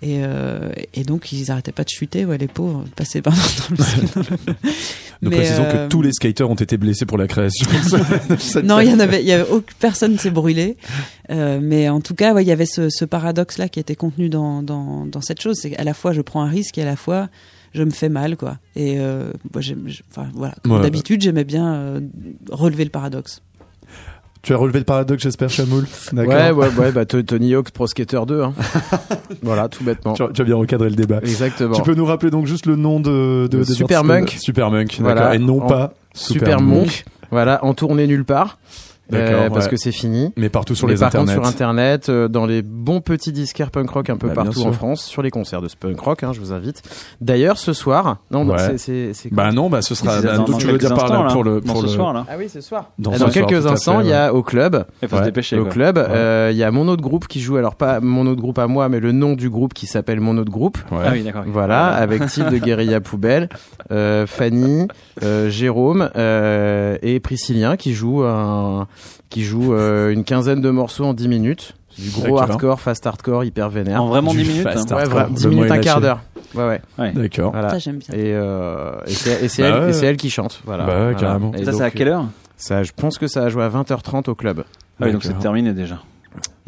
Et, 0.01 0.19
euh, 0.23 0.71
et 0.95 1.03
donc 1.03 1.33
ils 1.33 1.51
arrêtaient 1.51 1.73
pas 1.73 1.83
de 1.83 1.89
chuter, 1.89 2.25
ouais, 2.25 2.39
les 2.39 2.47
pauvres, 2.47 2.85
de 2.85 2.91
passer 2.91 3.21
par 3.21 3.35
dans 3.35 3.77
le, 3.77 4.23
Nous 5.23 5.31
précisons 5.33 5.65
euh, 5.65 5.87
que 5.87 5.91
tous 5.91 6.03
les 6.03 6.13
skateurs 6.13 6.49
ont 6.51 6.55
été 6.55 6.77
blessés 6.77 7.05
pour 7.05 7.19
la 7.19 7.27
création. 7.27 7.67
non, 8.63 8.79
il 8.79 8.91
y 8.91 8.93
en 8.95 9.01
avait, 9.01 9.25
y 9.25 9.33
avait 9.33 9.51
aucune 9.51 9.77
personne 9.81 10.17
s'est 10.17 10.31
brûlé. 10.31 10.77
Euh, 11.31 11.59
mais 11.61 11.89
en 11.89 12.01
tout 12.01 12.15
cas, 12.15 12.33
ouais, 12.33 12.45
il 12.45 12.49
y 12.49 12.53
avait 12.53 12.67
ce, 12.67 12.89
ce 12.91 13.05
paradoxe-là 13.05 13.69
qui 13.69 13.81
était 13.81 13.97
contenu 13.97 14.29
dans, 14.29 14.63
dans, 14.63 15.05
dans 15.07 15.21
cette 15.21 15.41
chose. 15.41 15.57
C'est 15.61 15.71
qu'à 15.71 15.83
la 15.83 15.95
fois, 15.95 16.13
je 16.13 16.21
prends 16.21 16.43
un 16.43 16.49
risque 16.49 16.79
et 16.79 16.83
à 16.83 16.87
la 16.87 16.95
fois, 16.95 17.29
je 17.73 17.83
me 17.83 17.91
fais 17.91 18.09
mal, 18.09 18.37
quoi. 18.37 18.59
Et 18.77 18.97
euh, 18.99 19.31
moi, 19.53 19.63
voilà. 20.35 20.55
Comme 20.63 20.73
Ouais. 20.73 20.81
d'habitude, 20.83 21.21
j'aimais 21.23 21.45
bien 21.45 21.75
euh, 21.75 22.01
relever 22.51 22.85
le 22.85 22.91
paradoxe. 22.91 23.43
Tu 24.43 24.55
as 24.55 24.57
relevé 24.57 24.79
le 24.79 24.85
paradoxe, 24.85 25.23
j'espère, 25.25 25.51
Chamoul 25.51 25.85
D'accord. 26.13 26.33
Ouais, 26.33 26.51
ouais, 26.53 26.69
ouais, 26.79 26.93
bah 26.93 27.05
Tony 27.05 27.55
Hawk 27.55 27.73
Pro 27.73 27.87
Skater 27.89 28.21
2. 28.27 28.43
Hein. 28.43 28.55
voilà, 29.43 29.69
tout 29.69 29.83
bêtement. 29.83 30.13
Tu, 30.15 30.23
as- 30.23 30.29
tu 30.29 30.41
as 30.41 30.45
bien 30.45 30.55
recadré 30.57 30.89
le 30.89 30.95
débat. 30.97 31.19
Exactement. 31.23 31.75
Tu 31.75 31.83
peux 31.83 31.95
nous 31.95 32.05
rappeler 32.07 32.31
donc 32.31 32.47
juste 32.47 32.67
le 32.67 32.77
nom 32.77 33.01
de, 33.01 33.49
de, 33.51 33.59
des 33.59 33.65
Super 33.65 34.05
Monk. 34.05 34.31
Super 34.39 34.71
Monk, 34.71 34.97
Voilà. 35.01 35.15
d'accord. 35.23 35.35
Et 35.35 35.39
non 35.39 35.63
En- 35.63 35.67
pas 35.67 35.95
Super 36.15 36.61
Monk. 36.61 37.05
Voilà, 37.31 37.63
en 37.65 37.75
tournée 37.75 38.07
nulle 38.07 38.25
part. 38.25 38.59
Euh, 39.13 39.49
parce 39.49 39.65
ouais. 39.65 39.71
que 39.71 39.77
c'est 39.77 39.93
fini. 39.93 40.33
Mais 40.37 40.49
partout 40.51 40.75
sur 40.75 40.87
Mais 40.87 40.93
les 40.95 40.99
par 40.99 41.09
internets. 41.09 41.35
contre 41.35 41.41
sur 41.47 41.49
internet, 41.49 42.09
euh, 42.09 42.29
dans 42.29 42.45
les 42.47 42.63
bons 42.63 43.01
petits 43.01 43.33
disquaires 43.33 43.71
punk 43.71 43.89
rock 43.91 44.11
un 44.11 44.17
peu 44.17 44.29
Bah, 44.29 44.35
partout 44.35 44.63
en 44.63 44.73
France, 44.73 45.03
sur 45.05 45.23
les 45.23 45.31
concerts 45.31 45.63
de 45.63 45.69
ce 45.69 45.77
punk 45.77 45.99
rock, 45.99 46.23
hein, 46.23 46.33
je 46.35 46.41
vous 46.41 46.53
invite. 46.53 46.83
D'ailleurs 47.21 47.57
ce 47.59 47.73
soir, 47.73 48.19
non, 48.31 48.47
Ouais. 48.47 48.59
c'est 48.59 48.79
c'est 48.79 49.15
c'est 49.15 49.33
Bah 49.33 49.51
non, 49.53 49.71
bah 49.71 49.81
ce 49.83 49.95
sera. 49.95 50.21
Bah, 50.21 50.37
dans- 50.37 50.45
tu 50.45 50.53
veux 50.53 50.59
quelques 50.73 50.81
dire 50.81 50.95
par 50.95 51.05
instants, 51.05 51.23
là 51.23 51.29
là. 51.29 51.33
pour 51.33 51.45
le 51.45 51.61
pour 51.61 51.79
ce 51.79 51.83
le 51.83 51.89
soir, 51.89 52.13
là. 52.13 52.27
Ah 52.29 52.35
oui, 52.39 52.49
ce 52.49 52.61
soir. 52.61 52.91
Dans, 52.99 53.11
Dans, 53.11 53.17
ce 53.17 53.19
soir, 53.31 53.31
quelques 53.33 53.67
instants, 53.67 54.01
il 54.01 54.09
y 54.09 54.13
a 54.13 54.35
au 54.35 54.43
club, 54.43 54.85
Il 55.03 55.09
faut 55.09 55.17
se 55.17 55.23
dépêcher. 55.23 55.59
au 55.59 55.63
quoi. 55.65 55.73
club, 55.73 55.99
euh, 55.99 56.51
il 56.53 56.57
y 56.59 56.63
a 56.65 56.71
mon 56.71 56.87
autre 56.89 57.03
groupe 57.03 57.27
qui 57.29 57.41
joue. 57.41 57.57
Alors 57.57 57.77
pas 57.77 58.01
mon 58.01 58.27
autre 58.27 58.41
groupe 58.41 58.59
à 58.59 58.67
moi, 58.67 58.89
mais 58.89 59.01
le 59.01 59.13
nom 59.13 59.35
du 59.35 59.49
groupe 59.51 59.73
qui 59.75 59.87
s'appelle 59.87 60.21
mon 60.21 60.37
autre 60.37 60.51
groupe. 60.51 60.79
Ah 60.93 61.11
oui, 61.13 61.23
d'accord. 61.23 61.45
Voilà, 61.47 61.87
avec 61.89 62.27
type 62.27 62.49
de 62.51 62.59
guérilla 62.59 63.01
poubelle, 63.01 63.49
euh, 63.91 64.27
Fanny, 64.27 64.87
euh, 65.23 65.49
Jérôme 65.49 66.11
euh, 66.17 66.97
et 67.03 67.21
Priscillien 67.21 67.77
qui 67.77 67.95
joue 67.95 68.23
un, 68.23 68.87
qui 69.31 69.45
joue 69.45 69.75
euh, 69.75 70.11
une 70.11 70.25
quinzaine 70.25 70.61
de 70.61 70.71
morceaux 70.71 71.05
en 71.05 71.15
10 71.15 71.29
minutes. 71.29 71.75
C'est 71.97 72.03
du 72.03 72.11
gros 72.11 72.23
D'accord. 72.23 72.43
hardcore, 72.43 72.81
fast 72.81 73.07
hardcore, 73.07 73.45
hyper 73.45 73.69
vénère. 73.71 74.03
En 74.03 74.07
vraiment 74.09 74.31
Du 74.33 74.43
10 74.43 74.49
minutes. 74.49 74.67
hein. 74.67 74.71
Ouais, 74.91 75.03
hardcore. 75.03 75.19
vra- 75.21 75.33
10 75.33 75.45
Le 75.45 75.51
mot 75.51 75.57
minutes, 75.57 75.71
un 75.73 75.79
quart 75.79 76.01
d'heure. 76.01 76.21
Ouais, 76.55 76.67
ouais. 76.67 76.81
Ouais. 76.99 77.13
D'accord. 77.13 77.53
Voilà. 77.53 77.71
Ça, 77.71 77.79
j'aime 77.79 77.97
bien. 77.99 78.15
Et, 78.15 78.33
euh, 78.35 78.93
et 79.07 79.11
c'est 79.11 79.45
et 79.45 79.49
c'est 79.49 79.63
Bah 79.63 79.69
elle, 79.69 79.83
ouais. 79.85 79.91
et 79.91 79.93
c'est 79.93 80.07
elle 80.07 80.17
qui 80.17 80.31
chante. 80.31 80.61
Voilà. 80.65 80.85
Bah 80.85 80.93
ouais, 80.93 80.99
Voilà. 81.13 81.19
carrément. 81.19 81.53
Et 81.55 81.65
Ça, 81.65 81.73
donc, 81.73 81.81
c'est 81.81 81.87
à 81.87 81.91
quelle 81.91 82.09
heure 82.09 82.25
ça, 82.57 82.83
Je 82.83 82.93
pense 82.97 83.19
que 83.19 83.27
ça 83.27 83.43
a 83.45 83.49
joué 83.49 83.63
à 83.65 83.69
20h30 83.69 84.29
au 84.31 84.35
club. 84.35 84.65
Ah 85.01 85.05
oui, 85.07 85.13
donc 85.13 85.23
c'est 85.25 85.39
terminé 85.39 85.73
déjà. 85.73 86.01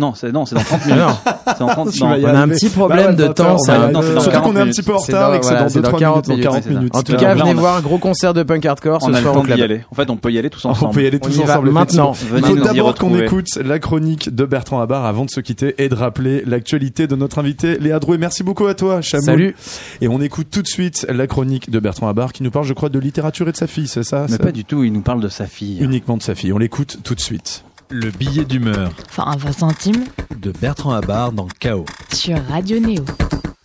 Non, 0.00 0.14
c'est 0.14 0.32
non, 0.32 0.46
c'est 0.46 0.54
dans 0.54 0.62
30 0.62 0.86
minutes. 0.86 1.02
C'est 1.46 1.58
dans 1.60 1.66
30 1.68 1.90
Tu 1.92 2.00
vas 2.00 2.18
y 2.18 2.24
On 2.24 2.28
a 2.28 2.40
un 2.40 2.48
petit 2.48 2.66
Bah 2.68 2.72
problème 2.74 3.06
ouais, 3.10 3.14
de 3.16 3.26
temps. 3.28 3.54
on 3.54 3.58
ça- 3.58 3.90
Surtout 3.92 4.30
40 4.30 4.42
qu'on 4.44 4.56
est 4.56 4.60
un 4.60 4.66
petit 4.66 4.82
peu 4.82 4.94
en 4.94 4.98
retard 4.98 5.34
et 5.34 5.40
que 5.40 5.46
c'est 5.46 5.54
dans 5.58 5.68
c'est 5.68 5.80
dans 5.82 5.90
2-3 5.90 5.98
40 5.98 6.28
minutes. 6.28 6.28
Dans 6.28 6.32
minutes, 6.32 6.42
40 6.44 6.62
c'est 6.62 6.68
ça. 6.72 6.74
minutes. 6.78 6.96
En 6.96 7.02
tout 7.02 7.16
cas, 7.16 7.34
venez 7.34 7.50
on 7.50 7.58
a- 7.58 7.60
voir 7.60 7.76
un 7.76 7.80
gros 7.80 7.98
concert 7.98 8.32
de 8.34 8.42
punk 8.42 8.64
hardcore 8.64 8.98
On 9.02 9.12
ce 9.14 9.20
soir 9.20 9.36
au 9.36 9.42
club. 9.42 9.60
aller. 9.60 9.82
En 9.90 9.94
fait, 9.94 10.08
on 10.10 10.16
peut 10.16 10.32
y 10.32 10.38
aller 10.38 10.50
tous 10.50 10.64
On 10.64 10.70
ensemble. 10.70 10.94
peut 10.94 11.02
y 11.02 11.06
aller 11.06 11.18
On 11.22 11.26
tous 11.28 11.40
ensemble. 11.40 11.70
maintenant. 11.70 12.12
Il 12.36 12.42
faut 12.44 12.56
d'abord 12.56 12.94
qu'on 12.94 13.16
écoute 13.18 13.48
la 13.64 13.78
chronique 13.78 14.34
de 14.34 14.44
Bertrand 14.46 14.80
Habar 14.80 15.04
avant 15.04 15.24
de 15.26 15.30
se 15.30 15.40
quitter 15.40 15.74
et 15.78 15.88
de 15.88 15.94
rappeler 15.94 16.42
l'actualité 16.46 17.06
de 17.06 17.14
notre 17.16 17.38
invité 17.38 17.78
Léa 17.78 17.98
Drouet. 18.00 18.16
Merci 18.18 18.42
beaucoup 18.42 18.66
à 18.66 18.74
toi, 18.74 19.00
Chamoul. 19.02 19.24
Salut. 19.26 19.54
Et 20.00 20.08
on 20.08 20.20
écoute 20.20 20.48
tout 20.50 20.62
de 20.62 20.66
suite 20.68 21.06
la 21.08 21.26
chronique 21.26 21.70
de 21.70 21.78
Bertrand 21.78 22.08
Habar 22.08 22.32
qui 22.32 22.42
nous 22.42 22.50
parle, 22.50 22.64
je 22.64 22.72
crois, 22.72 22.88
de 22.88 22.98
littérature 22.98 23.48
et 23.48 23.52
de 23.52 23.56
sa 23.56 23.66
fille, 23.66 23.86
c'est 23.88 24.02
ça 24.04 24.26
Mais 24.30 24.38
pas 24.38 24.52
du 24.52 24.64
tout, 24.64 24.82
il 24.84 24.92
nous 24.92 25.02
parle 25.02 25.20
de 25.20 25.28
sa 25.28 25.46
fille. 25.46 25.78
Uniquement 25.80 26.16
de 26.16 26.22
sa 26.22 26.34
fille. 26.34 26.52
On 26.52 26.58
l'écoute 26.58 26.98
tout 27.04 27.14
de 27.14 27.20
suite. 27.20 27.64
Le 27.90 28.10
billet 28.10 28.44
d'humeur 28.44 28.92
Enfin, 29.08 29.36
20 29.36 29.52
centimes 29.52 30.04
de 30.40 30.52
Bertrand 30.52 30.92
Habar 30.92 31.32
dans 31.32 31.48
Chaos. 31.58 31.84
sur 32.14 32.40
Radio 32.46 32.78
Néo. 32.78 33.04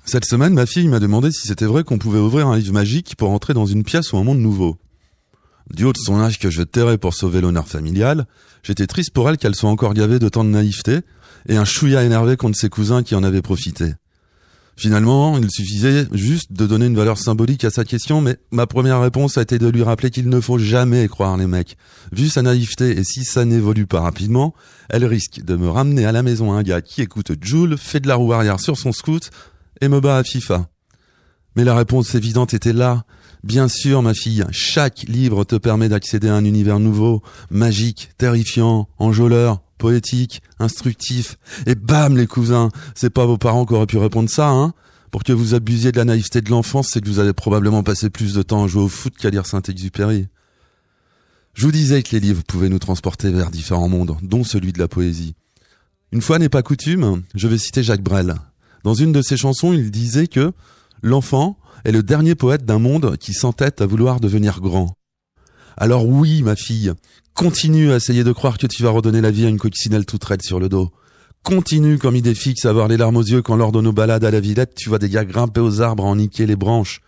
Cette 0.05 0.25
semaine, 0.25 0.53
ma 0.53 0.65
fille 0.65 0.87
m'a 0.87 0.99
demandé 0.99 1.31
si 1.31 1.47
c'était 1.47 1.65
vrai 1.65 1.83
qu'on 1.83 1.97
pouvait 1.97 2.19
ouvrir 2.19 2.47
un 2.47 2.57
livre 2.57 2.73
magique 2.73 3.15
pour 3.17 3.29
entrer 3.31 3.53
dans 3.53 3.65
une 3.65 3.83
pièce 3.83 4.13
ou 4.13 4.17
un 4.17 4.23
monde 4.23 4.39
nouveau. 4.39 4.77
Du 5.73 5.83
haut 5.83 5.93
de 5.93 5.97
son 5.97 6.19
âge 6.19 6.37
que 6.39 6.49
je 6.49 6.61
tairais 6.61 6.97
pour 6.97 7.13
sauver 7.13 7.41
l'honneur 7.41 7.67
familial, 7.67 8.25
j'étais 8.63 8.87
triste 8.87 9.11
pour 9.13 9.29
elle 9.29 9.37
qu'elle 9.37 9.55
soit 9.55 9.69
encore 9.69 9.93
gavée 9.93 10.19
de 10.19 10.29
tant 10.29 10.43
de 10.43 10.49
naïveté 10.49 10.99
et 11.47 11.57
un 11.57 11.65
chouïa 11.65 12.03
énervé 12.03 12.37
contre 12.37 12.57
ses 12.57 12.69
cousins 12.69 13.03
qui 13.03 13.15
en 13.15 13.23
avaient 13.23 13.41
profité. 13.41 13.93
Finalement, 14.77 15.37
il 15.37 15.49
suffisait 15.49 16.05
juste 16.11 16.51
de 16.51 16.67
donner 16.67 16.87
une 16.87 16.97
valeur 16.97 17.17
symbolique 17.17 17.63
à 17.63 17.69
sa 17.69 17.85
question, 17.85 18.19
mais 18.19 18.37
ma 18.51 18.67
première 18.67 18.99
réponse 18.99 19.37
a 19.37 19.41
été 19.41 19.57
de 19.57 19.67
lui 19.67 19.83
rappeler 19.83 20.09
qu'il 20.09 20.27
ne 20.27 20.41
faut 20.41 20.57
jamais 20.57 21.07
croire 21.07 21.37
les 21.37 21.47
mecs. 21.47 21.77
Vu 22.11 22.27
sa 22.27 22.41
naïveté 22.41 22.97
et 22.97 23.03
si 23.05 23.23
ça 23.23 23.45
n'évolue 23.45 23.87
pas 23.87 24.01
rapidement, 24.01 24.53
elle 24.89 25.05
risque 25.05 25.41
de 25.43 25.55
me 25.55 25.69
ramener 25.69 26.05
à 26.05 26.11
la 26.11 26.23
maison 26.23 26.51
un 26.51 26.61
gars 26.61 26.81
qui 26.81 27.01
écoute 27.01 27.31
Joule, 27.41 27.77
fait 27.77 28.01
de 28.01 28.09
la 28.09 28.15
roue 28.15 28.33
arrière 28.33 28.59
sur 28.59 28.77
son 28.77 28.91
scoot 28.91 29.29
et 29.79 29.87
me 29.87 30.01
bat 30.01 30.17
à 30.17 30.23
FIFA. 30.23 30.67
Mais 31.55 31.63
la 31.63 31.75
réponse 31.75 32.13
évidente 32.13 32.53
était 32.53 32.73
là. 32.73 33.05
Bien 33.45 33.69
sûr, 33.69 34.01
ma 34.01 34.13
fille, 34.13 34.43
chaque 34.51 35.03
livre 35.07 35.45
te 35.45 35.55
permet 35.55 35.87
d'accéder 35.87 36.27
à 36.27 36.35
un 36.35 36.43
univers 36.43 36.79
nouveau, 36.79 37.21
magique, 37.49 38.09
terrifiant, 38.17 38.89
enjôleur, 38.97 39.61
poétique, 39.77 40.41
instructif. 40.59 41.37
Et 41.65 41.75
bam, 41.75 42.17
les 42.17 42.27
cousins, 42.27 42.69
c'est 42.95 43.09
pas 43.09 43.25
vos 43.25 43.37
parents 43.37 43.65
qui 43.65 43.73
auraient 43.73 43.85
pu 43.85 43.97
répondre 43.97 44.29
ça, 44.29 44.49
hein 44.49 44.73
Pour 45.11 45.23
que 45.23 45.33
vous 45.33 45.53
abusiez 45.53 45.91
de 45.91 45.97
la 45.97 46.05
naïveté 46.05 46.41
de 46.41 46.49
l'enfance, 46.49 46.89
c'est 46.91 47.01
que 47.01 47.07
vous 47.07 47.19
avez 47.19 47.33
probablement 47.33 47.83
passé 47.83 48.09
plus 48.09 48.33
de 48.33 48.41
temps 48.41 48.63
à 48.63 48.67
jouer 48.67 48.83
au 48.83 48.89
foot 48.89 49.15
qu'à 49.17 49.29
lire 49.29 49.45
Saint-Exupéry. 49.45 50.27
Je 51.53 51.65
vous 51.65 51.71
disais 51.71 52.03
que 52.03 52.11
les 52.11 52.19
livres 52.19 52.43
pouvaient 52.43 52.69
nous 52.69 52.79
transporter 52.79 53.31
vers 53.31 53.49
différents 53.49 53.87
mondes, 53.87 54.17
dont 54.21 54.43
celui 54.43 54.73
de 54.73 54.79
la 54.79 54.89
poésie. 54.89 55.35
Une 56.11 56.21
fois 56.21 56.37
n'est 56.37 56.49
pas 56.49 56.63
coutume, 56.63 57.23
je 57.33 57.47
vais 57.47 57.57
citer 57.57 57.81
Jacques 57.81 58.03
Brel. 58.03 58.35
Dans 58.83 58.93
une 58.93 59.11
de 59.11 59.21
ses 59.21 59.37
chansons, 59.37 59.73
il 59.73 59.89
disait 59.89 60.27
que 60.27 60.51
l'enfant 61.01 61.57
est 61.85 61.91
le 61.91 62.03
dernier 62.03 62.35
poète 62.35 62.65
d'un 62.65 62.79
monde 62.79 63.17
qui 63.17 63.33
s'entête 63.33 63.81
à 63.81 63.85
vouloir 63.85 64.19
devenir 64.19 64.59
grand. 64.59 64.95
Alors 65.77 66.07
oui, 66.07 66.41
ma 66.41 66.55
fille, 66.55 66.93
continue 67.33 67.91
à 67.91 67.97
essayer 67.97 68.23
de 68.23 68.31
croire 68.31 68.57
que 68.57 68.67
tu 68.67 68.83
vas 68.83 68.91
redonner 68.91 69.21
la 69.21 69.31
vie 69.31 69.45
à 69.45 69.49
une 69.49 69.59
coccinelle 69.59 70.05
toute 70.05 70.23
raide 70.23 70.41
sur 70.41 70.59
le 70.59 70.69
dos. 70.69 70.91
Continue 71.43 71.97
comme 71.97 72.15
idée 72.15 72.33
fixe 72.33 72.65
à 72.65 72.69
avoir 72.69 72.87
les 72.87 72.97
larmes 72.97 73.17
aux 73.17 73.23
yeux 73.23 73.41
quand 73.41 73.55
lors 73.55 73.71
de 73.71 73.81
nos 73.81 73.91
balades 73.91 74.23
à 74.23 74.31
la 74.31 74.39
Villette, 74.39 74.73
tu 74.75 74.89
vois 74.89 74.99
des 74.99 75.09
gars 75.09 75.25
grimper 75.25 75.59
aux 75.59 75.81
arbres 75.81 76.05
à 76.05 76.07
en 76.07 76.15
niquer 76.15 76.45
les 76.45 76.55
branches. 76.55 77.01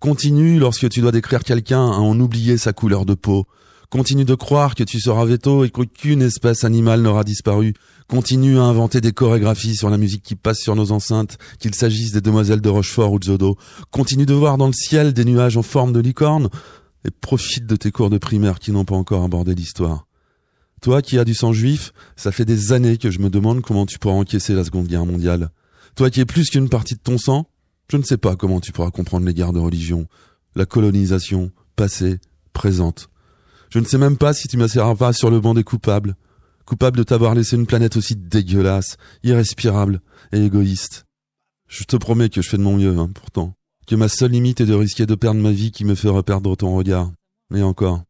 Continue 0.00 0.58
lorsque 0.58 0.88
tu 0.88 1.00
dois 1.00 1.12
décrire 1.12 1.44
quelqu'un 1.44 1.86
à 1.86 1.98
en 1.98 2.18
oublier 2.18 2.56
sa 2.56 2.72
couleur 2.72 3.04
de 3.04 3.14
peau. 3.14 3.46
Continue 3.90 4.24
de 4.24 4.34
croire 4.34 4.74
que 4.74 4.82
tu 4.82 4.98
seras 5.00 5.24
veto 5.24 5.64
et 5.64 5.70
qu'aucune 5.70 6.22
espèce 6.22 6.64
animale 6.64 7.02
n'aura 7.02 7.22
disparu. 7.22 7.74
Continue 8.08 8.58
à 8.58 8.62
inventer 8.62 9.00
des 9.00 9.12
chorégraphies 9.12 9.76
sur 9.76 9.90
la 9.90 9.98
musique 9.98 10.22
qui 10.22 10.34
passe 10.34 10.58
sur 10.58 10.74
nos 10.74 10.90
enceintes, 10.90 11.38
qu'il 11.60 11.74
s'agisse 11.74 12.12
des 12.12 12.20
demoiselles 12.20 12.60
de 12.60 12.68
Rochefort 12.68 13.12
ou 13.12 13.18
de 13.18 13.24
Zodo. 13.24 13.56
Continue 13.92 14.26
de 14.26 14.34
voir 14.34 14.58
dans 14.58 14.66
le 14.66 14.72
ciel 14.72 15.12
des 15.12 15.24
nuages 15.24 15.56
en 15.56 15.62
forme 15.62 15.92
de 15.92 16.00
licorne 16.00 16.48
et 17.04 17.10
profite 17.10 17.66
de 17.66 17.76
tes 17.76 17.90
cours 17.90 18.10
de 18.10 18.18
primaire 18.18 18.58
qui 18.58 18.72
n'ont 18.72 18.84
pas 18.84 18.96
encore 18.96 19.24
abordé 19.24 19.54
l'histoire. 19.54 20.06
Toi 20.80 21.02
qui 21.02 21.18
as 21.18 21.24
du 21.24 21.34
sang 21.34 21.52
juif, 21.52 21.92
ça 22.16 22.32
fait 22.32 22.44
des 22.44 22.72
années 22.72 22.98
que 22.98 23.10
je 23.10 23.18
me 23.18 23.30
demande 23.30 23.62
comment 23.62 23.86
tu 23.86 23.98
pourras 23.98 24.14
encaisser 24.14 24.54
la 24.54 24.64
Seconde 24.64 24.86
Guerre 24.86 25.06
mondiale. 25.06 25.50
Toi 25.96 26.10
qui 26.10 26.20
es 26.20 26.24
plus 26.24 26.50
qu'une 26.50 26.68
partie 26.68 26.94
de 26.94 27.00
ton 27.00 27.18
sang, 27.18 27.48
je 27.90 27.96
ne 27.96 28.02
sais 28.02 28.16
pas 28.16 28.36
comment 28.36 28.60
tu 28.60 28.72
pourras 28.72 28.90
comprendre 28.90 29.26
les 29.26 29.34
guerres 29.34 29.52
de 29.52 29.60
religion, 29.60 30.06
la 30.54 30.66
colonisation, 30.66 31.50
passée, 31.76 32.18
présente. 32.52 33.08
Je 33.70 33.78
ne 33.78 33.84
sais 33.84 33.98
même 33.98 34.16
pas 34.16 34.32
si 34.32 34.48
tu 34.48 34.56
m'asseras 34.56 34.94
pas 34.94 35.12
sur 35.12 35.30
le 35.30 35.40
banc 35.40 35.54
des 35.54 35.64
coupables, 35.64 36.16
coupable 36.64 36.96
de 36.96 37.02
t'avoir 37.02 37.34
laissé 37.34 37.56
une 37.56 37.66
planète 37.66 37.96
aussi 37.96 38.16
dégueulasse, 38.16 38.96
irrespirable 39.22 40.00
et 40.32 40.42
égoïste. 40.42 41.06
Je 41.68 41.84
te 41.84 41.96
promets 41.96 42.28
que 42.28 42.42
je 42.42 42.48
fais 42.48 42.56
de 42.56 42.62
mon 42.62 42.76
mieux, 42.76 42.96
hein, 42.98 43.10
pourtant. 43.12 43.54
Que 43.86 43.94
ma 43.94 44.08
seule 44.08 44.30
limite 44.30 44.60
est 44.60 44.66
de 44.66 44.74
risquer 44.74 45.06
de 45.06 45.14
perdre 45.14 45.40
ma 45.40 45.52
vie 45.52 45.70
qui 45.70 45.84
me 45.84 45.94
ferait 45.94 46.22
perdre 46.22 46.56
ton 46.56 46.76
regard. 46.76 47.10
Et 47.54 47.62
encore. 47.62 48.02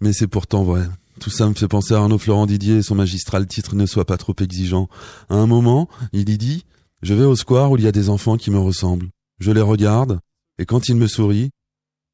Mais 0.00 0.12
c'est 0.12 0.26
pourtant 0.26 0.62
vrai. 0.62 0.88
Tout 1.20 1.30
ça 1.30 1.48
me 1.48 1.54
fait 1.54 1.68
penser 1.68 1.94
à 1.94 1.98
Arnaud 1.98 2.18
Florent 2.18 2.46
Didier 2.46 2.78
et 2.78 2.82
son 2.82 2.94
magistral 2.94 3.46
titre 3.46 3.74
Ne 3.74 3.86
sois 3.86 4.04
pas 4.04 4.16
trop 4.16 4.34
exigeant. 4.40 4.88
À 5.28 5.36
un 5.36 5.46
moment, 5.46 5.88
il 6.12 6.28
y 6.28 6.38
dit 6.38 6.64
Je 7.02 7.14
vais 7.14 7.24
au 7.24 7.36
square 7.36 7.70
où 7.70 7.76
il 7.76 7.84
y 7.84 7.88
a 7.88 7.92
des 7.92 8.08
enfants 8.08 8.36
qui 8.36 8.50
me 8.50 8.58
ressemblent. 8.58 9.08
Je 9.38 9.52
les 9.52 9.60
regarde, 9.60 10.20
et 10.58 10.66
quand 10.66 10.88
ils 10.88 10.96
me 10.96 11.06
sourient, 11.06 11.50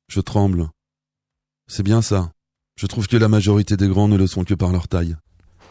Je 0.08 0.20
tremble. 0.20 0.70
C'est 1.66 1.82
bien 1.82 2.02
ça. 2.02 2.32
Je 2.76 2.86
trouve 2.86 3.08
que 3.08 3.16
la 3.16 3.28
majorité 3.28 3.76
des 3.76 3.88
grands 3.88 4.08
ne 4.08 4.16
le 4.16 4.26
sont 4.26 4.44
que 4.44 4.54
par 4.54 4.72
leur 4.72 4.88
taille. 4.88 5.16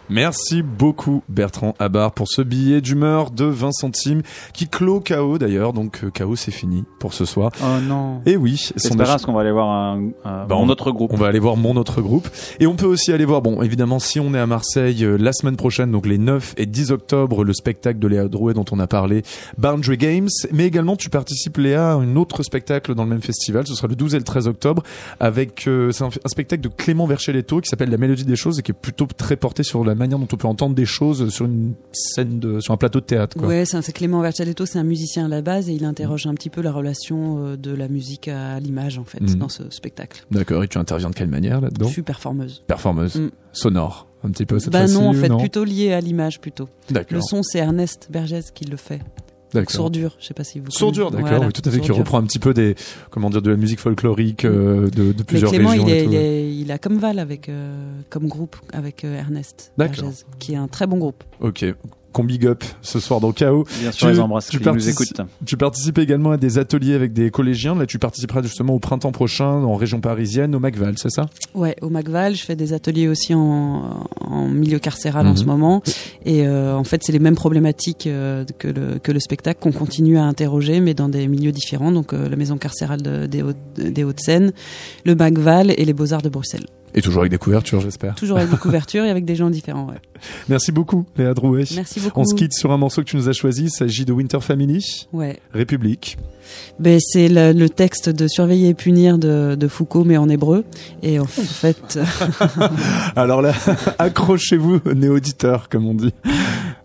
Merci 0.10 0.62
beaucoup 0.62 1.22
Bertrand 1.28 1.76
Abar 1.80 2.14
pour 2.14 2.28
ce 2.30 2.42
billet 2.42 2.80
d'humeur 2.80 3.30
de 3.30 3.44
20 3.44 3.72
centimes 3.74 4.22
qui 4.54 4.68
clôt 4.70 5.02
KO 5.02 5.38
d'ailleurs. 5.38 5.74
Donc 5.74 6.02
euh, 6.04 6.10
KO 6.12 6.36
c'est 6.38 6.52
fini 6.52 6.86
pour 7.00 7.14
ce 7.14 7.26
soir. 7.26 7.52
Oh 7.62 7.82
non. 7.82 8.22
Et 8.26 8.38
oui, 8.38 8.56
C'est 8.78 8.96
pas 8.98 9.04
grave, 9.04 9.22
qu'on 9.24 9.34
va 9.34 9.42
aller 9.42 9.52
voir 9.52 9.68
un, 9.70 10.10
un- 10.24 10.46
Bah, 10.46 10.56
mon 10.56 10.62
on- 10.64 10.70
autre 10.70 10.92
groupe. 10.92 11.12
On 11.14 11.18
va 11.18 11.28
aller 11.28 11.40
voir 11.40 11.58
mon 11.58 11.76
autre 11.76 12.02
groupe. 12.02 12.30
Et 12.60 12.68
on 12.68 12.76
peut 12.76 12.86
aussi 12.86 13.12
aller 13.12 13.26
voir, 13.26 13.42
bon, 13.42 13.62
évidemment, 13.62 14.00
si 14.00 14.20
on 14.22 14.34
est 14.34 14.40
à 14.40 14.48
Marseille 14.48 15.04
euh, 15.04 15.18
la 15.18 15.34
semaine 15.34 15.58
prochaine, 15.58 15.92
donc 15.92 16.06
les 16.08 16.18
9 16.18 16.54
et 16.58 16.66
10 16.66 16.92
octobre, 16.92 17.44
le 17.44 17.54
spectacle 17.54 18.00
de 18.00 18.08
Léa 18.08 18.28
Drouet 18.30 18.54
dont 18.54 18.66
on 18.72 18.80
a 18.80 18.88
parlé, 18.88 19.24
Boundary 19.58 19.98
Games. 19.98 20.30
Mais 20.54 20.66
également, 20.66 20.96
tu 20.96 21.10
participes, 21.10 21.58
Léa, 21.58 21.92
à 21.92 21.96
un 21.96 22.16
autre 22.16 22.44
spectacle 22.44 22.96
dans 22.96 23.04
le 23.04 23.10
même 23.10 23.22
festival. 23.22 23.68
Ce 23.68 23.76
sera 23.76 23.88
le 23.88 23.96
12 23.96 24.16
et 24.16 24.18
le 24.20 24.24
13 24.24 24.48
octobre 24.48 24.84
avec, 25.20 25.68
euh, 25.68 25.92
c'est 25.92 26.04
un, 26.06 26.08
un 26.08 26.30
spectacle 26.30 26.62
de 26.64 26.70
Clément 26.70 27.08
Vercheletto 27.08 27.60
qui 27.60 27.68
s'appelle 27.68 27.90
La 27.90 27.98
Mélodie 27.98 28.24
des 28.24 28.36
choses 28.38 28.60
et 28.60 28.62
qui 28.62 28.72
est 28.72 28.80
plutôt 28.80 29.06
très 29.18 29.36
porté 29.36 29.64
sur 29.64 29.84
la 29.84 29.96
manière 29.98 30.20
dont 30.20 30.28
on 30.32 30.38
peut 30.38 30.48
entendre 30.48 30.76
des 30.76 30.86
choses 30.86 31.30
sur 31.30 31.46
une 31.46 31.74
scène 31.92 32.40
de, 32.40 32.60
sur 32.60 32.74
un 32.74 32.78
plateau 32.78 33.00
de 33.00 33.06
théâtre, 33.06 33.38
quoi. 33.38 33.48
Ouais, 33.48 33.66
c'est 33.66 33.92
Clément 33.92 34.22
Vercelletto, 34.22 34.66
c'est 34.66 34.80
un 34.80 34.84
musicien 34.84 35.26
à 35.26 35.28
la 35.28 35.42
base 35.42 35.70
et 35.70 35.74
il 35.74 35.86
interroge 35.86 36.26
un 36.28 36.34
petit 36.34 36.50
peu 36.50 36.62
la 36.62 36.72
relation 36.72 37.46
euh, 37.46 37.58
de 37.58 37.72
la 37.72 37.88
musique 37.88 38.28
à 38.28 38.60
l'image 38.60 38.98
en 38.98 39.04
fait 39.06 39.22
Mhm. 39.22 39.36
dans 39.36 39.50
ce 39.50 39.70
spectacle. 39.70 40.26
D'accord. 40.32 40.64
Et 40.64 40.68
tu 40.68 40.78
interviens 40.78 41.10
de 41.10 41.16
quelle 41.16 41.30
manière 41.30 41.60
là-dedans? 41.62 41.88
Je 41.88 41.94
suis 41.94 42.02
performeuse. 42.04 42.64
Performeuse. 42.68 43.16
Mm. 43.16 43.30
Sonore. 43.52 44.08
Un 44.24 44.32
petit 44.32 44.46
peu 44.46 44.60
cette 44.60 44.74
Bah 44.74 44.88
non, 44.88 45.10
en 45.10 45.14
fait, 45.14 45.30
non? 45.30 45.38
plutôt 45.38 45.64
lié 45.64 45.94
à 45.94 46.02
l'image 46.02 46.40
plutôt. 46.42 46.68
D'accord. 46.90 47.16
Le 47.16 47.22
son, 47.22 47.44
c'est 47.44 47.60
Ernest 47.60 48.08
Bergès 48.12 48.52
qui 48.52 48.66
le 48.66 48.76
fait. 48.78 49.00
Sourdure, 49.70 50.16
je 50.20 50.26
sais 50.28 50.34
pas 50.34 50.44
si 50.44 50.60
vous 50.60 50.70
Sourdure, 50.72 51.12
d'accord, 51.12 51.28
Voilà, 51.30 51.46
oui, 51.48 51.54
tout 51.54 51.62
à 51.66 51.72
fait, 51.72 51.80
qui 51.80 51.88
Sourdure. 51.88 51.98
reprend 52.04 52.20
un 52.20 52.24
petit 52.24 52.40
peu 52.40 52.54
des, 52.54 52.76
comment 53.10 53.30
dire, 53.30 53.42
de 53.42 53.50
la 53.50 53.58
musique 53.58 53.80
folklorique 53.80 54.46
euh, 54.46 54.90
de, 54.90 55.12
plusieurs 55.24 55.52
Clément, 55.52 55.70
régions. 55.70 55.88
il, 55.88 55.94
et 55.94 56.04
tout. 56.04 56.10
il, 56.12 56.16
est- 56.16 56.56
il 56.56 56.72
a 56.72 56.78
comme 56.78 56.98
Val 56.98 57.20
avec, 57.20 57.50
euh, 57.50 57.76
comme 58.10 58.28
groupe 58.28 58.56
avec 58.74 59.04
euh, 59.04 59.18
Ernest 59.18 59.72
qui 60.40 60.54
est 60.54 60.58
un 60.58 60.68
très 60.68 60.86
bon 60.88 60.98
groupe. 60.98 61.24
Ok, 61.40 61.66
qu'on 62.14 62.24
big 62.24 62.46
up 62.48 62.64
ce 62.82 63.00
soir 63.00 63.20
dans 63.20 63.32
KO. 63.32 63.66
Bien 63.80 63.92
sûr, 63.92 64.08
Tu- 64.08 64.14
les 64.14 64.20
embrasse, 64.20 64.48
tu 64.50 64.60
qui 64.60 64.68
nous 64.68 64.90
écoutent. 64.90 65.22
Tu 65.46 65.56
participes 65.58 65.98
également 66.00 66.32
à 66.32 66.38
des 66.38 66.58
ateliers 66.58 66.94
avec 66.96 67.14
des 67.14 67.30
collégiens. 67.30 67.76
Là, 67.76 67.86
tu 67.86 68.00
participeras 68.00 68.42
justement 68.42 68.74
au 68.74 68.80
printemps 68.80 69.12
prochain 69.12 69.46
en 69.46 69.76
région 69.76 70.00
parisienne, 70.02 70.56
au 70.56 70.60
Macval, 70.60 70.96
c'est 70.98 71.10
ça? 71.12 71.28
Ouais, 71.54 71.76
au 71.82 71.90
Macval, 71.90 72.36
je 72.36 72.44
fais 72.44 72.56
des 72.56 72.74
ateliers 72.74 73.08
aussi 73.08 73.34
en, 73.36 74.08
en 74.22 74.48
milieu 74.48 74.80
carcéral 74.80 75.28
en 75.28 75.32
Mhm. 75.32 75.38
ce 75.38 75.46
moment. 75.46 75.82
Et 76.26 76.48
euh, 76.48 76.76
en 76.76 76.84
fait, 76.84 77.02
c'est 77.04 77.12
les 77.12 77.20
mêmes 77.20 77.36
problématiques 77.36 78.08
euh, 78.08 78.46
que, 78.58 78.68
le, 78.68 79.00
que 79.00 79.12
le 79.12 79.20
spectacle 79.20 79.60
qu'on 79.62 79.72
continue 79.72 80.18
à 80.18 80.24
interroger, 80.24 80.80
mais 80.80 80.94
dans 80.94 81.10
des 81.10 81.28
milieux 81.28 81.52
différents. 81.52 81.92
Donc, 81.92 82.14
euh, 82.14 82.28
la 82.30 82.36
maison 82.36 82.58
carcérale 82.58 83.02
de- 83.02 83.26
des 83.28 83.44
Hauts- 83.44 83.54
des 83.78 84.04
Hauts-de-Seine, 84.04 84.54
le 85.06 85.16
Macval 85.16 85.72
et 85.78 85.86
les 85.86 85.94
Beaux-Arts 85.94 86.22
de 86.24 86.30
Bruxelles. 86.30 86.66
Et 86.96 87.02
toujours 87.02 87.22
avec 87.22 87.32
des 87.32 87.38
couvertures, 87.38 87.80
j'espère. 87.82 88.16
Toujours 88.16 88.38
avec 88.38 88.50
des 88.50 88.58
couvertures 88.58 89.04
et 89.04 89.10
avec 89.10 89.26
des 89.26 89.36
gens 89.36 89.50
différents. 89.50 89.88
Ouais. 89.88 90.00
Merci 90.50 90.72
beaucoup, 90.72 91.06
Léa 91.18 91.34
Drouet. 91.34 91.66
Merci 91.76 92.00
beaucoup. 92.00 92.22
On 92.22 92.26
se 92.26 92.34
quitte 92.36 92.54
sur 92.54 92.72
un 92.72 92.78
morceau 92.78 93.02
que 93.04 93.08
tu 93.10 93.18
nous 93.18 93.30
as 93.30 93.34
choisi. 93.34 93.66
Il 93.66 93.70
s'agit 93.70 94.06
de 94.06 94.14
Winter 94.14 94.40
Family, 94.42 95.08
Ouais. 95.14 95.40
République. 95.54 96.18
Ben, 96.80 96.98
c'est 97.02 97.28
le, 97.28 97.52
le 97.52 97.70
texte 97.70 98.08
de 98.10 98.28
Surveiller 98.28 98.70
et 98.70 98.74
punir 98.74 99.18
de, 99.20 99.56
de 99.56 99.68
Foucault, 99.68 100.06
mais 100.06 100.16
en 100.18 100.30
hébreu. 100.30 100.64
Et 101.04 101.20
en 101.20 101.26
fait, 101.26 102.00
Alors 103.16 103.42
là, 103.42 103.54
accrochez-vous, 104.00 104.82
néo-auditeurs, 104.96 105.70
comme 105.70 105.86
on 105.88 105.94
dit. 105.94 106.14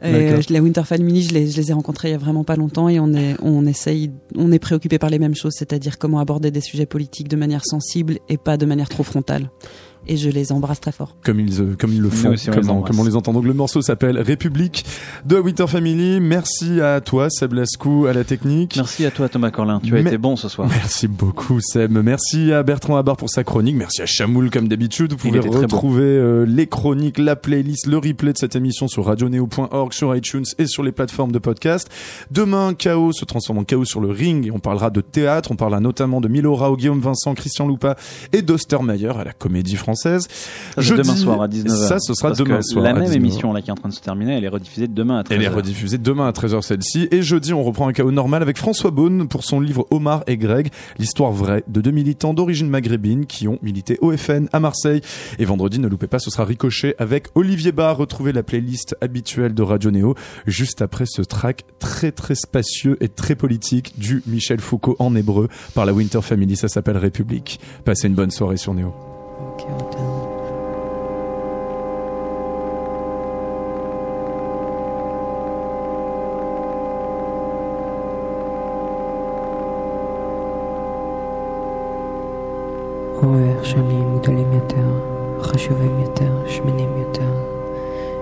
Euh, 0.04 0.40
la 0.50 0.60
Winter 0.60 0.82
Family, 0.84 1.22
je 1.22 1.32
les, 1.32 1.48
je 1.50 1.56
les 1.56 1.70
ai 1.70 1.72
rencontrés 1.74 2.08
il 2.08 2.12
y 2.12 2.14
a 2.14 2.18
vraiment 2.18 2.44
pas 2.44 2.56
longtemps 2.56 2.88
et 2.88 2.98
on 2.98 3.14
est, 3.14 3.36
on 3.40 3.64
essaye, 3.66 4.10
on 4.36 4.50
est 4.50 4.58
préoccupé 4.58 4.98
par 4.98 5.10
les 5.10 5.20
mêmes 5.20 5.36
choses, 5.36 5.52
c'est-à-dire 5.56 5.96
comment 5.98 6.18
aborder 6.18 6.50
des 6.50 6.60
sujets 6.60 6.86
politiques 6.86 7.28
de 7.28 7.36
manière 7.36 7.64
sensible 7.64 8.18
et 8.28 8.36
pas 8.38 8.56
de 8.56 8.66
manière 8.66 8.88
trop 8.88 9.04
frontale. 9.04 9.48
Et 10.08 10.16
je 10.16 10.28
les 10.28 10.50
embrasse 10.52 10.80
très 10.80 10.92
fort. 10.92 11.16
comme 11.22 11.38
ils, 11.40 11.60
euh, 11.60 11.76
comme 11.78 11.92
ils 11.92 12.00
le 12.00 12.10
font, 12.10 12.30
aussi, 12.30 12.50
comme, 12.50 12.68
on, 12.68 12.72
embrasse. 12.72 12.90
comme 12.90 13.00
on 13.00 13.04
les 13.04 13.14
entend. 13.16 13.32
Donc 13.32 13.44
le 13.44 13.54
morceau 13.54 13.82
s'appelle 13.82 14.18
République 14.18 14.84
de 15.24 15.36
Winter 15.38 15.66
Family. 15.68 16.20
Merci 16.20 16.80
à 16.80 17.00
toi, 17.00 17.30
Seb 17.30 17.52
Lascou, 17.52 18.06
à 18.06 18.12
la 18.12 18.24
technique. 18.24 18.76
Merci 18.76 19.04
à 19.06 19.10
toi, 19.12 19.28
Thomas 19.28 19.50
Corlin. 19.50 19.80
Tu 19.84 19.92
as 19.96 20.02
Mais- 20.02 20.10
été 20.10 20.18
bon 20.18 20.34
ce 20.34 20.48
soir. 20.48 20.68
Merci 20.68 21.06
beaucoup 21.06 21.60
Seb. 21.60 21.92
Merci 21.92 22.52
à 22.52 22.62
Bertrand 22.64 22.96
Abar 22.96 23.16
pour 23.16 23.30
sa 23.30 23.44
chronique. 23.44 23.76
Merci 23.76 24.02
à 24.02 24.06
Chamoul 24.06 24.50
comme 24.50 24.66
d'habitude. 24.66 25.12
Vous 25.12 25.18
pouvez 25.18 25.38
bon. 25.40 25.50
retrouver 25.50 26.02
euh, 26.02 26.44
les 26.46 26.66
chroniques, 26.66 27.18
la 27.18 27.36
playlist, 27.36 27.86
le 27.86 27.98
replay 27.98 28.32
de 28.32 28.38
cette 28.38 28.56
émission 28.56 28.88
sur 28.88 29.06
radioneo.org, 29.06 29.92
sur 29.92 30.16
iTunes 30.16 30.44
et 30.58 30.66
sur 30.66 30.82
les 30.82 30.90
plateformes 30.92 31.30
de 31.30 31.38
podcast. 31.38 31.88
Demain, 32.32 32.74
Chaos 32.74 33.12
se 33.12 33.24
transforme 33.24 33.58
en 33.58 33.64
Chaos 33.64 33.84
sur 33.84 34.00
le 34.00 34.10
ring 34.10 34.46
et 34.46 34.50
on 34.50 34.58
parlera 34.58 34.90
de 34.90 35.00
théâtre. 35.00 35.52
On 35.52 35.56
parlera 35.56 35.80
notamment 35.80 36.20
de 36.20 36.26
Milo 36.26 36.56
Rao, 36.56 36.76
Guillaume 36.76 37.00
Vincent, 37.00 37.34
Christian 37.34 37.68
Loupa 37.68 37.94
et 38.32 38.42
d'Ostermayer 38.42 39.08
à 39.16 39.22
la 39.22 39.32
Comédie 39.32 39.76
Française. 39.76 39.91
Jeudi, 40.78 41.02
demain 41.02 41.16
soir 41.16 41.42
à 41.42 41.48
19h. 41.48 41.88
Ça, 41.88 41.98
ce 41.98 42.14
sera 42.14 42.28
Parce 42.28 42.38
demain 42.38 42.58
que 42.58 42.62
soir. 42.62 42.84
La 42.84 42.92
même 42.92 43.04
19h. 43.04 43.14
émission 43.14 43.52
là 43.52 43.62
qui 43.62 43.70
est 43.70 43.72
en 43.72 43.76
train 43.76 43.88
de 43.88 43.94
se 43.94 44.00
terminer, 44.00 44.36
elle 44.36 44.44
est 44.44 44.48
rediffusée 44.48 44.88
demain 44.88 45.18
à 45.18 45.22
13h. 45.22 45.26
Elle 45.30 45.42
est 45.42 45.48
rediffusée 45.48 45.98
demain 45.98 46.26
à 46.28 46.32
13h 46.32 46.62
celle-ci. 46.62 47.08
Et 47.10 47.22
jeudi, 47.22 47.52
on 47.52 47.62
reprend 47.62 47.88
un 47.88 47.92
chaos 47.92 48.10
normal 48.10 48.42
avec 48.42 48.58
François 48.58 48.90
Beaune 48.90 49.28
pour 49.28 49.44
son 49.44 49.60
livre 49.60 49.86
Omar 49.90 50.22
et 50.26 50.36
Greg, 50.36 50.70
l'histoire 50.98 51.32
vraie 51.32 51.64
de 51.68 51.80
deux 51.80 51.90
militants 51.90 52.34
d'origine 52.34 52.68
maghrébine 52.68 53.26
qui 53.26 53.48
ont 53.48 53.58
milité 53.62 53.98
au 54.00 54.16
FN 54.16 54.48
à 54.52 54.60
Marseille. 54.60 55.00
Et 55.38 55.44
vendredi, 55.44 55.78
ne 55.78 55.88
loupez 55.88 56.06
pas, 56.06 56.18
ce 56.18 56.30
sera 56.30 56.44
Ricochet 56.44 56.94
avec 56.98 57.28
Olivier 57.34 57.72
Barr. 57.72 57.96
Retrouvez 57.96 58.32
la 58.32 58.42
playlist 58.42 58.96
habituelle 59.00 59.54
de 59.54 59.62
Radio 59.62 59.90
Néo 59.90 60.14
juste 60.46 60.82
après 60.82 61.04
ce 61.06 61.22
track 61.22 61.64
très 61.78 62.12
très 62.12 62.34
spacieux 62.34 62.96
et 63.00 63.08
très 63.08 63.34
politique 63.34 63.98
du 63.98 64.22
Michel 64.26 64.60
Foucault 64.60 64.96
en 64.98 65.14
hébreu 65.14 65.48
par 65.74 65.86
la 65.86 65.92
Winter 65.92 66.20
Family. 66.22 66.56
Ça 66.56 66.68
s'appelle 66.68 66.96
République. 66.96 67.60
Passez 67.84 68.08
une 68.08 68.14
bonne 68.14 68.30
soirée 68.30 68.56
sur 68.56 68.74
Néo. 68.74 69.11
Ok, 69.52 69.64
on 69.68 69.90
termine. 69.90 70.32
או 83.22 83.64
שנים 83.64 84.18
גדולים 84.18 84.52
יותר, 84.52 84.86
חשובים 85.42 86.00
יותר, 86.00 86.46
שמנים 86.46 86.96
יותר, 86.96 87.32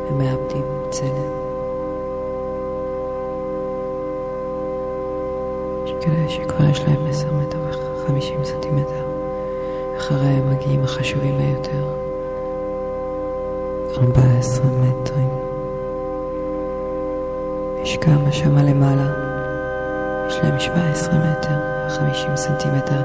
הם 0.09 0.19
מאבדים 0.19 0.65
צלם. 0.91 1.31
יש 5.85 5.93
כאלה 6.01 6.29
שכבר 6.29 6.65
יש 6.71 6.81
להם 6.81 7.07
10 7.07 7.29
מטר 7.35 7.59
ו-50 7.59 8.45
סנטימטר, 8.45 9.10
אחריהם 10.01 10.51
מגיעים 10.51 10.85
החשובים 10.85 11.39
ביותר, 11.39 11.85
14 14.03 14.65
מטרים. 14.67 15.29
יש 17.83 17.97
כמה 17.97 18.33
שמה 18.33 18.63
למעלה, 18.63 19.07
יש 20.29 20.37
להם 20.43 20.61
17 20.61 21.15
מטר, 21.15 21.89
50 21.89 22.37
סנטימטר. 22.37 23.03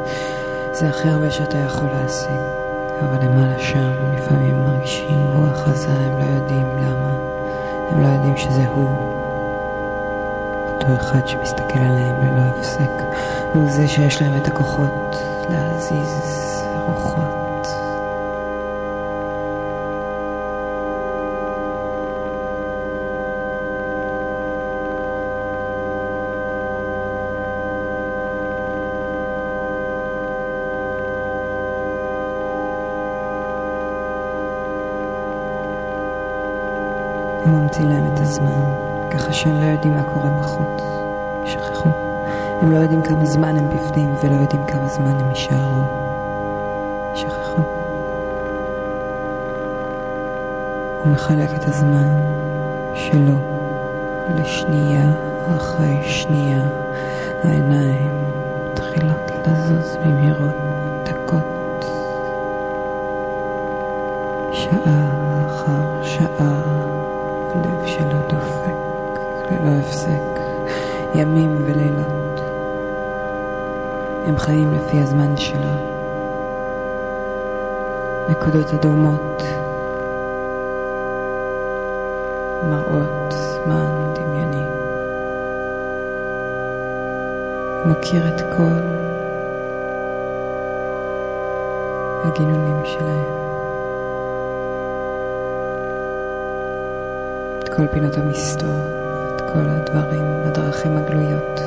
זה 0.72 0.90
הכי 0.90 1.10
הרבה 1.10 1.32
שאתה 1.32 1.58
יכול 1.58 1.88
להשיג. 1.88 2.42
אבל 3.00 3.26
למעלה 3.26 3.60
שם 3.60 3.92
לפעמים 4.18 4.56
מרגישים 4.66 5.28
רוח 5.36 5.58
חזה, 5.58 5.90
הם 5.90 6.20
לא 6.20 6.26
יודעים 6.36 6.68
למה. 6.78 7.14
הם 7.92 8.04
לא 8.04 8.08
יודעים 8.08 8.38
שזה 8.38 8.68
הוא. 8.76 8.90
אותו 10.68 10.88
אחד 10.96 11.28
שמסתכל 11.28 11.80
עליהם 11.80 12.16
ללא 12.22 12.42
הפסק. 12.42 12.92
הוא 13.54 13.70
זה 13.70 13.88
שיש 13.88 14.22
להם 14.22 14.42
את 14.42 14.48
הכוחות 14.48 15.16
להזיז 15.50 16.55
רוחות. 16.88 17.68
הוא 37.44 37.54
ממציא 37.54 37.84
להם 37.84 38.14
את 38.14 38.20
הזמן, 38.20 38.50
ככה 39.12 39.34
שהם 39.34 39.60
לא 39.62 39.66
יודעים 39.66 39.94
מה 39.94 40.04
קורה 40.04 40.30
בחוץ. 40.30 40.84
שכחו. 41.46 41.90
הם 42.62 42.72
לא 42.72 42.78
יודעים 42.78 43.02
כמה 43.02 43.26
זמן 43.26 43.58
הם 43.58 43.70
בפנים, 43.70 44.16
ולא 44.24 44.36
יודעים 44.36 44.66
כמה 44.68 44.88
זמן 44.88 45.20
הם 45.20 45.30
יישארו. 45.30 46.05
הוא 51.06 51.14
מחלק 51.14 51.50
את 51.56 51.68
הזמן 51.68 52.08
שלו 52.96 53.38
לשנייה 54.36 55.12
אחרי 55.58 56.04
שנייה. 56.04 56.62
העיניים 57.44 58.12
מתחילות 58.72 59.32
לזוז 59.48 59.98
במהירות 60.06 60.56
דקות. 61.04 61.86
שעה 64.52 65.08
אחר 65.48 66.04
שעה. 66.04 66.62
הלב 67.56 67.86
שלו 67.86 68.20
דופק 68.30 69.20
ללא 69.52 69.80
הפסק, 69.80 70.40
ימים 71.16 71.58
ולילות. 71.66 72.42
הם 74.28 74.38
חיים 74.38 74.74
לפי 74.74 75.00
הזמן 75.00 75.38
שלו, 75.38 75.76
נקודות 78.30 78.74
אדומות, 78.74 79.35
כל 97.76 97.88
פינות 97.88 98.18
המסתור, 98.18 98.80
את 99.36 99.42
כל 99.42 99.64
הדברים, 99.68 100.26
הדרכים 100.46 100.98
הגלויות. 100.98 101.60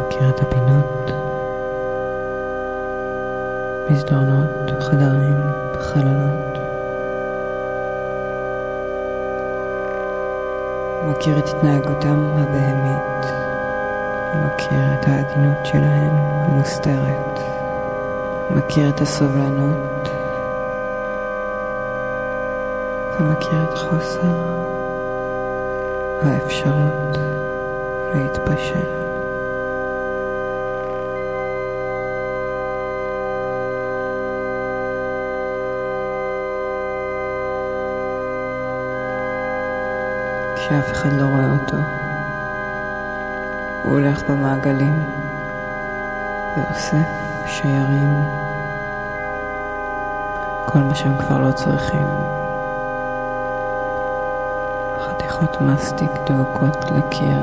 מכיר 0.00 0.28
את 0.28 0.40
הפינות, 0.40 1.10
מסדרונות, 3.90 4.70
חדרים, 4.80 5.40
חלונות. 5.78 6.58
מכיר 11.10 11.38
את 11.38 11.48
התנהגותם 11.48 12.30
הבהמית, 12.36 13.32
מכיר 14.44 14.94
את 15.00 15.08
העדינות 15.08 15.66
שלהם 15.66 16.14
המוסתרת, 16.16 17.40
מכיר 18.50 18.88
את 18.88 19.00
הסובלנות, 19.00 20.17
ומכיר 23.20 23.64
את 23.64 23.78
חוסר 23.78 24.58
האפשרות 26.22 27.18
להתפשר. 28.14 28.98
כשאף 40.56 40.92
אחד 40.92 41.12
לא 41.12 41.24
רואה 41.24 41.50
אותו. 41.50 41.76
הוא 43.82 43.92
הולך 43.92 44.22
במעגלים 44.30 45.02
ואוסף 46.56 47.08
שיירים, 47.46 48.22
כל 50.66 50.78
מה 50.78 50.94
שהם 50.94 51.18
כבר 51.18 51.38
לא 51.38 51.52
צריכים. 51.52 52.06
חתיכות 55.38 55.60
מסטיק 55.60 56.10
דבוקות 56.26 56.84
לקיר, 56.84 57.42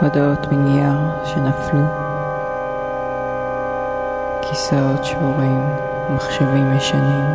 הודעות 0.00 0.46
מנייר 0.52 0.98
שנפלו, 1.24 1.86
כיסאות 4.42 5.04
שבורים, 5.04 5.62
מחשבים 6.10 6.76
ישנים, 6.76 7.26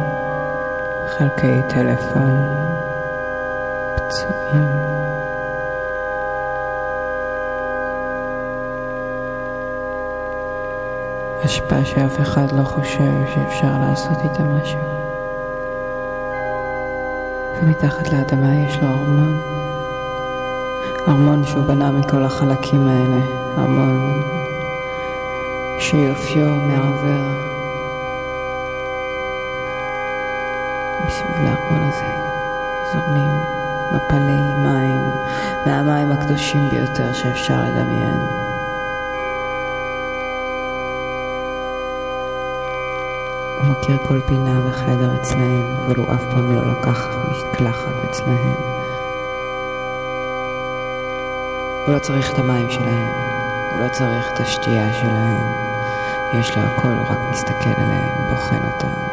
חלקי 1.17 1.61
טלפון, 1.69 2.31
פצועים. 3.95 4.67
אשפה 11.45 11.85
שאף 11.85 12.19
אחד 12.21 12.51
לא 12.51 12.63
חושב 12.63 13.11
שאפשר 13.33 13.71
לעשות 13.81 14.17
איתה 14.23 14.43
משהו. 14.43 15.02
ומתחת 17.65 18.13
לאדמה 18.13 18.55
יש 18.55 18.77
לו 18.81 18.87
ארמון. 18.87 19.37
ארמון 21.07 21.45
שהוא 21.45 21.63
בנה 21.65 21.91
מכל 21.91 22.23
החלקים 22.23 22.87
האלה. 22.87 23.25
ארמון 23.57 24.21
שיופיו 25.79 26.55
מעוור. 26.55 27.25
מסביב 31.05 31.43
לארמון 31.43 31.89
הזה 31.89 32.05
זורמים 32.93 33.31
מפלי 33.91 34.53
מים, 34.63 35.01
מהמים 35.65 36.11
הקדושים 36.11 36.69
ביותר 36.69 37.13
שאפשר 37.13 37.61
לדמיין. 37.63 38.52
מכיר 43.83 43.97
כל 44.07 44.19
פינה 44.25 44.59
וחדר 44.65 45.15
אצלהם, 45.21 45.75
אבל 45.85 45.95
הוא 45.95 46.05
אף 46.13 46.23
פעם 46.31 46.55
לא 46.55 46.61
לקח 46.71 47.07
מקלחת 47.29 48.05
אצלהם. 48.09 48.53
הוא 51.85 51.93
לא 51.93 51.99
צריך 51.99 52.33
את 52.33 52.39
המים 52.39 52.69
שלהם, 52.69 53.07
הוא 53.71 53.79
לא 53.79 53.87
צריך 53.87 54.31
את 54.33 54.39
השתייה 54.39 54.93
שלהם. 54.93 55.47
יש 56.39 56.57
לו 56.57 56.63
הכל, 56.63 56.87
הוא 56.87 57.07
רק 57.09 57.19
מסתכל 57.31 57.81
עליהם, 57.81 58.29
בוחן 58.29 58.59
אותם. 58.73 59.12